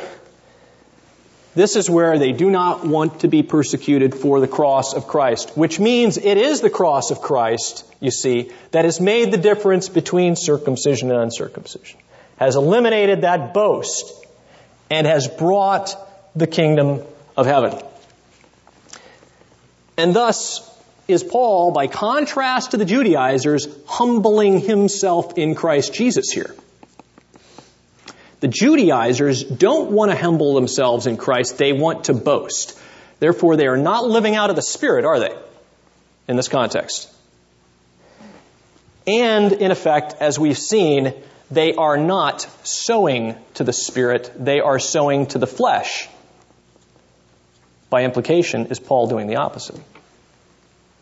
this 1.55 1.77
is 1.77 1.89
where 1.89 2.19
they 2.19 2.33
do 2.33 2.51
not 2.51 2.87
want 2.87 3.21
to 3.21 3.29
be 3.29 3.43
persecuted 3.43 4.15
for 4.15 4.41
the 4.41 4.47
cross 4.47 4.93
of 4.93 5.07
Christ, 5.07 5.57
which 5.57 5.81
means 5.81 6.19
it 6.19 6.37
is 6.37 6.61
the 6.61 6.69
cross 6.69 7.11
of 7.11 7.23
Christ, 7.23 7.91
you 7.99 8.11
see, 8.11 8.53
that 8.73 8.85
has 8.85 9.01
made 9.01 9.33
the 9.33 9.39
difference 9.39 9.89
between 9.89 10.37
circumcision 10.37 11.11
and 11.11 11.19
uncircumcision, 11.19 11.99
has 12.37 12.57
eliminated 12.57 13.23
that 13.23 13.55
boast, 13.55 14.26
and 14.91 15.07
has 15.07 15.29
brought 15.29 15.95
the 16.35 16.47
kingdom 16.47 17.03
of 17.37 17.47
heaven. 17.47 17.79
And 19.97 20.15
thus 20.15 20.63
is 21.09 21.23
Paul, 21.23 21.73
by 21.73 21.87
contrast 21.87 22.73
to 22.73 22.77
the 22.77 22.85
Judaizers, 22.85 23.69
humbling 23.87 24.61
himself 24.61 25.39
in 25.39 25.55
Christ 25.55 25.95
Jesus 25.95 26.31
here. 26.31 26.55
The 28.41 28.49
Judaizers 28.49 29.45
don't 29.45 29.93
want 29.93 30.11
to 30.11 30.17
humble 30.17 30.55
themselves 30.55 31.07
in 31.07 31.17
Christ, 31.17 31.59
they 31.59 31.73
want 31.73 32.05
to 32.05 32.15
boast. 32.15 32.79
Therefore, 33.19 33.57
they 33.57 33.67
are 33.67 33.79
not 33.79 34.07
living 34.07 34.35
out 34.35 34.51
of 34.51 34.57
the 34.57 34.63
Spirit, 34.63 35.05
are 35.05 35.19
they? 35.19 35.35
In 36.29 36.37
this 36.37 36.49
context. 36.49 37.11
And, 39.07 39.53
in 39.53 39.71
effect, 39.71 40.17
as 40.21 40.39
we've 40.39 40.59
seen, 40.59 41.15
they 41.51 41.75
are 41.75 41.97
not 41.97 42.43
sowing 42.65 43.37
to 43.55 43.65
the 43.65 43.73
Spirit, 43.73 44.33
they 44.39 44.61
are 44.61 44.79
sowing 44.79 45.27
to 45.27 45.39
the 45.39 45.47
flesh. 45.47 46.09
By 47.89 48.05
implication, 48.05 48.67
is 48.67 48.81
Paul 48.81 49.07
doing 49.07 49.27
the 49.27 49.37
opposite? 49.37 49.81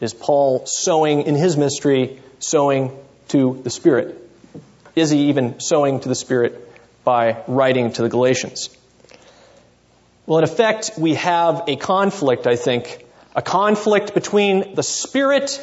Is 0.00 0.12
Paul 0.12 0.66
sowing 0.66 1.22
in 1.22 1.34
his 1.34 1.56
ministry, 1.56 2.20
sowing 2.38 2.92
to 3.28 3.60
the 3.62 3.70
Spirit? 3.70 4.20
Is 4.94 5.10
he 5.10 5.28
even 5.28 5.60
sowing 5.60 6.00
to 6.00 6.08
the 6.08 6.14
Spirit 6.14 6.64
by 7.04 7.44
writing 7.46 7.92
to 7.92 8.02
the 8.02 8.08
Galatians. 8.08 8.70
Well, 10.26 10.38
in 10.38 10.44
effect, 10.44 10.92
we 10.96 11.14
have 11.14 11.64
a 11.68 11.76
conflict, 11.76 12.46
I 12.46 12.56
think, 12.56 13.04
a 13.36 13.42
conflict 13.42 14.14
between 14.14 14.74
the 14.74 14.82
spirit 14.82 15.60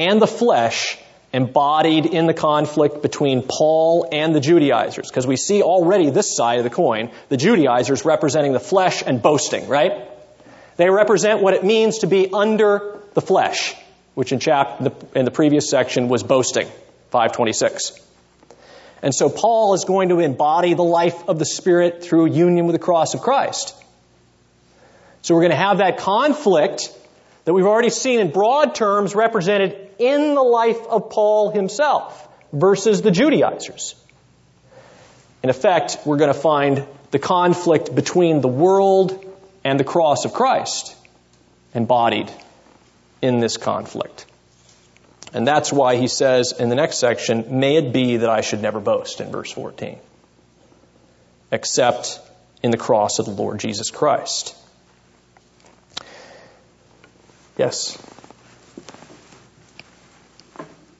and 0.00 0.20
the 0.20 0.26
flesh 0.26 0.98
embodied 1.32 2.06
in 2.06 2.26
the 2.26 2.34
conflict 2.34 3.02
between 3.02 3.42
Paul 3.42 4.08
and 4.10 4.34
the 4.34 4.40
Judaizers. 4.40 5.08
Because 5.08 5.26
we 5.26 5.36
see 5.36 5.62
already 5.62 6.10
this 6.10 6.34
side 6.34 6.58
of 6.58 6.64
the 6.64 6.70
coin, 6.70 7.10
the 7.28 7.36
Judaizers 7.36 8.04
representing 8.04 8.52
the 8.52 8.60
flesh 8.60 9.02
and 9.06 9.20
boasting, 9.20 9.68
right? 9.68 10.08
They 10.76 10.88
represent 10.88 11.42
what 11.42 11.54
it 11.54 11.64
means 11.64 11.98
to 11.98 12.06
be 12.06 12.32
under 12.32 13.00
the 13.14 13.20
flesh, 13.20 13.74
which 14.14 14.32
in, 14.32 14.38
chap- 14.38 14.80
in 15.14 15.24
the 15.24 15.30
previous 15.30 15.68
section 15.68 16.08
was 16.08 16.22
boasting, 16.22 16.66
526. 17.10 18.00
And 19.02 19.14
so 19.14 19.28
Paul 19.28 19.74
is 19.74 19.84
going 19.84 20.08
to 20.08 20.20
embody 20.20 20.74
the 20.74 20.82
life 20.82 21.28
of 21.28 21.38
the 21.38 21.44
Spirit 21.44 22.02
through 22.02 22.26
union 22.26 22.66
with 22.66 22.74
the 22.74 22.80
cross 22.80 23.14
of 23.14 23.20
Christ. 23.20 23.74
So 25.22 25.34
we're 25.34 25.42
going 25.42 25.50
to 25.50 25.56
have 25.56 25.78
that 25.78 25.98
conflict 25.98 26.92
that 27.48 27.54
we've 27.54 27.64
already 27.64 27.88
seen 27.88 28.20
in 28.20 28.30
broad 28.30 28.74
terms 28.74 29.14
represented 29.14 29.74
in 29.98 30.34
the 30.34 30.42
life 30.42 30.86
of 30.86 31.08
Paul 31.08 31.48
himself 31.50 32.28
versus 32.52 33.00
the 33.00 33.10
Judaizers. 33.10 33.94
In 35.42 35.48
effect, 35.48 35.96
we're 36.04 36.18
going 36.18 36.30
to 36.30 36.38
find 36.38 36.86
the 37.10 37.18
conflict 37.18 37.94
between 37.94 38.42
the 38.42 38.48
world 38.48 39.24
and 39.64 39.80
the 39.80 39.84
cross 39.84 40.26
of 40.26 40.34
Christ 40.34 40.94
embodied 41.72 42.30
in 43.22 43.40
this 43.40 43.56
conflict. 43.56 44.26
And 45.32 45.48
that's 45.48 45.72
why 45.72 45.96
he 45.96 46.06
says 46.06 46.52
in 46.52 46.68
the 46.68 46.76
next 46.76 46.98
section, 46.98 47.60
may 47.60 47.76
it 47.76 47.94
be 47.94 48.18
that 48.18 48.28
I 48.28 48.42
should 48.42 48.60
never 48.60 48.78
boast 48.78 49.22
in 49.22 49.32
verse 49.32 49.50
14, 49.52 49.96
except 51.50 52.20
in 52.62 52.72
the 52.72 52.76
cross 52.76 53.18
of 53.18 53.24
the 53.24 53.32
Lord 53.32 53.58
Jesus 53.58 53.90
Christ. 53.90 54.54
Yes. 57.58 58.00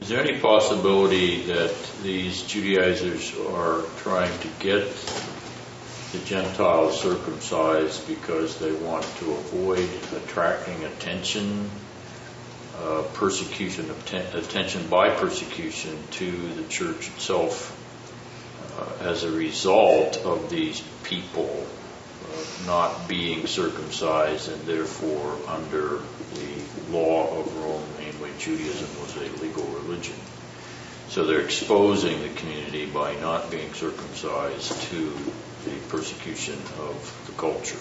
Is 0.01 0.09
there 0.09 0.21
any 0.21 0.41
possibility 0.41 1.43
that 1.43 1.73
these 2.03 2.43
Judaizers 2.43 3.33
are 3.39 3.83
trying 3.99 4.37
to 4.41 4.49
get 4.59 4.85
the 6.11 6.19
Gentiles 6.25 7.01
circumcised 7.01 8.09
because 8.09 8.59
they 8.59 8.73
want 8.73 9.05
to 9.19 9.31
avoid 9.31 9.89
attracting 10.17 10.83
attention, 10.85 11.71
uh, 12.77 13.03
persecution, 13.15 13.89
attention 14.35 14.89
by 14.89 15.11
persecution 15.11 15.97
to 16.13 16.31
the 16.55 16.65
church 16.65 17.07
itself 17.09 17.73
uh, 18.81 19.11
as 19.11 19.23
a 19.23 19.31
result 19.31 20.17
of 20.25 20.51
these 20.51 20.83
people 21.05 21.67
uh, 22.25 22.67
not 22.67 23.07
being 23.07 23.47
circumcised 23.47 24.51
and 24.51 24.61
therefore 24.63 25.39
under 25.47 26.01
law 26.91 27.41
of 27.41 27.57
Rome, 27.57 27.85
namely 27.99 28.31
Judaism 28.39 28.89
was 29.01 29.17
a 29.17 29.43
legal 29.43 29.65
religion. 29.65 30.17
So 31.09 31.25
they're 31.25 31.41
exposing 31.41 32.21
the 32.23 32.29
community 32.29 32.87
by 32.87 33.15
not 33.17 33.51
being 33.51 33.73
circumcised 33.75 34.83
to 34.91 35.13
the 35.65 35.77
persecution 35.89 36.55
of 36.81 37.25
the 37.27 37.33
culture. 37.33 37.79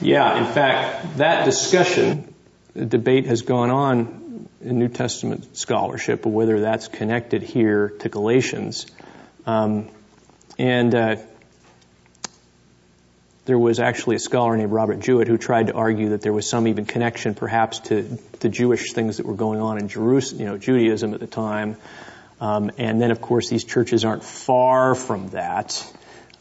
Yeah, 0.00 0.38
in 0.38 0.52
fact, 0.52 1.18
that 1.18 1.44
discussion, 1.44 2.34
the 2.74 2.86
debate 2.86 3.26
has 3.26 3.42
gone 3.42 3.70
on 3.70 4.48
in 4.60 4.78
New 4.78 4.88
Testament 4.88 5.56
scholarship 5.56 6.26
of 6.26 6.32
whether 6.32 6.60
that's 6.60 6.88
connected 6.88 7.42
here 7.42 7.90
to 8.00 8.08
Galatians. 8.08 8.86
Um, 9.46 9.88
and 10.58 10.94
uh, 10.94 11.16
there 13.46 13.58
was 13.58 13.78
actually 13.78 14.16
a 14.16 14.18
scholar 14.18 14.56
named 14.56 14.72
Robert 14.72 14.98
Jewett 14.98 15.28
who 15.28 15.38
tried 15.38 15.68
to 15.68 15.72
argue 15.72 16.10
that 16.10 16.20
there 16.20 16.32
was 16.32 16.48
some 16.48 16.66
even 16.66 16.84
connection 16.84 17.34
perhaps 17.34 17.78
to 17.80 18.02
the 18.40 18.48
Jewish 18.48 18.92
things 18.92 19.18
that 19.18 19.26
were 19.26 19.34
going 19.34 19.60
on 19.60 19.78
in 19.78 19.88
Jerusalem, 19.88 20.40
you 20.40 20.46
know, 20.46 20.58
Judaism 20.58 21.14
at 21.14 21.20
the 21.20 21.28
time. 21.28 21.76
Um, 22.40 22.72
and 22.76 23.00
then, 23.00 23.12
of 23.12 23.20
course, 23.20 23.48
these 23.48 23.62
churches 23.64 24.04
aren't 24.04 24.24
far 24.24 24.96
from 24.96 25.28
that. 25.30 25.90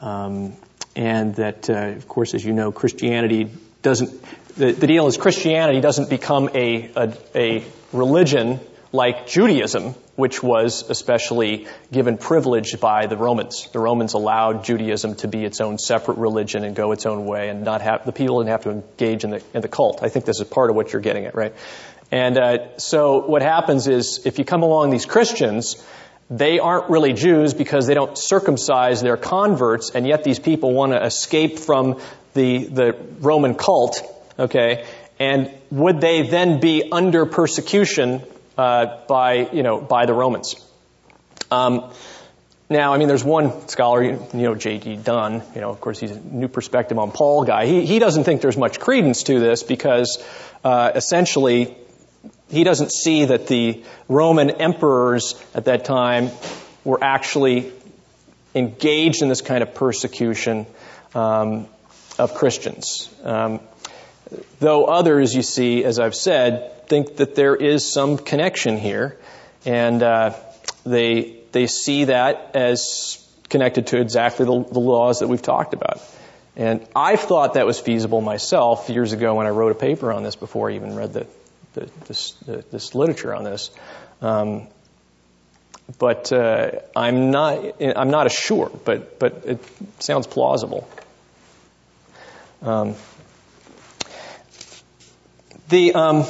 Um, 0.02 0.54
and 0.96 1.36
that, 1.36 1.70
uh, 1.70 1.90
of 1.96 2.08
course, 2.08 2.34
as 2.34 2.44
you 2.44 2.54
know, 2.54 2.72
Christianity 2.72 3.52
doesn't, 3.84 4.12
the, 4.56 4.72
the 4.72 4.88
deal 4.88 5.06
is 5.06 5.16
Christianity 5.16 5.82
doesn't 5.82 6.10
become 6.10 6.50
a, 6.56 6.90
a, 6.96 7.14
a 7.36 7.64
religion 7.94 8.60
like 8.96 9.28
Judaism, 9.28 9.94
which 10.16 10.42
was 10.42 10.90
especially 10.90 11.68
given 11.92 12.18
privilege 12.18 12.80
by 12.80 13.06
the 13.08 13.18
Romans. 13.18 13.70
The 13.72 13.80
Romans 13.80 14.14
allowed 14.14 14.64
Judaism 14.64 15.16
to 15.16 15.28
be 15.28 15.44
its 15.44 15.60
own 15.60 15.78
separate 15.78 16.18
religion 16.18 16.64
and 16.64 16.76
go 16.76 16.94
its 16.94 17.06
own 17.06 17.26
way 17.26 17.50
and 17.50 17.64
not 17.64 17.82
have, 17.82 18.06
the 18.06 18.14
people 18.14 18.40
didn't 18.40 18.52
have 18.52 18.64
to 18.64 18.72
engage 18.72 19.24
in 19.26 19.32
the, 19.32 19.44
in 19.54 19.62
the 19.62 19.68
cult. 19.68 20.02
I 20.02 20.10
think 20.10 20.26
this 20.26 20.40
is 20.40 20.48
part 20.48 20.70
of 20.70 20.76
what 20.76 20.94
you're 20.94 21.02
getting 21.02 21.26
at, 21.26 21.36
right? 21.36 21.54
And 22.12 22.38
uh, 22.38 22.78
so 22.78 23.26
what 23.26 23.42
happens 23.42 23.88
is 23.88 24.26
if 24.26 24.40
you 24.40 24.46
come 24.46 24.64
along 24.64 24.92
these 24.92 25.06
Christians, 25.06 25.84
they 26.30 26.60
aren't 26.60 26.90
really 26.90 27.14
Jews 27.14 27.54
because 27.54 27.86
they 27.88 27.94
don't 27.94 28.18
circumcise 28.18 29.02
their 29.02 29.18
converts, 29.18 29.92
and 29.92 30.08
yet 30.08 30.24
these 30.24 30.40
people 30.40 30.74
want 30.74 30.94
to 30.94 31.04
escape 31.04 31.60
from 31.60 32.00
the, 32.34 32.66
the 32.66 32.98
Roman 33.20 33.56
cult, 33.56 34.02
okay? 34.40 34.86
And 35.20 35.52
would 35.72 36.02
they 36.02 36.24
then 36.24 36.60
be 36.60 36.90
under 36.92 37.26
persecution 37.26 38.22
uh, 38.58 38.98
by, 39.08 39.50
you 39.52 39.64
know, 39.64 39.80
by 39.80 40.06
the 40.06 40.14
Romans? 40.14 40.56
Um, 41.52 41.92
now, 42.70 42.94
I 42.94 42.98
mean, 42.98 43.08
there's 43.08 43.24
one 43.24 43.68
scholar, 43.68 44.04
you 44.04 44.20
know, 44.34 44.56
J.D. 44.56 44.98
Dunn, 44.98 45.44
you 45.54 45.62
know, 45.62 45.70
of 45.70 45.80
course, 45.80 46.00
he's 46.00 46.12
a 46.12 46.20
new 46.20 46.48
perspective 46.48 46.98
on 46.98 47.12
Paul 47.12 47.46
guy. 47.46 47.68
He, 47.68 47.86
he 47.86 48.00
doesn't 48.00 48.24
think 48.24 48.42
there's 48.42 48.58
much 48.58 48.80
credence 48.80 49.24
to 49.24 49.40
this 49.40 49.62
because 49.62 50.24
uh, 50.64 50.92
essentially 50.96 51.76
he 52.50 52.64
doesn't 52.64 52.92
see 52.92 53.26
that 53.26 53.48
the 53.48 53.84
Roman 54.08 54.50
emperors 54.50 55.36
at 55.54 55.66
that 55.66 55.86
time 55.86 56.32
were 56.84 57.04
actually 57.04 57.72
engaged 58.56 59.22
in 59.22 59.30
this 59.30 59.42
kind 59.42 59.62
of 59.62 59.76
persecution 59.76 60.66
um, 61.14 61.68
of 62.18 62.34
Christians. 62.34 63.14
Um, 63.24 63.60
though 64.60 64.86
others, 64.86 65.36
you 65.36 65.42
see, 65.42 65.84
as 65.84 66.00
I've 66.00 66.16
said, 66.16 66.88
think 66.88 67.18
that 67.18 67.36
there 67.36 67.56
is 67.56 67.92
some 67.92 68.18
connection 68.18 68.78
here, 68.78 69.18
and 69.66 70.02
uh, 70.02 70.34
they 70.86 71.38
they 71.52 71.68
see 71.68 72.06
that 72.06 72.52
as 72.56 73.22
connected 73.50 73.88
to 73.88 74.02
exactly 74.02 74.46
the, 74.46 74.64
the 74.72 74.80
laws 74.80 75.20
that 75.20 75.28
we've 75.28 75.42
talked 75.42 75.74
about. 75.74 76.02
And 76.56 76.86
I've 76.96 77.22
thought 77.22 77.56
that 77.56 77.66
was 77.66 77.80
feasible 77.80 78.22
myself 78.22 78.90
years 78.90 79.12
ago 79.14 79.36
when 79.36 79.46
I 79.46 79.50
wrote 79.50 79.72
a 79.72 79.76
paper 79.76 80.12
on 80.12 80.24
this 80.24 80.36
before 80.36 80.70
I 80.70 80.76
even 80.76 80.96
read 80.96 81.14
the 81.14 81.28
the, 81.74 81.90
this, 82.08 82.32
the, 82.46 82.64
this 82.72 82.96
literature 82.96 83.36
on 83.36 83.44
this. 83.44 83.70
Um, 84.22 84.68
but 86.00 86.32
uh, 86.32 86.72
I'm 86.96 87.32
not 87.32 87.82
I'm 87.82 88.10
not 88.10 88.32
sure, 88.32 88.72
but 88.86 89.20
but 89.20 89.44
it 89.46 89.60
sounds 90.00 90.26
plausible. 90.26 90.88
Um, 92.62 92.96
the 95.70 95.94
um, 95.94 96.26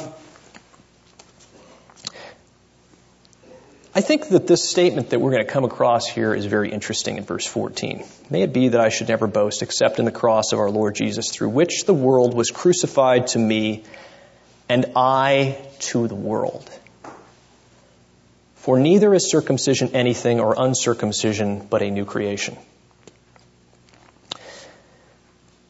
I 3.96 4.02
think 4.02 4.28
that 4.28 4.46
this 4.46 4.68
statement 4.68 5.08
that 5.10 5.20
we're 5.20 5.30
going 5.30 5.46
to 5.46 5.50
come 5.50 5.64
across 5.64 6.06
here 6.06 6.34
is 6.34 6.44
very 6.44 6.70
interesting 6.70 7.16
in 7.16 7.24
verse 7.24 7.46
14. 7.46 8.04
May 8.28 8.42
it 8.42 8.52
be 8.52 8.68
that 8.68 8.80
I 8.80 8.90
should 8.90 9.08
never 9.08 9.26
boast 9.26 9.62
except 9.62 9.98
in 9.98 10.04
the 10.04 10.12
cross 10.12 10.52
of 10.52 10.58
our 10.58 10.68
Lord 10.68 10.94
Jesus, 10.94 11.30
through 11.30 11.48
which 11.48 11.84
the 11.86 11.94
world 11.94 12.34
was 12.34 12.50
crucified 12.50 13.28
to 13.28 13.38
me 13.38 13.84
and 14.68 14.92
I 14.94 15.56
to 15.78 16.08
the 16.08 16.14
world. 16.14 16.68
For 18.56 18.78
neither 18.78 19.14
is 19.14 19.30
circumcision 19.30 19.92
anything 19.94 20.40
or 20.40 20.54
uncircumcision, 20.58 21.66
but 21.70 21.80
a 21.80 21.90
new 21.90 22.04
creation. 22.04 22.58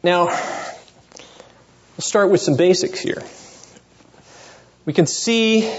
Now, 0.02 0.24
let's 0.24 2.06
start 2.06 2.30
with 2.30 2.40
some 2.40 2.56
basics 2.56 2.98
here. 2.98 3.22
We 4.86 4.92
can 4.92 5.06
see 5.06 5.70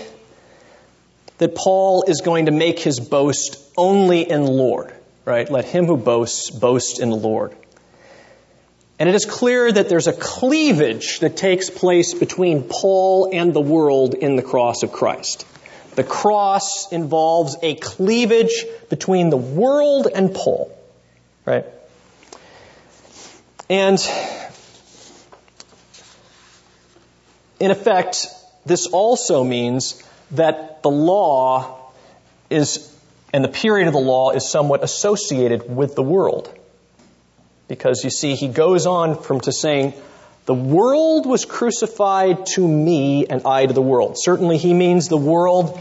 that 1.38 1.56
Paul 1.56 2.04
is 2.08 2.22
going 2.22 2.48
to 2.48 2.52
make 2.52 2.80
his 2.80 3.00
boast 3.00 3.58
only 3.78 4.30
in 4.30 4.46
Lord, 4.46 4.94
right? 5.24 5.50
Let 5.50 5.66
him 5.66 5.86
who 5.86 5.98
boasts 5.98 6.52
boast 6.52 7.00
in 7.00 7.10
the 7.10 7.16
Lord. 7.16 7.56
And 9.00 9.08
it 9.08 9.16
is 9.16 9.26
clear 9.26 9.72
that 9.72 9.90
there's 9.90 10.08
a 10.08 10.14
cleavage 10.14 11.20
that 11.20 11.38
takes 11.38 11.70
place 11.70 12.14
between 12.14 12.64
Paul 12.64 13.30
and 13.32 13.54
the 13.54 13.62
world 13.62 14.14
in 14.14 14.36
the 14.36 14.42
cross 14.42 14.84
of 14.84 14.92
Christ. 14.92 15.46
The 15.96 16.04
cross 16.04 16.92
involves 16.92 17.56
a 17.62 17.76
cleavage 17.76 18.66
between 18.90 19.30
the 19.30 19.38
world 19.38 20.08
and 20.14 20.34
Paul, 20.34 20.78
right? 21.46 21.66
And 23.70 24.00
in 27.60 27.72
effect, 27.72 28.28
this 28.68 28.88
also 28.88 29.44
means 29.44 30.04
that 30.32 30.84
the 30.84 30.90
law 30.90 31.92
is, 32.50 32.94
and 33.34 33.44
the 33.44 33.50
period 33.50 33.88
of 33.88 33.94
the 33.94 34.00
law 34.00 34.32
is 34.32 34.50
somewhat 34.50 34.84
associated 34.84 35.74
with 35.74 35.96
the 35.96 36.04
world. 36.04 36.54
Because 37.68 38.04
you 38.04 38.10
see, 38.10 38.36
he 38.36 38.48
goes 38.48 38.86
on 38.86 39.22
from 39.22 39.42
to 39.42 39.52
saying, 39.52 39.94
the 40.46 40.54
world 40.54 41.26
was 41.26 41.44
crucified 41.44 42.46
to 42.48 42.66
me 42.66 43.26
and 43.28 43.42
I 43.46 43.66
to 43.66 43.74
the 43.74 43.82
world. 43.82 44.16
Certainly 44.18 44.58
he 44.58 44.74
means 44.74 45.10
the 45.10 45.18
world 45.18 45.78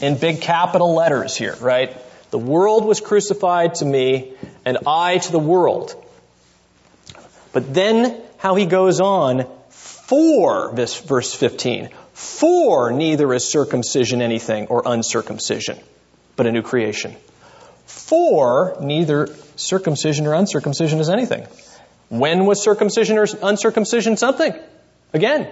in 0.00 0.18
big 0.18 0.40
capital 0.40 0.94
letters 0.94 1.36
here, 1.36 1.54
right? 1.60 1.96
The 2.30 2.38
world 2.38 2.84
was 2.84 3.00
crucified 3.00 3.76
to 3.76 3.84
me 3.84 4.34
and 4.64 4.78
I 4.86 5.18
to 5.18 5.32
the 5.32 5.38
world. 5.38 5.94
But 7.52 7.72
then 7.72 8.20
how 8.38 8.56
he 8.56 8.66
goes 8.66 9.00
on, 9.00 9.46
for 9.70 10.72
this 10.74 10.98
verse 10.98 11.34
15, 11.34 11.90
for 12.18 12.90
neither 12.90 13.32
is 13.32 13.48
circumcision 13.48 14.20
anything 14.20 14.66
or 14.66 14.82
uncircumcision, 14.84 15.78
but 16.34 16.48
a 16.48 16.52
new 16.52 16.62
creation. 16.62 17.14
For 17.86 18.76
neither 18.80 19.28
circumcision 19.54 20.26
or 20.26 20.34
uncircumcision 20.34 20.98
is 20.98 21.10
anything. 21.10 21.46
When 22.08 22.44
was 22.44 22.60
circumcision 22.60 23.18
or 23.18 23.26
uncircumcision 23.40 24.16
something? 24.16 24.52
Again, 25.12 25.48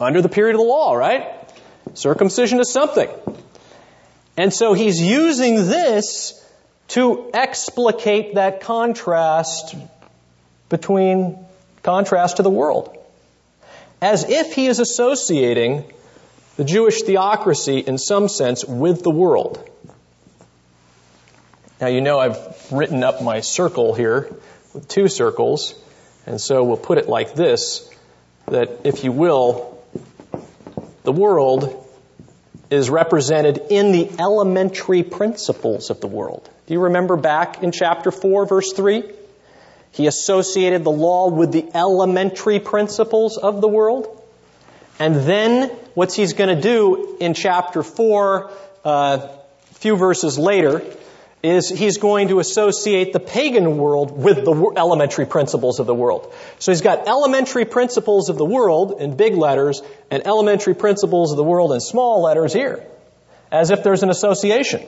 under 0.00 0.22
the 0.22 0.30
period 0.30 0.54
of 0.54 0.60
the 0.60 0.66
law, 0.66 0.94
right? 0.94 1.30
Circumcision 1.92 2.58
is 2.58 2.72
something. 2.72 3.10
And 4.38 4.50
so 4.50 4.72
he's 4.72 4.98
using 4.98 5.56
this 5.56 6.42
to 6.88 7.30
explicate 7.34 8.36
that 8.36 8.62
contrast 8.62 9.74
between 10.70 11.44
contrast 11.82 12.38
to 12.38 12.42
the 12.42 12.50
world. 12.50 12.96
As 14.02 14.28
if 14.28 14.52
he 14.52 14.66
is 14.66 14.80
associating 14.80 15.84
the 16.56 16.64
Jewish 16.64 17.02
theocracy 17.02 17.78
in 17.78 17.98
some 17.98 18.28
sense 18.28 18.64
with 18.64 19.04
the 19.04 19.10
world. 19.10 19.70
Now 21.80 21.86
you 21.86 22.00
know 22.00 22.18
I've 22.18 22.72
written 22.72 23.04
up 23.04 23.22
my 23.22 23.40
circle 23.40 23.94
here 23.94 24.28
with 24.74 24.88
two 24.88 25.06
circles, 25.06 25.74
and 26.26 26.40
so 26.40 26.64
we'll 26.64 26.76
put 26.76 26.98
it 26.98 27.08
like 27.08 27.34
this, 27.34 27.88
that 28.46 28.80
if 28.82 29.04
you 29.04 29.12
will, 29.12 29.80
the 31.04 31.12
world 31.12 31.88
is 32.70 32.90
represented 32.90 33.62
in 33.70 33.92
the 33.92 34.10
elementary 34.18 35.04
principles 35.04 35.90
of 35.90 36.00
the 36.00 36.08
world. 36.08 36.50
Do 36.66 36.74
you 36.74 36.80
remember 36.80 37.16
back 37.16 37.62
in 37.62 37.70
chapter 37.70 38.10
4, 38.10 38.46
verse 38.46 38.72
3? 38.72 39.04
He 39.92 40.06
associated 40.06 40.84
the 40.84 40.90
law 40.90 41.28
with 41.28 41.52
the 41.52 41.70
elementary 41.74 42.60
principles 42.60 43.36
of 43.36 43.60
the 43.60 43.68
world. 43.68 44.22
And 44.98 45.16
then 45.16 45.68
what 45.94 46.12
he's 46.12 46.32
going 46.32 46.54
to 46.54 46.60
do 46.60 47.16
in 47.20 47.34
chapter 47.34 47.82
4, 47.82 48.50
a 48.84 48.88
uh, 48.88 49.36
few 49.74 49.96
verses 49.96 50.38
later, 50.38 50.82
is 51.42 51.68
he's 51.68 51.98
going 51.98 52.28
to 52.28 52.38
associate 52.38 53.12
the 53.12 53.20
pagan 53.20 53.76
world 53.76 54.16
with 54.16 54.44
the 54.44 54.72
elementary 54.76 55.26
principles 55.26 55.80
of 55.80 55.86
the 55.86 55.94
world. 55.94 56.32
So 56.58 56.70
he's 56.70 56.82
got 56.82 57.08
elementary 57.08 57.64
principles 57.64 58.28
of 58.28 58.38
the 58.38 58.44
world 58.44 59.00
in 59.00 59.16
big 59.16 59.34
letters 59.34 59.82
and 60.10 60.24
elementary 60.24 60.74
principles 60.74 61.32
of 61.32 61.36
the 61.36 61.44
world 61.44 61.72
in 61.72 61.80
small 61.80 62.22
letters 62.22 62.52
here. 62.52 62.86
As 63.50 63.70
if 63.70 63.82
there's 63.82 64.02
an 64.02 64.10
association. 64.10 64.86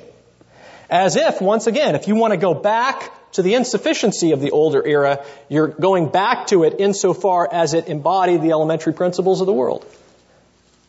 As 0.89 1.17
if, 1.17 1.41
once 1.41 1.67
again, 1.67 1.97
if 1.97 2.07
you 2.09 2.15
want 2.15 2.33
to 2.33 2.37
go 2.37 2.55
back 2.55 3.11
to 3.35 3.43
the 3.43 3.55
insufficiency 3.55 4.33
of 4.33 4.41
the 4.41 4.51
older 4.53 4.85
era, 4.85 5.25
you're 5.49 5.69
going 5.69 6.09
back 6.09 6.47
to 6.49 6.65
it 6.65 6.77
insofar 6.79 7.49
as 7.51 7.75
it 7.75 7.89
embodied 7.89 8.43
the 8.43 8.53
elementary 8.53 8.93
principles 8.93 9.41
of 9.41 9.47
the 9.47 9.53
world. 9.53 9.85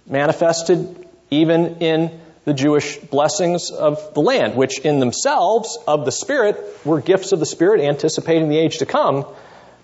Manifested 0.07 1.07
even 1.31 1.77
in 1.77 2.19
the 2.45 2.53
Jewish 2.53 2.97
blessings 2.97 3.71
of 3.71 4.13
the 4.13 4.21
land, 4.21 4.55
which 4.55 4.77
in 4.79 4.99
themselves 4.99 5.79
of 5.87 6.05
the 6.05 6.11
Spirit 6.11 6.57
were 6.85 7.01
gifts 7.01 7.31
of 7.31 7.39
the 7.39 7.45
Spirit 7.45 7.81
anticipating 7.81 8.49
the 8.49 8.59
age 8.59 8.77
to 8.77 8.85
come. 8.85 9.25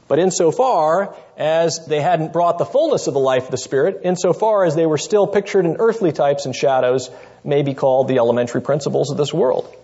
But 0.08 0.20
insofar 0.20 1.16
as 1.38 1.88
they 1.88 2.00
hadn't 2.00 2.32
brought 2.32 2.60
the 2.60 2.66
fullness 2.66 3.08
of 3.08 3.16
the 3.16 3.20
life 3.20 3.46
of 3.46 3.52
the 3.52 3.58
Spirit, 3.58 4.02
insofar 4.04 4.66
as 4.66 4.76
they 4.76 4.86
were 4.86 5.00
still 5.00 5.26
pictured 5.26 5.66
in 5.66 5.78
earthly 5.80 6.12
types 6.12 6.46
and 6.46 6.56
shadows, 6.56 7.10
may 7.44 7.64
be 7.64 7.74
called 7.74 8.08
the 8.08 8.18
elementary 8.18 8.62
principles 8.62 9.10
of 9.10 9.18
this 9.18 9.34
world. 9.34 9.76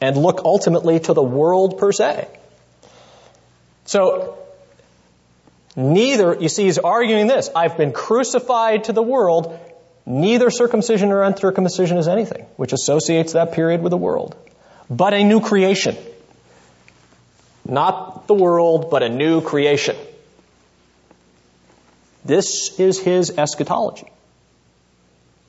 And 0.00 0.16
look 0.16 0.42
ultimately 0.44 1.00
to 1.00 1.14
the 1.14 1.22
world 1.22 1.78
per 1.78 1.90
se. 1.92 2.28
So, 3.86 4.36
neither, 5.74 6.34
you 6.34 6.48
see, 6.48 6.64
he's 6.64 6.78
arguing 6.78 7.28
this. 7.28 7.48
I've 7.54 7.76
been 7.76 7.92
crucified 7.92 8.84
to 8.84 8.92
the 8.92 9.02
world. 9.02 9.58
Neither 10.04 10.50
circumcision 10.50 11.08
nor 11.08 11.22
uncircumcision 11.22 11.96
is 11.96 12.08
anything, 12.08 12.46
which 12.56 12.72
associates 12.72 13.32
that 13.32 13.52
period 13.52 13.82
with 13.82 13.90
the 13.90 13.96
world, 13.96 14.36
but 14.90 15.14
a 15.14 15.24
new 15.24 15.40
creation. 15.40 15.96
Not 17.64 18.26
the 18.28 18.34
world, 18.34 18.90
but 18.90 19.02
a 19.02 19.08
new 19.08 19.40
creation. 19.40 19.96
This 22.24 22.78
is 22.78 22.98
his 22.98 23.30
eschatology. 23.36 24.10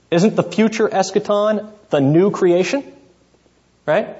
Isn't 0.09 0.35
the 0.35 0.43
future 0.43 0.87
eschaton 0.87 1.71
the 1.89 1.99
new 1.99 2.31
creation? 2.31 2.83
Right? 3.85 4.15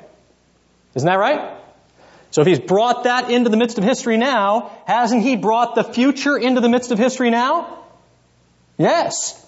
Isn't 0.98 1.06
that 1.06 1.20
right? 1.20 1.56
So 2.32 2.42
if 2.42 2.48
he's 2.48 2.60
brought 2.60 3.04
that 3.04 3.30
into 3.30 3.52
the 3.52 3.58
midst 3.58 3.78
of 3.78 3.84
history 3.84 4.18
now, 4.18 4.72
hasn't 4.88 5.22
he 5.22 5.36
brought 5.36 5.76
the 5.76 5.84
future 5.84 6.36
into 6.36 6.60
the 6.60 6.70
midst 6.70 6.92
of 6.92 6.98
history 6.98 7.30
now? 7.30 7.84
Yes. 8.80 9.46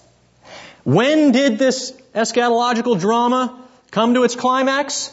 When 0.84 1.32
did 1.32 1.58
this 1.58 1.90
eschatological 2.14 3.00
drama 3.00 3.60
come 3.90 4.14
to 4.14 4.22
its 4.22 4.36
climax? 4.36 5.10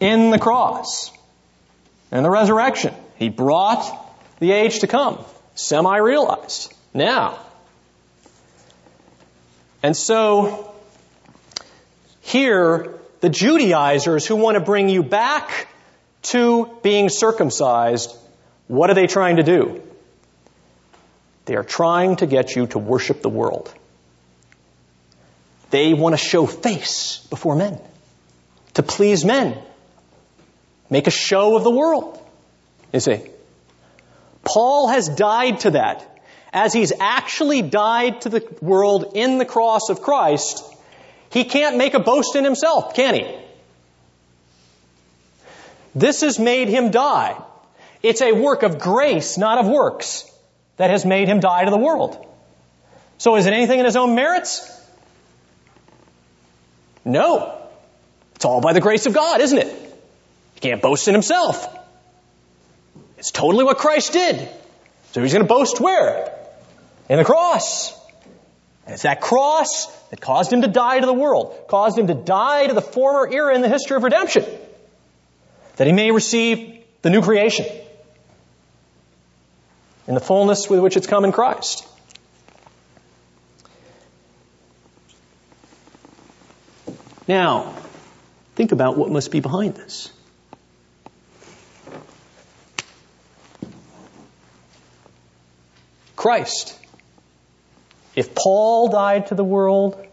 In 0.00 0.30
the 0.30 0.38
cross 0.40 1.12
and 2.10 2.24
the 2.24 2.30
resurrection. 2.30 2.92
He 3.20 3.28
brought 3.28 3.84
the 4.40 4.50
age 4.50 4.80
to 4.80 4.88
come, 4.88 5.24
semi 5.54 5.96
realized. 5.98 6.74
Now. 6.92 7.38
And 9.80 9.96
so, 9.96 10.74
here, 12.20 12.95
the 13.20 13.28
Judaizers 13.28 14.26
who 14.26 14.36
want 14.36 14.56
to 14.56 14.60
bring 14.60 14.88
you 14.88 15.02
back 15.02 15.68
to 16.22 16.70
being 16.82 17.08
circumcised, 17.08 18.14
what 18.66 18.90
are 18.90 18.94
they 18.94 19.06
trying 19.06 19.36
to 19.36 19.42
do? 19.42 19.82
They 21.44 21.54
are 21.54 21.62
trying 21.62 22.16
to 22.16 22.26
get 22.26 22.56
you 22.56 22.66
to 22.68 22.78
worship 22.78 23.22
the 23.22 23.28
world. 23.28 23.72
They 25.70 25.94
want 25.94 26.14
to 26.14 26.18
show 26.18 26.46
face 26.46 27.24
before 27.30 27.56
men, 27.56 27.80
to 28.74 28.82
please 28.82 29.24
men, 29.24 29.56
make 30.90 31.06
a 31.06 31.12
show 31.12 31.56
of 31.56 31.64
the 31.64 31.70
world. 31.70 32.20
You 32.92 33.00
see, 33.00 33.22
Paul 34.44 34.88
has 34.88 35.08
died 35.08 35.60
to 35.60 35.72
that. 35.72 36.12
As 36.52 36.72
he's 36.72 36.92
actually 36.98 37.62
died 37.62 38.22
to 38.22 38.28
the 38.28 38.46
world 38.62 39.12
in 39.14 39.38
the 39.38 39.44
cross 39.44 39.90
of 39.90 40.00
Christ, 40.00 40.64
he 41.30 41.44
can't 41.44 41.76
make 41.76 41.94
a 41.94 42.00
boast 42.00 42.36
in 42.36 42.44
himself, 42.44 42.94
can 42.94 43.14
he? 43.14 43.34
This 45.94 46.20
has 46.20 46.38
made 46.38 46.68
him 46.68 46.90
die. 46.90 47.40
It's 48.02 48.20
a 48.20 48.32
work 48.32 48.62
of 48.62 48.78
grace, 48.78 49.38
not 49.38 49.58
of 49.58 49.66
works, 49.66 50.30
that 50.76 50.90
has 50.90 51.04
made 51.04 51.28
him 51.28 51.40
die 51.40 51.64
to 51.64 51.70
the 51.70 51.78
world. 51.78 52.24
So 53.18 53.36
is 53.36 53.46
it 53.46 53.52
anything 53.52 53.78
in 53.78 53.84
his 53.84 53.96
own 53.96 54.14
merits? 54.14 54.70
No. 57.04 57.58
It's 58.34 58.44
all 58.44 58.60
by 58.60 58.74
the 58.74 58.80
grace 58.80 59.06
of 59.06 59.14
God, 59.14 59.40
isn't 59.40 59.58
it? 59.58 59.68
He 60.54 60.60
can't 60.60 60.82
boast 60.82 61.08
in 61.08 61.14
himself. 61.14 61.66
It's 63.16 63.30
totally 63.30 63.64
what 63.64 63.78
Christ 63.78 64.12
did. 64.12 64.48
So 65.12 65.22
he's 65.22 65.32
going 65.32 65.44
to 65.44 65.48
boast 65.48 65.80
where? 65.80 66.30
In 67.08 67.16
the 67.16 67.24
cross. 67.24 67.94
And 68.86 68.94
it's 68.94 69.02
that 69.02 69.20
cross 69.20 69.86
that 70.10 70.20
caused 70.20 70.52
him 70.52 70.62
to 70.62 70.68
die 70.68 71.00
to 71.00 71.06
the 71.06 71.12
world, 71.12 71.56
caused 71.68 71.98
him 71.98 72.06
to 72.06 72.14
die 72.14 72.68
to 72.68 72.72
the 72.72 72.80
former 72.80 73.28
era 73.30 73.54
in 73.54 73.60
the 73.60 73.68
history 73.68 73.96
of 73.96 74.04
redemption, 74.04 74.44
that 75.76 75.88
he 75.88 75.92
may 75.92 76.12
receive 76.12 76.84
the 77.02 77.10
new 77.10 77.20
creation 77.20 77.66
in 80.06 80.14
the 80.14 80.20
fullness 80.20 80.70
with 80.70 80.78
which 80.78 80.96
it's 80.96 81.08
come 81.08 81.24
in 81.24 81.32
Christ. 81.32 81.84
Now, 87.26 87.74
think 88.54 88.70
about 88.70 88.96
what 88.96 89.10
must 89.10 89.32
be 89.32 89.40
behind 89.40 89.74
this. 89.74 90.12
Christ. 96.14 96.78
If 98.16 98.34
Paul 98.34 98.88
died 98.88 99.26
to 99.26 99.34
the 99.34 99.44
world, 99.44 100.04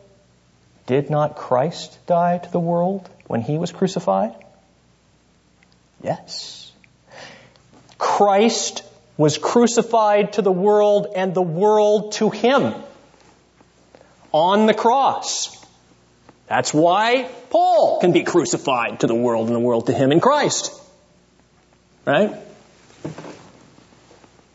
did 0.86 1.10
not 1.10 1.38
Christ 1.38 1.98
die 2.06 2.38
to 2.38 2.52
the 2.52 2.60
world 2.60 3.10
when 3.28 3.42
he 3.42 3.58
was 3.58 3.72
crucified? 3.72 4.36
Yes. 6.04 6.72
Christ 7.98 8.84
was 9.16 9.38
crucified 9.38 10.34
to 10.34 10.42
the 10.42 10.52
world 10.52 11.08
and 11.16 11.34
the 11.34 11.42
world 11.42 12.12
to 12.14 12.30
him 12.30 12.74
on 14.34 14.66
the 14.66 14.74
cross. 14.74 15.56
That's 16.48 16.74
why 16.74 17.30
Paul 17.50 18.02
can 18.02 18.12
be 18.12 18.24
crucified 18.24 19.00
to 19.00 19.08
the 19.08 19.16
world 19.16 19.48
and 19.48 19.56
the 19.56 19.62
world 19.62 19.88
to 19.88 19.94
him 19.94 20.12
in 20.12 20.20
Christ. 20.20 20.78
Right? 22.06 22.36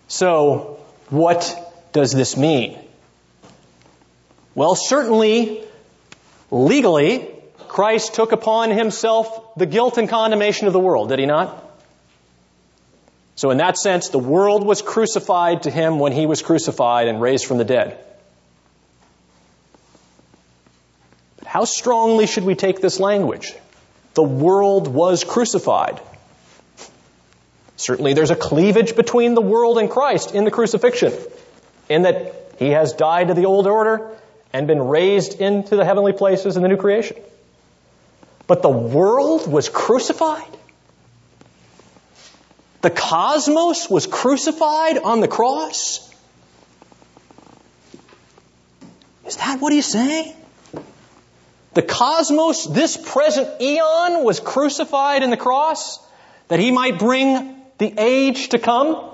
So, 0.09 0.81
what 1.09 1.57
does 1.93 2.13
this 2.13 2.37
mean? 2.37 2.79
Well, 4.59 4.75
certainly, 4.75 5.63
legally, 6.51 7.29
Christ 7.69 8.15
took 8.15 8.33
upon 8.33 8.73
himself 8.73 9.55
the 9.55 9.67
guilt 9.67 9.99
and 9.99 10.09
condemnation 10.09 10.67
of 10.67 10.73
the 10.73 10.81
world, 10.81 11.11
did 11.11 11.21
he 11.21 11.27
not? 11.27 11.65
So 13.37 13.53
in 13.53 13.59
that 13.59 13.79
sense, 13.79 14.09
the 14.09 14.19
world 14.19 14.67
was 14.67 14.83
crucified 14.83 15.63
to 15.63 15.71
him 15.71 16.01
when 16.01 16.11
he 16.11 16.27
was 16.27 16.43
crucified 16.43 17.07
and 17.07 17.21
raised 17.21 17.47
from 17.47 17.59
the 17.59 17.65
dead. 17.65 18.05
But 21.39 21.47
how 21.47 21.65
strongly 21.65 22.27
should 22.27 22.43
we 22.43 22.57
take 22.57 22.81
this 22.81 22.99
language? 22.99 23.55
The 24.15 24.25
world 24.25 24.89
was 24.89 25.23
crucified. 25.23 26.01
Certainly 27.77 28.15
there's 28.15 28.33
a 28.33 28.37
cleavage 28.51 28.97
between 28.97 29.35
the 29.35 29.41
world 29.41 29.79
and 29.79 29.89
Christ 29.89 30.35
in 30.35 30.43
the 30.43 30.51
crucifixion, 30.51 31.13
in 31.89 32.03
that 32.03 32.35
he 32.59 32.71
has 32.71 32.95
died 32.95 33.29
to 33.29 33.35
the 33.35 33.45
old 33.45 33.69
order 33.69 34.19
and 34.53 34.67
been 34.67 34.83
raised 34.83 35.41
into 35.41 35.77
the 35.77 35.85
heavenly 35.85 36.13
places 36.13 36.57
in 36.57 36.63
the 36.63 36.69
new 36.69 36.77
creation. 36.77 37.17
But 38.47 38.63
the 38.63 38.71
world 38.71 39.51
was 39.51 39.69
crucified. 39.69 40.57
The 42.81 42.91
cosmos 42.91 43.91
was 43.91 44.07
crucified 44.07 44.99
on 44.99 45.21
the 45.21 45.29
cross. 45.29 46.05
Is 49.27 49.37
that 49.37 49.61
what 49.61 49.73
he's 49.73 49.87
saying? 49.87 50.35
The 51.75 51.83
cosmos, 51.83 52.65
this 52.65 52.97
present 52.97 53.61
eon, 53.61 54.25
was 54.25 54.41
crucified 54.41 55.23
in 55.23 55.31
the 55.31 55.37
cross 55.37 55.99
that 56.49 56.59
he 56.59 56.71
might 56.71 56.99
bring 56.99 57.55
the 57.77 57.95
age 57.99 58.49
to 58.51 58.59
come? 58.59 59.11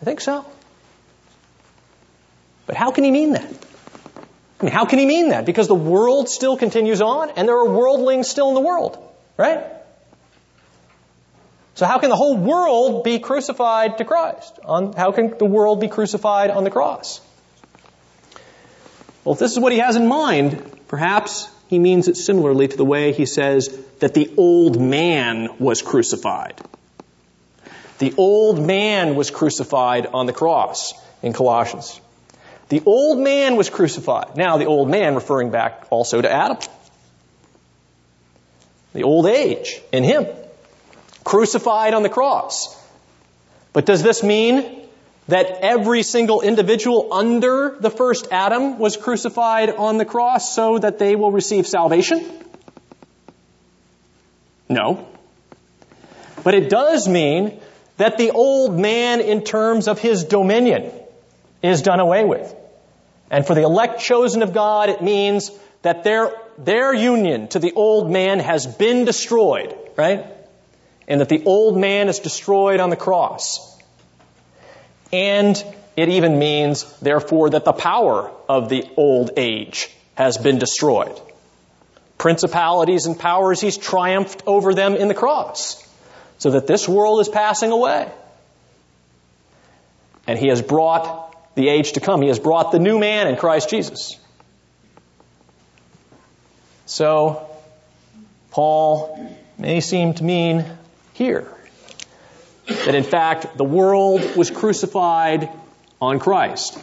I 0.00 0.04
think 0.04 0.20
so. 0.20 0.46
But 2.68 2.76
how 2.76 2.92
can 2.92 3.02
he 3.02 3.10
mean 3.10 3.32
that? 3.32 3.50
I 4.60 4.64
mean, 4.64 4.72
how 4.72 4.84
can 4.84 4.98
he 4.98 5.06
mean 5.06 5.30
that? 5.30 5.46
Because 5.46 5.68
the 5.68 5.74
world 5.74 6.28
still 6.28 6.56
continues 6.56 7.00
on 7.00 7.30
and 7.30 7.48
there 7.48 7.56
are 7.56 7.68
worldlings 7.68 8.28
still 8.28 8.48
in 8.48 8.54
the 8.54 8.60
world, 8.60 8.98
right? 9.38 9.64
So 11.76 11.86
how 11.86 11.98
can 11.98 12.10
the 12.10 12.16
whole 12.16 12.36
world 12.36 13.04
be 13.04 13.20
crucified 13.20 13.98
to 13.98 14.04
Christ? 14.04 14.58
How 14.66 15.12
can 15.12 15.38
the 15.38 15.46
world 15.46 15.80
be 15.80 15.88
crucified 15.88 16.50
on 16.50 16.64
the 16.64 16.70
cross? 16.70 17.22
Well, 19.24 19.32
if 19.32 19.38
this 19.38 19.52
is 19.52 19.58
what 19.58 19.72
he 19.72 19.78
has 19.78 19.96
in 19.96 20.06
mind, 20.06 20.80
perhaps 20.88 21.48
he 21.68 21.78
means 21.78 22.06
it 22.06 22.16
similarly 22.16 22.68
to 22.68 22.76
the 22.76 22.84
way 22.84 23.12
he 23.12 23.24
says 23.24 23.74
that 24.00 24.12
the 24.12 24.34
old 24.36 24.78
man 24.78 25.56
was 25.58 25.80
crucified. 25.80 26.60
The 27.98 28.12
old 28.18 28.60
man 28.60 29.14
was 29.14 29.30
crucified 29.30 30.06
on 30.06 30.26
the 30.26 30.34
cross 30.34 30.92
in 31.22 31.32
Colossians. 31.32 31.98
The 32.68 32.82
old 32.84 33.18
man 33.18 33.56
was 33.56 33.70
crucified. 33.70 34.36
Now, 34.36 34.58
the 34.58 34.66
old 34.66 34.90
man 34.90 35.14
referring 35.14 35.50
back 35.50 35.86
also 35.90 36.20
to 36.20 36.30
Adam. 36.30 36.58
The 38.92 39.04
old 39.04 39.26
age 39.26 39.80
in 39.92 40.04
him. 40.04 40.26
Crucified 41.24 41.94
on 41.94 42.02
the 42.02 42.08
cross. 42.08 42.76
But 43.72 43.86
does 43.86 44.02
this 44.02 44.22
mean 44.22 44.82
that 45.28 45.58
every 45.62 46.02
single 46.02 46.40
individual 46.40 47.12
under 47.12 47.76
the 47.80 47.90
first 47.90 48.28
Adam 48.30 48.78
was 48.78 48.96
crucified 48.96 49.70
on 49.70 49.98
the 49.98 50.04
cross 50.04 50.54
so 50.54 50.78
that 50.78 50.98
they 50.98 51.16
will 51.16 51.30
receive 51.30 51.66
salvation? 51.66 52.24
No. 54.68 55.06
But 56.44 56.54
it 56.54 56.68
does 56.70 57.08
mean 57.08 57.60
that 57.96 58.16
the 58.16 58.30
old 58.30 58.78
man, 58.78 59.20
in 59.20 59.44
terms 59.44 59.88
of 59.88 59.98
his 59.98 60.24
dominion, 60.24 60.90
is 61.62 61.82
done 61.82 62.00
away 62.00 62.24
with. 62.24 62.54
And 63.30 63.46
for 63.46 63.54
the 63.54 63.62
elect 63.62 64.00
chosen 64.00 64.42
of 64.42 64.52
God, 64.52 64.88
it 64.88 65.02
means 65.02 65.50
that 65.82 66.04
their, 66.04 66.32
their 66.56 66.94
union 66.94 67.48
to 67.48 67.58
the 67.58 67.72
old 67.72 68.10
man 68.10 68.40
has 68.40 68.66
been 68.66 69.04
destroyed, 69.04 69.76
right? 69.96 70.26
And 71.06 71.20
that 71.20 71.28
the 71.28 71.44
old 71.44 71.78
man 71.78 72.08
is 72.08 72.18
destroyed 72.18 72.80
on 72.80 72.90
the 72.90 72.96
cross. 72.96 73.76
And 75.12 75.62
it 75.96 76.08
even 76.08 76.38
means, 76.38 76.84
therefore, 77.00 77.50
that 77.50 77.64
the 77.64 77.72
power 77.72 78.30
of 78.48 78.68
the 78.68 78.84
old 78.96 79.32
age 79.36 79.90
has 80.14 80.38
been 80.38 80.58
destroyed. 80.58 81.20
Principalities 82.18 83.06
and 83.06 83.18
powers, 83.18 83.60
he's 83.60 83.76
triumphed 83.76 84.42
over 84.46 84.74
them 84.74 84.96
in 84.96 85.08
the 85.08 85.14
cross. 85.14 85.84
So 86.38 86.52
that 86.52 86.66
this 86.66 86.88
world 86.88 87.20
is 87.20 87.28
passing 87.28 87.72
away. 87.72 88.10
And 90.26 90.38
he 90.38 90.48
has 90.48 90.60
brought 90.62 91.27
the 91.58 91.68
age 91.68 91.92
to 91.92 92.00
come. 92.00 92.22
He 92.22 92.28
has 92.28 92.38
brought 92.38 92.70
the 92.70 92.78
new 92.78 93.00
man 93.00 93.26
in 93.26 93.36
Christ 93.36 93.68
Jesus. 93.68 94.16
So, 96.86 97.50
Paul 98.52 99.36
may 99.58 99.80
seem 99.80 100.14
to 100.14 100.24
mean 100.24 100.64
here 101.14 101.52
that 102.66 102.94
in 102.94 103.02
fact 103.02 103.58
the 103.58 103.64
world 103.64 104.36
was 104.36 104.52
crucified 104.52 105.50
on 106.00 106.20
Christ. 106.20 106.78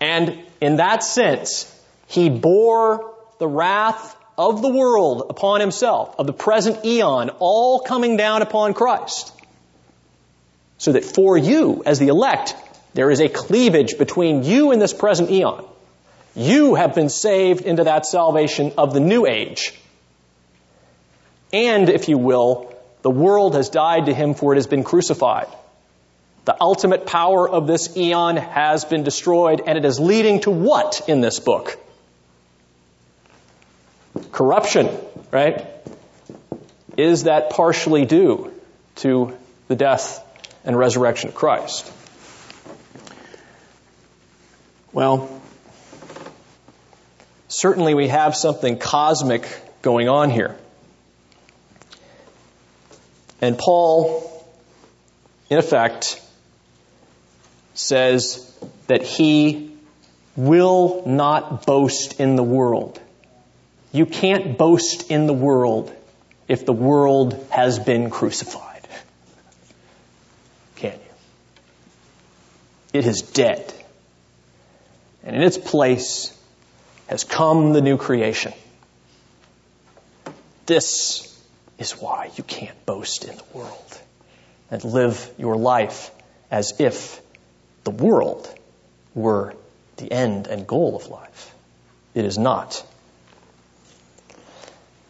And 0.00 0.38
in 0.62 0.76
that 0.76 1.04
sense, 1.04 1.70
he 2.06 2.30
bore 2.30 3.14
the 3.38 3.46
wrath 3.46 4.16
of 4.38 4.62
the 4.62 4.70
world 4.70 5.26
upon 5.28 5.60
himself, 5.60 6.14
of 6.18 6.26
the 6.26 6.32
present 6.32 6.86
eon, 6.86 7.28
all 7.38 7.80
coming 7.80 8.16
down 8.16 8.40
upon 8.40 8.72
Christ. 8.72 9.30
So 10.78 10.92
that 10.92 11.04
for 11.04 11.36
you, 11.36 11.82
as 11.84 11.98
the 11.98 12.08
elect, 12.08 12.54
there 12.94 13.10
is 13.10 13.20
a 13.20 13.28
cleavage 13.28 13.98
between 13.98 14.42
you 14.42 14.72
and 14.72 14.80
this 14.80 14.92
present 14.92 15.30
eon. 15.30 15.64
You 16.34 16.74
have 16.74 16.94
been 16.94 17.08
saved 17.08 17.64
into 17.64 17.84
that 17.84 18.06
salvation 18.06 18.72
of 18.78 18.94
the 18.94 19.00
new 19.00 19.26
age. 19.26 19.74
And, 21.52 21.88
if 21.88 22.08
you 22.08 22.18
will, 22.18 22.74
the 23.02 23.10
world 23.10 23.54
has 23.54 23.70
died 23.70 24.06
to 24.06 24.14
him 24.14 24.34
for 24.34 24.52
it 24.52 24.56
has 24.56 24.66
been 24.66 24.84
crucified. 24.84 25.48
The 26.44 26.56
ultimate 26.60 27.06
power 27.06 27.48
of 27.48 27.66
this 27.66 27.96
eon 27.96 28.36
has 28.36 28.84
been 28.84 29.02
destroyed, 29.02 29.62
and 29.66 29.76
it 29.76 29.84
is 29.84 30.00
leading 30.00 30.40
to 30.40 30.50
what 30.50 31.08
in 31.08 31.20
this 31.20 31.38
book? 31.38 31.78
Corruption, 34.32 34.88
right? 35.30 35.66
Is 36.96 37.24
that 37.24 37.50
partially 37.50 38.04
due 38.04 38.52
to 38.96 39.36
the 39.68 39.76
death 39.76 40.24
and 40.64 40.76
resurrection 40.76 41.28
of 41.28 41.34
Christ? 41.34 41.90
Well, 44.92 45.40
certainly 47.48 47.94
we 47.94 48.08
have 48.08 48.34
something 48.34 48.78
cosmic 48.78 49.46
going 49.82 50.08
on 50.08 50.30
here. 50.30 50.56
And 53.40 53.56
Paul, 53.56 54.46
in 55.48 55.58
effect, 55.58 56.20
says 57.74 58.52
that 58.88 59.02
he 59.02 59.74
will 60.36 61.02
not 61.06 61.66
boast 61.66 62.20
in 62.20 62.36
the 62.36 62.42
world. 62.42 63.00
You 63.92 64.06
can't 64.06 64.58
boast 64.58 65.10
in 65.10 65.26
the 65.26 65.32
world 65.32 65.94
if 66.48 66.66
the 66.66 66.72
world 66.72 67.46
has 67.50 67.78
been 67.78 68.10
crucified. 68.10 68.86
Can 70.76 70.92
you? 70.92 70.98
It 72.92 73.06
is 73.06 73.22
dead. 73.22 73.72
And 75.24 75.36
in 75.36 75.42
its 75.42 75.58
place 75.58 76.36
has 77.08 77.24
come 77.24 77.72
the 77.72 77.80
new 77.80 77.96
creation. 77.96 78.52
This 80.66 81.26
is 81.78 81.92
why 81.92 82.30
you 82.36 82.44
can't 82.44 82.86
boast 82.86 83.24
in 83.24 83.36
the 83.36 83.44
world 83.52 84.00
and 84.70 84.84
live 84.84 85.30
your 85.36 85.56
life 85.56 86.10
as 86.50 86.78
if 86.78 87.20
the 87.84 87.90
world 87.90 88.52
were 89.14 89.54
the 89.96 90.10
end 90.10 90.46
and 90.46 90.66
goal 90.66 90.96
of 90.96 91.08
life. 91.08 91.54
It 92.14 92.24
is 92.24 92.38
not. 92.38 92.84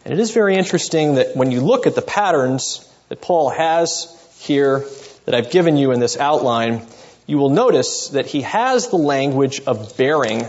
And 0.04 0.14
it 0.14 0.20
is 0.20 0.30
very 0.32 0.56
interesting 0.56 1.16
that 1.16 1.36
when 1.36 1.50
you 1.50 1.60
look 1.60 1.86
at 1.86 1.94
the 1.94 2.02
patterns 2.02 2.86
that 3.08 3.20
Paul 3.20 3.50
has 3.50 4.16
here 4.40 4.84
that 5.26 5.34
I've 5.34 5.50
given 5.50 5.76
you 5.76 5.92
in 5.92 6.00
this 6.00 6.16
outline, 6.16 6.86
you 7.30 7.38
will 7.38 7.50
notice 7.50 8.08
that 8.08 8.26
he 8.26 8.40
has 8.40 8.88
the 8.88 8.96
language 8.96 9.60
of 9.64 9.96
bearing 9.96 10.44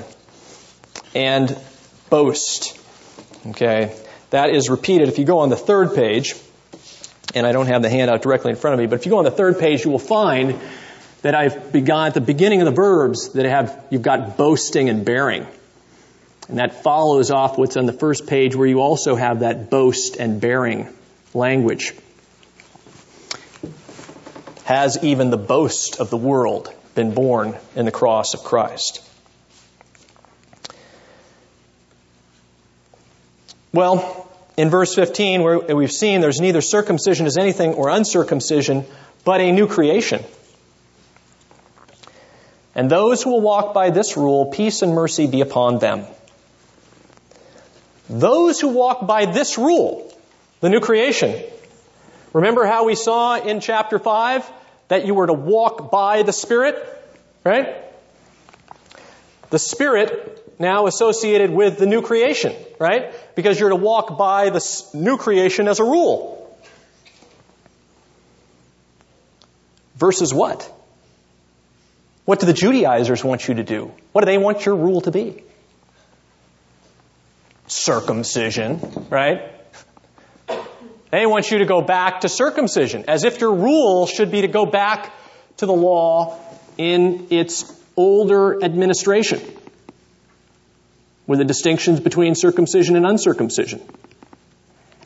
and 1.14 1.56
boast. 2.10 2.76
Okay? 3.45 3.95
That 4.32 4.49
is 4.49 4.68
repeated. 4.68 5.08
If 5.08 5.20
you 5.20 5.26
go 5.26 5.40
on 5.40 5.49
the 5.49 5.56
third 5.56 5.94
page, 5.94 6.34
and 7.36 7.45
I 7.45 7.52
don't 7.52 7.68
have 7.68 7.84
the 7.84 7.90
handout 7.90 8.24
directly 8.24 8.49
in 8.49 8.58
front 8.58 8.74
of 8.74 8.80
me, 8.80 8.88
but 8.88 8.98
if 8.98 9.06
you 9.06 9.12
go 9.12 9.20
on 9.20 9.26
the 9.26 9.32
third 9.32 9.60
page, 9.60 9.86
you 9.86 9.91
will 9.91 9.99
find 9.99 10.60
that 11.22 11.36
I've 11.36 11.72
begun 11.72 12.08
at 12.08 12.14
the 12.16 12.22
beginning 12.22 12.62
of 12.62 12.66
the 12.66 12.72
verbs 12.72 13.34
that 13.34 13.45
have, 13.45 13.86
you've 13.91 14.02
got 14.02 14.36
boasting 14.36 14.90
and 14.90 15.06
bearing. 15.06 15.45
And 16.49 16.58
that 16.58 16.82
follows 16.82 17.30
off 17.30 17.60
what's 17.60 17.78
on 17.78 17.86
the 17.86 17.94
first 17.94 18.26
page 18.26 18.56
where 18.56 18.68
you 18.68 18.82
also 18.82 19.14
have 19.14 19.41
that 19.41 19.70
boast 19.70 20.18
and 20.18 20.41
bearing 20.41 20.88
language. 21.36 21.94
Has 24.64 25.04
even 25.04 25.30
the 25.30 25.38
boast 25.38 26.00
of 26.00 26.10
the 26.10 26.18
world 26.18 26.74
been 26.96 27.14
born 27.14 27.58
in 27.76 27.86
the 27.86 27.92
cross 27.92 28.34
of 28.34 28.44
Christ? 28.44 29.02
Well, 33.74 34.30
in 34.58 34.70
verse 34.70 34.94
15, 34.94 35.42
where 35.44 35.60
we've 35.76 35.92
seen 35.92 36.22
there's 36.22 36.42
neither 36.42 36.62
circumcision 36.62 37.26
as 37.26 37.38
anything 37.38 37.74
or 37.74 37.90
uncircumcision, 37.90 38.86
but 39.24 39.40
a 39.40 39.52
new 39.52 39.68
creation. 39.68 40.24
And 42.76 42.90
those 42.90 43.24
who 43.24 43.32
will 43.32 43.42
walk 43.42 43.74
by 43.74 43.90
this 43.90 44.18
rule, 44.18 44.48
peace 44.48 44.82
and 44.82 44.94
mercy 44.94 45.28
be 45.28 45.42
upon 45.42 45.80
them. 45.80 46.06
Those 48.10 48.60
who 48.60 48.70
walk 48.70 49.08
by 49.08 49.26
this 49.26 49.58
rule, 49.58 50.14
the 50.60 50.70
new 50.70 50.80
creation. 50.80 51.44
Remember 52.34 52.66
how 52.66 52.86
we 52.86 52.95
saw 52.95 53.36
in 53.40 53.60
chapter 53.60 53.99
5 53.99 54.49
that 54.88 55.06
you 55.06 55.14
were 55.14 55.28
to 55.28 55.34
walk 55.34 55.91
by 55.91 56.24
the 56.24 56.34
Spirit? 56.34 56.76
Right? 57.44 57.76
The 59.49 59.60
Spirit 59.60 60.60
now 60.60 60.88
associated 60.88 61.49
with 61.49 61.78
the 61.78 61.86
new 61.86 62.02
creation, 62.02 62.56
right? 62.80 63.14
Because 63.36 63.60
you're 63.60 63.70
to 63.70 63.76
walk 63.76 64.18
by 64.18 64.49
the 64.49 64.62
new 64.94 65.18
creation 65.18 65.68
as 65.68 65.80
a 65.80 65.84
rule. 65.84 66.38
Versus 69.95 70.34
what? 70.34 70.72
What 72.26 72.40
do 72.40 72.45
the 72.45 72.53
Judaizers 72.53 73.24
want 73.24 73.48
you 73.48 73.56
to 73.56 73.64
do? 73.64 73.91
What 74.14 74.22
do 74.22 74.26
they 74.26 74.38
want 74.38 74.66
your 74.66 74.76
rule 74.76 75.02
to 75.02 75.12
be? 75.12 75.44
Circumcision, 77.68 79.08
right? 79.10 79.61
They 81.12 81.26
want 81.26 81.52
you 81.52 81.58
to 81.58 81.66
go 81.66 81.82
back 81.82 82.22
to 82.22 82.30
circumcision, 82.30 83.06
as 83.10 83.26
if 83.26 83.42
your 83.42 83.54
rule 83.54 84.08
should 84.08 84.32
be 84.32 84.42
to 84.42 84.48
go 84.48 84.66
back 84.66 85.14
to 85.58 85.66
the 85.66 85.74
law 85.74 86.40
in 86.78 87.28
its 87.30 87.72
older 87.98 88.64
administration, 88.64 89.42
with 91.28 91.40
the 91.40 91.46
distinctions 91.46 92.00
between 92.00 92.34
circumcision 92.34 92.96
and 92.96 93.06
uncircumcision. 93.06 93.82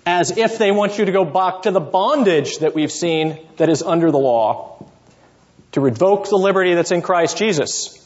As 0.06 0.38
if 0.38 0.60
they 0.60 0.72
want 0.72 1.00
you 1.00 1.06
to 1.06 1.12
go 1.12 1.26
back 1.26 1.64
to 1.64 1.72
the 1.72 1.80
bondage 1.80 2.60
that 2.60 2.76
we've 2.76 2.92
seen 2.92 3.40
that 3.58 3.70
is 3.70 3.82
under 3.82 4.12
the 4.12 4.20
law, 4.20 4.86
to 5.72 5.82
revoke 5.82 6.30
the 6.30 6.38
liberty 6.38 6.76
that's 6.76 6.92
in 6.92 7.02
Christ 7.02 7.38
Jesus. 7.38 8.00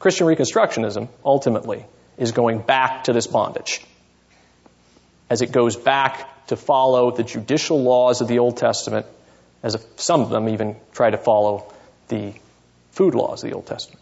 Christian 0.00 0.26
Reconstructionism, 0.26 1.08
ultimately, 1.24 1.86
is 2.18 2.32
going 2.32 2.60
back 2.60 3.04
to 3.04 3.12
this 3.12 3.28
bondage 3.28 3.80
as 5.30 5.42
it 5.42 5.52
goes 5.52 5.76
back 5.76 6.46
to 6.48 6.56
follow 6.56 7.10
the 7.10 7.22
judicial 7.22 7.82
laws 7.82 8.20
of 8.20 8.28
the 8.28 8.38
Old 8.38 8.56
Testament, 8.56 9.06
as 9.62 9.76
some 9.96 10.22
of 10.22 10.30
them 10.30 10.48
even 10.48 10.76
try 10.92 11.10
to 11.10 11.18
follow 11.18 11.72
the 12.08 12.32
food 12.92 13.14
laws 13.14 13.42
of 13.42 13.50
the 13.50 13.56
Old 13.56 13.66
Testament. 13.66 14.00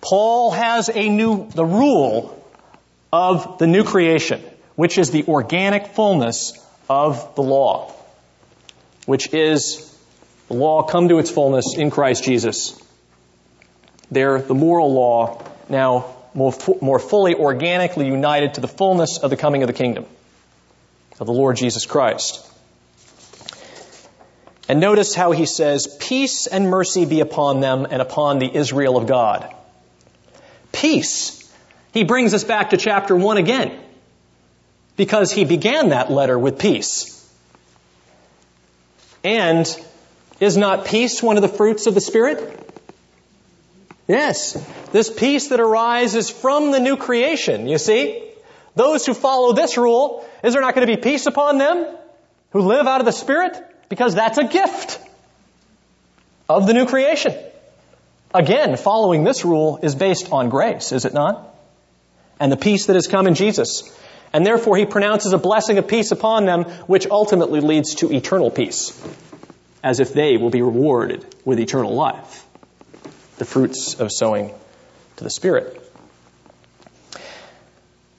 Paul 0.00 0.50
has 0.50 0.90
a 0.92 1.08
new, 1.08 1.48
the 1.50 1.64
rule 1.64 2.38
of 3.12 3.58
the 3.58 3.66
new 3.66 3.84
creation, 3.84 4.42
which 4.74 4.98
is 4.98 5.10
the 5.10 5.24
organic 5.26 5.88
fullness 5.88 6.52
of 6.88 7.34
the 7.34 7.42
law, 7.42 7.92
which 9.06 9.32
is 9.32 9.88
the 10.48 10.54
law 10.54 10.82
come 10.82 11.08
to 11.08 11.18
its 11.18 11.30
fullness 11.30 11.76
in 11.76 11.90
Christ 11.90 12.24
Jesus. 12.24 12.78
There, 14.10 14.40
the 14.40 14.54
moral 14.54 14.92
law 14.92 15.42
now 15.68 16.16
more, 16.34 16.54
more 16.80 16.98
fully 16.98 17.34
organically 17.34 18.06
united 18.06 18.54
to 18.54 18.60
the 18.60 18.68
fullness 18.68 19.18
of 19.18 19.30
the 19.30 19.36
coming 19.36 19.62
of 19.62 19.66
the 19.66 19.72
kingdom 19.72 20.06
of 21.20 21.26
the 21.26 21.32
Lord 21.32 21.56
Jesus 21.56 21.86
Christ. 21.86 22.48
And 24.68 24.80
notice 24.80 25.14
how 25.14 25.32
he 25.32 25.46
says, 25.46 25.96
Peace 26.00 26.46
and 26.46 26.68
mercy 26.68 27.04
be 27.04 27.20
upon 27.20 27.60
them 27.60 27.86
and 27.90 28.00
upon 28.00 28.38
the 28.38 28.50
Israel 28.52 28.96
of 28.96 29.06
God. 29.06 29.54
Peace. 30.72 31.38
He 31.92 32.04
brings 32.04 32.32
us 32.32 32.44
back 32.44 32.70
to 32.70 32.76
chapter 32.76 33.14
1 33.14 33.36
again, 33.36 33.78
because 34.96 35.30
he 35.30 35.44
began 35.44 35.90
that 35.90 36.10
letter 36.10 36.38
with 36.38 36.58
peace. 36.58 37.18
And 39.22 39.66
is 40.40 40.56
not 40.56 40.86
peace 40.86 41.22
one 41.22 41.36
of 41.36 41.42
the 41.42 41.48
fruits 41.48 41.86
of 41.86 41.94
the 41.94 42.00
Spirit? 42.00 42.71
Yes, 44.12 44.52
this 44.92 45.08
peace 45.08 45.48
that 45.48 45.58
arises 45.58 46.28
from 46.28 46.70
the 46.70 46.80
new 46.80 46.98
creation, 46.98 47.66
you 47.66 47.78
see? 47.78 48.22
Those 48.74 49.06
who 49.06 49.14
follow 49.14 49.54
this 49.54 49.78
rule, 49.78 50.28
is 50.44 50.52
there 50.52 50.60
not 50.60 50.74
going 50.74 50.86
to 50.86 50.96
be 50.96 51.00
peace 51.00 51.24
upon 51.24 51.56
them 51.56 51.86
who 52.50 52.60
live 52.60 52.86
out 52.86 53.00
of 53.00 53.06
the 53.06 53.12
Spirit? 53.12 53.56
Because 53.88 54.14
that's 54.14 54.36
a 54.36 54.44
gift 54.44 55.00
of 56.46 56.66
the 56.66 56.74
new 56.74 56.84
creation. 56.84 57.34
Again, 58.34 58.76
following 58.76 59.24
this 59.24 59.46
rule 59.46 59.78
is 59.82 59.94
based 59.94 60.30
on 60.30 60.50
grace, 60.50 60.92
is 60.92 61.06
it 61.06 61.14
not? 61.14 61.48
And 62.38 62.52
the 62.52 62.58
peace 62.58 62.84
that 62.86 62.96
has 62.96 63.06
come 63.06 63.26
in 63.26 63.34
Jesus. 63.34 63.82
And 64.34 64.44
therefore 64.44 64.76
he 64.76 64.84
pronounces 64.84 65.32
a 65.32 65.38
blessing 65.38 65.78
of 65.78 65.88
peace 65.88 66.10
upon 66.10 66.44
them, 66.44 66.64
which 66.86 67.06
ultimately 67.06 67.60
leads 67.60 67.94
to 67.96 68.12
eternal 68.12 68.50
peace, 68.50 68.92
as 69.82 70.00
if 70.00 70.12
they 70.12 70.36
will 70.36 70.50
be 70.50 70.60
rewarded 70.60 71.24
with 71.46 71.58
eternal 71.58 71.94
life 71.94 72.44
the 73.38 73.44
fruits 73.44 73.94
of 73.94 74.10
sowing 74.12 74.52
to 75.16 75.24
the 75.24 75.30
Spirit. 75.30 75.78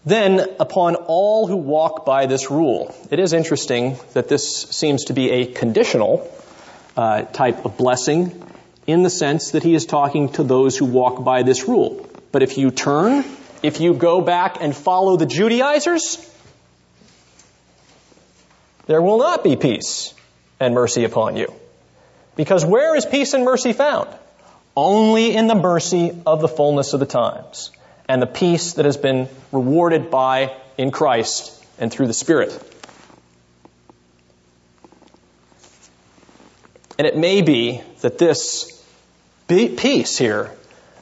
Then, 0.06 0.46
upon 0.60 0.96
all 0.96 1.48
who 1.48 1.56
walk 1.56 2.06
by 2.06 2.26
this 2.26 2.52
rule, 2.52 2.94
it 3.10 3.20
is 3.20 3.32
interesting 3.32 3.98
that 4.14 4.28
this 4.28 4.64
seems 4.64 5.06
to 5.06 5.14
be 5.14 5.32
a 5.32 5.46
conditional 5.46 6.30
uh, 6.98 7.22
type 7.24 7.66
of 7.66 7.78
blessing 7.78 8.44
in 8.86 9.04
the 9.04 9.10
sense 9.10 9.52
that 9.52 9.64
he 9.64 9.74
is 9.74 9.86
talking 9.86 10.30
to 10.34 10.44
those 10.44 10.78
who 10.78 10.86
walk 10.86 11.24
by 11.24 11.44
this 11.44 11.68
rule. 11.70 12.06
But 12.34 12.44
if 12.44 12.58
you 12.58 12.70
turn, 12.70 13.24
if 13.62 13.80
you 13.80 13.94
go 13.94 14.20
back 14.20 14.58
and 14.60 14.76
follow 14.76 15.16
the 15.16 15.26
Judaizers, 15.26 16.18
there 18.88 19.02
will 19.02 19.20
not 19.20 19.44
be 19.44 19.56
peace 19.56 20.14
and 20.60 20.74
mercy 20.74 21.06
upon 21.06 21.38
you. 21.38 21.54
Because 22.36 22.66
where 22.66 22.96
is 22.96 23.06
peace 23.06 23.34
and 23.34 23.46
mercy 23.46 23.72
found? 23.72 24.10
Only 24.76 25.36
in 25.36 25.48
the 25.48 25.56
mercy 25.56 26.12
of 26.26 26.42
the 26.42 26.48
fullness 26.48 26.94
of 26.94 27.00
the 27.00 27.06
times 27.06 27.72
and 28.08 28.22
the 28.22 28.28
peace 28.28 28.74
that 28.74 28.86
has 28.86 28.98
been 28.98 29.30
rewarded 29.52 30.10
by 30.10 30.56
in 30.78 30.92
Christ 30.92 31.64
and 31.80 31.92
through 31.92 32.08
the 32.08 32.14
Spirit. 32.14 32.58
And 36.98 37.08
it 37.08 37.18
may 37.18 37.42
be 37.42 37.82
that 38.02 38.18
this 38.18 38.84
peace 39.48 40.18
here 40.18 40.52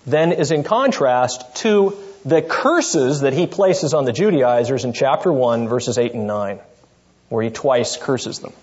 then 0.06 0.31
is 0.31 0.52
in 0.52 0.64
contrast 0.64 1.56
to 1.57 1.98
the 2.26 2.41
curses 2.41 3.22
that 3.22 3.34
he 3.34 3.48
places 3.48 3.93
on 3.93 4.06
the 4.06 4.14
Judaizers 4.14 4.85
in 4.85 4.93
chapter 4.93 5.31
1, 5.31 5.68
verses 5.68 5.98
8 5.98 6.14
and 6.14 6.27
9, 6.27 6.60
where 7.30 7.43
he 7.43 7.49
twice 7.49 7.98
curses 7.98 8.39
them. 8.39 8.53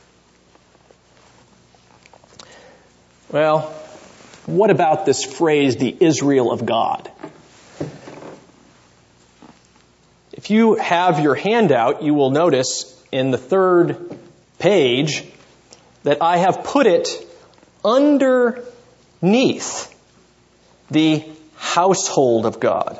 Well, 3.31 3.75
what 4.49 4.71
about 4.71 5.05
this 5.05 5.23
phrase, 5.25 5.77
the 5.77 5.95
Israel 6.01 6.51
of 6.51 6.65
God? 6.65 7.11
If 10.33 10.49
you 10.49 10.77
have 10.77 11.21
your 11.21 11.35
handout, 11.35 12.03
you 12.03 12.15
will 12.15 12.31
notice 12.31 12.99
in 13.13 13.31
the 13.31 13.37
third 13.37 14.19
page 14.59 15.23
that 16.05 16.23
I 16.23 16.39
have 16.39 16.65
put 16.65 16.87
it 16.87 17.09
underneath 17.85 18.65
the 20.91 21.25
household 21.57 22.47
of 22.47 22.59
God 22.59 22.99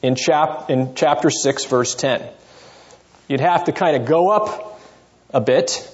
in, 0.00 0.14
chap- 0.14 0.70
in 0.70 0.94
chapter 0.94 1.28
6, 1.28 1.66
verse 1.66 1.94
10. 1.96 2.26
You'd 3.28 3.40
have 3.40 3.64
to 3.64 3.72
kind 3.72 3.94
of 3.96 4.06
go 4.06 4.30
up 4.30 4.80
a 5.34 5.40
bit 5.42 5.86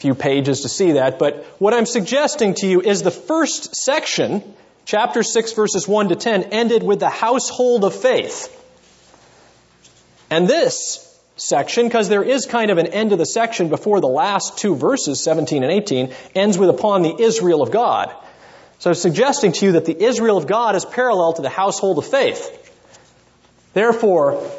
few 0.00 0.14
pages 0.14 0.62
to 0.62 0.68
see 0.68 0.92
that, 0.92 1.18
but 1.18 1.44
what 1.58 1.74
I'm 1.74 1.84
suggesting 1.84 2.54
to 2.54 2.66
you 2.66 2.80
is 2.80 3.02
the 3.02 3.10
first 3.10 3.76
section, 3.76 4.42
chapter 4.86 5.22
6 5.22 5.52
verses 5.52 5.86
1 5.86 6.08
to 6.08 6.16
10, 6.16 6.44
ended 6.44 6.82
with 6.82 7.00
the 7.00 7.10
household 7.10 7.84
of 7.84 7.94
faith. 7.94 8.56
And 10.30 10.48
this 10.48 11.06
section, 11.36 11.86
because 11.86 12.08
there 12.08 12.22
is 12.22 12.46
kind 12.46 12.70
of 12.70 12.78
an 12.78 12.86
end 12.86 13.12
of 13.12 13.18
the 13.18 13.26
section 13.26 13.68
before 13.68 14.00
the 14.00 14.08
last 14.08 14.56
two 14.56 14.74
verses, 14.74 15.22
17 15.22 15.62
and 15.62 15.72
18, 15.72 16.14
ends 16.34 16.56
with 16.56 16.70
upon 16.70 17.02
the 17.02 17.14
Israel 17.20 17.60
of 17.60 17.70
God. 17.70 18.14
So 18.78 18.88
I'm 18.88 18.94
suggesting 18.94 19.52
to 19.52 19.66
you 19.66 19.72
that 19.72 19.84
the 19.84 20.02
Israel 20.02 20.38
of 20.38 20.46
God 20.46 20.76
is 20.76 20.86
parallel 20.86 21.34
to 21.34 21.42
the 21.42 21.50
household 21.50 21.98
of 21.98 22.06
faith. 22.06 22.56
Therefore, 23.74 24.50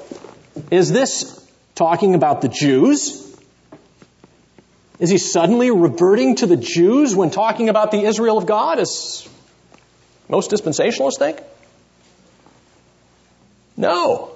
is 0.69 0.91
this 0.91 1.43
talking 1.73 2.13
about 2.13 2.41
the 2.41 2.47
Jews? 2.47 3.30
Is 5.01 5.09
he 5.09 5.17
suddenly 5.17 5.71
reverting 5.71 6.35
to 6.37 6.45
the 6.45 6.55
Jews 6.55 7.15
when 7.15 7.31
talking 7.31 7.69
about 7.69 7.89
the 7.89 8.03
Israel 8.03 8.37
of 8.37 8.45
God, 8.45 8.77
as 8.77 9.27
most 10.29 10.51
dispensationalists 10.51 11.17
think? 11.17 11.41
No. 13.75 14.35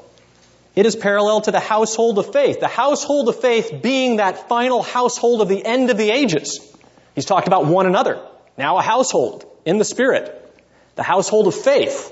It 0.76 0.88
is 0.88 0.96
parallel 0.96 1.42
to 1.42 1.52
the 1.52 1.60
household 1.60 2.18
of 2.18 2.34
faith. 2.34 2.60
The 2.60 2.68
household 2.68 3.30
of 3.30 3.40
faith 3.40 3.80
being 3.84 4.16
that 4.16 4.50
final 4.50 4.82
household 4.82 5.42
of 5.42 5.50
the 5.50 5.64
end 5.64 5.92
of 5.92 5.98
the 6.00 6.10
ages. 6.10 6.60
He's 7.14 7.26
talked 7.26 7.46
about 7.46 7.68
one 7.68 7.86
another. 7.86 8.20
Now 8.58 8.80
a 8.80 8.82
household 8.82 9.46
in 9.66 9.78
the 9.78 9.86
Spirit. 9.86 10.32
The 10.96 11.04
household 11.04 11.46
of 11.46 11.54
faith. 11.54 12.12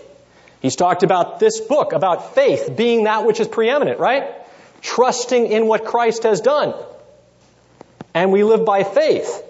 He's 0.62 0.76
talked 0.76 1.02
about 1.02 1.40
this 1.40 1.60
book, 1.60 1.92
about 1.92 2.36
faith 2.36 2.78
being 2.78 3.06
that 3.06 3.26
which 3.26 3.40
is 3.40 3.48
preeminent, 3.48 4.00
right? 4.00 4.32
Trusting 4.82 5.48
in 5.48 5.66
what 5.66 5.86
Christ 5.86 6.22
has 6.22 6.40
done 6.40 6.76
and 8.14 8.32
we 8.32 8.44
live 8.44 8.66
by 8.66 8.84
faith. 8.84 9.44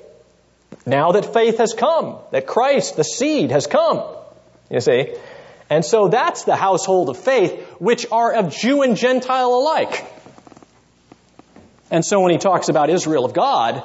Now 0.86 1.14
that 1.14 1.34
faith 1.34 1.60
has 1.60 1.74
come, 1.74 2.18
that 2.32 2.48
Christ, 2.48 2.96
the 2.96 3.04
seed, 3.04 3.52
has 3.52 3.68
come, 3.68 4.04
you 4.70 4.80
see. 4.80 5.14
And 5.70 5.86
so 5.86 6.08
that's 6.08 6.44
the 6.44 6.56
household 6.56 7.10
of 7.10 7.18
faith, 7.18 7.68
which 7.80 8.06
are 8.12 8.34
of 8.34 8.56
Jew 8.56 8.82
and 8.82 8.98
Gentile 8.98 9.54
alike. 9.54 10.06
And 11.90 12.04
so 12.04 12.20
when 12.22 12.32
he 12.32 12.38
talks 12.38 12.70
about 12.70 12.90
Israel 12.90 13.24
of 13.24 13.34
God, 13.34 13.84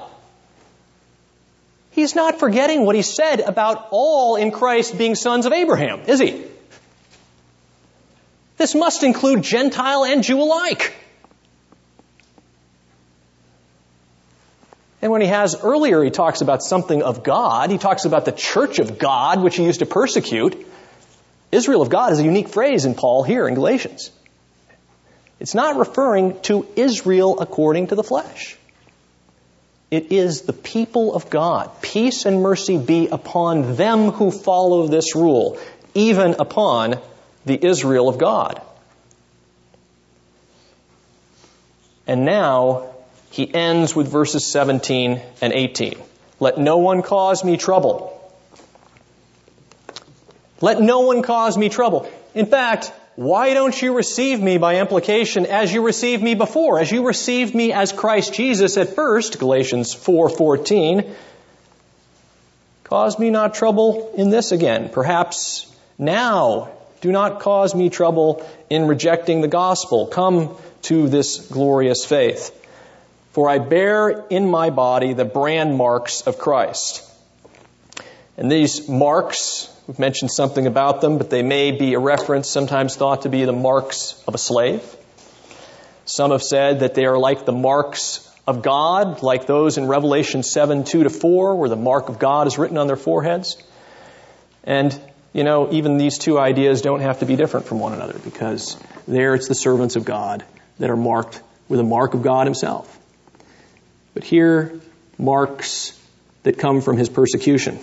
he's 1.91 2.15
not 2.15 2.41
forgetting 2.41 2.85
what 2.85 2.97
he 2.97 3.03
said 3.03 3.41
about 3.41 3.89
all 3.91 4.37
in 4.37 4.51
Christ 4.51 4.97
being 4.97 5.15
sons 5.15 5.47
of 5.47 5.53
Abraham, 5.53 6.03
is 6.07 6.21
he? 6.21 6.45
This 8.57 8.75
must 8.75 9.05
include 9.05 9.43
Gentile 9.43 10.05
and 10.05 10.25
Jew 10.25 10.41
alike. 10.41 10.95
And 15.01 15.13
when 15.13 15.21
he 15.21 15.29
has 15.29 15.57
earlier, 15.63 16.03
he 16.03 16.11
talks 16.11 16.41
about 16.41 16.63
something 16.63 17.03
of 17.03 17.23
God. 17.23 17.71
He 17.71 17.79
talks 17.79 18.05
about 18.05 18.25
the 18.25 18.33
church 18.33 18.79
of 18.81 18.99
God, 18.99 19.43
which 19.43 19.57
he 19.57 19.65
used 19.65 19.79
to 19.81 19.87
persecute. 19.87 20.67
Israel 21.53 21.83
of 21.83 21.89
God 21.89 22.13
is 22.13 22.19
a 22.19 22.25
unique 22.25 22.49
phrase 22.49 22.85
in 22.85 22.95
Paul 22.95 23.23
here 23.23 23.47
in 23.47 23.55
Galatians. 23.55 24.11
It's 25.41 25.55
not 25.55 25.77
referring 25.77 26.41
to 26.43 26.67
Israel 26.75 27.39
according 27.39 27.89
to 27.89 27.95
the 27.95 28.03
flesh. 28.03 28.57
It 29.91 30.13
is 30.13 30.43
the 30.43 30.53
people 30.53 31.15
of 31.15 31.31
God. 31.31 31.81
Peace 31.81 32.27
and 32.27 32.43
mercy 32.43 32.77
be 32.77 33.07
upon 33.07 33.77
them 33.77 34.11
who 34.11 34.31
follow 34.31 34.89
this 34.89 35.15
rule, 35.15 35.59
even 35.95 36.37
upon 36.41 37.01
the 37.47 37.67
Israel 37.67 38.09
of 38.09 38.19
God. 38.19 38.61
And 42.07 42.25
now 42.25 42.95
he 43.31 43.53
ends 43.53 43.95
with 43.95 44.09
verses 44.11 44.45
17 44.47 45.21
and 45.41 45.53
18. 45.53 45.99
Let 46.41 46.59
no 46.59 46.79
one 46.79 47.03
cause 47.03 47.45
me 47.45 47.57
trouble. 47.57 48.15
Let 50.61 50.81
no 50.81 51.01
one 51.01 51.23
cause 51.23 51.57
me 51.57 51.69
trouble. 51.69 52.11
In 52.35 52.47
fact, 52.47 52.93
why 53.17 53.53
don't 53.55 53.81
you 53.81 53.95
receive 53.95 54.41
me 54.41 54.59
by 54.59 54.77
implication 54.77 55.47
as 55.47 55.73
you 55.73 55.85
received 55.85 56.23
me 56.23 56.35
before, 56.35 56.79
as 56.79 56.91
you 56.91 57.07
received 57.07 57.55
me 57.55 57.73
as 57.73 57.93
Christ 57.93 58.33
Jesus 58.33 58.77
at 58.77 58.95
first, 58.95 59.39
Galatians 59.39 59.95
4:14. 59.95 61.15
Cause 62.85 63.19
me 63.19 63.31
not 63.31 63.55
trouble 63.55 64.13
in 64.17 64.31
this 64.31 64.53
again. 64.53 64.89
Perhaps 64.89 65.67
now 65.99 66.71
do 67.01 67.13
not 67.13 67.41
cause 67.41 67.75
me 67.75 67.91
trouble 67.91 68.47
in 68.71 68.87
rejecting 68.87 69.41
the 69.41 69.49
gospel. 69.49 70.07
Come 70.07 70.57
to 70.83 71.09
this 71.09 71.39
glorious 71.49 72.05
faith. 72.05 72.53
For 73.39 73.49
I 73.49 73.61
bear 73.61 74.27
in 74.31 74.51
my 74.51 74.71
body 74.71 75.13
the 75.13 75.25
brand 75.25 75.77
marks 75.77 76.23
of 76.23 76.39
Christ. 76.39 77.09
And 78.37 78.51
these 78.51 78.89
marks, 78.89 79.73
we've 79.87 80.01
mentioned 80.01 80.33
something 80.33 80.67
about 80.67 81.01
them, 81.01 81.19
but 81.19 81.31
they 81.31 81.43
may 81.43 81.71
be 81.71 81.95
a 81.95 82.01
reference, 82.01 82.51
sometimes 82.51 82.97
thought 82.97 83.23
to 83.23 83.29
be 83.29 83.45
the 83.45 83.53
marks 83.53 84.21
of 84.27 84.35
a 84.35 84.39
slave. 84.39 84.83
Some 86.05 86.33
have 86.33 86.43
said 86.43 86.81
that 86.81 86.95
they 86.95 87.07
are 87.07 87.17
like 87.17 87.45
the 87.45 87.53
marks 87.53 88.29
of 88.45 88.63
God, 88.63 89.23
like 89.23 89.47
those 89.47 89.79
in 89.79 89.87
Revelation 89.87 90.43
7, 90.43 90.83
2 90.83 91.05
to 91.05 91.09
4, 91.09 91.55
where 91.55 91.69
the 91.69 91.77
mark 91.77 92.09
of 92.09 92.19
God 92.19 92.49
is 92.49 92.59
written 92.59 92.77
on 92.77 92.89
their 92.89 92.97
foreheads. 92.97 93.57
And, 94.65 95.01
you 95.33 95.45
know, 95.45 95.71
even 95.71 95.97
these 95.97 96.19
two 96.19 96.41
ideas 96.41 96.83
don't 96.83 97.03
have 97.03 97.21
to 97.21 97.25
be 97.25 97.37
different 97.37 97.67
from 97.67 97.79
one 97.79 97.93
another 97.93 98.19
because 98.19 98.77
there 99.07 99.37
it's 99.37 99.47
the 99.47 99.55
servants 99.55 99.95
of 99.95 100.05
God 100.05 100.45
that 100.81 100.91
are 100.91 100.97
marked 100.97 101.41
with 101.69 101.79
the 101.79 101.85
mark 101.85 102.15
of 102.15 102.25
God 102.25 102.49
Himself. 102.49 102.98
But 104.19 104.25
here, 104.25 104.81
marks 105.17 105.97
that 106.43 106.59
come 106.59 106.81
from 106.81 106.97
His 106.97 107.09
persecution. 107.09 107.79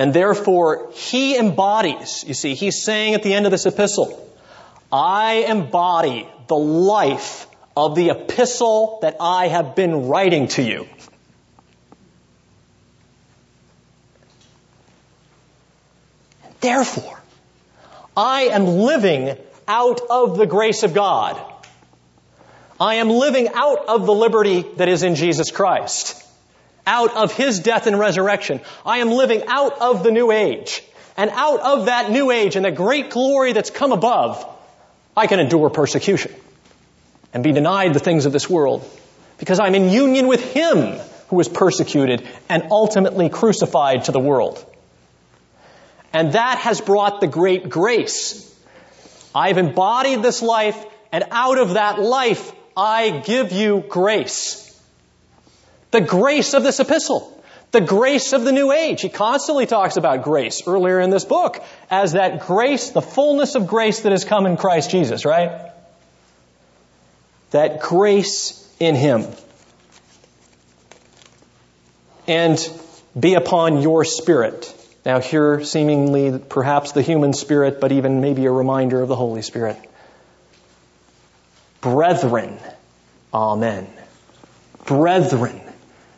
And 0.00 0.12
therefore, 0.12 0.90
He 0.94 1.36
embodies, 1.36 2.24
you 2.26 2.34
see, 2.34 2.56
He's 2.56 2.82
saying 2.82 3.14
at 3.14 3.22
the 3.22 3.34
end 3.34 3.46
of 3.46 3.52
this 3.52 3.66
epistle, 3.66 4.28
I 4.90 5.44
embody 5.48 6.28
the 6.48 6.56
life 6.56 7.46
of 7.76 7.94
the 7.94 8.10
epistle 8.10 8.98
that 9.02 9.18
I 9.20 9.46
have 9.46 9.76
been 9.76 10.08
writing 10.08 10.48
to 10.48 10.62
you. 10.64 10.88
Therefore, 16.60 17.20
I 18.16 18.48
am 18.50 18.66
living 18.66 19.36
out 19.68 20.00
of 20.10 20.36
the 20.36 20.46
grace 20.46 20.82
of 20.82 20.94
God. 20.94 21.40
I 22.80 22.96
am 22.96 23.08
living 23.08 23.48
out 23.54 23.88
of 23.88 24.06
the 24.06 24.12
liberty 24.14 24.62
that 24.76 24.88
is 24.88 25.02
in 25.02 25.14
Jesus 25.14 25.50
Christ. 25.50 26.24
Out 26.86 27.14
of 27.16 27.32
His 27.32 27.60
death 27.60 27.86
and 27.86 27.98
resurrection. 27.98 28.60
I 28.86 28.98
am 28.98 29.10
living 29.10 29.42
out 29.46 29.80
of 29.80 30.04
the 30.04 30.10
new 30.10 30.30
age. 30.30 30.82
And 31.16 31.30
out 31.30 31.60
of 31.60 31.86
that 31.86 32.10
new 32.10 32.30
age 32.30 32.54
and 32.54 32.64
the 32.64 32.70
great 32.70 33.10
glory 33.10 33.52
that's 33.52 33.70
come 33.70 33.90
above, 33.90 34.46
I 35.16 35.26
can 35.26 35.40
endure 35.40 35.68
persecution 35.68 36.32
and 37.34 37.42
be 37.42 37.52
denied 37.52 37.92
the 37.92 37.98
things 37.98 38.24
of 38.24 38.32
this 38.32 38.48
world 38.48 38.88
because 39.38 39.58
I'm 39.58 39.74
in 39.74 39.90
union 39.90 40.28
with 40.28 40.52
Him 40.52 40.98
who 41.28 41.36
was 41.36 41.48
persecuted 41.48 42.26
and 42.48 42.68
ultimately 42.70 43.28
crucified 43.28 44.04
to 44.04 44.12
the 44.12 44.20
world. 44.20 44.64
And 46.12 46.32
that 46.32 46.58
has 46.58 46.80
brought 46.80 47.20
the 47.20 47.26
great 47.26 47.68
grace. 47.68 48.44
I've 49.34 49.58
embodied 49.58 50.22
this 50.22 50.40
life 50.40 50.82
and 51.12 51.24
out 51.30 51.58
of 51.58 51.74
that 51.74 52.00
life 52.00 52.52
I 52.78 53.10
give 53.10 53.50
you 53.50 53.84
grace. 53.88 54.64
The 55.90 56.00
grace 56.00 56.54
of 56.54 56.62
this 56.62 56.78
epistle. 56.78 57.34
The 57.72 57.80
grace 57.80 58.32
of 58.32 58.44
the 58.44 58.52
new 58.52 58.70
age. 58.70 59.00
He 59.00 59.08
constantly 59.08 59.66
talks 59.66 59.96
about 59.96 60.22
grace 60.22 60.62
earlier 60.66 61.00
in 61.00 61.10
this 61.10 61.24
book 61.24 61.60
as 61.90 62.12
that 62.12 62.46
grace, 62.46 62.90
the 62.90 63.02
fullness 63.02 63.56
of 63.56 63.66
grace 63.66 64.00
that 64.02 64.12
has 64.12 64.24
come 64.24 64.46
in 64.46 64.56
Christ 64.56 64.90
Jesus, 64.90 65.24
right? 65.24 65.72
That 67.50 67.80
grace 67.80 68.64
in 68.78 68.94
Him. 68.94 69.26
And 72.28 72.58
be 73.18 73.34
upon 73.34 73.82
your 73.82 74.04
spirit. 74.04 74.72
Now, 75.04 75.18
here, 75.20 75.64
seemingly 75.64 76.38
perhaps 76.38 76.92
the 76.92 77.02
human 77.02 77.32
spirit, 77.32 77.80
but 77.80 77.90
even 77.90 78.20
maybe 78.20 78.46
a 78.46 78.52
reminder 78.52 79.00
of 79.00 79.08
the 79.08 79.16
Holy 79.16 79.42
Spirit. 79.42 79.78
Brethren, 81.80 82.58
Amen. 83.38 83.86
Brethren. 84.84 85.60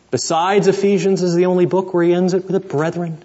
Besides, 0.09 0.67
Ephesians 0.67 1.21
is 1.21 1.35
the 1.35 1.45
only 1.45 1.67
book 1.67 1.93
where 1.93 2.03
he 2.03 2.13
ends 2.13 2.33
it 2.33 2.47
with 2.47 2.55
a 2.55 2.59
brethren. 2.59 3.23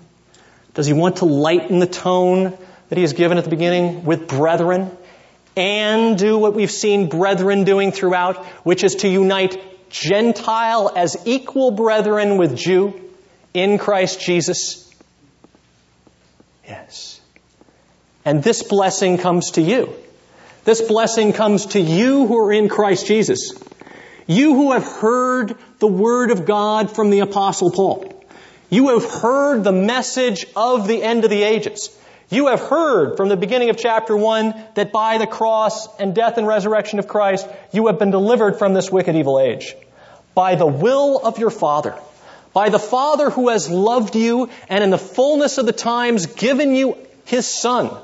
Does 0.75 0.87
he 0.87 0.93
want 0.93 1.17
to 1.17 1.25
lighten 1.25 1.79
the 1.79 1.87
tone 1.87 2.59
that 2.91 2.97
he 2.97 3.01
has 3.01 3.15
given 3.15 3.39
at 3.39 3.45
the 3.45 3.51
beginning 3.51 4.05
with 4.05 4.29
brethren? 4.29 4.91
And 5.57 6.19
do 6.19 6.37
what 6.37 6.53
we've 6.53 6.71
seen 6.71 7.09
brethren 7.09 7.65
doing 7.65 7.91
throughout, 7.91 8.45
which 8.67 8.85
is 8.85 8.97
to 8.97 9.09
unite 9.09 9.59
Gentile 9.89 10.93
as 10.95 11.17
equal 11.25 11.71
brethren 11.71 12.37
with 12.37 12.55
Jew 12.55 13.01
in 13.55 13.79
Christ 13.79 14.21
Jesus? 14.21 14.95
Yes. 16.69 17.19
And 18.27 18.43
this 18.43 18.63
blessing 18.63 19.17
comes 19.17 19.53
to 19.53 19.63
you. 19.63 19.91
This 20.65 20.83
blessing 20.83 21.33
comes 21.33 21.65
to 21.67 21.81
you 21.81 22.27
who 22.27 22.37
are 22.37 22.53
in 22.53 22.69
Christ 22.69 23.07
Jesus. 23.07 23.55
You 24.27 24.55
who 24.55 24.73
have 24.73 24.85
heard 24.85 25.57
the 25.79 25.87
word 25.87 26.31
of 26.31 26.47
God 26.47 26.95
from 26.95 27.11
the 27.11 27.21
apostle 27.21 27.71
Paul. 27.71 28.13
You 28.69 28.99
have 28.99 29.09
heard 29.09 29.63
the 29.63 29.73
message 29.73 30.47
of 30.57 30.89
the 30.89 31.03
end 31.03 31.25
of 31.25 31.31
the 31.31 31.45
ages. 31.45 31.97
You 32.29 32.49
have 32.49 32.61
heard 32.61 33.17
from 33.17 33.29
the 33.29 33.37
beginning 33.37 33.71
of 33.71 33.77
chapter 33.77 34.17
1 34.17 34.55
that 34.75 34.91
by 34.91 35.19
the 35.19 35.29
cross 35.29 35.87
and 36.01 36.13
death 36.13 36.39
and 36.39 36.47
resurrection 36.47 36.99
of 36.99 37.07
Christ, 37.07 37.47
you 37.73 37.87
have 37.87 38.01
been 38.01 38.11
delivered 38.11 38.59
from 38.59 38.75
this 38.75 38.91
wicked 38.91 39.15
evil 39.15 39.39
age. 39.39 39.77
By 40.35 40.57
the 40.57 40.67
will 40.67 41.21
of 41.21 41.39
your 41.39 41.51
Father. 41.51 41.95
By 42.53 42.71
the 42.71 42.81
Father 42.81 43.31
who 43.31 43.51
has 43.51 43.71
loved 43.71 44.17
you 44.17 44.51
and 44.69 44.83
in 44.83 44.91
the 44.91 44.99
fullness 44.99 45.59
of 45.59 45.67
the 45.67 45.73
times 45.73 46.27
given 46.27 46.75
you 46.75 46.97
His 47.27 47.47
Son. 47.47 47.97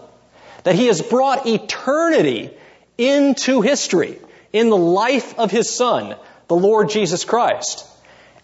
That 0.63 0.77
He 0.77 0.87
has 0.87 1.03
brought 1.03 1.47
eternity 1.47 2.51
into 2.97 3.61
history 3.61 4.19
in 4.53 4.69
the 4.69 4.77
life 4.77 5.39
of 5.39 5.51
His 5.51 5.75
Son, 5.75 6.17
the 6.49 6.57
Lord 6.57 6.91
Jesus 6.91 7.25
Christ. 7.25 7.87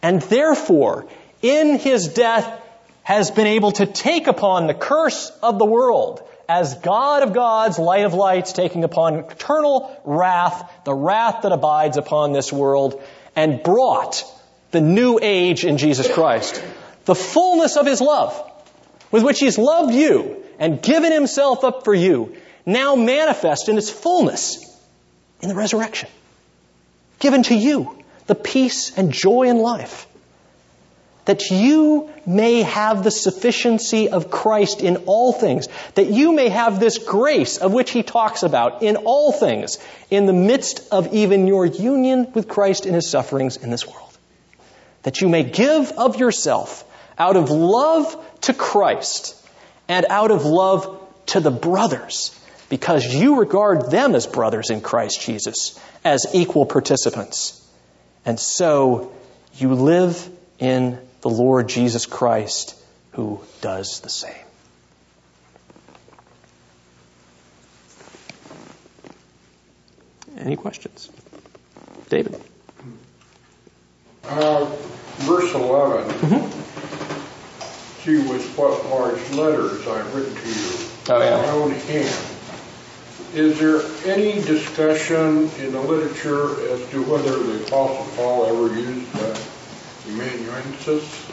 And 0.03 0.23
therefore, 0.23 1.07
in 1.43 1.79
His 1.79 2.09
death, 2.09 2.61
has 3.03 3.31
been 3.31 3.47
able 3.47 3.73
to 3.73 3.87
take 3.87 4.27
upon 4.27 4.67
the 4.67 4.75
curse 4.75 5.31
of 5.43 5.59
the 5.59 5.65
world 5.65 6.23
as 6.49 6.75
God 6.75 7.23
of 7.23 7.33
gods, 7.33 7.79
light 7.79 8.05
of 8.05 8.15
lights, 8.15 8.53
taking 8.53 8.85
upon 8.85 9.15
eternal 9.15 10.01
wrath, 10.05 10.71
the 10.85 10.95
wrath 10.95 11.43
that 11.43 11.53
abides 11.53 11.97
upon 11.97 12.33
this 12.33 12.53
world, 12.53 13.03
and 13.37 13.63
brought 13.63 14.25
the 14.71 14.81
new 14.81 15.19
age 15.21 15.65
in 15.65 15.79
Jesus 15.79 16.11
Christ. 16.11 16.63
The 17.05 17.15
fullness 17.15 17.77
of 17.77 17.87
His 17.87 18.01
love, 18.01 18.51
with 19.11 19.25
which 19.25 19.41
He's 19.41 19.59
loved 19.59 19.95
you 19.95 20.45
and 20.59 20.83
given 20.83 21.13
Himself 21.13 21.65
up 21.65 21.85
for 21.85 21.95
you, 21.95 22.37
now 22.67 22.95
manifest 22.95 23.69
in 23.71 23.79
its 23.79 23.91
fullness 23.91 24.68
in 25.41 25.49
the 25.49 25.55
resurrection. 25.55 26.09
Given 27.19 27.43
to 27.45 27.55
you 27.55 28.03
the 28.27 28.35
peace 28.35 28.97
and 28.97 29.13
joy 29.13 29.49
in 29.49 29.59
life 29.59 30.07
that 31.29 31.51
you 31.51 32.09
may 32.25 32.63
have 32.63 33.05
the 33.05 33.11
sufficiency 33.11 34.09
of 34.09 34.31
Christ 34.31 34.81
in 34.81 34.97
all 35.05 35.35
things, 35.35 35.69
that 35.95 36.07
you 36.07 36.33
may 36.33 36.49
have 36.49 36.81
this 36.81 36.97
grace 36.97 37.59
of 37.59 37.71
which 37.71 37.91
he 37.91 38.03
talks 38.03 38.43
about 38.43 38.83
in 38.83 38.97
all 38.97 39.31
things, 39.31 39.79
in 40.09 40.25
the 40.25 40.33
midst 40.33 40.89
of 40.91 41.13
even 41.13 41.47
your 41.47 41.67
union 41.67 42.33
with 42.33 42.49
Christ 42.49 42.87
in 42.87 42.95
his 42.95 43.11
sufferings 43.11 43.59
in 43.59 43.69
this 43.69 43.87
world. 43.87 44.17
That 45.03 45.21
you 45.21 45.29
may 45.29 45.43
give 45.43 45.93
of 45.93 46.19
yourself 46.19 46.83
out 47.19 47.37
of 47.37 47.51
love 47.51 48.17
to 48.43 48.55
Christ 48.55 49.37
and 49.87 50.07
out 50.09 50.31
of 50.31 50.47
love 50.47 50.99
to 51.27 51.41
the 51.41 51.51
brothers, 51.51 52.35
because 52.69 53.05
you 53.05 53.39
regard 53.39 53.91
them 53.91 54.15
as 54.15 54.27
brothers 54.27 54.71
in 54.71 54.81
Christ 54.81 55.23
Jesus, 55.23 55.79
as 56.05 56.27
equal 56.35 56.67
participants. 56.67 57.65
And 58.25 58.39
so 58.39 59.13
you 59.55 59.75
live 59.75 60.29
in 60.59 60.99
the 61.23 61.31
Lord 61.31 61.69
Jesus 61.69 62.07
Christ 62.07 62.75
who 63.13 63.41
does 63.61 64.01
the 64.01 64.09
same. 64.09 64.35
Any 70.37 70.57
questions? 70.57 71.11
David. 72.09 72.41
Uh, 74.25 74.65
verse 75.17 75.53
11. 75.55 76.09
Mm-hmm. 76.09 78.03
See 78.03 78.19
with 78.31 78.57
what 78.57 78.87
large 78.87 79.31
letters 79.31 79.87
I've 79.87 80.15
written 80.15 80.35
to 80.35 80.49
you. 80.49 80.89
Oh, 81.09 81.23
yeah. 81.23 81.43
My 81.43 81.49
own 81.51 81.71
hand. 81.73 82.38
Is 83.35 83.59
there 83.59 83.83
any 84.07 84.41
discussion 84.43 85.51
in 85.59 85.73
the 85.73 85.81
literature 85.81 86.51
as 86.73 86.89
to 86.91 87.03
whether 87.03 87.37
the 87.37 87.67
Apostle 87.67 88.07
Paul 88.17 88.47
ever 88.47 88.75
used 88.75 89.17
uh, 89.17 89.39
amanuensis? 90.09 91.31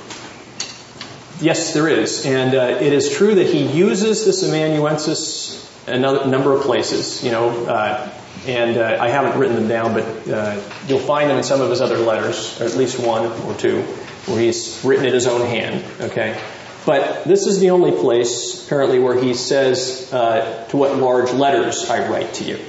Yes, 1.41 1.73
there 1.73 1.88
is. 1.88 2.26
And 2.26 2.53
uh, 2.53 2.80
it 2.81 2.91
is 2.91 3.13
true 3.15 3.35
that 3.35 3.47
he 3.47 3.65
uses 3.65 4.26
this 4.26 4.43
amanuensis 4.43 5.65
a 5.88 5.99
number 5.99 6.53
of 6.53 6.63
places, 6.63 7.23
you 7.23 7.31
know, 7.31 7.49
uh, 7.67 8.09
and 8.47 8.77
uh, 8.77 8.97
I 8.99 9.09
haven't 9.09 9.39
written 9.39 9.55
them 9.55 9.67
down, 9.67 9.93
but 9.93 10.27
uh, 10.27 10.61
you'll 10.88 10.99
find 10.99 11.30
them 11.30 11.38
in 11.38 11.43
some 11.43 11.61
of 11.61 11.69
his 11.69 11.81
other 11.81 11.97
letters, 11.97 12.59
or 12.59 12.65
at 12.65 12.76
least 12.76 12.99
one 12.99 13.26
or 13.43 13.53
two, 13.55 13.81
where 14.26 14.39
he's 14.39 14.84
written 14.84 15.05
in 15.05 15.13
his 15.13 15.27
own 15.27 15.41
hand, 15.41 15.84
okay? 16.01 16.39
But 16.86 17.24
this 17.24 17.48
is 17.48 17.60
the 17.60 17.72
only 17.72 17.91
place, 17.91 18.66
apparently, 18.66 18.99
where 18.99 19.20
he 19.20 19.34
says, 19.34 20.12
uh, 20.14 20.66
to 20.70 20.78
what 20.78 20.95
large 20.98 21.32
letters 21.32 21.90
I 21.90 22.07
write 22.10 22.36
to 22.36 22.44
you. 22.44 22.60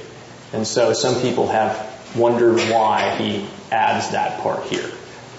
And 0.53 0.65
so 0.65 0.93
some 0.93 1.21
people 1.21 1.47
have 1.47 2.15
wondered 2.15 2.57
why 2.71 3.15
he 3.17 3.47
adds 3.71 4.11
that 4.11 4.39
part 4.41 4.63
here. 4.63 4.89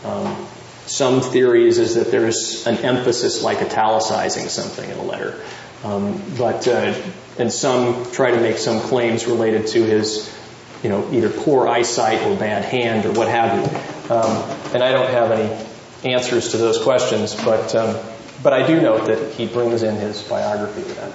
Um, 0.04 0.46
some 0.86 1.20
theories 1.20 1.78
is 1.78 1.96
that 1.96 2.10
there's 2.10 2.66
an 2.66 2.78
emphasis 2.78 3.42
like 3.42 3.58
italicizing 3.58 4.48
something 4.48 4.88
in 4.88 4.98
a 4.98 5.02
letter. 5.02 5.42
Um, 5.84 6.22
but 6.38 6.66
uh, 6.66 6.94
and 7.38 7.52
some 7.52 8.10
try 8.12 8.30
to 8.30 8.40
make 8.40 8.58
some 8.58 8.80
claims 8.80 9.26
related 9.26 9.68
to 9.68 9.84
his, 9.84 10.34
you 10.82 10.88
know, 10.88 11.08
either 11.12 11.30
poor 11.30 11.68
eyesight 11.68 12.22
or 12.22 12.36
bad 12.36 12.64
hand 12.64 13.06
or 13.06 13.12
what 13.12 13.28
have 13.28 13.58
you. 13.58 14.14
Um, 14.14 14.72
and 14.74 14.82
I 14.82 14.92
don't 14.92 15.10
have 15.10 15.30
any 15.30 15.66
answers 16.04 16.50
to 16.50 16.56
those 16.56 16.82
questions, 16.82 17.34
but 17.34 17.74
um, 17.74 17.96
but 18.42 18.52
I 18.52 18.66
do 18.66 18.80
note 18.80 19.06
that 19.06 19.32
he 19.32 19.46
brings 19.46 19.82
in 19.82 19.96
his 19.96 20.22
biography 20.22 20.82
with 20.82 20.96
that. 20.96 21.12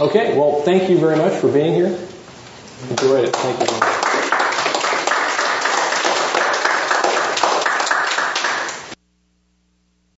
Okay, 0.00 0.36
well, 0.36 0.60
thank 0.62 0.90
you 0.90 0.98
very 0.98 1.16
much 1.16 1.32
for 1.32 1.50
being 1.50 1.74
here. 1.74 1.98
Enjoyed 2.90 3.24
it. 3.24 3.34
Thank 3.34 3.70
you. 3.70 3.95